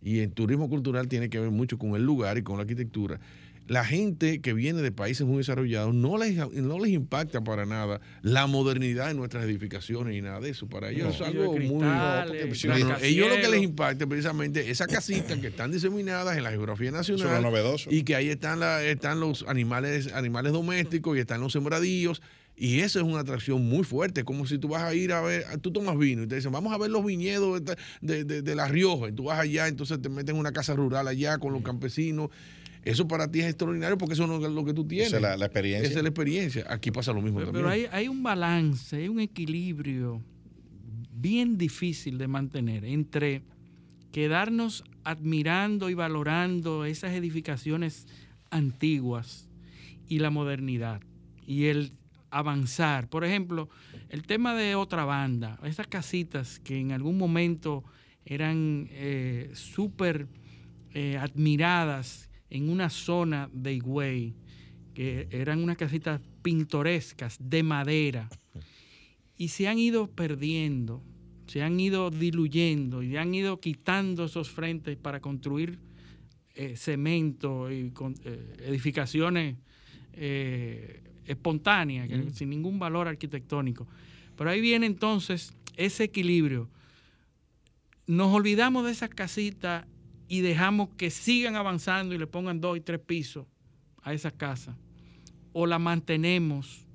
y 0.00 0.20
el 0.20 0.32
turismo 0.32 0.68
cultural 0.68 1.08
tiene 1.08 1.28
que 1.30 1.40
ver 1.40 1.50
mucho 1.50 1.78
con 1.78 1.94
el 1.94 2.04
lugar 2.04 2.38
y 2.38 2.42
con 2.42 2.56
la 2.56 2.62
arquitectura 2.62 3.20
la 3.66 3.84
gente 3.84 4.40
que 4.40 4.52
viene 4.52 4.82
de 4.82 4.92
países 4.92 5.26
muy 5.26 5.38
desarrollados 5.38 5.94
no 5.94 6.18
les, 6.18 6.36
no 6.52 6.78
les 6.78 6.92
impacta 6.92 7.42
para 7.42 7.64
nada 7.64 8.00
la 8.22 8.46
modernidad 8.46 9.08
de 9.08 9.14
nuestras 9.14 9.44
edificaciones 9.44 10.16
y 10.16 10.20
nada 10.20 10.40
de 10.40 10.50
eso. 10.50 10.68
Para 10.68 10.90
ellos 10.90 11.14
es 11.14 11.20
algo 11.22 11.56
muy... 11.58 11.86
ellos 13.02 13.28
lo 13.28 13.36
que 13.36 13.48
les 13.48 13.62
impacta 13.62 14.06
precisamente 14.06 14.70
esas 14.70 14.86
casitas 14.86 15.38
que 15.38 15.46
están 15.46 15.70
diseminadas 15.70 16.36
en 16.36 16.42
la 16.42 16.50
geografía 16.50 16.90
nacional. 16.90 17.42
Y 17.90 18.02
que 18.02 18.14
ahí 18.14 18.28
están, 18.28 18.62
están 18.84 19.20
los 19.20 19.44
animales, 19.48 20.12
animales 20.12 20.52
domésticos 20.52 21.16
y 21.16 21.20
están 21.20 21.40
los 21.40 21.52
sembradíos. 21.52 22.20
Y 22.56 22.80
eso 22.80 23.00
es 23.00 23.04
una 23.04 23.20
atracción 23.20 23.66
muy 23.66 23.82
fuerte, 23.82 24.22
como 24.22 24.46
si 24.46 24.58
tú 24.58 24.68
vas 24.68 24.82
a 24.82 24.94
ir 24.94 25.12
a 25.12 25.20
ver, 25.20 25.44
tú 25.60 25.72
tomas 25.72 25.98
vino 25.98 26.22
y 26.22 26.28
te 26.28 26.36
dicen, 26.36 26.52
vamos 26.52 26.72
a 26.72 26.78
ver 26.78 26.88
los 26.88 27.04
viñedos 27.04 27.60
de, 28.00 28.24
de, 28.24 28.54
La 28.54 28.68
Rioja, 28.68 29.08
y 29.08 29.12
tú 29.12 29.24
vas 29.24 29.40
allá, 29.40 29.66
entonces 29.66 30.00
te 30.00 30.08
meten 30.08 30.36
en 30.36 30.40
una 30.40 30.52
casa 30.52 30.74
rural 30.74 31.08
allá 31.08 31.38
con 31.38 31.52
los 31.52 31.62
campesinos 31.62 32.30
eso 32.84 33.08
para 33.08 33.30
ti 33.30 33.40
es 33.40 33.46
extraordinario 33.46 33.96
porque 33.96 34.14
eso 34.14 34.26
no 34.26 34.44
es 34.44 34.52
lo 34.52 34.64
que 34.64 34.74
tú 34.74 34.86
tienes. 34.86 35.08
Esa 35.08 35.16
es 35.16 35.38
la, 35.38 35.46
experiencia. 35.46 35.88
Esa 35.88 35.98
es 35.98 36.02
la 36.02 36.08
experiencia. 36.10 36.66
Aquí 36.68 36.90
pasa 36.90 37.12
lo 37.12 37.22
mismo 37.22 37.38
pero, 37.38 37.52
también. 37.52 37.64
Pero 37.64 37.72
hay, 37.72 37.86
hay 37.90 38.08
un 38.08 38.22
balance, 38.22 38.96
hay 38.96 39.08
un 39.08 39.20
equilibrio 39.20 40.22
bien 41.12 41.56
difícil 41.56 42.18
de 42.18 42.28
mantener 42.28 42.84
entre 42.84 43.42
quedarnos 44.12 44.84
admirando 45.02 45.88
y 45.90 45.94
valorando 45.94 46.84
esas 46.84 47.12
edificaciones 47.12 48.06
antiguas 48.50 49.48
y 50.06 50.18
la 50.18 50.30
modernidad 50.30 51.00
y 51.46 51.66
el 51.66 51.92
avanzar. 52.30 53.08
Por 53.08 53.24
ejemplo, 53.24 53.68
el 54.08 54.24
tema 54.24 54.54
de 54.54 54.74
otra 54.74 55.04
banda, 55.04 55.58
esas 55.64 55.86
casitas 55.86 56.58
que 56.60 56.78
en 56.78 56.92
algún 56.92 57.16
momento 57.16 57.84
eran 58.24 58.88
eh, 58.90 59.50
súper 59.54 60.28
eh, 60.92 61.16
admiradas 61.16 62.28
en 62.54 62.70
una 62.70 62.88
zona 62.88 63.50
de 63.52 63.74
Higüey, 63.74 64.32
que 64.94 65.26
eran 65.32 65.60
unas 65.60 65.76
casitas 65.76 66.20
pintorescas 66.40 67.36
de 67.40 67.64
madera, 67.64 68.28
y 69.36 69.48
se 69.48 69.66
han 69.66 69.80
ido 69.80 70.06
perdiendo, 70.06 71.02
se 71.48 71.64
han 71.64 71.80
ido 71.80 72.10
diluyendo 72.10 73.02
y 73.02 73.16
han 73.16 73.34
ido 73.34 73.58
quitando 73.58 74.26
esos 74.26 74.50
frentes 74.50 74.96
para 74.96 75.18
construir 75.18 75.80
eh, 76.54 76.76
cemento 76.76 77.72
y 77.72 77.92
eh, 78.24 78.56
edificaciones 78.60 79.56
eh, 80.12 81.02
espontáneas, 81.26 82.08
sin 82.34 82.50
ningún 82.50 82.78
valor 82.78 83.08
arquitectónico. 83.08 83.88
Pero 84.36 84.50
ahí 84.50 84.60
viene 84.60 84.86
entonces 84.86 85.56
ese 85.76 86.04
equilibrio. 86.04 86.70
Nos 88.06 88.32
olvidamos 88.32 88.84
de 88.84 88.92
esas 88.92 89.10
casitas 89.10 89.86
y 90.28 90.40
dejamos 90.40 90.88
que 90.96 91.10
sigan 91.10 91.56
avanzando 91.56 92.14
y 92.14 92.18
le 92.18 92.26
pongan 92.26 92.60
dos 92.60 92.76
y 92.76 92.80
tres 92.80 93.00
pisos 93.00 93.46
a 94.02 94.12
esa 94.12 94.30
casa, 94.30 94.76
o 95.52 95.66
la 95.66 95.78
mantenemos 95.78 96.86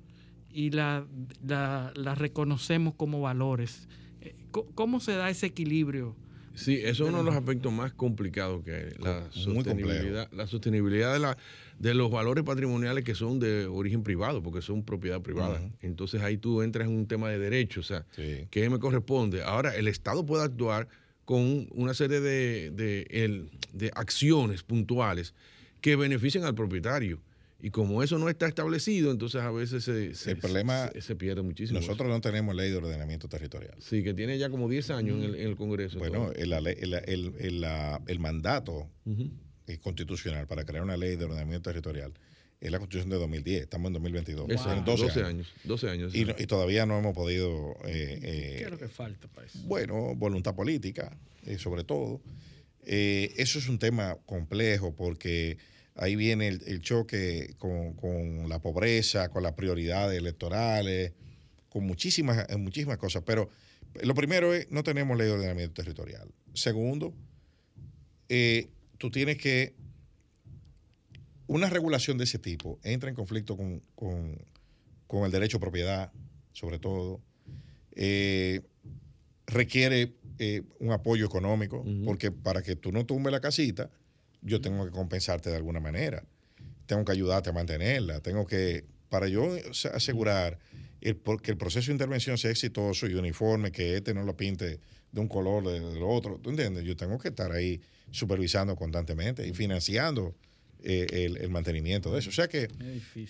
y 0.52 0.70
la, 0.70 1.06
la, 1.44 2.14
reconocemos 2.14 2.94
como 2.94 3.20
valores. 3.20 3.88
Eh, 4.20 4.34
¿Cómo 4.50 5.00
se 5.00 5.12
da 5.12 5.30
ese 5.30 5.46
equilibrio? 5.46 6.16
Sí, 6.54 6.74
eso 6.82 7.04
es 7.04 7.10
uno 7.10 7.18
de 7.18 7.24
los 7.24 7.34
aspectos 7.34 7.72
más 7.72 7.92
complicados 7.92 8.62
que 8.64 8.74
hay, 8.74 8.84
la 8.98 9.30
sostenibilidad, 9.30 10.30
la 10.32 10.46
sostenibilidad 10.46 11.12
de, 11.12 11.20
la, 11.20 11.38
de 11.78 11.94
los 11.94 12.10
valores 12.10 12.44
patrimoniales 12.44 13.04
que 13.04 13.14
son 13.14 13.38
de 13.38 13.66
origen 13.66 14.02
privado, 14.02 14.42
porque 14.42 14.60
son 14.60 14.82
propiedad 14.82 15.22
privada. 15.22 15.60
Entonces 15.80 16.22
ahí 16.22 16.36
tú 16.36 16.62
entras 16.62 16.88
en 16.88 16.94
un 16.94 17.06
tema 17.06 17.30
de 17.30 17.38
derecho, 17.38 17.80
o 17.80 17.84
sea, 17.84 18.04
¿qué 18.50 18.68
me 18.68 18.78
corresponde? 18.78 19.42
Ahora, 19.42 19.74
el 19.76 19.88
Estado 19.88 20.26
puede 20.26 20.44
actuar 20.44 20.88
con 21.30 21.68
una 21.70 21.94
serie 21.94 22.20
de, 22.20 23.92
acciones 23.94 24.64
puntuales 24.64 25.32
que 25.80 25.94
beneficien 25.94 26.42
al 26.42 26.56
propietario. 26.56 27.20
Y 27.62 27.70
como 27.70 28.02
eso 28.02 28.18
no 28.18 28.28
está 28.28 28.48
establecido, 28.48 29.12
entonces 29.12 29.40
a 29.40 29.52
veces 29.52 29.84
se, 29.84 30.16
se, 30.16 30.34
se, 30.34 31.14
pierde 31.14 31.42
muchísimo. 31.42 31.78
Nosotros 31.78 32.08
no 32.08 32.20
tenemos 32.20 32.56
ley 32.56 32.70
de 32.70 32.78
ordenamiento 32.78 33.28
territorial. 33.28 33.76
Sí, 33.78 34.02
que 34.02 34.12
tiene 34.12 34.38
ya 34.38 34.50
como 34.50 34.68
10 34.68 34.90
años 34.90 35.24
en 35.24 35.36
el, 35.36 35.54
Congreso. 35.54 36.00
Bueno, 36.00 36.32
el, 36.32 36.52
el, 36.52 38.18
mandato 38.18 38.90
constitucional 39.82 40.48
para 40.48 40.64
crear 40.64 40.82
una 40.82 40.96
ley 40.96 41.14
de 41.14 41.26
ordenamiento 41.26 41.70
territorial 41.70 42.12
es 42.60 42.70
la 42.70 42.78
constitución 42.78 43.10
de 43.10 43.16
2010, 43.16 43.62
estamos 43.62 43.88
en 43.88 43.94
2022. 43.94 44.48
12, 44.48 45.22
años. 45.24 45.48
12 45.64 45.88
años. 45.88 46.14
Y, 46.14 46.24
todavía 46.46 46.84
no 46.84 46.98
hemos 46.98 47.14
podido... 47.14 47.74
Eh, 47.86 48.18
eh, 48.22 48.54
¿Qué 48.58 48.64
es 48.64 48.70
lo 48.70 48.78
que 48.78 48.88
falta 48.88 49.28
para 49.28 49.46
eso? 49.46 49.58
Bueno, 49.62 50.14
voluntad 50.14 50.54
política, 50.54 51.16
eh, 51.46 51.58
sobre 51.58 51.84
todo. 51.84 52.20
eso 52.84 53.58
es 53.58 53.66
un 53.68 53.78
tema 53.78 54.18
complejo 54.26 54.94
porque 54.94 55.56
ahí 55.94 56.16
viene 56.16 56.48
el, 56.48 56.80
choque 56.82 57.54
con, 57.56 58.48
la 58.48 58.60
pobreza, 58.60 59.30
con 59.30 59.42
las 59.42 59.54
prioridades 59.54 60.18
electorales, 60.18 61.14
con 61.70 61.86
muchísimas, 61.86 62.46
muchísimas 62.58 62.98
cosas. 62.98 63.22
Pero 63.24 63.48
lo 64.02 64.14
primero 64.14 64.52
es, 64.52 64.70
no 64.70 64.82
tenemos 64.82 65.16
ley 65.16 65.28
de 65.28 65.32
ordenamiento 65.32 65.72
territorial. 65.72 66.28
Segundo, 66.52 67.14
tú 68.98 69.10
tienes 69.10 69.38
que 69.38 69.79
una 71.50 71.68
regulación 71.68 72.16
de 72.16 72.24
ese 72.24 72.38
tipo 72.38 72.78
entra 72.84 73.08
en 73.08 73.16
conflicto 73.16 73.56
con, 73.56 73.82
con- 73.96 74.38
con 75.08 75.24
el 75.24 75.32
derecho 75.32 75.56
a 75.56 75.60
propiedad, 75.60 76.12
sobre 76.52 76.78
todo. 76.78 77.20
Eh, 77.92 78.60
requiere 79.46 80.14
eh, 80.38 80.62
un 80.78 80.92
apoyo 80.92 81.26
económico, 81.26 81.84
porque 82.04 82.30
para 82.30 82.62
que 82.62 82.76
tú 82.76 82.92
no 82.92 83.04
tumbes 83.04 83.32
la 83.32 83.40
casita, 83.40 83.90
yo 84.42 84.60
tengo 84.60 84.84
que 84.84 84.92
compensarte 84.92 85.50
de 85.50 85.56
alguna 85.56 85.80
manera. 85.80 86.22
Tengo 86.86 87.04
que 87.04 87.10
ayudarte 87.12 87.50
a 87.50 87.52
mantenerla. 87.52 88.20
Tengo 88.20 88.46
que, 88.46 88.84
para 89.08 89.26
yo 89.26 89.56
asegurar 89.92 90.56
el, 91.00 91.20
que 91.42 91.50
el 91.50 91.56
proceso 91.56 91.86
de 91.88 91.94
intervención 91.94 92.38
sea 92.38 92.52
exitoso 92.52 93.08
y 93.08 93.14
uniforme, 93.14 93.72
que 93.72 93.96
este 93.96 94.14
no 94.14 94.22
lo 94.22 94.36
pinte 94.36 94.78
de 95.10 95.20
un 95.20 95.26
color 95.26 95.66
de- 95.66 95.80
del 95.80 96.02
otro, 96.04 96.38
¿tú 96.40 96.50
entiendes? 96.50 96.84
Yo 96.84 96.96
tengo 96.96 97.18
que 97.18 97.28
estar 97.30 97.50
ahí 97.50 97.80
supervisando 98.12 98.76
constantemente 98.76 99.44
y 99.48 99.52
financiando 99.52 100.36
eh, 100.84 101.06
el, 101.10 101.36
el 101.38 101.50
mantenimiento 101.50 102.12
de 102.12 102.18
eso. 102.20 102.30
O 102.30 102.32
sea 102.32 102.48
que 102.48 102.64
eh, 102.64 102.68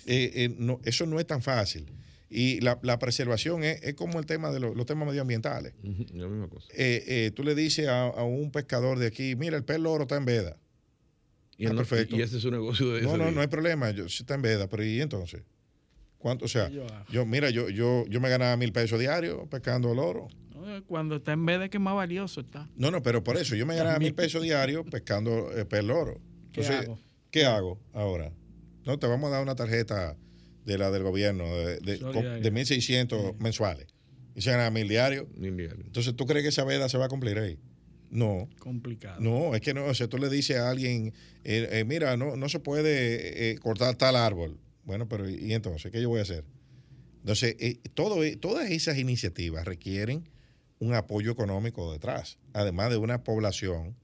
eh, 0.07 0.55
no, 0.59 0.81
eso 0.85 1.07
no 1.07 1.19
es 1.21 1.27
tan 1.27 1.43
fácil. 1.43 1.87
Y 2.33 2.61
la, 2.61 2.79
la 2.83 2.99
preservación 3.01 3.65
es, 3.65 3.83
es 3.83 3.95
como 3.95 4.21
el 4.21 4.27
tema 4.27 4.53
de 4.53 4.61
lo- 4.61 4.75
los 4.75 4.87
temas 4.87 5.09
medioambientales. 5.09 5.75
Ujú, 5.83 6.07
La 6.15 6.29
misma 6.29 6.49
cosa. 6.49 6.69
Eh, 6.77 7.03
eh, 7.07 7.31
tú 7.35 7.43
le 7.43 7.55
dices 7.57 7.89
a, 7.89 8.03
a 8.07 8.23
un 8.23 8.53
pescador 8.53 8.99
de 9.01 9.09
aquí, 9.09 9.35
mira, 9.35 9.57
el 9.57 9.65
pez 9.65 9.81
loro 9.81 10.03
está 10.03 10.17
en 10.17 10.25
veda. 10.27 10.57
Y, 11.59 11.67
Ah, 11.67 11.71
no- 11.71 11.77
perfecto. 11.79 12.17
y 12.17 12.23
ese 12.23 12.37
es 12.37 12.43
su 12.43 12.51
negocio 12.51 12.93
de 12.93 13.03
No, 13.03 13.17
no, 13.17 13.25
día. 13.25 13.33
no 13.33 13.41
hay 13.41 13.49
problema, 13.49 13.91
yo, 13.91 14.07
está 14.07 14.35
en 14.35 14.43
veda, 14.43 14.69
pero 14.69 14.85
¿y 14.85 15.01
entonces? 15.01 15.43
¿Cuánto? 16.19 16.45
O 16.45 16.49
sea, 16.49 16.69
¿Qué 16.69 16.83
yo 17.13 17.27
mira, 17.27 17.51
yo, 17.51 17.69
yo, 17.69 18.05
yo 18.09 18.21
me 18.21 18.29
ganaba 18.29 18.57
mil 18.57 18.73
pesos 18.73 19.01
diarios 19.01 19.49
pescando 19.49 19.93
loro. 19.95 20.29
No, 20.55 20.85
Cuando 20.87 21.17
está 21.17 21.33
en 21.33 21.45
vez 21.47 21.59
de 21.59 21.69
que 21.71 21.79
más 21.81 21.95
valioso 21.95 22.43
está. 22.43 22.69
No, 22.77 22.91
no, 22.91 23.03
pero 23.03 23.25
por 23.25 23.37
eso, 23.39 23.57
yo 23.57 23.67
me 23.67 23.75
ganaba 23.75 23.99
mil 23.99 24.15
pesos 24.15 24.43
diarios 24.43 24.85
pescando 24.91 25.51
eh, 25.57 25.65
pez 25.65 25.83
loro. 25.83 26.21
¿Qué 26.53 26.61
Entonces, 26.61 26.87
hago? 26.89 26.99
¿Qué 27.31 27.45
hago 27.45 27.81
ahora? 27.93 28.33
No, 28.85 28.99
te 28.99 29.07
vamos 29.07 29.29
a 29.29 29.35
dar 29.35 29.43
una 29.43 29.55
tarjeta 29.55 30.17
de 30.65 30.79
la 30.79 30.91
del 30.91 31.03
gobierno 31.03 31.45
de, 31.45 31.79
de, 31.79 31.99
de 31.99 32.53
1.600 32.53 33.39
mensuales. 33.39 33.87
Y 34.35 34.43
se 34.43 34.51
gana 34.51 34.71
mil 34.71 34.89
diarios. 34.89 35.27
Mil 35.37 35.57
diarios. 35.57 35.85
Entonces, 35.85 36.15
¿tú 36.15 36.27
crees 36.27 36.43
que 36.43 36.49
esa 36.49 36.65
veda 36.65 36.89
se 36.89 36.99
va 36.99 37.07
a 37.07 37.09
cumplir 37.09 37.39
ahí? 37.39 37.59
No. 38.11 38.49
Complicado. 38.59 39.21
No, 39.21 39.55
es 39.55 39.61
que 39.61 39.73
no, 39.73 39.85
o 39.85 39.95
sea, 39.95 40.09
tú 40.09 40.19
le 40.19 40.29
dices 40.29 40.57
a 40.57 40.71
alguien, 40.71 41.13
eh, 41.45 41.69
eh, 41.71 41.85
mira, 41.85 42.17
no, 42.17 42.37
no 42.37 42.49
se 42.49 42.59
puede 42.59 43.51
eh, 43.51 43.59
cortar 43.59 43.95
tal 43.97 44.17
árbol. 44.17 44.59
Bueno, 44.85 45.09
pero 45.09 45.29
¿y 45.29 45.53
entonces 45.53 45.93
qué 45.93 46.03
yo 46.03 46.09
voy 46.09 46.19
a 46.19 46.23
hacer? 46.23 46.45
Entonces, 47.21 47.55
todo, 47.95 48.17
todas 48.39 48.71
esas 48.71 48.99
iniciativas 48.99 49.65
requieren 49.65 50.29
un 50.79 50.95
apoyo 50.95 51.31
económico 51.31 51.93
detrás, 51.93 52.39
además 52.55 52.91
de 52.91 52.97
una 52.97 53.23
población 53.23 53.95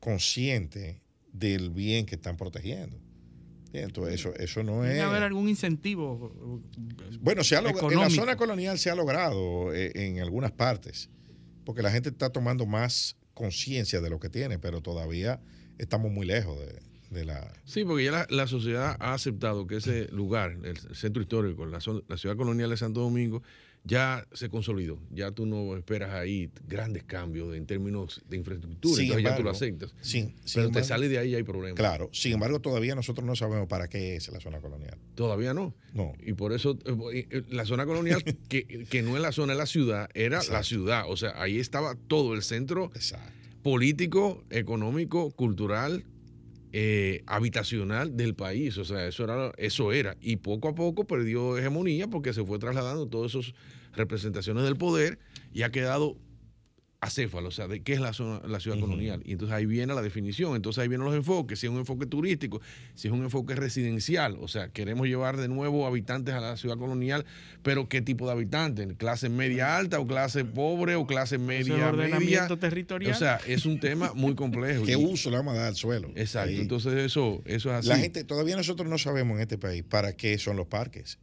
consciente 0.00 1.02
del 1.32 1.70
bien 1.70 2.06
que 2.06 2.14
están 2.16 2.36
protegiendo. 2.36 2.98
Entonces, 3.72 4.14
eso, 4.14 4.34
eso 4.34 4.62
no 4.64 4.84
es... 4.84 4.94
que 4.94 5.00
haber 5.00 5.22
algún 5.22 5.48
incentivo. 5.48 6.60
Bueno, 7.20 7.44
se 7.44 7.54
ha 7.56 7.62
log- 7.62 7.92
en 7.92 8.00
la 8.00 8.10
zona 8.10 8.36
colonial 8.36 8.78
se 8.78 8.90
ha 8.90 8.96
logrado 8.96 9.72
eh, 9.72 9.92
en 9.94 10.18
algunas 10.20 10.50
partes, 10.50 11.08
porque 11.64 11.80
la 11.82 11.90
gente 11.92 12.08
está 12.08 12.30
tomando 12.30 12.66
más 12.66 13.16
conciencia 13.34 14.00
de 14.00 14.10
lo 14.10 14.18
que 14.18 14.28
tiene, 14.28 14.58
pero 14.58 14.80
todavía 14.80 15.40
estamos 15.78 16.10
muy 16.10 16.26
lejos 16.26 16.58
de, 16.58 16.80
de 17.10 17.24
la... 17.24 17.52
Sí, 17.64 17.84
porque 17.84 18.04
ya 18.04 18.10
la, 18.10 18.26
la 18.28 18.48
sociedad 18.48 18.96
ha 18.98 19.14
aceptado 19.14 19.68
que 19.68 19.76
ese 19.76 20.08
lugar, 20.08 20.58
el 20.64 20.76
centro 20.96 21.22
histórico, 21.22 21.64
la, 21.64 21.80
zona- 21.80 22.02
la 22.08 22.16
ciudad 22.16 22.36
colonial 22.36 22.70
de 22.70 22.76
Santo 22.76 23.00
Domingo, 23.00 23.40
ya 23.84 24.26
se 24.32 24.48
consolidó. 24.50 24.98
Ya 25.10 25.30
tú 25.32 25.46
no 25.46 25.76
esperas 25.76 26.10
ahí 26.10 26.50
grandes 26.68 27.02
cambios 27.04 27.54
en 27.56 27.66
términos 27.66 28.22
de 28.28 28.36
infraestructura, 28.36 28.94
Sin 28.94 29.04
entonces 29.06 29.24
ya 29.24 29.36
tú 29.36 29.42
lo 29.42 29.50
aceptas. 29.50 29.94
sin- 30.02 30.34
sin 30.44 30.62
Pero 30.62 30.70
te 30.70 30.84
sale 30.84 31.08
de 31.08 31.18
ahí 31.18 31.30
y 31.30 31.34
hay 31.34 31.42
problemas. 31.42 31.76
Claro, 31.78 32.10
sin 32.12 32.32
embargo, 32.34 32.60
todavía 32.60 32.94
nosotros 32.94 33.26
no 33.26 33.34
sabemos 33.36 33.68
para 33.68 33.88
qué 33.88 34.16
es 34.16 34.28
la 34.28 34.40
zona 34.40 34.60
colonial. 34.60 34.98
Todavía 35.14 35.54
no. 35.54 35.74
No. 35.94 36.12
Y 36.24 36.34
por 36.34 36.52
eso 36.52 36.78
eh, 37.12 37.26
eh, 37.30 37.42
la 37.48 37.64
zona 37.64 37.86
colonial, 37.86 38.22
que, 38.48 38.64
que 38.88 39.02
no 39.02 39.16
es 39.16 39.22
la 39.22 39.32
zona, 39.32 39.52
es 39.54 39.58
la 39.58 39.66
ciudad, 39.66 40.08
era 40.14 40.40
la 40.50 40.62
ciudad. 40.62 41.04
O 41.08 41.16
sea, 41.16 41.40
ahí 41.40 41.58
estaba 41.58 41.94
todo 42.06 42.34
el 42.34 42.42
centro 42.42 42.90
Exacto. 42.94 43.32
político, 43.62 44.44
económico, 44.50 45.30
cultural, 45.30 46.04
eh, 46.72 47.22
habitacional 47.26 48.16
del 48.16 48.34
país. 48.34 48.78
O 48.78 48.84
sea, 48.84 49.06
eso 49.06 49.24
era, 49.24 49.52
eso 49.56 49.92
era. 49.92 50.16
Y 50.20 50.36
poco 50.36 50.68
a 50.68 50.74
poco 50.74 51.04
perdió 51.04 51.58
hegemonía 51.58 52.08
porque 52.08 52.32
se 52.32 52.44
fue 52.44 52.58
trasladando 52.58 53.06
todas 53.06 53.34
esas 53.34 53.54
representaciones 53.92 54.64
del 54.64 54.76
poder 54.76 55.18
y 55.52 55.62
ha 55.62 55.70
quedado 55.70 56.16
acéfalo, 57.02 57.48
o 57.48 57.50
sea, 57.50 57.66
de 57.66 57.82
qué 57.82 57.94
es 57.94 58.00
la, 58.00 58.12
zona, 58.12 58.46
la 58.46 58.60
ciudad 58.60 58.78
colonial. 58.78 59.22
Y 59.24 59.32
entonces 59.32 59.56
ahí 59.56 59.64
viene 59.64 59.94
la 59.94 60.02
definición, 60.02 60.54
entonces 60.54 60.82
ahí 60.82 60.88
vienen 60.88 61.06
los 61.06 61.14
enfoques, 61.14 61.58
si 61.58 61.66
es 61.66 61.72
un 61.72 61.78
enfoque 61.78 62.04
turístico, 62.04 62.60
si 62.94 63.08
es 63.08 63.12
un 63.14 63.22
enfoque 63.22 63.54
residencial, 63.54 64.36
o 64.38 64.48
sea, 64.48 64.68
queremos 64.70 65.06
llevar 65.06 65.38
de 65.38 65.48
nuevo 65.48 65.86
habitantes 65.86 66.34
a 66.34 66.40
la 66.40 66.58
ciudad 66.58 66.76
colonial, 66.76 67.24
pero 67.62 67.88
¿qué 67.88 68.02
tipo 68.02 68.26
de 68.26 68.32
habitantes? 68.32 68.86
¿Clase 68.98 69.30
media 69.30 69.78
alta 69.78 69.98
o 69.98 70.06
clase 70.06 70.44
pobre 70.44 70.94
o 70.96 71.06
clase 71.06 71.38
media 71.38 71.72
media? 71.74 71.88
ordenamiento 71.88 72.58
territorial. 72.58 73.12
O 73.12 73.18
sea, 73.18 73.40
es 73.46 73.64
un 73.64 73.80
tema 73.80 74.12
muy 74.14 74.34
complejo. 74.34 74.84
¿Qué 74.86 74.92
Y- 74.92 74.96
uso 74.96 75.30
le 75.30 75.36
vamos 75.38 75.54
a 75.54 75.58
dar 75.58 75.66
al 75.68 75.76
suelo? 75.76 76.10
Exacto, 76.16 76.50
Ahí. 76.50 76.60
entonces 76.60 76.92
eso, 76.94 77.40
eso 77.46 77.70
es 77.70 77.76
así. 77.76 77.88
La 77.88 77.96
gente, 77.96 78.24
todavía 78.24 78.56
nosotros 78.56 78.86
no 78.88 78.98
sabemos 78.98 79.36
en 79.36 79.40
este 79.42 79.56
país 79.56 79.82
para 79.84 80.12
qué 80.14 80.36
son 80.36 80.56
los 80.58 80.66
parques. 80.66 81.18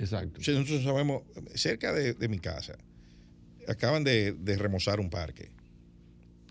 Exacto. 0.00 0.40
O 0.40 0.42
sea, 0.42 0.54
nosotros 0.54 0.82
sabemos, 0.82 1.22
cerca 1.54 1.92
de, 1.92 2.14
de 2.14 2.28
mi 2.28 2.40
casa, 2.40 2.76
acaban 3.68 4.04
de, 4.04 4.32
de 4.32 4.56
remozar 4.56 5.00
un 5.00 5.10
parque, 5.10 5.50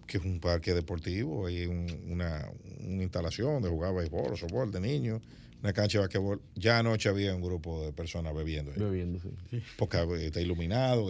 que 0.08 0.18
es 0.18 0.24
un 0.26 0.40
parque 0.40 0.74
deportivo, 0.74 1.48
hay 1.48 1.66
un- 1.66 1.88
una, 2.10 2.48
una 2.82 3.04
instalación 3.04 3.62
de 3.64 3.70
jugar 3.70 3.94
béisbol 3.96 4.34
o 4.34 4.38
softball 4.38 4.72
de 4.72 4.80
niños, 4.80 5.22
una 5.62 5.72
cancha 5.72 5.98
de 5.98 6.02
basquetbol. 6.06 6.42
Ya 6.56 6.80
anoche 6.80 7.08
había 7.08 7.34
un 7.34 7.42
grupo 7.42 7.86
de 7.86 7.94
personas 7.94 8.36
bebiendo, 8.36 8.72
ahí, 8.74 8.80
Bebiendo, 8.80 9.20
sí. 9.50 9.62
porque 9.78 9.98
está 10.26 10.42
iluminado. 10.42 11.08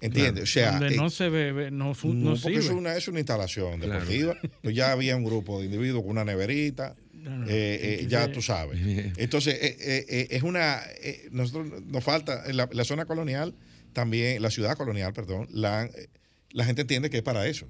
¿Entiendes? 0.00 0.42
O 0.42 0.46
sea, 0.46 0.72
donde 0.72 0.94
eh, 0.94 0.96
no 0.96 1.10
se 1.10 1.28
bebe, 1.28 1.70
no, 1.70 1.92
no, 2.02 2.14
no 2.14 2.34
porque 2.42 2.58
es 2.58 2.64
sirve. 2.64 2.76
una, 2.76 2.96
es 2.96 3.06
una 3.06 3.20
instalación 3.20 3.78
deportiva. 3.80 4.36
Ya 4.64 4.90
había 4.90 5.16
un 5.16 5.22
grupo 5.24 5.60
de 5.60 5.66
individuos 5.66 6.02
con 6.02 6.10
una 6.10 6.24
neverita. 6.24 6.96
No, 7.12 7.38
no, 7.38 7.46
eh, 7.46 8.00
eh, 8.02 8.06
ya 8.08 8.30
tú 8.32 8.42
sabes. 8.42 8.78
Entonces, 9.16 9.54
eh, 9.54 9.76
eh, 9.80 10.06
eh, 10.08 10.26
es 10.32 10.42
una. 10.42 10.80
eh, 11.00 11.28
nosotros 11.30 11.82
nos 11.86 12.02
falta. 12.04 12.42
En 12.50 12.56
la, 12.56 12.68
la 12.72 12.84
zona 12.84 13.06
colonial, 13.06 13.54
también, 13.94 14.42
la 14.42 14.50
ciudad 14.50 14.76
colonial, 14.76 15.12
perdón, 15.14 15.46
la, 15.50 15.84
eh, 15.86 16.08
la 16.50 16.64
gente 16.66 16.82
entiende 16.82 17.08
que 17.08 17.16
es 17.18 17.22
para 17.22 17.46
eso. 17.46 17.66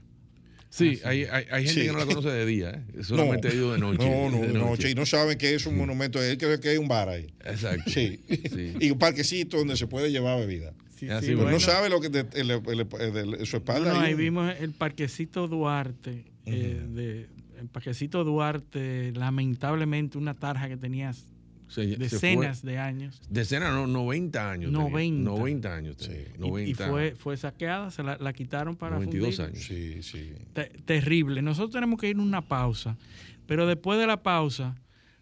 Sí, 0.70 1.00
hay, 1.04 1.22
hay, 1.24 1.44
hay 1.52 1.64
gente 1.66 1.82
Sí. 1.82 1.86
que 1.86 1.92
no 1.92 1.98
la 1.98 2.06
conoce 2.06 2.30
de 2.30 2.44
día, 2.46 2.70
¿eh? 2.70 3.02
solamente 3.04 3.46
ha 3.46 3.54
ido 3.54 3.72
de 3.74 3.78
noche. 3.78 3.98
No, 4.04 4.28
no, 4.30 4.38
de 4.40 4.48
de 4.48 4.52
noche. 4.58 4.90
Y 4.90 4.94
no 4.96 5.06
saben 5.06 5.38
que 5.38 5.54
es 5.54 5.66
un 5.66 5.76
monumento. 5.76 6.20
Él 6.20 6.36
cree 6.36 6.58
que 6.58 6.70
hay 6.70 6.78
un 6.78 6.88
bar 6.88 7.08
ahí. 7.08 7.32
Exacto. 7.44 7.88
Sí. 7.88 8.18
Sí. 8.28 8.74
y 8.80 8.90
un 8.90 8.98
parquecito 8.98 9.56
donde 9.58 9.76
se 9.76 9.86
puede 9.86 10.10
llevar 10.10 10.36
bebida. 10.40 10.74
Sí, 10.98 11.08
Así. 11.08 11.26
Pero 11.26 11.38
bueno. 11.42 11.52
no 11.52 11.60
sabe 11.60 11.88
lo 11.90 12.00
que 12.00 12.08
de, 12.08 12.26
el- 12.34 12.50
el- 12.50 12.88
el- 13.00 13.30
de 13.38 13.46
su 13.46 13.58
espalda. 13.58 13.92
No, 13.92 13.94
no, 13.94 14.00
ahí 14.00 14.14
un- 14.14 14.18
vimos 14.18 14.52
el 14.58 14.72
parquecito 14.72 15.46
Duarte. 15.46 16.24
eh, 16.46 16.82
de, 16.88 17.28
el 17.60 17.68
parquecito 17.68 18.24
Duarte, 18.24 19.12
lamentablemente, 19.14 20.18
una 20.18 20.34
tarja 20.34 20.68
que 20.68 20.76
tenía 20.76 21.14
Se- 21.74 21.88
se 21.90 21.96
fue- 21.96 22.04
decenas 22.30 22.62
de 22.62 22.78
años. 22.78 23.20
Decenas, 23.28 23.72
no, 23.72 23.86
90 23.86 24.50
años. 24.50 24.70
tenía. 24.72 24.84
90. 24.88 25.22
90 25.30 25.74
años. 25.74 25.96
tenía, 25.96 26.24
Sí. 26.24 26.30
y- 26.36 26.38
90, 26.38 26.86
Y, 26.86 26.90
fue, 26.90 27.14
fue 27.16 27.36
saqueada, 27.36 27.90
se 27.90 28.02
la, 28.02 28.16
la 28.18 28.32
quitaron 28.32 28.76
para 28.76 28.96
92 28.96 29.36
fundir. 29.36 29.52
años. 29.54 29.64
Sí, 29.66 30.02
sí. 30.02 30.32
Te- 30.52 30.70
terrible. 30.84 31.42
Nosotros 31.42 31.72
tenemos 31.72 31.98
que 32.00 32.08
ir 32.10 32.16
a 32.16 32.22
una 32.22 32.42
pausa, 32.42 32.96
pero 33.46 33.66
después 33.66 33.98
de 33.98 34.06
la 34.06 34.22
pausa 34.22 34.76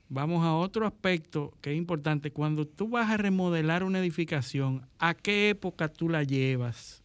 vamos 0.08 0.44
a 0.44 0.52
otro 0.52 0.86
aspecto 0.86 1.54
que 1.62 1.72
es 1.72 1.78
importante. 1.78 2.30
Cuando 2.32 2.66
tú 2.66 2.88
vas 2.88 3.08
a 3.10 3.16
remodelar 3.16 3.82
una 3.82 3.98
edificación, 3.98 4.86
¿a 4.98 5.14
qué 5.14 5.48
época 5.48 5.88
tú 5.88 6.08
la 6.10 6.22
llevas? 6.22 7.02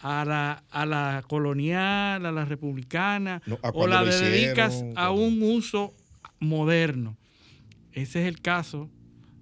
¿A 0.00 0.24
la, 0.24 0.62
a 0.70 0.86
la 0.86 1.24
colonial, 1.26 2.24
a 2.24 2.30
la 2.30 2.44
republicana? 2.44 3.42
No, 3.46 3.58
¿a 3.62 3.70
¿O 3.70 3.86
la 3.88 4.04
dedicas 4.04 4.74
hicieron? 4.74 4.92
a 4.98 5.10
un 5.10 5.42
uso 5.42 5.92
moderno? 6.38 7.16
Ese 7.92 8.22
es 8.22 8.28
el 8.28 8.40
caso 8.40 8.88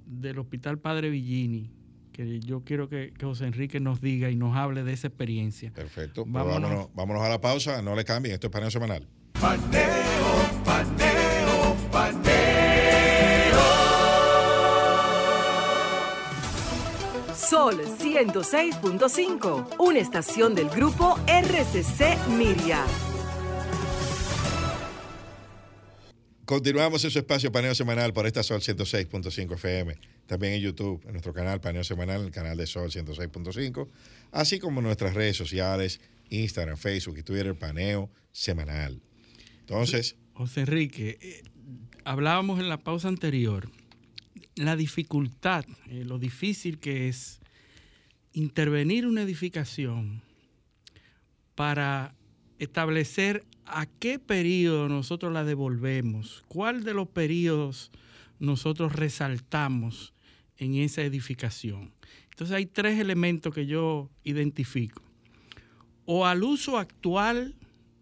del 0.06 0.38
Hospital 0.38 0.78
Padre 0.78 1.10
Villini, 1.10 1.70
que 2.12 2.40
yo 2.40 2.62
quiero 2.64 2.88
que, 2.88 3.12
que 3.16 3.26
José 3.26 3.46
Enrique 3.46 3.80
nos 3.80 4.00
diga 4.00 4.30
y 4.30 4.36
nos 4.36 4.56
hable 4.56 4.82
de 4.84 4.92
esa 4.92 5.08
experiencia. 5.08 5.72
Perfecto. 5.72 6.22
Pues 6.22 6.32
Vámonos. 6.32 6.62
vámonos. 6.70 6.94
vámonos 6.94 7.22
a 7.22 7.28
la 7.28 7.40
pausa. 7.40 7.82
No 7.82 7.94
le 7.94 8.04
cambien. 8.04 8.34
Esto 8.34 8.46
es 8.46 8.52
paneo 8.52 8.70
semanal. 8.70 9.06
Paneo, 9.40 9.82
paneo, 10.64 11.76
paneo. 11.92 12.36
Sol 17.34 17.80
106.5, 18.00 19.76
una 19.78 19.98
estación 19.98 20.54
del 20.54 20.68
grupo 20.68 21.16
RCC 21.26 22.16
Miria. 22.36 22.84
Continuamos 26.46 27.04
en 27.04 27.10
su 27.10 27.18
espacio 27.18 27.50
Paneo 27.50 27.74
Semanal 27.74 28.12
por 28.12 28.24
esta 28.24 28.44
Sol 28.44 28.60
106.5 28.60 29.54
FM. 29.54 29.98
También 30.26 30.52
en 30.52 30.60
YouTube, 30.60 31.02
en 31.04 31.10
nuestro 31.10 31.34
canal 31.34 31.60
Paneo 31.60 31.82
Semanal, 31.82 32.24
el 32.24 32.30
canal 32.30 32.56
de 32.56 32.68
Sol 32.68 32.88
106.5, 32.88 33.88
así 34.30 34.60
como 34.60 34.78
en 34.78 34.84
nuestras 34.84 35.14
redes 35.14 35.36
sociales, 35.36 36.00
Instagram, 36.30 36.76
Facebook 36.76 37.18
y 37.18 37.24
Twitter, 37.24 37.58
Paneo 37.58 38.10
Semanal. 38.30 39.02
Entonces, 39.58 40.14
José 40.34 40.60
Enrique, 40.60 41.18
eh, 41.20 41.42
hablábamos 42.04 42.60
en 42.60 42.68
la 42.68 42.78
pausa 42.78 43.08
anterior, 43.08 43.68
la 44.54 44.76
dificultad, 44.76 45.64
eh, 45.88 46.04
lo 46.04 46.20
difícil 46.20 46.78
que 46.78 47.08
es 47.08 47.40
intervenir 48.34 49.08
una 49.08 49.22
edificación 49.22 50.22
para 51.56 52.15
establecer 52.58 53.44
a 53.64 53.86
qué 53.86 54.18
periodo 54.18 54.88
nosotros 54.88 55.32
la 55.32 55.44
devolvemos, 55.44 56.44
cuál 56.48 56.84
de 56.84 56.94
los 56.94 57.08
periodos 57.08 57.90
nosotros 58.38 58.92
resaltamos 58.92 60.14
en 60.56 60.74
esa 60.76 61.02
edificación. 61.02 61.92
Entonces 62.30 62.54
hay 62.54 62.66
tres 62.66 62.98
elementos 62.98 63.54
que 63.54 63.66
yo 63.66 64.10
identifico. 64.22 65.02
O 66.04 66.26
al 66.26 66.44
uso 66.44 66.78
actual, 66.78 67.54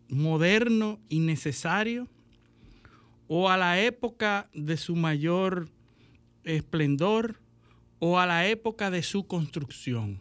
moderno 0.08 1.00
y 1.08 1.20
necesario, 1.20 2.08
o 3.26 3.48
a 3.48 3.56
la 3.56 3.80
época 3.80 4.50
de 4.52 4.76
su 4.76 4.96
mayor 4.96 5.70
esplendor, 6.44 7.40
o 7.98 8.18
a 8.18 8.26
la 8.26 8.46
época 8.46 8.90
de 8.90 9.02
su 9.02 9.26
construcción. 9.26 10.20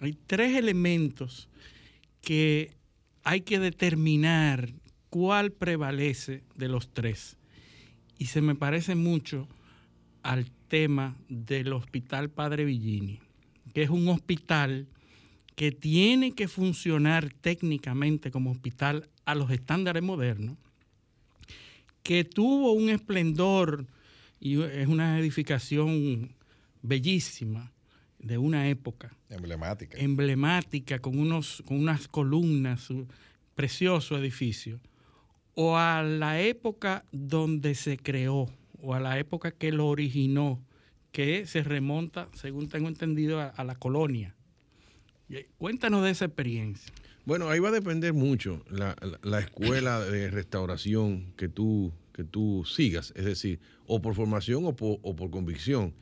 Hay 0.00 0.18
tres 0.26 0.56
elementos 0.56 1.48
que 2.20 2.76
hay 3.24 3.42
que 3.42 3.58
determinar 3.58 4.72
cuál 5.10 5.52
prevalece 5.52 6.42
de 6.54 6.68
los 6.68 6.92
tres. 6.92 7.36
Y 8.18 8.26
se 8.26 8.40
me 8.40 8.54
parece 8.54 8.94
mucho 8.94 9.48
al 10.22 10.50
tema 10.68 11.16
del 11.28 11.72
Hospital 11.72 12.30
Padre 12.30 12.64
Villini, 12.64 13.20
que 13.74 13.82
es 13.82 13.90
un 13.90 14.08
hospital 14.08 14.88
que 15.54 15.72
tiene 15.72 16.32
que 16.32 16.48
funcionar 16.48 17.32
técnicamente 17.40 18.30
como 18.30 18.50
hospital 18.50 19.08
a 19.24 19.34
los 19.34 19.50
estándares 19.50 20.02
modernos, 20.02 20.56
que 22.02 22.24
tuvo 22.24 22.72
un 22.72 22.88
esplendor 22.88 23.86
y 24.40 24.60
es 24.62 24.88
una 24.88 25.18
edificación 25.18 26.34
bellísima 26.82 27.71
de 28.22 28.38
una 28.38 28.68
época. 28.68 29.14
Emblemática. 29.28 29.98
Emblemática, 29.98 30.98
con, 31.00 31.18
unos, 31.18 31.62
con 31.66 31.78
unas 31.78 32.08
columnas, 32.08 32.88
precioso 33.54 34.16
edificio. 34.16 34.80
O 35.54 35.76
a 35.76 36.02
la 36.02 36.40
época 36.40 37.04
donde 37.12 37.74
se 37.74 37.98
creó, 37.98 38.48
o 38.80 38.94
a 38.94 39.00
la 39.00 39.18
época 39.18 39.50
que 39.50 39.70
lo 39.70 39.88
originó, 39.88 40.64
que 41.10 41.46
se 41.46 41.62
remonta, 41.62 42.28
según 42.32 42.68
tengo 42.68 42.88
entendido, 42.88 43.40
a, 43.40 43.64
la 43.64 43.74
colonia. 43.74 44.34
Eh, 45.28 45.48
cuéntanos 45.58 46.02
de 46.04 46.10
esa 46.10 46.24
experiencia. 46.24 46.92
Bueno, 47.24 47.50
ahí 47.50 47.60
va 47.60 47.68
a 47.68 47.72
depender 47.72 48.14
mucho 48.14 48.64
la, 48.70 48.96
la, 49.22 49.40
escuela 49.40 50.00
de 50.00 50.30
restauración 50.30 51.32
que 51.36 51.48
tú, 51.48 51.92
que 52.12 52.24
tú 52.24 52.64
sigas, 52.66 53.12
es 53.14 53.24
decir, 53.24 53.60
o 53.86 54.02
por 54.02 54.14
formación 54.14 54.64
o 54.64 54.74
por, 54.74 54.98
o 55.02 55.14
por 55.14 55.30
convicción. 55.30 55.94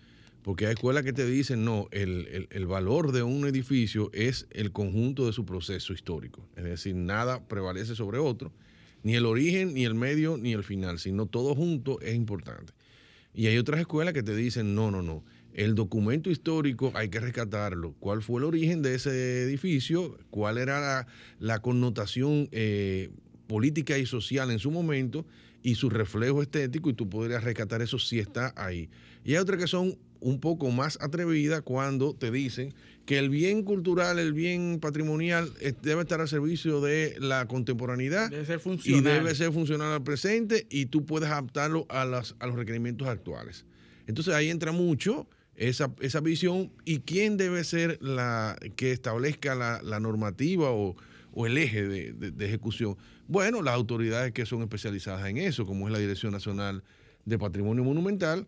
Porque 0.51 0.67
hay 0.67 0.73
escuelas 0.73 1.05
que 1.05 1.13
te 1.13 1.25
dicen, 1.25 1.65
no, 1.65 1.87
el, 1.93 2.49
el, 2.51 2.67
valor 2.67 3.13
de 3.13 3.23
un 3.23 3.47
edificio 3.47 4.11
es 4.13 4.49
el 4.51 4.73
conjunto 4.73 5.27
de 5.27 5.33
su 5.33 5.47
proceso 5.47 5.93
histórico. 5.93 6.45
Es 6.57 6.65
decir, 6.65 6.97
nada 6.97 7.47
prevalece 7.47 7.95
sobre 7.95 8.19
otro, 8.19 8.53
ni 9.05 9.15
el 9.15 9.27
origen, 9.27 9.75
ni 9.75 9.85
el 9.85 9.95
medio, 9.95 10.37
ni 10.39 10.53
el 10.53 10.65
final, 10.65 10.99
sino 10.99 11.27
todo 11.27 11.55
junto 11.55 12.01
es 12.01 12.17
importante. 12.17 12.73
Y 13.33 13.47
hay 13.47 13.59
otras 13.59 13.79
escuelas 13.79 14.13
que 14.13 14.25
te 14.25 14.35
dicen, 14.35 14.75
no, 14.75 14.91
no, 14.91 15.03
no, 15.03 15.25
el 15.55 15.77
documento 15.77 16.31
histórico 16.31 16.91
hay 16.97 17.11
que 17.11 17.21
rescatarlo. 17.21 17.95
¿Cuál 18.01 18.21
fue 18.21 18.41
el 18.41 18.47
origen 18.47 18.83
de 18.83 18.97
ese 18.97 19.45
edificio? 19.45 20.19
¿Cuál 20.31 20.59
era 20.59 21.07
la, 21.39 21.63
connotación 21.63 22.49
eh, 22.51 23.11
política 23.47 23.99
y 23.99 24.05
social 24.05 24.51
en 24.51 24.59
su 24.59 24.73
momento? 24.73 25.25
Y 25.63 25.77
su 25.77 25.91
reflejo 25.91 26.43
estético, 26.43 26.91
y 26.91 26.95
tú 26.95 27.09
podrías 27.09 27.45
rescatar 27.45 27.83
eso 27.83 28.01
si 28.01 28.19
está 28.19 28.53
ahí. 28.57 28.91
Y 29.23 29.35
hay 29.35 29.39
otras 29.39 29.61
que 29.61 29.69
son 29.69 29.97
un 30.21 30.41
poco 30.41 30.71
más 30.71 30.99
atrevida 31.01 31.63
cuando 31.63 32.15
te 32.15 32.31
dicen 32.31 32.75
que 33.07 33.19
el 33.19 33.29
bien 33.29 33.63
cultural, 33.65 34.19
el 34.19 34.33
bien 34.33 34.79
patrimonial 34.81 35.53
debe 35.83 36.03
estar 36.03 36.21
al 36.21 36.29
servicio 36.29 36.81
de 36.81 37.17
la 37.19 37.47
contemporaneidad 37.47 38.31
debe 38.31 38.47
ser 38.47 38.61
y 38.85 39.01
debe 39.01 39.35
ser 39.35 39.53
funcional 39.53 39.93
al 39.93 40.03
presente 40.03 40.67
y 40.71 40.87
tú 40.87 41.05
puedes 41.07 41.29
adaptarlo 41.29 41.87
a, 41.89 42.05
las, 42.05 42.37
a 42.39 42.47
los 42.47 42.57
requerimientos 42.57 43.09
actuales. 43.09 43.65
Entonces 44.07 44.35
ahí 44.35 44.49
entra 44.51 44.73
mucho 44.73 45.27
esa, 45.57 45.93
esa 46.01 46.21
visión 46.21 46.73
y 46.85 47.01
quién 47.01 47.37
debe 47.37 47.65
ser 47.65 47.99
la 48.01 48.57
que 48.77 48.93
establezca 48.93 49.55
la, 49.55 50.01
normativa 50.01 50.71
o, 50.71 50.97
el 51.47 51.59
eje 51.59 51.87
de, 51.87 52.13
de 52.13 52.47
ejecución. 52.47 52.97
Bueno, 53.29 53.63
las 53.63 53.75
autoridades 53.75 54.33
que 54.33 54.47
son 54.47 54.63
especializadas 54.63 55.27
en 55.29 55.39
eso, 55.39 55.65
como 55.65 55.87
es 55.87 55.93
la 55.93 55.99
Dirección 55.99 56.33
Nacional 56.33 56.83
de 57.25 57.39
Patrimonio 57.39 57.85
Monumental, 57.85 58.47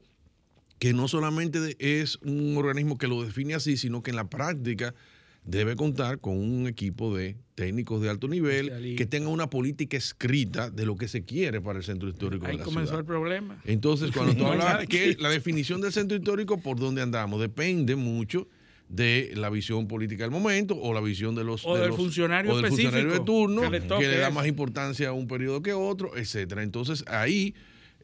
que 0.82 0.92
no 0.92 1.06
solamente 1.06 1.76
es 1.78 2.18
un 2.24 2.56
organismo 2.56 2.98
que 2.98 3.06
lo 3.06 3.22
define 3.22 3.54
así, 3.54 3.76
sino 3.76 4.02
que 4.02 4.10
en 4.10 4.16
la 4.16 4.28
práctica 4.28 4.96
debe 5.44 5.76
contar 5.76 6.18
con 6.18 6.36
un 6.36 6.66
equipo 6.66 7.16
de 7.16 7.36
técnicos 7.54 8.02
de 8.02 8.10
alto 8.10 8.26
nivel 8.26 8.96
que 8.96 9.06
tenga 9.06 9.28
una 9.28 9.48
política 9.48 9.96
escrita 9.96 10.70
de 10.70 10.84
lo 10.84 10.96
que 10.96 11.06
se 11.06 11.24
quiere 11.24 11.60
para 11.60 11.78
el 11.78 11.84
centro 11.84 12.08
histórico 12.08 12.46
Ahí 12.46 12.54
de 12.54 12.58
la 12.58 12.64
comenzó 12.64 12.98
el 12.98 13.04
problema. 13.04 13.62
Entonces, 13.64 14.10
cuando 14.10 14.34
tú 14.34 14.44
hablas 14.48 14.88
que 14.88 15.16
la 15.20 15.30
definición 15.30 15.80
del 15.80 15.92
centro 15.92 16.16
histórico, 16.16 16.58
por 16.58 16.80
dónde 16.80 17.00
andamos, 17.00 17.40
depende 17.40 17.94
mucho 17.94 18.48
de 18.88 19.34
la 19.36 19.50
visión 19.50 19.86
política 19.86 20.24
del 20.24 20.32
momento 20.32 20.76
o 20.76 20.92
la 20.92 21.00
visión 21.00 21.36
de 21.36 21.44
los 21.44 21.64
o 21.64 21.76
del 21.76 21.92
funcionario, 21.92 22.56
de 22.60 23.20
turno 23.20 23.70
que, 23.70 23.78
le, 24.08 24.18
da 24.18 24.30
más 24.30 24.48
importancia 24.48 25.10
a 25.10 25.12
un 25.12 25.28
periodo 25.28 25.62
que 25.62 25.74
otro, 25.74 26.16
etcétera. 26.16 26.64
Entonces 26.64 27.04
ahí 27.06 27.54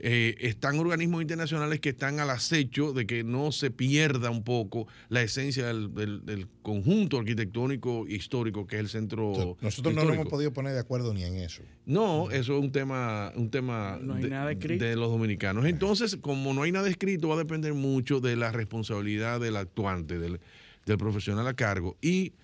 eh, 0.01 0.37
están 0.41 0.79
organismos 0.79 1.23
internacionales 1.23 1.81
que 1.81 1.89
están 1.89 2.20
al 2.20 2.31
acecho 2.31 2.93
de 2.93 3.07
que 3.07 3.25
no 3.25 3.51
se 3.51 3.70
pierda 3.70 4.31
un 4.31 4.45
poco 4.45 4.87
la 5.09 5.23
esencia 5.23 5.66
del, 5.66 6.49
conjunto 6.62 7.19
arquitectónico 7.19 8.07
e 8.07 8.15
histórico 8.15 8.66
que 8.66 8.77
es 8.77 8.81
el 8.81 8.89
centro. 8.89 9.57
nosotros 9.61 9.95
no 9.95 10.05
nos 10.05 10.15
hemos 10.15 10.29
podido 10.29 10.53
poner 10.53 10.75
de 10.75 10.81
acuerdo 10.81 11.15
ni 11.15 11.25
en 11.25 11.37
eso. 11.37 11.62
No, 11.87 12.31
eso 12.31 12.57
es 12.57 12.61
un 12.61 12.70
tema, 12.70 13.33
un 13.35 13.51
tema 13.51 13.99
de, 13.99 14.97
los 14.97 15.11
dominicanos. 15.11 15.65
Entonces, 15.65 16.16
como 16.20 16.55
no 16.55 16.62
hay 16.62 16.73
nada 16.73 16.89
escrito, 16.89 17.29
va 17.29 17.35
a 17.35 17.39
depender 17.39 17.75
mucho 17.75 18.20
de 18.20 18.37
la 18.37 18.53
responsabilidad 18.53 19.41
del 19.41 19.57
actuante, 19.57 20.19
del, 20.19 20.41
del 20.87 20.99
profesional 20.99 21.47
a 21.49 21.55
cargo. 21.55 21.97
Y 22.01 22.35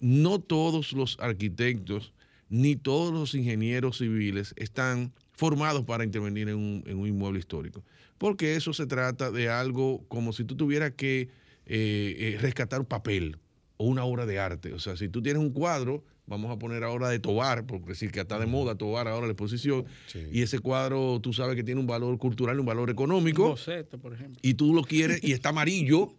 no 0.00 0.38
todos 0.38 0.92
los 0.92 1.18
arquitectos 1.20 2.12
ni 2.48 2.76
todos 2.76 3.12
los 3.12 3.34
ingenieros 3.34 3.98
civiles 3.98 4.54
están 4.56 5.12
formados 5.36 5.84
para 5.84 6.02
intervenir 6.02 6.48
en 6.48 6.56
un, 6.56 6.84
en 6.86 6.98
un, 6.98 7.06
inmueble 7.06 7.38
histórico. 7.38 7.84
Porque 8.18 8.56
eso 8.56 8.72
se 8.72 8.86
trata 8.86 9.30
de 9.30 9.48
algo 9.48 10.04
como 10.08 10.32
si 10.32 10.44
tú 10.44 10.56
tuvieras 10.56 10.92
que 10.92 11.28
eh, 11.66 12.16
eh, 12.18 12.38
rescatar 12.40 12.80
un 12.80 12.86
papel 12.86 13.38
o 13.76 13.86
una 13.86 14.04
obra 14.04 14.26
de 14.26 14.38
arte. 14.38 14.72
O 14.72 14.78
sea, 14.78 14.96
si 14.96 15.08
tú 15.08 15.22
tienes 15.22 15.42
un 15.42 15.50
cuadro, 15.50 16.02
vamos 16.26 16.50
a 16.50 16.58
poner 16.58 16.82
ahora 16.82 17.10
de 17.10 17.18
Tobar, 17.18 17.66
porque 17.66 17.90
decir 17.90 18.10
que 18.10 18.20
está 18.20 18.38
de 18.38 18.46
moda 18.46 18.74
Tobar 18.74 19.06
ahora 19.08 19.26
la 19.26 19.32
exposición, 19.32 19.84
y 20.32 20.40
ese 20.40 20.58
cuadro 20.58 21.20
tú 21.20 21.34
sabes 21.34 21.54
que 21.54 21.62
tiene 21.62 21.80
un 21.80 21.86
valor 21.86 22.16
cultural, 22.18 22.58
un 22.58 22.66
valor 22.66 22.88
económico. 22.88 23.44
Un 23.44 23.50
boceto, 23.50 23.98
por 23.98 24.14
ejemplo. 24.14 24.40
Y 24.42 24.54
tú 24.54 24.72
lo 24.72 24.82
quieres, 24.82 25.22
y 25.22 25.32
está 25.32 25.50
amarillo, 25.50 26.14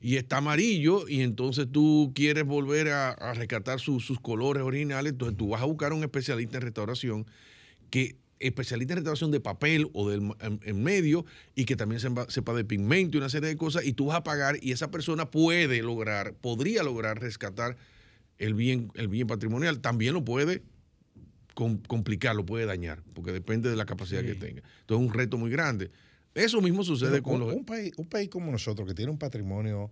y 0.00 0.16
está 0.16 0.38
amarillo, 0.38 1.06
y 1.06 1.20
entonces 1.20 1.66
tú 1.70 2.12
quieres 2.14 2.44
volver 2.44 2.88
a, 2.88 3.34
rescatar 3.34 3.78
sus 3.80 4.18
colores 4.20 4.62
originales, 4.62 5.12
entonces 5.12 5.36
tú 5.36 5.50
vas 5.50 5.60
a 5.60 5.66
buscar 5.66 5.92
un 5.92 6.02
especialista 6.02 6.56
en 6.56 6.62
restauración 6.62 7.26
que 7.90 8.16
especialista 8.42 8.92
en 8.92 8.98
restauración 8.98 9.30
de 9.30 9.40
papel 9.40 9.88
o 9.92 10.10
del 10.10 10.22
en, 10.40 10.82
medio 10.82 11.24
y 11.54 11.64
que 11.64 11.76
también 11.76 12.00
sepa, 12.00 12.54
de 12.54 12.64
pigmento 12.64 13.16
y 13.16 13.18
una 13.18 13.28
serie 13.28 13.48
de 13.48 13.56
cosas 13.56 13.84
y 13.84 13.92
tú 13.92 14.06
vas 14.06 14.18
a 14.18 14.22
pagar 14.22 14.58
y 14.60 14.72
esa 14.72 14.90
persona 14.90 15.30
puede 15.30 15.82
lograr, 15.82 16.34
podría 16.34 16.82
lograr 16.82 17.20
rescatar 17.20 17.76
el 18.38 18.54
bien, 18.54 18.90
el 18.94 19.08
bien 19.08 19.26
patrimonial. 19.26 19.80
También 19.80 20.14
lo 20.14 20.24
puede 20.24 20.62
complicar, 21.54 22.34
lo 22.34 22.46
puede 22.46 22.66
dañar, 22.66 23.02
porque 23.14 23.32
depende 23.32 23.70
de 23.70 23.76
la 23.76 23.86
capacidad 23.86 24.22
que 24.22 24.34
tenga. 24.34 24.62
Entonces 24.80 25.04
es 25.04 25.10
un 25.10 25.12
reto 25.12 25.38
muy 25.38 25.50
grande. 25.50 25.90
Eso 26.34 26.60
mismo 26.62 26.82
sucede 26.82 27.20
con, 27.20 27.40
los... 27.40 27.54
Un 27.54 27.64
país, 27.64 27.92
un 27.96 28.06
país 28.06 28.28
como 28.28 28.50
nosotros 28.50 28.88
que 28.88 28.94
tiene 28.94 29.10
un 29.10 29.18
patrimonio 29.18 29.90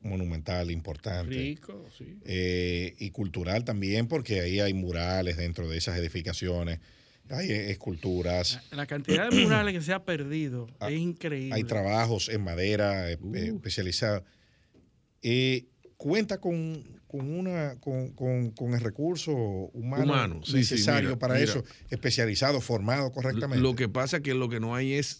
monumental 0.00 0.70
importante. 0.70 1.34
Rico, 1.34 1.86
sí. 1.96 2.18
Eh, 2.24 2.94
y 2.98 3.10
cultural 3.10 3.64
también, 3.64 4.08
porque 4.08 4.40
ahí 4.40 4.60
hay 4.60 4.74
murales 4.74 5.36
dentro 5.36 5.68
de 5.68 5.78
esas 5.78 5.98
edificaciones. 5.98 6.80
Hay 7.30 7.50
esculturas. 7.50 8.60
La, 8.70 8.86
cantidad 8.86 9.28
de 9.28 9.42
murales 9.42 9.74
que 9.74 9.80
se 9.80 9.92
ha 9.92 10.04
perdido 10.04 10.68
ah, 10.80 10.90
es 10.90 10.98
increíble. 10.98 11.54
Hay 11.54 11.64
trabajos 11.64 12.28
en 12.28 12.44
madera 12.44 13.10
eh, 13.10 13.18
eh, 13.34 13.50
uh. 13.52 13.56
especializados. 13.56 14.22
Eh, 15.22 15.66
cuenta 15.96 16.38
con, 16.38 16.84
una, 17.08 17.76
con, 17.80 18.74
el 18.74 18.80
recurso 18.80 19.32
humano, 19.32 20.40
necesario 20.52 21.18
para 21.18 21.40
eso, 21.40 21.64
especializado, 21.90 22.60
formado 22.60 23.10
correctamente. 23.10 23.62
Lo 23.62 23.74
que 23.74 23.88
pasa 23.88 24.18
es 24.18 24.22
que 24.22 24.34
lo 24.34 24.48
que 24.48 24.60
no 24.60 24.74
hay 24.74 24.94
es 24.94 25.18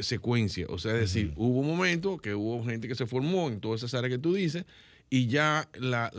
secuencia. 0.00 0.66
O 0.68 0.78
sea, 0.78 0.94
es 0.94 1.00
decir, 1.00 1.32
hubo 1.36 1.60
un 1.60 1.66
momento 1.66 2.18
que 2.18 2.34
hubo 2.34 2.64
gente 2.64 2.88
que 2.88 2.94
se 2.94 3.06
formó 3.06 3.48
en 3.48 3.60
todas 3.60 3.80
esas 3.82 3.94
áreas 3.94 4.12
que 4.12 4.18
tú 4.18 4.34
dices 4.34 4.64
y 5.10 5.26
ya 5.28 5.68
las 5.74 6.12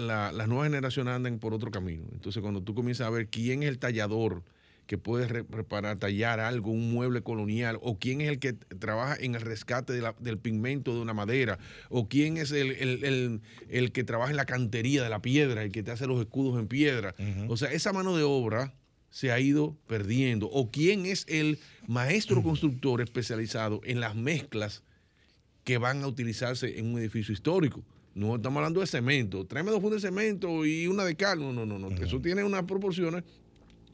nuevas 0.47 0.67
generaciones 0.67 1.13
andan 1.13 1.39
por 1.39 1.53
otro 1.53 1.71
camino. 1.71 2.05
Entonces, 2.13 2.41
cuando 2.41 2.61
tú 2.61 2.75
comienzas 2.75 3.07
a 3.07 3.09
ver 3.09 3.27
quién 3.27 3.63
es 3.63 3.69
el 3.69 3.79
tallador, 3.79 4.43
que 4.87 4.97
puede 4.97 5.27
re- 5.27 5.45
reparar, 5.49 5.97
tallar 5.97 6.39
algo, 6.39 6.71
un 6.71 6.91
mueble 6.91 7.21
colonial, 7.21 7.79
o 7.81 7.97
quién 7.97 8.21
es 8.21 8.29
el 8.29 8.39
que 8.39 8.53
trabaja 8.53 9.15
en 9.19 9.35
el 9.35 9.41
rescate 9.41 9.93
de 9.93 10.01
la- 10.01 10.15
del 10.19 10.37
pigmento 10.37 10.93
de 10.93 10.99
una 11.01 11.13
madera, 11.13 11.57
o 11.89 12.07
quién 12.07 12.37
es 12.37 12.51
el, 12.51 12.71
el- 12.71 13.03
el- 13.03 13.41
el 13.69 13.91
que 13.91 14.03
trabaja 14.03 14.31
en 14.31 14.37
la 14.37 14.45
cantería 14.45 15.03
de 15.03 15.09
la 15.09 15.21
piedra, 15.21 15.63
el 15.63 15.71
que 15.71 15.81
te 15.83 15.91
hace 15.91 16.05
los 16.07 16.19
escudos 16.19 16.59
en 16.59 16.67
piedra. 16.67 17.15
O 17.49 17.57
sea, 17.57 17.71
esa 17.71 17.93
mano 17.93 18.15
de 18.15 18.23
obra 18.23 18.73
se 19.09 19.31
ha 19.31 19.39
ido 19.39 19.75
perdiendo, 19.87 20.47
o 20.51 20.69
quién 20.71 21.05
es 21.05 21.25
el 21.29 21.57
maestro 21.87 22.43
constructor 22.43 23.01
especializado 23.01 23.81
en 23.85 23.99
las 23.99 24.15
mezclas 24.15 24.83
que 25.63 25.77
van 25.79 26.03
a 26.03 26.07
utilizarse 26.07 26.77
en 26.79 26.93
un 26.93 26.99
edificio 26.99 27.33
histórico. 27.33 27.81
No 28.13 28.35
estamos 28.35 28.57
hablando 28.57 28.79
de 28.81 28.87
cemento. 28.87 29.45
Tráeme 29.45 29.71
dos 29.71 29.81
fundas 29.81 30.01
de 30.01 30.07
cemento 30.09 30.65
y 30.65 30.87
una 30.87 31.03
de 31.03 31.15
cal. 31.15 31.39
No, 31.39 31.51
no, 31.51 31.65
no. 31.65 31.79
no. 31.79 31.89
Eso 31.89 32.21
tiene 32.21 32.43
unas 32.43 32.63
proporciones 32.63 33.23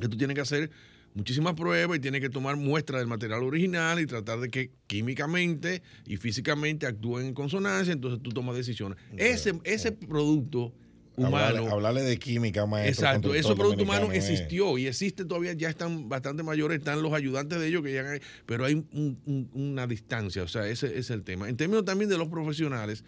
que 0.01 0.09
tú 0.09 0.17
tienes 0.17 0.35
que 0.35 0.41
hacer 0.41 0.69
muchísimas 1.13 1.53
pruebas 1.53 1.97
y 1.97 2.01
tienes 2.01 2.19
que 2.21 2.29
tomar 2.29 2.55
muestras 2.57 2.99
del 3.01 3.07
material 3.07 3.43
original 3.43 3.99
y 3.99 4.05
tratar 4.05 4.39
de 4.39 4.49
que 4.49 4.71
químicamente 4.87 5.81
y 6.05 6.17
físicamente 6.17 6.85
actúen 6.85 7.27
en 7.27 7.33
consonancia. 7.33 7.93
Entonces 7.93 8.21
tú 8.21 8.31
tomas 8.31 8.55
decisiones. 8.55 8.97
Ese, 9.17 9.53
ese 9.63 9.91
producto 9.91 10.73
humano. 11.17 11.35
Hablarle, 11.47 11.69
hablarle 11.69 12.01
de 12.03 12.17
química, 12.17 12.65
maestro. 12.65 12.89
Exacto, 13.05 13.27
constructor 13.29 13.35
ese 13.51 13.55
producto 13.59 13.83
humano 13.83 14.05
dominicano, 14.05 14.29
eh. 14.29 14.33
existió 14.33 14.77
y 14.77 14.87
existe 14.87 15.25
todavía, 15.25 15.51
ya 15.53 15.69
están 15.69 16.07
bastante 16.07 16.43
mayores, 16.43 16.77
están 16.79 17.01
los 17.03 17.11
ayudantes 17.13 17.59
de 17.59 17.67
ellos 17.67 17.83
que 17.83 17.99
ahí, 17.99 18.19
pero 18.45 18.63
hay 18.65 18.75
un- 18.75 19.19
un- 19.25 19.49
una 19.53 19.87
distancia, 19.87 20.43
o 20.43 20.47
sea, 20.47 20.65
ese, 20.67 20.87
ese 20.87 20.99
es 20.99 21.09
el 21.09 21.23
tema. 21.23 21.49
En 21.49 21.57
términos 21.57 21.83
también 21.83 22.09
de 22.09 22.17
los 22.17 22.29
profesionales, 22.29 23.03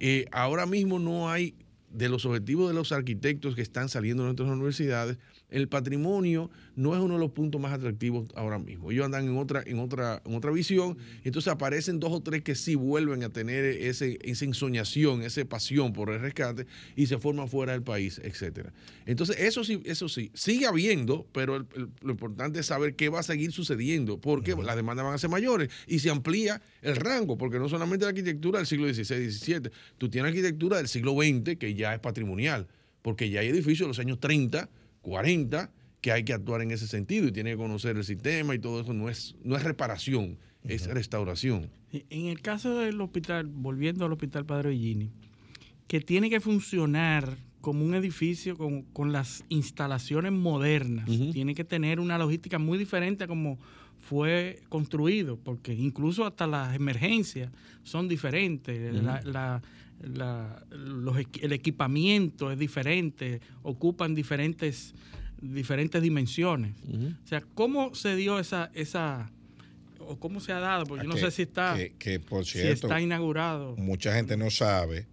eh, 0.00 0.26
ahora 0.32 0.66
mismo 0.66 0.98
no 0.98 1.30
hay, 1.30 1.54
de 1.92 2.08
los 2.08 2.26
objetivos 2.26 2.68
de 2.68 2.74
los 2.74 2.90
arquitectos 2.90 3.54
que 3.54 3.62
están 3.62 3.88
saliendo 3.88 4.24
de 4.24 4.26
nuestras 4.30 4.48
universidades, 4.50 5.16
el 5.56 5.68
patrimonio 5.68 6.50
no 6.74 6.94
es 6.94 7.00
uno 7.00 7.14
de 7.14 7.20
los 7.20 7.30
puntos 7.30 7.58
más 7.60 7.72
atractivos 7.72 8.28
ahora 8.34 8.58
mismo. 8.58 8.90
Ellos 8.90 9.06
andan 9.06 9.26
en 9.26 9.36
otra, 9.38 9.62
en 9.66 9.78
otra, 9.78 10.20
en 10.26 10.34
otra 10.34 10.50
visión, 10.50 10.98
y 11.24 11.28
entonces 11.28 11.50
aparecen 11.50 11.98
dos 11.98 12.12
o 12.12 12.20
tres 12.20 12.42
que 12.42 12.54
sí 12.54 12.74
vuelven 12.74 13.22
a 13.24 13.30
tener 13.30 13.64
ese, 13.64 14.18
esa 14.22 14.44
ensoñación, 14.44 15.22
esa 15.22 15.44
pasión 15.46 15.94
por 15.94 16.10
el 16.10 16.20
rescate, 16.20 16.66
y 16.94 17.06
se 17.06 17.16
forman 17.18 17.48
fuera 17.48 17.72
del 17.72 17.82
país, 17.82 18.20
etcétera. 18.22 18.72
Entonces, 19.06 19.36
eso 19.40 19.64
sí, 19.64 19.80
eso 19.86 20.08
sí, 20.10 20.30
sigue 20.34 20.66
habiendo, 20.66 21.26
pero 21.32 21.56
el- 21.56 21.66
el- 21.74 21.88
lo 22.02 22.10
importante 22.12 22.60
es 22.60 22.66
saber 22.66 22.94
qué 22.94 23.08
va 23.08 23.20
a 23.20 23.22
seguir 23.22 23.50
sucediendo, 23.52 24.20
porque 24.20 24.54
las 24.54 24.76
demandas 24.76 25.06
van 25.06 25.14
a 25.14 25.18
ser 25.18 25.30
mayores 25.30 25.70
y 25.86 26.00
se 26.00 26.10
amplía 26.10 26.60
el 26.82 26.96
rango, 26.96 27.38
porque 27.38 27.58
no 27.58 27.68
solamente 27.70 28.04
la 28.04 28.10
arquitectura 28.10 28.58
del 28.58 28.66
siglo 28.66 28.86
XVI, 28.92 29.30
XVII, 29.30 29.70
tú 29.96 30.10
tienes 30.10 30.28
arquitectura 30.28 30.76
del 30.76 30.88
siglo 30.88 31.12
XX 31.14 31.56
que 31.56 31.74
ya 31.74 31.94
es 31.94 32.00
patrimonial, 32.00 32.66
porque 33.00 33.30
ya 33.30 33.40
hay 33.40 33.48
edificios 33.48 33.86
de 33.86 33.88
los 33.88 33.98
años 34.00 34.18
30, 34.20 34.68
40 35.10 35.70
que 36.00 36.10
hay 36.10 36.24
que 36.24 36.32
actuar 36.32 36.62
en 36.62 36.72
ese 36.72 36.88
sentido 36.88 37.28
y 37.28 37.32
tiene 37.32 37.50
que 37.52 37.56
conocer 37.56 37.96
el 37.96 38.02
sistema 38.04 38.54
y 38.54 38.58
todo 38.58 38.80
eso 38.80 38.92
no 38.92 39.08
es, 39.08 39.36
no 39.44 39.56
es 39.56 39.62
reparación, 39.62 40.36
es 40.64 40.86
restauración. 40.88 41.70
En 42.10 42.26
el 42.26 42.40
caso 42.40 42.76
del 42.78 43.00
hospital, 43.00 43.46
volviendo 43.46 44.04
al 44.04 44.12
hospital 44.12 44.44
Padre 44.44 44.70
Villini, 44.70 45.10
que 45.86 46.00
tiene 46.00 46.28
que 46.28 46.40
funcionar 46.40 47.38
como 47.60 47.84
un 47.84 47.94
edificio 47.94 48.56
con, 48.56 48.82
con 48.82 49.12
las 49.12 49.44
instalaciones 49.48 50.32
modernas, 50.32 51.06
tiene 51.32 51.54
que 51.54 51.64
tener 51.64 52.00
una 52.00 52.18
logística 52.18 52.58
muy 52.58 52.76
diferente 52.78 53.22
a 53.24 53.26
como 53.28 53.58
fue 54.00 54.60
construido, 54.68 55.36
porque 55.36 55.72
incluso 55.72 56.26
hasta 56.26 56.46
las 56.48 56.74
emergencias 56.74 57.50
son 57.84 58.08
diferentes, 58.08 58.92
la- 58.92 59.22
la- 59.22 59.62
la- 60.06 60.64
los 60.70 61.16
el 61.40 61.52
equipamiento 61.52 62.50
es 62.52 62.58
diferente, 62.58 63.40
ocupan 63.62 64.14
diferentes, 64.14 64.94
diferentes 65.40 66.00
dimensiones. 66.02 66.74
O 67.24 67.26
sea, 67.26 67.42
¿cómo 67.54 67.94
se 67.94 68.14
dio 68.16 68.38
esa, 68.38 68.70
esa 68.74 69.30
o 69.98 70.18
cómo 70.18 70.40
se 70.40 70.52
ha 70.52 70.60
dado? 70.60 70.84
Porque 70.86 71.04
yo 71.04 71.08
no 71.08 71.16
Que- 71.16 71.20
sé 71.22 71.30
si 71.32 71.42
está, 71.42 71.76
Que, 71.76 71.92
que, 71.98 72.20
por 72.20 72.44
si 72.46 72.60
está 72.60 73.00
inaugurado. 73.00 73.74
mucha 73.76 74.14
gente 74.14 74.36
no 74.36 74.50
sabe 74.50 75.06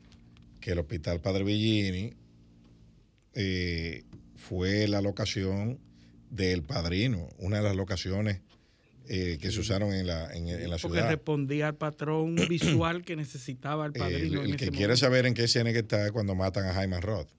que 0.61 0.71
el 0.71 0.79
Hospital 0.79 1.19
Padre 1.19 1.43
Villini 1.43 2.13
eh, 3.33 4.03
fue 4.35 4.87
la 4.87 5.01
locación 5.01 5.79
del 6.29 6.63
padrino, 6.63 7.29
una 7.39 7.57
de 7.57 7.63
las 7.63 7.75
locaciones 7.75 8.41
eh, 9.09 9.37
que 9.41 9.51
se 9.51 9.59
usaron 9.59 9.93
en 9.93 10.07
la, 10.07 10.33
en, 10.33 10.47
en 10.47 10.69
la 10.69 10.77
porque 10.77 10.97
ciudad. 10.97 11.09
respondía 11.09 11.67
al 11.67 11.75
patrón 11.75 12.35
visual 12.49 13.03
que 13.03 13.15
necesitaba 13.15 13.85
el 13.85 13.91
El, 13.95 13.99
padrino. 13.99 14.41
el 14.43 14.51
que 14.51 14.67
quiere 14.69 14.73
momento. 14.87 14.97
saber 14.97 15.25
en 15.25 15.33
qué 15.33 15.43
escena 15.43 15.71
que 15.73 15.79
está 15.79 16.05
es 16.05 16.11
cuando 16.11 16.35
matan 16.35 16.65
a 16.65 16.73
Jaime 16.73 16.99
Roth. 17.01 17.29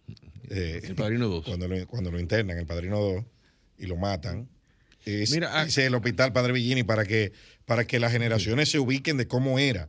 Eh, 0.51 0.81
El 0.85 0.95
Padrino 0.95 1.28
2. 1.28 1.45
Cuando 1.45 1.66
lo, 1.69 1.86
cuando 1.86 2.11
lo 2.11 2.20
internan, 2.20 2.59
el 2.59 2.66
Padrino 2.66 3.01
2, 3.01 3.24
y 3.78 3.86
lo 3.86 3.97
matan. 3.97 4.49
Es, 5.07 5.32
Mira, 5.32 5.51
ah- 5.53 5.65
es 5.66 5.77
el 5.78 5.95
Hospital 5.95 6.32
Padre 6.32 6.53
Villini 6.53 6.82
para 6.82 7.05
que, 7.05 7.32
para 7.66 7.86
que 7.86 7.99
las 7.99 8.12
generaciones 8.12 8.70
se 8.70 8.78
ubiquen 8.78 9.16
de 9.16 9.27
cómo 9.27 9.59
era 9.59 9.89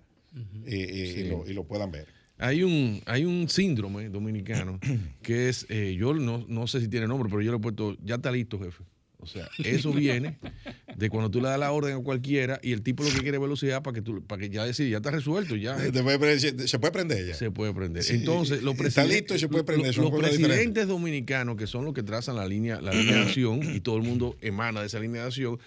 eh, 0.65 0.87
eh, 0.89 1.11
Sí. 1.13 1.19
y, 1.21 1.29
lo, 1.29 1.45
y 1.49 1.53
lo 1.53 1.65
puedan 1.65 1.91
ver. 1.91 2.07
Hay 2.37 2.63
un, 2.63 3.01
hay 3.05 3.23
un 3.23 3.47
síndrome 3.47 4.09
dominicano 4.09 4.77
que 5.21 5.47
es, 5.47 5.65
eh, 5.69 5.95
yo 5.97 6.13
no, 6.13 6.45
no 6.49 6.67
sé 6.67 6.81
si 6.81 6.89
tiene 6.89 7.07
nombre, 7.07 7.29
pero 7.29 7.41
yo 7.41 7.51
le 7.51 7.57
he 7.57 7.61
puesto, 7.61 7.95
ya 8.03 8.15
está 8.15 8.29
listo, 8.31 8.59
jefe. 8.59 8.83
O 9.25 9.27
sea, 9.27 9.49
eso 9.57 9.91
viene 9.91 10.37
de 10.95 11.09
cuando 11.09 11.31
tú 11.31 11.41
le 11.41 11.47
das 11.49 11.59
la 11.59 11.71
orden 11.71 11.97
a 11.97 11.99
cualquiera 11.99 12.59
y 12.61 12.73
el 12.73 12.83
tipo 12.83 13.03
lo 13.03 13.11
que 13.11 13.21
quiere 13.21 13.37
es 13.37 13.41
velocidad 13.41 13.81
para 13.81 13.95
que 13.95 14.01
tú, 14.03 14.23
para 14.23 14.39
que 14.39 14.49
ya 14.51 14.63
decir, 14.63 14.87
ya 14.87 14.97
está 14.97 15.09
resuelto, 15.09 15.55
ya 15.55 15.77
Se 15.79 15.91
puede 15.91 16.19
prender- 16.19 16.67
se 16.67 16.77
puede 16.79 16.91
prender 16.93 17.25
ya. 17.27 17.33
se 17.33 17.49
puede 17.49 17.73
prender. 17.73 18.03
Sí, 18.03 18.13
Entonces, 18.17 18.61
los 18.61 18.75
presidentes, 18.75 19.41
se 19.41 19.47
puede 19.49 19.63
prender, 19.63 19.97
los- 19.97 20.11
presidentes 20.11 20.87
dominicanos, 20.87 21.57
que 21.57 21.65
son 21.65 21.85
los 21.85 21.93
que 21.95 22.03
trazan 22.03 22.35
la 22.35 22.47
línea, 22.47 22.79
la 22.81 22.93
línea 22.93 23.15
de 23.15 23.21
acción, 23.23 23.61
y 23.75 23.79
todo 23.79 23.97
el 23.97 24.03
mundo 24.03 24.37
emana 24.41 24.81
de 24.81 24.87
esa 24.87 24.99
línea 24.99 25.21
de 25.21 25.27
acción, 25.27 25.57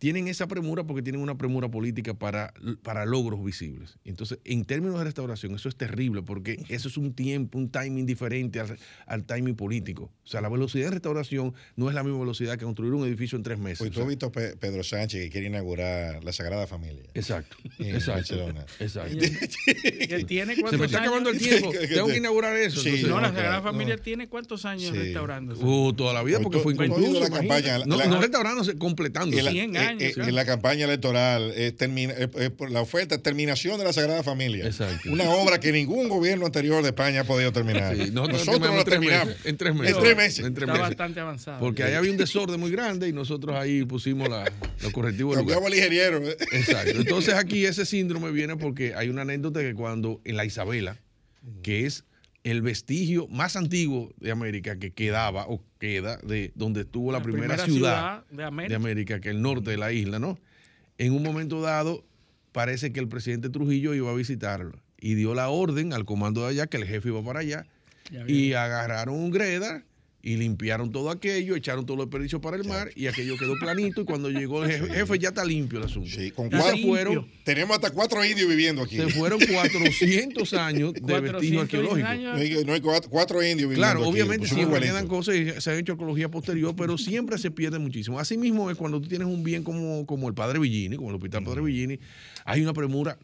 tienen 0.00 0.28
esa 0.28 0.48
premura 0.48 0.82
porque 0.84 1.02
tienen 1.02 1.20
una 1.20 1.36
premura 1.36 1.68
política 1.70 2.14
para, 2.14 2.52
para 2.82 3.04
logros 3.04 3.44
visibles. 3.44 3.98
Entonces, 4.04 4.38
en 4.44 4.64
términos 4.64 4.98
de 4.98 5.04
restauración, 5.04 5.54
eso 5.54 5.68
es 5.68 5.76
terrible 5.76 6.22
porque 6.22 6.58
eso 6.70 6.88
es 6.88 6.96
un 6.96 7.12
tiempo, 7.12 7.58
un 7.58 7.70
timing 7.70 8.06
diferente 8.06 8.58
al, 8.60 8.78
al 9.06 9.24
timing 9.24 9.54
político. 9.56 10.10
O 10.24 10.26
sea, 10.26 10.40
la 10.40 10.48
velocidad 10.48 10.86
de 10.86 10.92
restauración 10.92 11.52
no 11.76 11.88
es 11.90 11.94
la 11.94 12.02
misma 12.02 12.18
velocidad 12.18 12.56
que 12.58 12.64
construir 12.64 12.94
un 12.94 13.06
edificio 13.06 13.36
en 13.36 13.42
tres 13.42 13.58
meses. 13.58 13.78
Pues 13.78 13.90
tú 13.90 14.00
has 14.00 14.08
visto 14.08 14.32
Pe- 14.32 14.56
Pedro 14.56 14.82
Sánchez 14.82 15.20
que 15.24 15.28
quiere 15.30 15.48
inaugurar 15.48 16.24
la 16.24 16.32
Sagrada 16.32 16.66
Familia. 16.66 17.02
Exacto, 17.12 17.56
en 17.78 17.94
exacto, 17.94 18.12
Barcelona. 18.38 18.64
exacto. 18.78 19.18
Que 19.66 20.24
tiene 20.26 20.56
Se 20.56 20.62
me 20.62 20.68
está 20.70 20.78
años? 20.86 20.94
acabando 20.94 21.30
el 21.30 21.38
tiempo. 21.38 21.70
Tengo 21.92 22.06
que 22.08 22.16
inaugurar 22.16 22.56
eso. 22.56 22.80
Sí, 22.80 22.88
entonces- 22.88 23.10
No, 23.10 23.20
la 23.20 23.28
Sagrada 23.28 23.48
claro, 23.60 23.62
Familia 23.64 23.96
no. 23.96 24.02
tiene 24.02 24.28
cuántos 24.28 24.64
años 24.64 24.92
Sí. 24.92 24.98
restaurándose. 24.98 25.62
Uh, 25.62 25.92
toda 25.92 26.14
la 26.14 26.22
vida 26.22 26.40
porque 26.40 26.56
Tú- 26.58 26.62
fue 26.64 26.72
inconcluso. 26.72 27.20
no, 27.86 27.96
la- 27.98 28.06
no 28.06 28.18
restaurándose, 28.20 28.76
completando. 28.78 29.36
En 29.36 29.44
la, 29.44 29.50
100 29.50 29.76
eh, 29.76 29.78
años, 29.90 30.02
eh, 30.02 30.12
claro. 30.14 30.28
en 30.28 30.34
la 30.34 30.44
campaña 30.44 30.84
electoral, 30.86 31.52
eh, 31.54 31.72
termina- 31.72 32.14
eh, 32.16 32.28
eh, 32.36 32.50
por 32.50 32.70
la 32.70 32.80
oferta 32.80 33.18
terminación 33.18 33.78
de 33.78 33.84
la 33.84 33.92
Sagrada 33.92 34.22
Familia. 34.22 34.66
Exacto. 34.66 35.10
Una 35.10 35.28
obra 35.30 35.60
que 35.60 35.72
ningún 35.72 36.08
gobierno 36.08 36.46
anterior 36.46 36.82
de 36.82 36.88
España 36.88 37.20
ha 37.20 37.24
podido 37.24 37.52
terminar. 37.52 37.94
Sí, 37.96 38.10
nosotros, 38.10 38.46
nosotros 38.46 38.60
terminamos 38.60 38.64
la 38.64 38.70
en 38.74 38.84
tres 38.84 38.88
terminamos. 38.88 39.26
meses, 39.28 39.46
en 39.46 39.56
tres 39.56 39.74
meses. 39.74 39.94
En 39.96 40.02
tres 40.02 40.16
meses. 40.16 40.44
En 40.46 40.54
tres 40.54 40.62
Está 40.68 40.72
meses. 40.72 40.88
bastante 40.88 41.20
avanzado. 41.20 41.60
Porque 41.60 41.82
ahí 41.84 41.94
había 41.94 42.10
un 42.10 42.16
desorden 42.16 42.58
muy 42.60 42.70
grande 42.70 43.08
y 43.08 43.12
nosotros 43.12 43.56
ahí 43.56 43.84
pusimos 43.84 44.28
la, 44.28 44.50
los 44.82 44.92
correctivos. 44.92 45.36
Cambiamos 45.36 45.66
el 45.68 45.74
ingeniero. 45.74 46.18
eh. 46.26 46.36
Exacto. 46.52 46.90
Entonces 46.96 47.34
aquí 47.34 47.64
ese 47.66 47.84
síndrome 47.86 48.30
viene 48.30 48.56
porque 48.56 48.94
hay 48.94 49.08
una 49.08 49.22
anécdota 49.22 49.60
que 49.60 49.74
cuando 49.74 50.20
en 50.24 50.36
la 50.36 50.44
Isabela, 50.44 50.96
que 51.62 51.86
es 51.86 52.04
el 52.44 52.62
vestigio 52.62 53.28
más 53.28 53.56
antiguo 53.56 54.12
de 54.18 54.30
América 54.30 54.78
que 54.78 54.92
quedaba 54.92 55.46
o 55.46 55.62
queda 55.78 56.16
de 56.18 56.52
donde 56.54 56.82
estuvo 56.82 57.12
la, 57.12 57.22
primera, 57.22 57.58
ciudad, 57.58 58.24
de 58.30 58.44
América. 58.44 58.70
de 58.70 58.76
América, 58.76 59.20
que 59.20 59.28
es 59.28 59.34
el 59.34 59.42
norte 59.42 59.70
de 59.70 59.76
la 59.76 59.92
isla, 59.92 60.18
¿no? 60.18 60.38
En 60.98 61.12
un 61.12 61.22
momento 61.22 61.60
dado, 61.60 62.04
parece 62.52 62.92
que 62.92 63.00
el 63.00 63.08
presidente 63.08 63.50
Trujillo 63.50 63.94
iba 63.94 64.10
a 64.10 64.14
visitarlo 64.14 64.78
y 64.98 65.14
dio 65.14 65.34
la 65.34 65.48
orden 65.48 65.92
al 65.92 66.04
comando 66.04 66.42
de 66.42 66.48
allá 66.48 66.66
que 66.66 66.76
el 66.76 66.86
jefe 66.86 67.08
iba 67.08 67.22
para 67.22 67.40
allá 67.40 67.66
y 68.26 68.54
agarraron 68.54 69.14
un 69.14 69.30
greda 69.30 69.84
y 70.22 70.36
limpiaron 70.36 70.92
todo 70.92 71.08
aquello, 71.10 71.56
echaron 71.56 71.86
todo 71.86 72.02
el 72.02 72.08
desperdicio 72.08 72.40
para 72.42 72.56
el 72.58 72.64
mar 72.64 72.90
y 72.94 73.06
aquello 73.06 73.36
quedó 73.38 73.54
planito 73.58 74.02
y 74.02 74.04
cuando 74.04 74.28
llegó 74.30 74.62
el 74.64 74.70
jefe, 74.70 74.92
jefe, 74.92 75.18
ya 75.18 75.28
está 75.30 75.44
limpio 75.44 75.78
el 75.78 75.86
asunto. 75.86 76.10
Sí, 76.10 76.30
con 76.30 76.50
se 76.50 76.56
cuatro, 76.58 76.76
fueron, 76.82 77.26
tenemos 77.44 77.74
hasta 77.76 77.90
cuatro 77.90 78.22
indios 78.24 78.48
viviendo 78.48 78.82
aquí. 78.82 78.96
se 78.96 79.08
fueron 79.08 79.40
400 79.40 80.54
años 80.54 80.92
de 80.94 81.00
400 81.00 81.32
vestigio 81.32 81.60
arqueológico. 81.62 82.06
años. 82.06 82.34
No 82.36 82.40
hay, 82.40 82.64
no 82.64 82.72
hay 82.74 82.80
cuatro, 82.80 83.10
cuatro 83.10 83.42
indios 83.42 83.70
viviendo 83.70 83.80
Claro, 83.80 84.00
aquí. 84.00 84.10
obviamente 84.10 84.48
Pusimos 84.48 84.64
siempre 84.66 84.80
quedan 84.88 85.08
cosas 85.08 85.34
y 85.36 85.60
se 85.60 85.70
ha 85.70 85.78
hecho 85.78 85.92
arqueología 85.92 86.28
posterior, 86.30 86.74
pero 86.76 86.98
siempre 86.98 87.38
se 87.38 87.50
pierde 87.50 87.78
muchísimo. 87.78 88.18
Así 88.18 88.36
mismo 88.36 88.70
es 88.70 88.76
cuando 88.76 89.00
tú 89.00 89.08
tienes 89.08 89.26
un 89.26 89.42
bien 89.42 89.62
como, 89.62 90.04
como 90.06 90.28
el 90.28 90.34
Padre 90.34 90.58
Villini, 90.58 90.96
como 90.96 91.08
el 91.10 91.16
Hospital 91.16 91.44
Padre 91.44 91.62
Villini, 91.62 91.98
hay 92.44 92.60
una 92.60 92.72
premura 92.74 93.18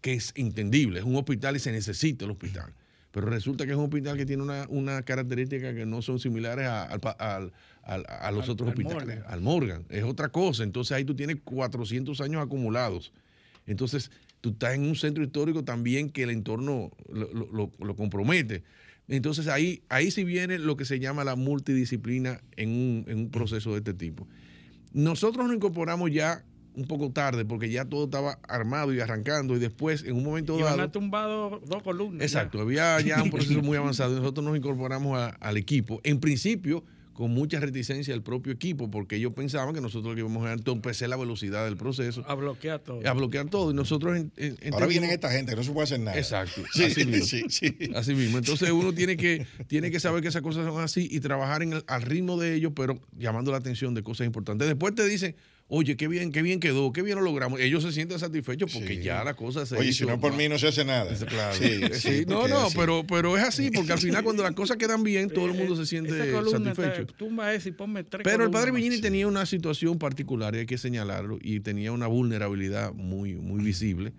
que 0.00 0.14
es 0.14 0.32
entendible, 0.36 1.00
es 1.00 1.04
un 1.04 1.16
hospital 1.16 1.56
y 1.56 1.58
se 1.58 1.72
necesita 1.72 2.24
el 2.24 2.30
hospital. 2.30 2.72
Pero 3.12 3.26
resulta 3.26 3.64
que 3.66 3.72
es 3.72 3.76
un 3.76 3.84
hospital 3.84 4.16
que 4.16 4.24
tiene 4.26 4.42
una, 4.42 4.66
una 4.68 5.02
característica 5.02 5.74
que 5.74 5.84
no 5.84 6.00
son 6.02 6.18
similares 6.20 6.66
a, 6.66 6.84
al- 6.84 7.52
al- 7.82 8.06
a 8.08 8.30
los 8.30 8.44
Al- 8.44 8.50
otros 8.50 8.68
al 8.68 8.74
hospitales. 8.74 9.16
Morgan. 9.18 9.24
Al 9.26 9.40
Morgan, 9.40 9.84
es 9.88 10.04
otra 10.04 10.28
cosa. 10.28 10.62
Entonces 10.62 10.92
ahí 10.96 11.04
tú 11.04 11.14
tienes 11.16 11.36
400 11.42 12.20
años 12.20 12.40
acumulados. 12.42 13.12
Entonces 13.66 14.10
tú 14.40 14.50
estás 14.50 14.74
en 14.74 14.82
un 14.82 14.94
centro 14.94 15.24
histórico 15.24 15.64
también 15.64 16.10
que 16.10 16.22
el 16.22 16.30
entorno 16.30 16.90
lo- 17.12 17.70
lo 17.78 17.96
compromete. 17.96 18.62
Entonces 19.08 19.48
ahí, 19.48 19.82
ahí 19.88 20.12
sí 20.12 20.22
viene 20.22 20.58
lo 20.60 20.76
que 20.76 20.84
se 20.84 21.00
llama 21.00 21.24
la 21.24 21.34
multidisciplina 21.34 22.40
en 22.56 22.68
un, 22.70 23.04
en 23.08 23.18
un 23.18 23.30
proceso 23.30 23.72
de 23.72 23.78
este 23.78 23.92
tipo. 23.92 24.28
Nosotros 24.92 25.46
nos 25.46 25.56
incorporamos 25.56 26.12
ya 26.12 26.44
un 26.74 26.86
poco 26.86 27.10
tarde 27.10 27.44
porque 27.44 27.68
ya 27.70 27.84
todo 27.84 28.04
estaba 28.04 28.38
armado 28.48 28.92
y 28.94 29.00
arrancando 29.00 29.56
y 29.56 29.58
después 29.58 30.04
en 30.04 30.14
un 30.16 30.24
momento 30.24 30.58
Y 30.58 30.62
dado... 30.62 30.80
a 30.82 30.92
tumbado 30.92 31.60
dos 31.66 31.82
columnas. 31.82 32.22
Exacto, 32.22 32.58
ya. 32.70 32.96
había 32.96 33.16
ya 33.16 33.22
un 33.22 33.30
proceso 33.30 33.60
muy 33.62 33.76
avanzado 33.76 34.12
y 34.12 34.16
nosotros 34.20 34.44
nos 34.44 34.56
incorporamos 34.56 35.18
a- 35.18 35.30
al 35.30 35.56
equipo. 35.56 36.00
En 36.04 36.20
principio, 36.20 36.84
con 37.12 37.32
mucha 37.32 37.60
reticencia 37.60 38.14
del 38.14 38.22
propio 38.22 38.50
equipo, 38.50 38.90
porque 38.90 39.16
ellos 39.16 39.34
pensaban 39.34 39.74
que 39.74 39.82
nosotros 39.82 40.10
lo 40.10 40.14
que 40.14 40.20
íbamos 40.20 40.46
a 40.46 40.54
entorpecer 40.54 41.06
la 41.10 41.16
velocidad 41.18 41.66
del 41.66 41.76
proceso, 41.76 42.24
A 42.26 42.34
bloquear 42.34 42.78
todo. 42.80 43.06
a 43.06 43.12
bloquear 43.12 43.50
todo. 43.50 43.72
Y 43.72 43.74
nosotros 43.74 44.16
en- 44.16 44.32
en- 44.38 44.72
Ahora 44.72 44.86
vienen 44.86 45.10
esta 45.10 45.30
gente, 45.30 45.54
no 45.54 45.62
se 45.62 45.70
puede 45.72 45.84
hacer 45.84 46.00
nada. 46.00 46.16
Exacto, 46.16 46.62
Sí, 46.72 46.84
así 46.84 47.04
mismo. 47.04 47.26
sí, 47.26 47.42
sí. 47.50 47.76
Así 47.94 48.14
mismo. 48.14 48.38
Entonces 48.38 48.70
uno 48.70 48.94
tiene 48.94 49.18
que, 49.18 49.44
tiene 49.66 49.90
que 49.90 50.00
saber 50.00 50.22
que 50.22 50.28
esas 50.28 50.40
cosas 50.40 50.64
son 50.64 50.80
así 50.80 51.08
y 51.10 51.20
trabajar 51.20 51.62
en 51.62 51.74
el- 51.74 51.84
al 51.88 52.02
ritmo 52.02 52.38
de 52.38 52.54
ellos, 52.54 52.72
pero 52.74 52.98
llamando 53.18 53.50
la 53.50 53.58
atención 53.58 53.92
de 53.92 54.02
cosas 54.02 54.26
importantes. 54.26 54.66
Después 54.66 54.94
te 54.94 55.04
dicen, 55.06 55.36
oye, 55.72 55.96
qué 55.96 56.08
bien, 56.08 56.32
qué 56.32 56.42
bien 56.42 56.60
quedó, 56.60 56.92
qué 56.92 57.00
bien 57.00 57.16
lo 57.16 57.22
logramos. 57.22 57.58
Ellos 57.60 57.82
se 57.82 57.92
sienten 57.92 58.18
satisfechos 58.18 58.70
porque 58.72 58.96
Sí. 58.96 59.02
ya 59.02 59.24
la 59.24 59.34
cosa 59.34 59.64
se 59.64 59.76
Oye, 59.76 59.92
si 59.92 60.04
no 60.04 60.20
por 60.20 60.34
mí 60.34 60.48
no 60.48 60.58
se 60.58 60.68
hace 60.68 60.84
nada. 60.84 61.10
Claro. 61.28 61.54
Sí, 61.54 61.80
Sí, 61.92 62.18
sí, 62.18 62.24
no, 62.26 62.48
no, 62.48 62.66
así. 62.66 62.76
pero, 62.76 63.04
pero 63.06 63.38
es 63.38 63.44
así, 63.44 63.70
porque 63.70 63.92
al 63.92 63.98
final 64.00 64.22
cuando 64.24 64.42
las 64.42 64.52
cosas 64.52 64.76
quedan 64.76 65.02
bien, 65.02 65.30
todo 65.30 65.46
el 65.46 65.54
mundo 65.54 65.76
se 65.76 65.86
siente 65.86 66.10
Esa 66.10 66.32
columna 66.32 66.70
está- 66.72 66.82
satisfecho. 66.84 67.68
Y 67.68 67.72
ponme 67.72 68.04
tres 68.04 68.22
Pero 68.24 68.44
el 68.44 68.50
padre 68.50 68.72
Villini 68.72 69.00
tenía 69.00 69.26
una 69.26 69.46
situación 69.46 69.98
particular, 69.98 70.54
y 70.54 70.58
hay 70.58 70.66
que 70.66 70.76
señalarlo, 70.76 71.38
y 71.40 71.60
tenía 71.60 71.92
una 71.92 72.08
vulnerabilidad 72.08 72.92
muy, 72.92 73.34
muy 73.36 73.62
visible, 73.62 74.12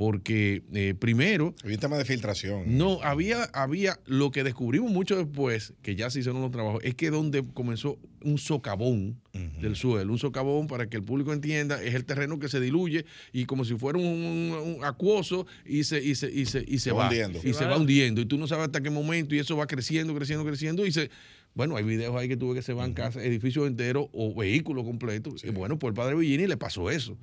porque 0.00 0.62
eh, 0.72 0.94
primero, 0.98 1.54
Había 1.62 1.76
un 1.76 1.80
tema 1.82 1.98
de 1.98 2.06
filtración. 2.06 2.78
no, 2.78 3.02
había, 3.02 3.44
había, 3.52 4.00
lo 4.06 4.30
que 4.30 4.42
descubrimos 4.44 4.90
mucho 4.90 5.14
después, 5.14 5.74
que 5.82 5.94
ya 5.94 6.08
se 6.08 6.20
hicieron 6.20 6.40
los 6.40 6.50
trabajos, 6.50 6.80
es 6.84 6.94
que 6.94 7.10
donde 7.10 7.44
comenzó 7.52 7.98
un 8.24 8.38
socavón 8.38 9.20
del 9.60 9.76
suelo, 9.76 10.10
un 10.10 10.18
socavón 10.18 10.68
para 10.68 10.88
que 10.88 10.96
el 10.96 11.02
público 11.02 11.34
entienda, 11.34 11.82
es 11.82 11.94
el 11.94 12.06
terreno 12.06 12.38
que 12.38 12.48
se 12.48 12.60
diluye 12.60 13.04
y 13.34 13.44
como 13.44 13.66
si 13.66 13.74
fuera 13.76 13.98
un, 13.98 14.06
un- 14.06 14.74
un 14.78 14.84
acuoso 14.86 15.46
y 15.66 15.84
se, 15.84 16.02
y 16.02 16.14
se, 16.14 16.32
y 16.32 16.46
se, 16.46 16.64
y 16.66 16.78
se 16.78 16.92
Va 16.92 17.00
va. 17.00 17.04
hundiendo. 17.08 17.38
Y 17.44 17.52
se 17.52 17.66
va 17.66 17.76
hundiendo. 17.76 18.22
Y 18.22 18.24
tú 18.24 18.38
no 18.38 18.46
sabes 18.46 18.64
hasta 18.68 18.80
qué 18.80 18.88
momento 18.88 19.34
y 19.34 19.38
eso 19.38 19.54
va 19.58 19.66
creciendo, 19.66 20.14
creciendo, 20.14 20.46
creciendo 20.46 20.86
y 20.86 20.92
se... 20.92 21.10
Bueno, 21.52 21.76
hay 21.76 21.84
videos 21.84 22.16
ahí 22.16 22.26
que 22.26 22.38
tuve 22.38 22.54
que 22.54 22.62
se 22.62 22.72
van 22.72 22.94
casas, 22.94 23.22
edificios 23.22 23.66
enteros 23.66 24.06
o 24.12 24.34
vehículos 24.34 24.84
completos. 24.84 25.44
Y 25.44 25.50
bueno, 25.50 25.78
pues 25.78 25.90
el 25.90 25.94
padre 25.94 26.14
Villini 26.14 26.46
le 26.46 26.56
pasó 26.56 26.90
eso. 26.90 27.18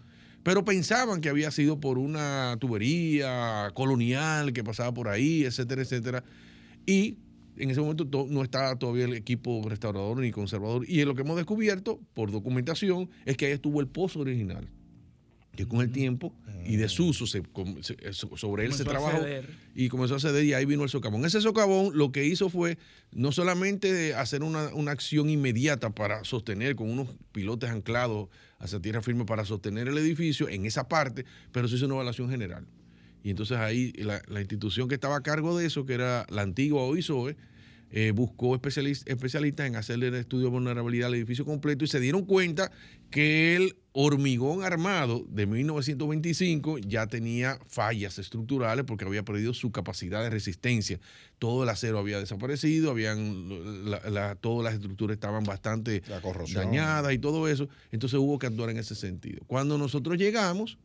Pero 0.47 0.63
pensaban 0.63 1.19
que 1.19 1.27
había 1.27 1.51
sido 1.51 1.77
por 1.81 1.97
una 1.97 2.55
tubería 2.61 3.69
colonial 3.73 4.53
que 4.53 4.63
pasaba 4.63 4.93
por 4.93 5.09
ahí, 5.09 5.43
etcétera, 5.43 5.81
etcétera. 5.81 6.23
Y 6.85 7.17
en 7.57 7.69
ese 7.69 7.81
momento 7.81 8.07
to- 8.07 8.27
no 8.29 8.43
estaba 8.43 8.79
todavía 8.79 9.03
el 9.03 9.13
equipo 9.13 9.61
restaurador 9.67 10.19
ni 10.21 10.31
conservador. 10.31 10.85
Y 10.87 11.03
lo 11.03 11.15
que 11.15 11.23
hemos 11.23 11.35
descubierto 11.35 11.99
por 12.13 12.31
documentación 12.31 13.09
es 13.25 13.35
que 13.35 13.47
ahí 13.47 13.51
estuvo 13.51 13.81
el 13.81 13.89
pozo 13.89 14.21
original. 14.21 14.69
Que 15.57 15.67
con 15.67 15.81
el 15.81 15.91
tiempo 15.91 16.33
y 16.65 16.75
desuso 16.77 17.27
se, 17.27 17.41
se- 17.81 18.13
so- 18.13 18.37
sobre 18.37 18.65
él 18.65 18.73
se 18.73 18.83
Comenzó 18.85 19.07
trabajó 19.09 19.25
y 19.75 19.89
comenzó 19.89 20.15
a 20.15 20.19
ceder 20.19 20.45
y 20.45 20.53
ahí 20.53 20.65
vino 20.65 20.83
el 20.83 20.89
socavón. 20.89 21.25
Ese 21.25 21.41
socavón 21.41 21.97
lo 21.97 22.11
que 22.11 22.25
hizo 22.25 22.49
fue 22.49 22.77
no 23.11 23.31
solamente 23.31 24.13
hacer 24.13 24.43
una, 24.43 24.73
una 24.73 24.91
acción 24.91 25.29
inmediata 25.29 25.89
para 25.89 26.23
sostener 26.23 26.75
con 26.75 26.89
unos 26.89 27.09
pilotes 27.31 27.69
anclados 27.69 28.29
hacia 28.59 28.79
tierra 28.79 29.01
firme 29.01 29.25
para 29.25 29.45
sostener 29.45 29.87
el 29.87 29.97
edificio 29.97 30.47
en 30.49 30.65
esa 30.65 30.87
parte, 30.87 31.25
pero 31.51 31.67
se 31.67 31.75
hizo 31.75 31.85
una 31.85 31.95
evaluación 31.95 32.29
general. 32.29 32.65
Y 33.23 33.29
entonces 33.31 33.57
ahí 33.57 33.91
la, 33.97 34.21
la 34.27 34.39
institución 34.41 34.87
que 34.87 34.95
estaba 34.95 35.17
a 35.17 35.21
cargo 35.23 35.57
de 35.57 35.65
eso, 35.65 35.85
que 35.85 35.93
era 35.95 36.25
la 36.29 36.43
antigua 36.43 36.83
OISOE, 36.83 37.35
eh, 37.89 38.11
buscó 38.13 38.53
especialis- 38.59 39.03
especialistas 39.05 39.65
en 39.67 39.75
hacerle 39.77 40.07
el 40.09 40.15
estudio 40.15 40.45
de 40.47 40.51
vulnerabilidad 40.51 41.07
al 41.07 41.15
edificio 41.15 41.45
completo 41.45 41.85
y 41.85 41.87
se 41.87 41.99
dieron 42.01 42.25
cuenta 42.25 42.69
que 43.09 43.55
el 43.55 43.75
hormigón 43.99 44.63
armado 44.63 45.25
de 45.27 45.47
1925 45.47 46.77
ya 46.77 47.07
tenía 47.07 47.57
fallas 47.67 48.19
estructurales 48.19 48.85
porque 48.85 49.05
había 49.05 49.23
perdido 49.23 49.55
su 49.55 49.71
capacidad 49.71 50.21
de 50.21 50.29
resistencia. 50.29 50.99
Todo 51.39 51.63
el 51.63 51.69
acero 51.69 51.97
había 51.97 52.19
desaparecido, 52.19 52.91
habían 52.91 53.89
la- 53.89 54.07
la- 54.07 54.35
todas 54.35 54.63
las 54.65 54.75
estructuras 54.75 55.15
estaban 55.15 55.43
bastante 55.45 56.03
dañadas 56.63 57.11
y 57.11 57.17
todo 57.17 57.47
eso. 57.47 57.69
Entonces 57.91 58.19
hubo 58.19 58.37
que 58.37 58.45
actuar 58.45 58.69
en 58.69 58.77
ese 58.77 58.93
sentido. 58.93 59.41
Cuando 59.47 59.79
nosotros 59.79 60.15
llegamos, 60.19 60.77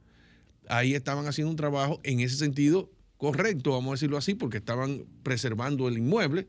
ahí 0.71 0.95
estaban 0.95 1.27
haciendo 1.27 1.51
un 1.51 1.57
trabajo 1.57 2.01
en 2.05 2.21
ese 2.21 2.37
sentido 2.37 2.89
correcto, 3.19 3.73
vamos 3.73 3.91
a 3.91 3.95
decirlo 3.97 4.17
así, 4.17 4.35
porque 4.35 4.57
estaban 4.57 5.05
preservando 5.23 5.87
el 5.87 5.99
inmueble. 5.99 6.47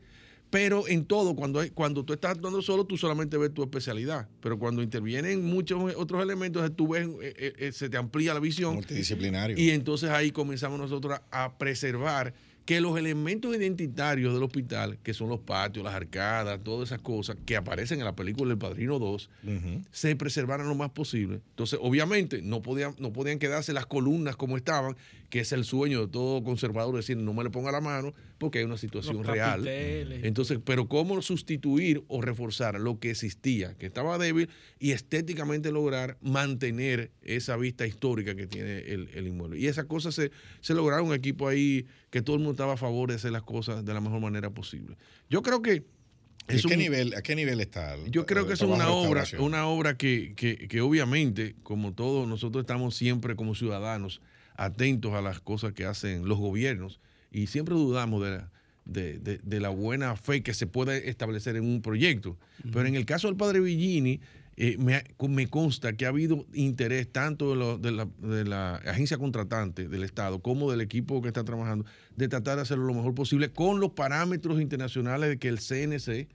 Pero 0.54 0.86
en 0.86 1.04
todo, 1.04 1.34
cuando, 1.34 1.60
cuando 1.74 2.04
tú 2.04 2.12
estás 2.12 2.36
actuando 2.36 2.62
solo, 2.62 2.84
tú 2.84 2.96
solamente 2.96 3.36
ves 3.36 3.52
tu 3.52 3.64
especialidad. 3.64 4.28
Pero 4.40 4.56
cuando 4.56 4.84
intervienen 4.84 5.44
muchos 5.44 5.92
otros 5.96 6.22
elementos, 6.22 6.70
tú 6.76 6.86
ves, 6.86 7.08
eh, 7.08 7.34
eh, 7.36 7.52
eh, 7.58 7.72
se 7.72 7.88
te 7.88 7.96
amplía 7.96 8.32
la 8.32 8.38
visión. 8.38 8.76
Multidisciplinario. 8.76 9.58
Y 9.58 9.70
entonces 9.70 10.10
ahí 10.10 10.30
comenzamos 10.30 10.78
nosotros 10.78 11.18
a, 11.32 11.44
a 11.44 11.58
preservar 11.58 12.34
que 12.64 12.80
los 12.80 12.98
elementos 12.98 13.54
identitarios 13.54 14.32
del 14.32 14.42
hospital, 14.42 14.98
que 15.02 15.12
son 15.12 15.28
los 15.28 15.40
patios, 15.40 15.84
las 15.84 15.94
arcadas, 15.94 16.58
todas 16.64 16.88
esas 16.88 17.00
cosas 17.02 17.36
que 17.44 17.56
aparecen 17.56 17.98
en 17.98 18.06
la 18.06 18.16
película 18.16 18.52
El 18.52 18.58
Padrino 18.58 18.98
2, 18.98 19.30
Ujú. 19.42 19.82
se 19.92 20.16
preservaran 20.16 20.66
lo 20.68 20.74
más 20.74 20.90
posible. 20.90 21.40
Entonces, 21.50 21.78
obviamente, 21.82 22.40
no 22.40 22.62
podían, 22.62 22.94
no 22.98 23.12
podían 23.12 23.38
quedarse 23.38 23.74
las 23.74 23.84
columnas 23.84 24.36
como 24.36 24.56
estaban, 24.56 24.96
que 25.28 25.40
es 25.40 25.52
el 25.52 25.64
sueño 25.64 26.06
de 26.06 26.08
todo 26.12 26.42
conservador, 26.42 26.94
decir, 26.96 27.16
no 27.18 27.34
me 27.34 27.44
le 27.44 27.50
ponga 27.50 27.70
la 27.70 27.80
mano, 27.82 28.14
porque 28.38 28.60
hay 28.60 28.64
una 28.64 28.78
situación 28.78 29.16
Los 29.18 29.26
real. 29.26 29.60
capiteles. 29.64 30.24
Entonces, 30.24 30.58
pero 30.64 30.88
cómo 30.88 31.20
sustituir 31.22 32.02
o 32.08 32.22
reforzar 32.22 32.80
lo 32.80 32.98
que 32.98 33.10
existía, 33.10 33.74
que 33.74 33.86
estaba 33.86 34.16
débil, 34.16 34.48
y 34.78 34.92
estéticamente 34.92 35.70
lograr 35.70 36.16
mantener 36.22 37.10
esa 37.22 37.56
vista 37.56 37.86
histórica 37.86 38.34
que 38.34 38.46
tiene 38.46 38.78
el, 38.78 39.10
el 39.14 39.26
inmueble. 39.26 39.58
Y 39.58 39.66
esas 39.66 39.84
cosas 39.86 40.14
se, 40.14 40.30
se 40.60 40.72
lograron 40.74 41.08
un 41.08 41.14
equipo 41.14 41.48
ahí 41.48 41.84
que 42.14 42.22
todo 42.22 42.36
el 42.36 42.42
mundo 42.42 42.52
estaba 42.52 42.74
a 42.74 42.76
favor 42.76 43.08
de 43.08 43.16
hacer 43.16 43.32
las 43.32 43.42
cosas 43.42 43.84
de 43.84 43.92
la 43.92 44.00
mejor 44.00 44.20
manera 44.20 44.48
posible. 44.48 44.96
Yo 45.28 45.42
creo 45.42 45.62
que 45.62 45.82
¿Y 46.48 46.54
es 46.54 46.62
qué 46.64 46.74
un- 46.74 46.78
nivel, 46.78 47.12
¿A 47.16 47.22
qué 47.22 47.34
nivel 47.34 47.60
está? 47.60 47.94
el- 47.96 48.08
yo 48.12 48.24
creo 48.24 48.46
que 48.46 48.52
es 48.52 48.60
una 48.60 48.88
obra, 48.88 49.24
una 49.40 49.66
obra 49.66 49.96
que, 49.96 50.32
que- 50.36 50.68
que 50.68 50.80
obviamente, 50.80 51.56
como 51.64 51.92
todos, 51.92 52.28
nosotros 52.28 52.62
estamos 52.62 52.94
siempre 52.94 53.34
como 53.34 53.56
ciudadanos 53.56 54.20
atentos 54.54 55.12
a 55.14 55.22
las 55.22 55.40
cosas 55.40 55.72
que 55.72 55.86
hacen 55.86 56.28
los 56.28 56.38
gobiernos 56.38 57.00
y 57.32 57.48
siempre 57.48 57.74
dudamos 57.74 58.22
de 58.22 58.30
la, 58.30 58.50
de, 58.84 59.18
de- 59.18 59.38
de 59.42 59.58
la 59.60 59.70
buena 59.70 60.14
fe 60.14 60.44
que 60.44 60.54
se 60.54 60.68
puede 60.68 61.10
establecer 61.10 61.56
en 61.56 61.64
un 61.64 61.82
proyecto. 61.82 62.38
Pero 62.72 62.86
en 62.86 62.94
el 62.94 63.06
caso 63.06 63.26
del 63.26 63.36
padre 63.36 63.58
Villini, 63.58 64.20
eh, 64.56 64.76
me, 64.78 65.46
consta 65.48 65.94
que 65.94 66.06
ha 66.06 66.10
habido 66.10 66.46
interés 66.52 67.10
tanto 67.10 67.76
de, 67.78 67.90
la, 67.90 68.08
de 68.18 68.44
la 68.44 68.76
agencia 68.76 69.18
contratante 69.18 69.88
del 69.88 70.04
Estado 70.04 70.40
como 70.40 70.70
del 70.70 70.80
equipo 70.80 71.20
que 71.22 71.28
está 71.28 71.44
trabajando 71.44 71.84
de 72.14 72.28
tratar 72.28 72.56
de 72.56 72.62
hacerlo 72.62 72.84
lo 72.84 72.94
mejor 72.94 73.14
posible 73.14 73.50
con 73.50 73.80
los 73.80 73.90
parámetros 73.90 74.60
internacionales 74.60 75.38
que 75.38 75.48
el 75.48 75.58
CNC 75.58 76.28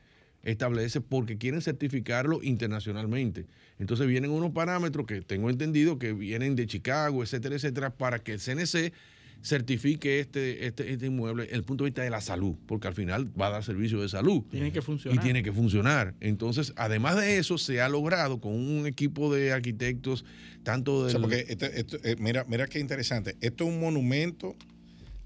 establece 0.44 1.02
porque 1.02 1.38
quieren 1.38 1.62
certificarlo 1.62 2.41
internacionalmente. 2.44 3.46
Entonces 3.78 4.08
vienen 4.08 4.32
unos 4.32 4.52
parámetros 4.52 5.06
que 5.06 5.22
tengo 5.22 5.50
entendido 5.50 6.00
que 6.00 6.14
vienen 6.14 6.56
de 6.56 6.68
Chicago, 6.68 7.24
etcétera, 7.24 7.56
etcétera, 7.56 7.90
para 7.91 8.20
que 8.20 8.34
el 8.34 8.40
CNC 8.40 8.94
certifique 9.41 10.20
este, 10.20 10.66
este, 10.68 10.91
este 10.91 11.06
inmueble 11.06 11.44
desde 11.44 11.56
el 11.56 11.64
punto 11.64 11.84
de 11.84 11.90
vista 11.91 12.02
de 12.03 12.10
la 12.10 12.22
salud, 12.22 12.56
porque 12.66 12.88
al 12.88 12.94
final 12.94 13.30
va 13.40 13.48
a 13.48 13.52
dar 13.52 13.64
servicio 13.64 14.02
de 14.02 14.10
salud. 14.10 14.44
Tiene 14.52 14.72
que 14.72 14.80
Y 14.80 14.82
funcionar. 14.82 15.24
tiene 15.24 15.44
que 15.44 15.52
funcionar. 15.53 16.14
Entonces, 16.20 16.74
además 16.76 17.16
de 17.18 17.38
eso, 17.38 17.57
se 17.57 17.80
ha 17.82 17.88
logrado 17.90 18.40
con 18.41 18.53
un 18.53 18.86
equipo 18.86 19.34
de 19.34 19.52
arquitectos, 19.53 20.26
tanto 20.64 20.95
O 20.99 21.10
sea, 21.10 21.20
porque 21.22 21.45
esto- 21.48 21.66
esto- 21.66 21.98
eh, 22.03 22.16
mira, 22.20 22.45
mira 22.49 22.68
qué 22.68 22.80
interesante. 22.80 23.38
Esto 23.41 23.64
es 23.64 23.70
un 23.70 23.80
monumento 23.80 24.56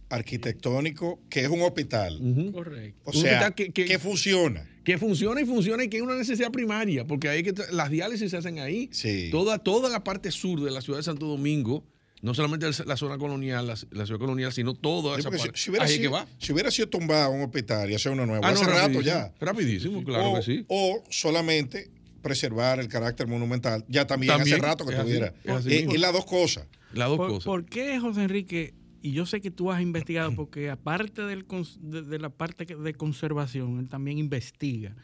arquitectónico 0.09 1.19
que 1.29 1.41
es 1.41 1.49
un 1.49 1.61
hospital. 1.61 2.19
Correcto. 2.53 2.99
O 3.05 3.11
Un 3.11 3.21
sea, 3.21 3.31
hospital 3.31 3.55
que- 3.55 3.71
que- 3.71 3.85
que 3.85 3.99
funciona. 3.99 4.69
que 4.83 4.97
funciona 4.97 5.41
y 5.41 5.45
funciona 5.45 5.83
y 5.83 5.87
que 5.89 5.97
es 5.97 6.03
una 6.03 6.15
necesidad 6.15 6.51
primaria, 6.51 7.05
porque 7.07 7.29
hay 7.29 7.41
que 7.43 7.53
las 7.71 7.89
diálisis 7.89 8.29
se 8.31 8.37
hacen 8.37 8.59
ahí. 8.59 8.89
Sí. 8.91 9.29
Toda, 9.31 9.57
toda 9.57 9.89
la 9.89 10.03
parte 10.03 10.29
sur 10.31 10.61
de 10.61 10.69
la 10.71 10.81
ciudad 10.81 10.99
de 10.99 11.03
Santo 11.03 11.25
Domingo, 11.25 11.83
no 12.23 12.33
solamente 12.33 12.67
la 12.85 12.97
zona 12.97 13.17
colonial, 13.19 13.67
la, 13.67 13.75
la 13.91 14.05
ciudad 14.07 14.19
colonial, 14.19 14.51
sino 14.51 14.73
toda 14.73 15.19
esa 15.19 15.29
si, 15.29 15.37
parte. 15.37 15.51
si 15.59 15.69
hubiera 15.69 15.87
sido, 15.87 16.01
que 16.01 16.07
va. 16.07 16.25
si 16.39 16.51
hubiera 16.53 16.71
sido 16.71 16.89
un 16.97 17.41
hospital 17.43 17.91
y 17.91 17.93
hacer 17.93 18.11
uno 18.13 18.25
nuevo, 18.25 18.43
Ah, 18.43 18.51
no, 18.53 18.61
hace 18.61 18.69
rato 18.71 19.01
ya. 19.01 19.31
Rapidísimo, 19.39 20.03
claro 20.03 20.31
o, 20.31 20.35
que 20.37 20.41
sí. 20.41 20.65
o 20.69 21.03
solamente 21.11 21.91
preservar 22.23 22.79
el 22.79 22.87
carácter 22.87 23.27
monumental. 23.27 23.85
Ya 23.87 24.07
también, 24.07 24.35
También, 24.37 24.55
hace 24.55 24.65
rato 24.65 24.85
que 24.85 24.95
tuviera. 24.95 25.33
es 25.43 25.65
es 25.67 25.99
las 25.99 26.13
dos 26.13 26.25
cosas. 26.25 26.65
Las 26.93 27.09
dos 27.09 27.17
¿Por, 27.17 27.27
cosas. 27.29 27.43
por 27.43 27.65
qué, 27.65 27.99
José 27.99 28.23
Enrique? 28.23 28.73
Y 29.01 29.11
yo 29.11 29.25
sé 29.25 29.41
que 29.41 29.51
tú 29.51 29.69
has 29.69 29.81
investigado, 29.81 30.33
porque 30.33 30.69
aparte 30.69 31.23
del 31.23 31.45
de, 31.81 32.01
de 32.03 32.19
la 32.19 32.29
parte 32.29 32.65
que- 32.65 32.75
de 32.77 32.93
conservación, 32.93 33.79
él 33.79 33.89
también 33.89 34.17
investiga. 34.17 34.95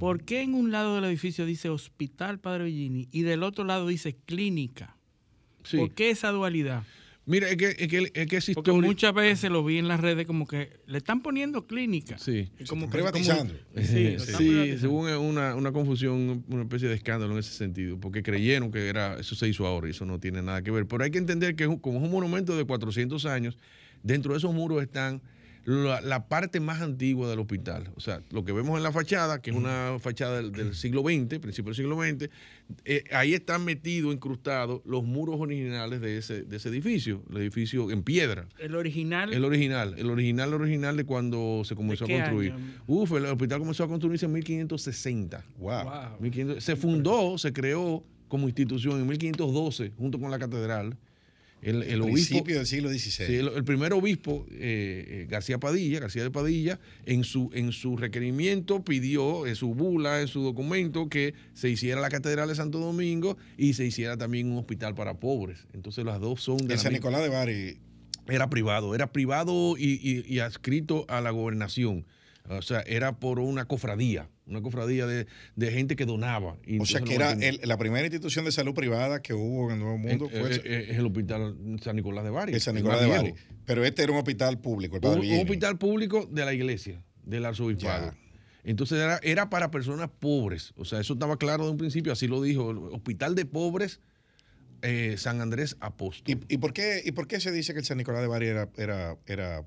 ¿Por 0.00 0.24
qué 0.24 0.40
en 0.40 0.54
un 0.54 0.72
lado 0.72 0.94
del 0.96 1.04
edificio 1.04 1.44
dice 1.46 1.68
Hospital 1.68 2.40
Padre 2.40 2.64
Villini 2.64 3.06
y 3.12 3.20
del 3.22 3.42
otro 3.42 3.64
lado 3.64 3.86
dice 3.86 4.16
clínica? 4.24 4.96
Sí. 5.64 5.78
¿Por 5.78 5.90
qué 5.92 6.10
esa 6.10 6.30
dualidad? 6.30 6.84
Mira, 7.26 7.48
es 7.48 7.56
que 7.56 7.68
es, 7.70 7.88
que, 7.88 8.10
es, 8.12 8.26
que 8.26 8.36
es 8.36 8.50
Porque 8.54 8.72
muchas 8.72 9.14
veces 9.14 9.50
lo 9.50 9.64
vi 9.64 9.78
en 9.78 9.88
las 9.88 9.98
redes 9.98 10.26
como 10.26 10.46
que 10.46 10.70
le 10.86 10.98
están 10.98 11.22
poniendo 11.22 11.66
clínica. 11.66 12.18
Sí. 12.18 12.50
Como 12.68 12.90
privatizando. 12.90 13.54
sí, 13.76 14.18
sí 14.18 14.78
según 14.78 15.08
una, 15.08 15.54
una, 15.54 15.72
confusión, 15.72 16.44
una 16.48 16.62
especie 16.62 16.88
de 16.88 16.94
escándalo 16.94 17.32
en 17.32 17.38
ese 17.38 17.52
sentido, 17.52 17.98
porque 17.98 18.22
creyeron 18.22 18.70
que 18.70 18.88
era 18.88 19.18
eso 19.18 19.34
se 19.34 19.48
hizo 19.48 19.66
ahora 19.66 19.88
y 19.88 19.92
eso 19.92 20.04
no 20.04 20.20
tiene 20.20 20.42
nada 20.42 20.60
que 20.60 20.70
ver. 20.70 20.86
Pero 20.86 21.02
hay 21.02 21.10
que 21.10 21.18
entender 21.18 21.56
que 21.56 21.64
como 21.80 21.98
es 21.98 22.04
un 22.04 22.10
monumento 22.10 22.56
de 22.58 22.64
400 22.64 23.24
años, 23.24 23.56
dentro 24.02 24.32
de 24.32 24.38
esos 24.38 24.52
muros 24.52 24.82
están 24.82 25.22
la, 25.64 26.28
parte 26.28 26.60
más 26.60 26.80
antigua 26.82 27.28
del 27.28 27.38
hospital. 27.38 27.90
O 27.96 28.00
sea, 28.00 28.20
lo 28.30 28.44
que 28.44 28.52
vemos 28.52 28.76
en 28.76 28.82
la 28.82 28.92
fachada, 28.92 29.40
que 29.40 29.50
es 29.50 29.56
una 29.56 29.96
fachada 29.98 30.42
del, 30.42 30.74
siglo 30.74 31.02
XX, 31.02 31.38
principio 31.38 31.72
del 31.72 31.74
siglo 31.74 31.96
XX, 31.96 32.30
eh, 32.84 33.04
ahí 33.12 33.34
están 33.34 33.64
metidos, 33.64 34.14
incrustados 34.14 34.82
los 34.84 35.04
muros 35.04 35.40
originales 35.40 36.00
de 36.00 36.18
ese, 36.18 36.42
de 36.42 36.56
ese 36.56 36.68
edificio, 36.68 37.22
el 37.30 37.38
edificio 37.38 37.90
en 37.90 38.02
piedra. 38.02 38.46
¿El 38.58 38.74
original? 38.74 39.32
El 39.32 39.44
original, 39.44 39.94
el 39.96 40.10
original, 40.10 40.48
el 40.48 40.60
original 40.60 40.96
de 40.96 41.04
cuando 41.04 41.62
se 41.64 41.74
comenzó 41.74 42.04
a 42.04 42.08
construir. 42.08 42.54
Uf, 42.86 43.12
el 43.12 43.26
hospital 43.26 43.60
comenzó 43.60 43.84
a 43.84 43.88
construirse 43.88 44.26
en 44.26 44.32
1560. 44.32 45.44
Wow. 45.58 46.18
se 46.58 46.76
fundó, 46.76 47.38
se 47.38 47.52
creó 47.52 48.04
como 48.28 48.48
institución 48.48 49.00
en 49.00 49.06
1512, 49.06 49.92
junto 49.96 50.18
con 50.18 50.30
la 50.30 50.38
catedral. 50.38 50.96
El, 51.64 51.82
el 51.82 52.02
principio 52.02 52.58
del 52.58 52.66
siglo 52.66 52.90
XVI. 52.90 53.34
el, 53.34 53.64
primer 53.64 53.94
obispo, 53.94 54.46
eh, 54.50 55.22
eh, 55.22 55.26
García 55.30 55.58
Padilla, 55.58 55.98
García 55.98 56.22
de 56.22 56.30
Padilla, 56.30 56.78
en 57.06 57.24
su, 57.24 57.50
en 57.54 57.72
su 57.72 57.96
requerimiento 57.96 58.84
pidió, 58.84 59.46
en 59.46 59.56
su 59.56 59.74
bula, 59.74 60.20
en 60.20 60.28
su 60.28 60.42
documento, 60.42 61.08
que 61.08 61.34
se 61.54 61.70
hiciera 61.70 62.00
la 62.00 62.10
Catedral 62.10 62.48
de 62.48 62.54
Santo 62.54 62.78
Domingo 62.78 63.38
y 63.56 63.74
se 63.74 63.86
hiciera 63.86 64.18
también 64.18 64.52
un 64.52 64.58
hospital 64.58 64.94
para 64.94 65.18
pobres. 65.18 65.66
Entonces 65.72 66.04
las 66.04 66.20
dos 66.20 66.42
son 66.42 66.58
de... 66.58 66.76
San 66.76 66.92
Nicolás 66.92 67.22
de 67.22 67.30
Bari. 67.30 67.78
Era 68.28 68.50
privado, 68.50 68.94
era 68.94 69.10
privado 69.12 69.76
y 69.78 70.38
adscrito 70.38 71.06
a 71.08 71.20
la 71.20 71.30
gobernación. 71.30 72.04
O 72.48 72.60
sea, 72.60 72.80
era 72.86 73.18
por 73.18 73.38
una 73.38 73.64
cofradía, 73.64 74.28
una 74.46 74.60
cofradía 74.60 75.06
de, 75.06 75.26
gente 75.58 75.96
que 75.96 76.04
donaba. 76.04 76.58
o 76.78 76.84
sea, 76.84 77.00
que 77.00 77.14
era 77.14 77.34
la 77.62 77.78
primera 77.78 78.04
institución 78.04 78.44
de 78.44 78.52
salud 78.52 78.74
privada 78.74 79.22
que 79.22 79.32
hubo 79.32 79.70
en 79.70 79.76
el 79.76 79.80
Nuevo 79.80 79.98
Mundo. 79.98 80.28
Eh, 80.30 80.40
fue 80.40 80.54
eh, 80.56 80.86
es, 80.90 80.98
el 80.98 81.06
Hospital 81.06 81.56
San 81.82 81.96
Nicolás 81.96 82.22
de 82.22 82.30
Bari. 82.30 82.52
El 82.52 82.60
San 82.60 82.74
Nicolás 82.74 83.00
de 83.00 83.06
Bari. 83.06 83.34
Pero 83.64 83.82
este 83.82 84.02
era 84.02 84.12
un 84.12 84.18
hospital 84.18 84.60
público, 84.60 84.98
el 84.98 85.04
un, 85.06 85.40
hospital 85.40 85.78
público 85.78 86.28
de 86.30 86.44
la 86.44 86.52
iglesia, 86.52 87.02
del 87.24 87.46
arzobispado. 87.46 88.14
Entonces 88.62 88.98
era, 88.98 89.20
era 89.22 89.48
para 89.48 89.70
personas 89.70 90.10
pobres. 90.10 90.74
O 90.76 90.84
sea, 90.84 91.00
eso 91.00 91.14
estaba 91.14 91.38
claro 91.38 91.64
de 91.64 91.70
un 91.70 91.78
principio, 91.78 92.12
así 92.12 92.28
lo 92.28 92.42
dijo. 92.42 92.70
El 92.72 92.78
hospital 92.78 93.34
de 93.34 93.46
pobres 93.46 94.00
eh, 94.82 95.14
San 95.16 95.40
Andrés 95.40 95.78
Apóstol. 95.80 96.40
¿Y, 96.46 96.58
por 96.58 96.74
qué, 96.74 97.00
¿Y 97.02 97.12
por 97.12 97.26
qué 97.26 97.40
se 97.40 97.52
dice 97.52 97.72
que 97.72 97.78
el 97.78 97.86
San 97.86 97.96
Nicolás 97.96 98.20
de 98.20 98.28
Bari 98.28 98.48
era, 98.48 98.68
era, 98.76 99.16
era 99.26 99.64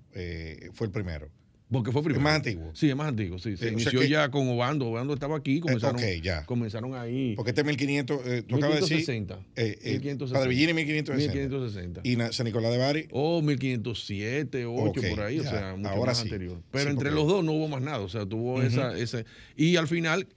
fue 0.74 0.86
el 0.86 0.92
primero? 0.92 1.32
Porque 1.70 1.92
fue 1.92 2.02
primero. 2.02 2.22
Es 2.22 2.24
más 2.24 2.36
antiguo. 2.36 2.72
Sí, 2.74 2.90
es 2.90 2.96
más 2.96 3.10
antiguo. 3.10 3.40
Sí, 3.40 3.58
se 3.58 3.70
inició 3.70 4.02
ya 4.04 4.32
con 4.32 4.48
Obando. 4.48 4.88
Obando 4.88 5.14
estaba 5.14 5.36
aquí. 5.36 5.58
Eh, 5.58 5.62
comenzaron, 5.62 6.02
ya. 6.24 6.46
comenzaron 6.46 6.96
ahí. 6.96 7.36
Porque 7.36 7.52
este 7.52 7.62
es 7.62 7.68
1500. 7.68 8.22
Eh, 8.26 8.44
tú 8.44 8.56
acabas 8.56 8.76
de 8.76 8.82
decir. 8.82 8.98
1560. 8.98 9.36
Eh, 9.56 9.78
eh, 9.82 9.92
1560. 10.00 10.34
Padre 10.34 10.50
Villini 10.50 10.74
1560. 10.74 11.34
1560. 11.34 12.02
¿Y 12.04 12.34
San 12.34 12.46
Nicolás 12.46 12.72
de 12.72 12.78
Bari? 12.78 13.08
Oh, 13.12 13.42
1507, 13.42 14.66
8, 14.66 15.02
por 15.10 15.22
ahí. 15.22 15.40
O 15.40 15.44
sea, 15.44 15.76
mucho 15.76 15.90
Ahora 15.90 16.12
más 16.12 16.22
anterior. 16.22 16.62
Pero 16.72 16.90
entre 16.90 17.12
los 17.12 17.28
dos 17.28 17.44
no 17.44 17.52
hubo 17.52 17.68
más 17.68 17.82
nada. 17.82 18.00
O 18.00 18.10
sea, 18.10 18.26
tuvo 18.26 18.62
esa, 18.62 18.98
ese. 18.98 19.26
Y 19.58 19.76
al 19.76 19.90
final, 19.90 20.28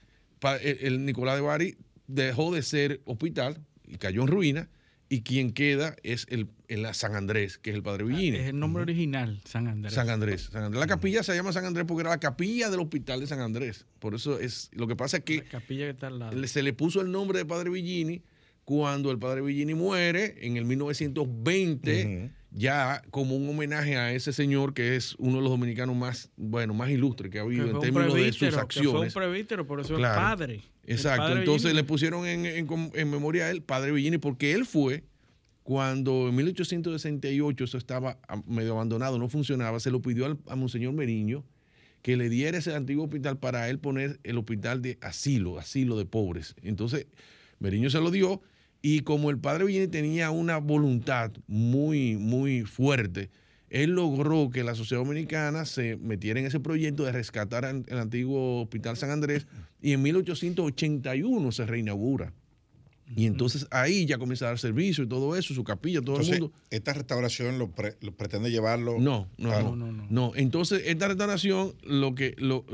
el 0.62 1.04
Nicolás 1.04 1.36
de 1.36 1.42
Bari 1.42 1.76
dejó 2.08 2.52
de 2.52 2.62
ser 2.62 3.02
hospital 3.04 3.58
y 3.86 3.98
cayó 3.98 4.22
en 4.22 4.28
ruina 4.28 4.68
y 5.12 5.22
quien 5.22 5.52
queda 5.52 5.96
es 6.04 6.26
el, 6.30 6.48
San 6.94 7.16
Andrés, 7.16 7.58
que 7.58 7.70
es 7.70 7.76
el 7.76 7.82
Padre 7.82 8.04
Villini. 8.04 8.36
Es 8.38 8.46
el 8.46 8.58
nombre 8.60 8.84
original, 8.84 9.40
San 9.44 9.66
Andrés. 9.66 9.92
San 9.92 10.08
Andrés, 10.08 10.48
San 10.52 10.62
Andrés. 10.62 10.78
La 10.78 10.86
capilla 10.86 11.24
se 11.24 11.34
llama 11.34 11.52
San 11.52 11.64
Andrés 11.64 11.84
porque 11.86 12.02
era 12.02 12.10
la 12.10 12.20
capilla 12.20 12.70
del 12.70 12.78
hospital 12.78 13.18
de 13.18 13.26
San 13.26 13.40
Andrés. 13.40 13.86
Por 13.98 14.14
eso 14.14 14.38
es, 14.38 14.70
lo 14.72 14.86
que 14.86 14.94
pasa 14.94 15.16
es 15.18 15.24
que, 15.24 15.38
la 15.38 15.44
capilla 15.46 15.86
que 15.86 15.90
está 15.90 16.06
al 16.06 16.20
lado. 16.20 16.46
se 16.46 16.62
le 16.62 16.72
puso 16.72 17.00
el 17.00 17.10
nombre 17.10 17.40
de 17.40 17.44
Padre 17.44 17.70
Villini 17.70 18.22
cuando 18.64 19.10
el 19.10 19.18
Padre 19.18 19.42
Villini 19.42 19.74
muere 19.74 20.36
en 20.46 20.56
el 20.56 20.64
1920, 20.64 22.30
ya 22.52 23.02
como 23.10 23.34
un 23.34 23.48
homenaje 23.48 23.96
a 23.96 24.12
ese 24.12 24.32
señor 24.32 24.74
que 24.74 24.94
es 24.94 25.16
uno 25.18 25.38
de 25.38 25.42
los 25.42 25.50
dominicanos 25.50 25.96
más, 25.96 26.30
bueno, 26.36 26.72
más 26.72 26.88
ilustres 26.88 27.32
que 27.32 27.40
ha 27.40 27.42
habido 27.42 27.68
en 27.68 27.80
términos 27.80 28.14
de 28.14 28.32
sus 28.32 28.54
acciones. 28.54 29.12
fue 29.12 29.28
un 29.28 29.66
por 29.66 29.80
eso 29.80 29.96
es 29.96 30.02
padre. 30.02 30.62
Exacto, 30.92 31.36
entonces 31.36 31.74
le 31.74 31.84
pusieron 31.84 32.26
en, 32.26 32.66
memoria 33.10 33.46
a 33.46 33.50
él, 33.50 33.62
Padre 33.62 33.92
Villini, 33.92 34.18
porque 34.18 34.52
él 34.52 34.66
fue 34.66 35.04
cuando 35.62 36.28
en 36.28 36.34
1868 36.34 37.64
eso 37.64 37.78
estaba 37.78 38.18
medio 38.46 38.72
abandonado, 38.72 39.18
no 39.18 39.28
funcionaba, 39.28 39.78
se 39.78 39.90
lo 39.90 40.02
pidió 40.02 40.38
a 40.48 40.56
Monseñor 40.56 40.92
Meriño 40.92 41.44
que 42.02 42.16
le 42.16 42.28
diera 42.28 42.58
ese 42.58 42.74
antiguo 42.74 43.04
hospital 43.04 43.38
para 43.38 43.68
él 43.68 43.78
poner 43.78 44.20
el 44.24 44.38
hospital 44.38 44.82
de 44.82 44.98
asilo, 45.02 45.58
asilo 45.58 45.98
de 45.98 46.06
pobres. 46.06 46.54
Entonces, 46.62 47.06
Meriño 47.58 47.90
se 47.90 48.00
lo 48.00 48.10
dio 48.10 48.40
y 48.82 49.00
como 49.00 49.30
el 49.30 49.38
padre 49.38 49.64
Villini 49.64 49.88
tenía 49.88 50.30
una 50.30 50.58
voluntad 50.58 51.30
muy, 51.46 52.16
muy 52.16 52.62
fuerte, 52.62 53.30
él 53.70 53.92
logró 53.92 54.50
que 54.50 54.64
la 54.64 54.74
sociedad 54.74 55.02
dominicana 55.02 55.64
se 55.64 55.96
metiera 55.96 56.40
en 56.40 56.46
ese 56.46 56.60
proyecto 56.60 57.04
de 57.04 57.12
rescatar 57.12 57.64
el 57.64 57.98
antiguo 57.98 58.62
Hospital 58.62 58.96
San 58.96 59.10
Andrés 59.10 59.46
y 59.80 59.92
en 59.92 60.02
1881 60.02 61.52
se 61.52 61.66
reinaugura. 61.66 62.34
Y 63.16 63.26
entonces 63.26 63.66
ahí 63.70 64.06
ya 64.06 64.18
comienza 64.18 64.46
a 64.46 64.48
dar 64.48 64.58
servicio 64.58 65.04
y 65.04 65.08
todo 65.08 65.36
eso, 65.36 65.52
su 65.54 65.64
capilla, 65.64 66.00
todo 66.00 66.20
el 66.20 66.26
mundo. 66.26 66.52
¿Esta 66.70 66.92
restauración 66.92 67.58
lo, 67.58 67.70
pretende 67.70 68.50
llevarlo? 68.50 68.98
No 68.98 69.28
no, 69.38 69.76
no, 69.76 70.06
no, 70.08 70.32
Entonces, 70.36 70.82
esta 70.86 71.08
restauración 71.08 71.74
lo 71.82 72.14
que, 72.14 72.34
lo, 72.38 72.64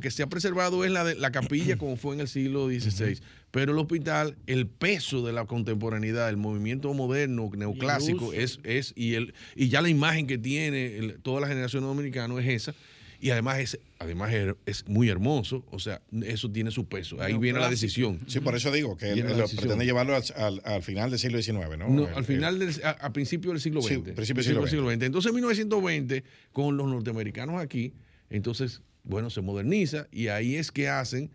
que 0.00 0.10
se 0.10 0.22
ha 0.22 0.28
preservado 0.28 0.84
es 0.84 0.90
la 0.90 1.04
de 1.04 1.14
la 1.14 1.30
capilla 1.30 1.76
como 1.76 1.96
fue 1.96 2.14
en 2.14 2.20
el 2.20 2.28
siglo 2.28 2.68
XVI. 2.68 3.20
Pero 3.50 3.72
el 3.72 3.78
hospital, 3.78 4.36
el 4.46 4.66
peso 4.66 5.24
de 5.26 5.34
la 5.34 5.44
contemporaneidad, 5.44 6.30
el 6.30 6.38
movimiento 6.38 6.94
moderno, 6.94 7.50
neoclásico, 7.54 8.32
es, 8.32 8.60
es 8.64 8.94
y, 8.96 9.14
el, 9.14 9.34
y 9.54 9.68
ya 9.68 9.82
la 9.82 9.90
imagen 9.90 10.26
que 10.26 10.38
tiene 10.38 11.16
toda 11.22 11.42
la 11.42 11.48
generación 11.48 11.82
dominicana 11.82 12.40
es 12.40 12.48
esa 12.48 12.74
y 13.22 13.30
además 13.30 13.58
es, 13.60 13.78
además 14.02 14.32
es 14.66 14.88
muy 14.88 15.08
hermoso, 15.08 15.64
o 15.70 15.78
sea, 15.78 16.02
eso 16.22 16.50
tiene 16.50 16.70
su 16.70 16.86
peso. 16.86 17.20
Ahí 17.22 17.36
viene 17.38 17.60
la 17.60 17.70
decisión. 17.70 18.20
Sí, 18.26 18.40
por 18.40 18.56
eso 18.56 18.70
digo 18.72 18.96
que 18.96 19.12
él, 19.12 19.24
pretende 19.56 19.84
llevarlo 19.84 20.14
al, 20.16 20.82
final 20.82 21.10
del 21.10 21.18
siglo 21.18 21.40
XIX, 21.40 21.78
¿no? 21.78 21.88
no 21.88 22.06
al 22.14 22.24
final, 22.24 22.58
del, 22.58 22.74
a, 22.84 23.12
principio 23.12 23.52
del 23.52 23.60
siglo 23.60 23.80
XX. 23.80 23.88
Sí, 23.88 23.98
principio 23.98 24.42
del 24.42 24.68
siglo, 24.68 24.90
XX. 24.90 25.02
Entonces, 25.02 25.30
en 25.30 25.36
1920, 25.36 26.24
con 26.52 26.76
los 26.76 26.88
norteamericanos 26.88 27.60
aquí, 27.60 27.94
entonces, 28.28 28.82
bueno, 29.04 29.30
se 29.30 29.40
moderniza 29.40 30.08
y 30.10 30.28
ahí 30.28 30.56
es 30.56 30.72
que 30.72 30.88
hacen, 30.88 31.30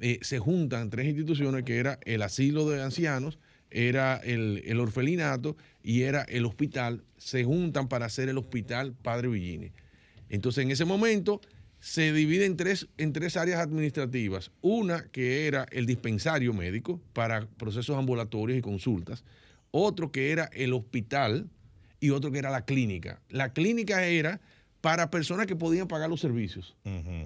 eh, 0.00 0.18
se 0.22 0.38
juntan 0.38 0.90
tres 0.90 1.06
instituciones 1.06 1.64
que 1.64 1.78
era 1.78 1.98
el 2.04 2.22
asilo 2.22 2.68
de 2.68 2.82
ancianos, 2.82 3.38
era 3.70 4.16
el, 4.18 4.62
el 4.66 4.78
orfelinato 4.80 5.56
y 5.82 6.02
era 6.02 6.22
el 6.22 6.44
hospital, 6.44 7.04
se 7.16 7.44
juntan 7.44 7.88
para 7.88 8.06
hacer 8.06 8.28
el 8.28 8.36
hospital 8.36 8.94
Padre 9.00 9.28
Villini. 9.28 9.72
Entonces, 10.28 10.64
en 10.64 10.70
ese 10.70 10.84
momento 10.84 11.40
se 11.80 12.12
divide 12.12 12.44
en 12.44 12.56
tres, 12.56 12.88
en 12.98 13.12
tres 13.12 13.36
áreas 13.36 13.60
administrativas. 13.60 14.50
Una 14.60 15.04
que 15.10 15.46
era 15.46 15.66
el 15.72 15.86
dispensario 15.86 16.52
médico 16.52 17.00
para 17.12 17.46
procesos 17.46 17.96
ambulatorios 17.96 18.58
y 18.58 18.62
consultas. 18.62 19.24
Otro 19.70 20.12
que 20.12 20.30
era 20.30 20.50
el 20.52 20.72
hospital 20.72 21.48
y 21.98 22.10
otro 22.10 22.30
que 22.30 22.38
era 22.38 22.50
la 22.50 22.64
clínica. 22.64 23.20
La 23.30 23.52
clínica 23.52 24.04
era 24.04 24.40
para 24.80 25.10
personas 25.10 25.46
que 25.46 25.56
podían 25.56 25.88
pagar 25.88 26.08
los 26.08 26.20
servicios. 26.20 26.74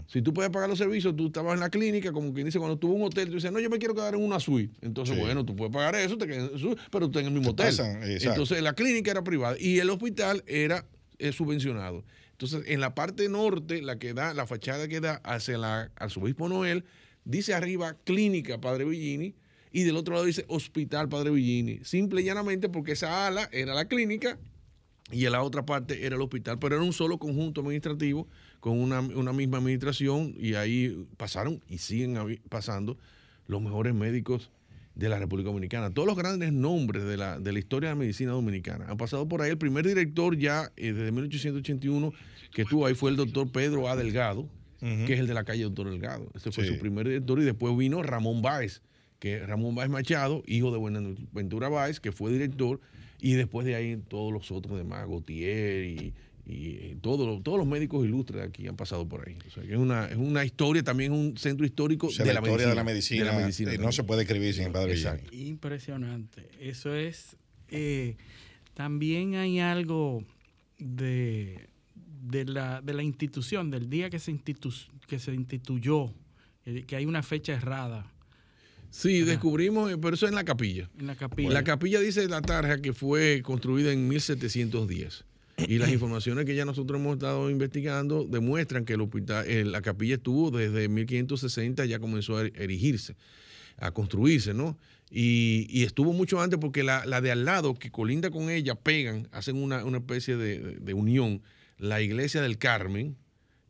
Si 0.08 0.22
tú 0.22 0.34
podías 0.34 0.50
pagar 0.50 0.68
los 0.68 0.78
servicios, 0.78 1.14
tú 1.14 1.26
estabas 1.26 1.54
en 1.54 1.60
la 1.60 1.70
clínica, 1.70 2.12
como 2.12 2.32
quien 2.32 2.46
dice, 2.46 2.58
cuando 2.58 2.76
tuvo 2.78 2.94
un 2.94 3.02
hotel, 3.02 3.28
tú 3.28 3.34
dices, 3.34 3.52
no, 3.52 3.60
yo 3.60 3.70
me 3.70 3.78
quiero 3.78 3.94
quedar 3.94 4.14
en 4.14 4.22
una 4.22 4.40
suite. 4.40 4.76
Entonces, 4.82 5.18
bueno, 5.18 5.44
tú 5.44 5.54
puedes 5.54 5.72
pagar 5.72 5.94
eso, 5.94 6.18
te 6.18 6.26
quedas 6.26 6.50
en 6.60 6.76
pero 6.90 7.08
tú 7.08 7.18
estás 7.18 7.22
en 7.22 7.28
el 7.28 7.32
mismo 7.32 7.50
hotel. 7.52 7.74
Entonces, 8.02 8.62
la 8.62 8.72
clínica 8.72 9.12
era 9.12 9.22
privada 9.22 9.56
y 9.58 9.78
el 9.78 9.90
hospital 9.90 10.42
era 10.46 10.84
eh, 11.18 11.32
subvencionado. 11.32 12.04
Entonces, 12.34 12.64
en 12.66 12.80
la 12.80 12.96
parte 12.96 13.28
norte, 13.28 13.80
la 13.80 13.98
que 14.00 14.12
da, 14.12 14.34
la 14.34 14.46
fachada 14.46 14.88
que 14.88 15.00
da 15.00 15.20
hacia 15.22 15.56
la 15.56 15.92
arzobispo 15.94 16.48
Noel, 16.48 16.84
dice 17.24 17.54
arriba 17.54 17.96
Clínica 18.02 18.60
Padre 18.60 18.84
Villini 18.84 19.36
y 19.70 19.84
del 19.84 19.96
otro 19.96 20.14
lado 20.14 20.26
dice 20.26 20.44
Hospital 20.48 21.08
Padre 21.08 21.30
Villini. 21.30 21.78
Simple 21.84 22.22
y 22.22 22.24
llanamente 22.24 22.68
porque 22.68 22.92
esa 22.92 23.28
ala 23.28 23.48
era 23.52 23.72
la 23.72 23.86
clínica 23.86 24.36
y 25.12 25.26
en 25.26 25.32
la 25.32 25.42
otra 25.42 25.64
parte 25.64 26.04
era 26.04 26.16
el 26.16 26.22
hospital, 26.22 26.58
pero 26.58 26.74
era 26.74 26.84
un 26.84 26.92
solo 26.92 27.18
conjunto 27.18 27.60
administrativo 27.60 28.26
con 28.58 28.80
una, 28.80 28.98
una 28.98 29.32
misma 29.32 29.58
administración 29.58 30.34
y 30.36 30.54
ahí 30.54 31.06
pasaron 31.16 31.62
y 31.68 31.78
siguen 31.78 32.40
pasando 32.48 32.98
los 33.46 33.62
mejores 33.62 33.94
médicos 33.94 34.50
de 34.94 35.08
la 35.08 35.18
República 35.18 35.48
Dominicana. 35.48 35.90
Todos 35.90 36.06
los 36.06 36.16
grandes 36.16 36.52
nombres 36.52 37.04
de 37.04 37.16
la, 37.16 37.38
de 37.38 37.52
la 37.52 37.58
historia 37.58 37.88
de 37.90 37.94
la 37.94 37.98
medicina 37.98 38.32
dominicana 38.32 38.86
han 38.88 38.96
pasado 38.96 39.26
por 39.26 39.42
ahí. 39.42 39.50
El 39.50 39.58
primer 39.58 39.86
director 39.86 40.36
ya 40.36 40.70
eh, 40.76 40.92
desde 40.92 41.10
1881 41.10 42.12
que 42.52 42.62
estuvo 42.62 42.86
ahí 42.86 42.94
fue 42.94 43.10
el 43.10 43.16
doctor 43.16 43.50
Pedro 43.50 43.88
A. 43.88 43.96
Delgado, 43.96 44.48
que 44.78 45.14
es 45.14 45.18
el 45.18 45.26
de 45.26 45.34
la 45.34 45.44
calle 45.44 45.62
Doctor 45.62 45.90
Delgado. 45.90 46.30
Ese 46.34 46.52
fue 46.52 46.66
su 46.66 46.78
primer 46.78 47.06
director 47.06 47.40
y 47.40 47.44
después 47.44 47.76
vino 47.76 48.02
Ramón 48.02 48.42
Báez, 48.42 48.82
que 49.18 49.44
Ramón 49.44 49.74
Báez 49.74 49.88
Machado, 49.88 50.42
hijo 50.46 50.70
de 50.70 50.78
Buenaventura 50.78 51.68
Báez, 51.68 52.00
que 52.00 52.12
fue 52.12 52.30
director 52.30 52.80
Y 53.18 53.32
después 53.32 53.66
de 53.66 53.74
ahí 53.74 53.96
todos 53.96 54.32
los 54.32 54.50
otros 54.50 54.76
demás, 54.76 55.08
Gautier 55.08 55.84
y, 55.84 56.14
y 56.46 56.96
todos, 56.96 57.42
todos 57.42 57.56
los 57.58 57.66
médicos 57.66 58.04
ilustres 58.04 58.42
aquí 58.46 58.66
han 58.66 58.76
pasado 58.76 59.08
por 59.08 59.26
ahí. 59.26 59.38
O 59.46 59.50
sea, 59.50 59.62
que 59.62 59.72
es 59.72 59.78
una, 59.78 60.06
es 60.06 60.16
una 60.16 60.44
historia, 60.44 60.82
también 60.82 61.12
un 61.12 61.36
centro 61.38 61.64
histórico 61.64 62.08
O 62.08 62.10
sea, 62.10 62.24
de, 62.24 62.34
la 62.34 62.40
la 62.40 62.46
historia 62.48 62.84
medicina, 62.84 63.24
de 63.24 63.30
la 63.32 63.38
medicina, 63.38 63.70
de 63.70 63.76
la 63.78 63.82
eh, 63.82 63.86
no 63.86 63.92
se 63.92 64.04
puede 64.04 64.22
escribir 64.22 64.52
sin 64.52 64.64
el 64.64 64.72
padre 64.72 64.92
Exacto. 64.92 65.30
Villani. 65.30 65.48
Impresionante. 65.48 66.48
Eso 66.60 66.94
es. 66.94 67.36
eh, 67.70 68.16
también 68.74 69.36
hay 69.36 69.60
algo 69.60 70.24
de, 70.78 71.68
de, 72.22 72.44
la, 72.44 72.80
de 72.82 72.92
la 72.92 73.02
institución, 73.02 73.70
del 73.70 73.88
día 73.88 74.10
que 74.10 74.18
se, 74.18 74.32
institu- 74.32 74.88
que 75.06 75.18
se 75.18 75.32
instituyó, 75.32 76.12
eh, 76.66 76.82
que 76.86 76.96
hay 76.96 77.06
una 77.06 77.22
fecha 77.22 77.52
errada 77.54 78.10
Sí, 78.90 79.22
descubrimos, 79.22 79.90
eh, 79.90 79.96
pero 80.00 80.14
eso 80.14 80.26
es 80.26 80.30
en 80.30 80.36
la 80.36 80.44
capilla. 80.44 80.88
en 80.98 81.06
la 81.08 81.16
capilla. 81.16 81.50
La 81.50 81.64
capilla 81.64 81.98
dice 82.00 82.28
la 82.28 82.40
tarja 82.42 82.80
que 82.80 82.92
fue 82.92 83.42
construida 83.42 83.92
en 83.92 84.06
1710. 84.06 85.24
Y 85.68 85.78
las 85.78 85.90
informaciones 85.90 86.44
que 86.46 86.54
ya 86.54 86.64
nosotros 86.64 87.00
hemos 87.00 87.14
estado 87.14 87.48
investigando 87.50 88.24
demuestran 88.24 88.84
que 88.84 88.94
el 88.94 89.00
hospital, 89.02 89.46
eh, 89.48 89.64
la 89.64 89.82
capilla 89.82 90.16
estuvo 90.16 90.50
desde 90.50 90.88
1560, 90.88 91.84
ya 91.86 91.98
comenzó 92.00 92.36
a 92.38 92.44
er- 92.44 92.52
erigirse, 92.60 93.16
a 93.78 93.92
construirse, 93.92 94.52
¿no? 94.52 94.76
Y, 95.10 95.66
y 95.70 95.84
estuvo 95.84 96.12
mucho 96.12 96.40
antes 96.40 96.58
porque 96.58 96.82
la, 96.82 97.06
la 97.06 97.20
de 97.20 97.30
al 97.30 97.44
lado, 97.44 97.74
que 97.74 97.90
colinda 97.90 98.30
con 98.30 98.50
ella, 98.50 98.74
pegan, 98.74 99.28
hacen 99.30 99.56
una, 99.56 99.84
una 99.84 99.98
especie 99.98 100.36
de, 100.36 100.58
de- 100.58 100.76
de 100.76 100.94
unión. 100.94 101.40
La 101.78 102.00
iglesia 102.02 102.42
del 102.42 102.58
Carmen 102.58 103.16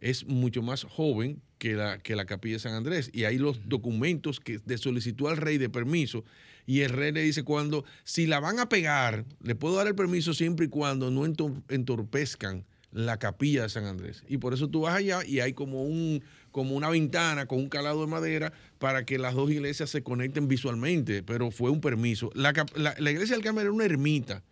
es 0.01 0.27
mucho 0.27 0.63
más 0.63 0.85
joven 0.85 1.43
que 1.59 1.75
la, 1.75 1.99
que 1.99 2.17
la 2.17 2.25
capilla 2.25 2.55
de 2.57 2.61
San 2.61 2.75
Andrés. 2.75 3.11
Y 3.13 3.25
hay 3.25 3.39
los 3.39 3.69
documentos 3.69 4.41
que 4.41 4.59
de 4.65 4.79
solicitud 4.79 5.29
al 5.29 5.37
rey 5.37 5.59
de 5.59 5.69
permiso. 5.69 6.25
Y 6.67 6.81
el 6.81 6.91
rey 6.91 7.13
le 7.13 7.23
dice 7.23 7.43
cuando, 7.43 7.85
si 8.05 8.27
la 8.27 8.41
van 8.41 8.59
a 8.59 8.69
pegar, 8.69 9.25
le 9.43 9.55
puedo 9.55 9.77
dar 9.77 9.87
el 9.87 9.95
permiso 9.95 10.33
siempre 10.35 10.67
y 10.67 10.69
cuando 10.69 11.11
no 11.11 11.27
entor- 11.27 11.63
entorpezcan 11.69 12.65
la 12.93 13.19
capilla 13.19 13.63
de 13.65 13.69
San 13.69 13.85
Andrés. 13.85 14.23
Y 14.29 14.39
por 14.39 14.55
eso 14.55 14.69
tú 14.69 14.83
vas 14.83 14.95
allá 14.95 15.25
y 15.27 15.41
hay 15.41 15.53
como 15.53 15.83
un 15.85 16.23
como 16.53 16.77
una 16.77 16.89
ventana 16.89 17.47
con 17.47 17.59
un 17.59 17.69
calado 17.69 18.01
de 18.03 18.07
madera 18.07 18.53
para 18.79 19.05
que 19.05 19.19
las 19.19 19.35
dos 19.35 19.51
iglesias 19.51 19.91
se 19.91 20.05
conecten 20.05 20.47
visualmente, 20.47 21.25
pero 21.25 21.51
fue 21.51 21.71
un 21.71 21.81
permiso. 21.81 22.31
La- 22.35 22.53
la 22.77 23.11
iglesia 23.11 23.35
del 23.35 23.43
Carmen 23.45 23.63
era 23.63 23.73
una 23.73 23.85
ermita, 23.85 24.45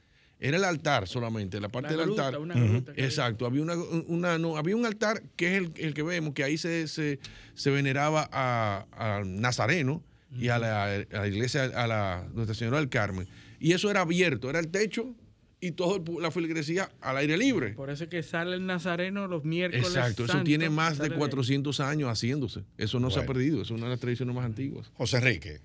era 0.44 0.56
el 0.56 0.64
altar 0.64 1.06
solamente, 1.06 1.60
la 1.60 1.68
parte 1.68 1.94
Una 1.94 1.96
del 1.98 2.06
gruta, 2.06 2.26
altar. 2.26 2.40
una 2.40 2.54
que- 2.94 3.04
Exacto, 3.04 3.46
había 3.46 3.62
una, 3.62 3.74
una- 3.76 4.38
no, 4.38 4.56
había 4.56 4.74
un 4.76 4.84
altar 4.84 5.22
que 5.36 5.52
es 5.56 5.62
el, 5.62 5.72
el 5.76 5.94
que 5.94 6.02
vemos, 6.02 6.34
que 6.34 6.42
ahí 6.44 6.58
se, 6.58 6.88
se, 6.88 7.20
se 7.54 7.70
veneraba 7.70 8.28
a, 8.32 8.86
a 8.92 9.22
Nazareno 9.24 10.02
y 10.36 10.48
a 10.48 10.58
la, 10.58 10.84
a 10.94 10.98
la 11.10 11.28
iglesia, 11.28 11.64
a 11.64 11.86
la 11.86 12.26
Nuestra 12.34 12.54
Señora 12.54 12.78
del 12.78 12.88
Carmen. 12.88 13.28
Y 13.60 13.72
eso 13.72 13.90
era 13.90 14.00
abierto, 14.00 14.50
era 14.50 14.58
el 14.58 14.68
techo 14.68 15.14
y 15.62 15.70
toda 15.70 16.02
la 16.20 16.32
feligresía 16.32 16.90
al 17.00 17.16
aire 17.18 17.36
libre. 17.36 17.70
Por 17.74 17.88
eso 17.88 18.02
es 18.04 18.10
que 18.10 18.24
sale 18.24 18.56
el 18.56 18.66
Nazareno 18.66 19.28
los 19.28 19.44
miércoles. 19.44 19.86
Exacto, 19.86 20.24
eso 20.24 20.42
tiene 20.42 20.68
más 20.68 20.98
de 20.98 21.04
sale 21.06 21.14
400 21.16 21.78
años 21.78 22.10
haciéndose. 22.10 22.64
Eso 22.76 22.98
no 22.98 23.10
se 23.10 23.20
ha 23.20 23.26
perdido, 23.26 23.62
es 23.62 23.70
una 23.70 23.84
de 23.84 23.90
las 23.90 24.00
tradiciones 24.00 24.34
más 24.34 24.44
antiguas. 24.44 24.90
José 24.94 25.18
Enrique, 25.18 25.60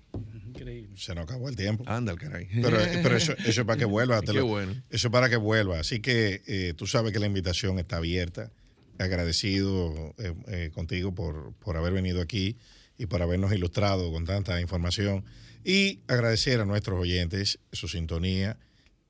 Increíble. 0.46 0.90
se 0.96 1.16
nos 1.16 1.24
acabó 1.24 1.48
el 1.48 1.56
tiempo. 1.56 1.82
Anda 1.88 2.12
el 2.12 2.18
caray. 2.18 2.46
Pero, 2.62 2.78
pero 3.02 3.16
eso, 3.16 3.32
eso 3.44 3.60
es 3.62 3.66
para 3.66 3.76
que 3.76 3.86
vuelva. 3.86 4.20
Qué 4.22 4.34
lo- 4.34 4.46
bueno. 4.46 4.72
Eso 4.88 5.08
es 5.08 5.12
para 5.12 5.28
que 5.28 5.36
vuelva. 5.36 5.80
Así 5.80 5.98
que 5.98 6.42
eh, 6.46 6.74
tú 6.76 6.86
sabes 6.86 7.12
que 7.12 7.18
la 7.18 7.26
invitación 7.26 7.80
está 7.80 7.96
abierta. 7.96 8.52
Agradecido 9.00 10.14
eh, 10.18 10.32
eh, 10.46 10.70
contigo 10.72 11.12
por, 11.12 11.54
por 11.54 11.76
haber 11.76 11.92
venido 11.92 12.20
aquí 12.20 12.56
y 12.98 13.06
por 13.06 13.20
habernos 13.22 13.52
ilustrado 13.52 14.12
con 14.12 14.24
tanta 14.24 14.60
información. 14.60 15.24
Y 15.64 16.00
agradecer 16.06 16.60
a 16.60 16.64
nuestros 16.64 17.00
oyentes 17.00 17.58
su 17.72 17.88
sintonía 17.88 18.58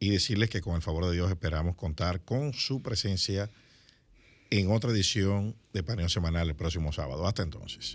y 0.00 0.10
decirles 0.10 0.50
que 0.50 0.60
con 0.60 0.76
el 0.76 0.82
favor 0.82 1.06
de 1.06 1.12
Dios 1.12 1.30
esperamos 1.30 1.76
contar 1.76 2.20
con 2.22 2.52
su 2.52 2.82
presencia 2.82 3.50
en 4.50 4.70
otra 4.70 4.90
edición 4.90 5.56
de 5.72 5.82
Paneo 5.82 6.08
Semanal 6.08 6.48
el 6.48 6.56
próximo 6.56 6.92
sábado. 6.92 7.26
Hasta 7.26 7.42
entonces. 7.42 7.94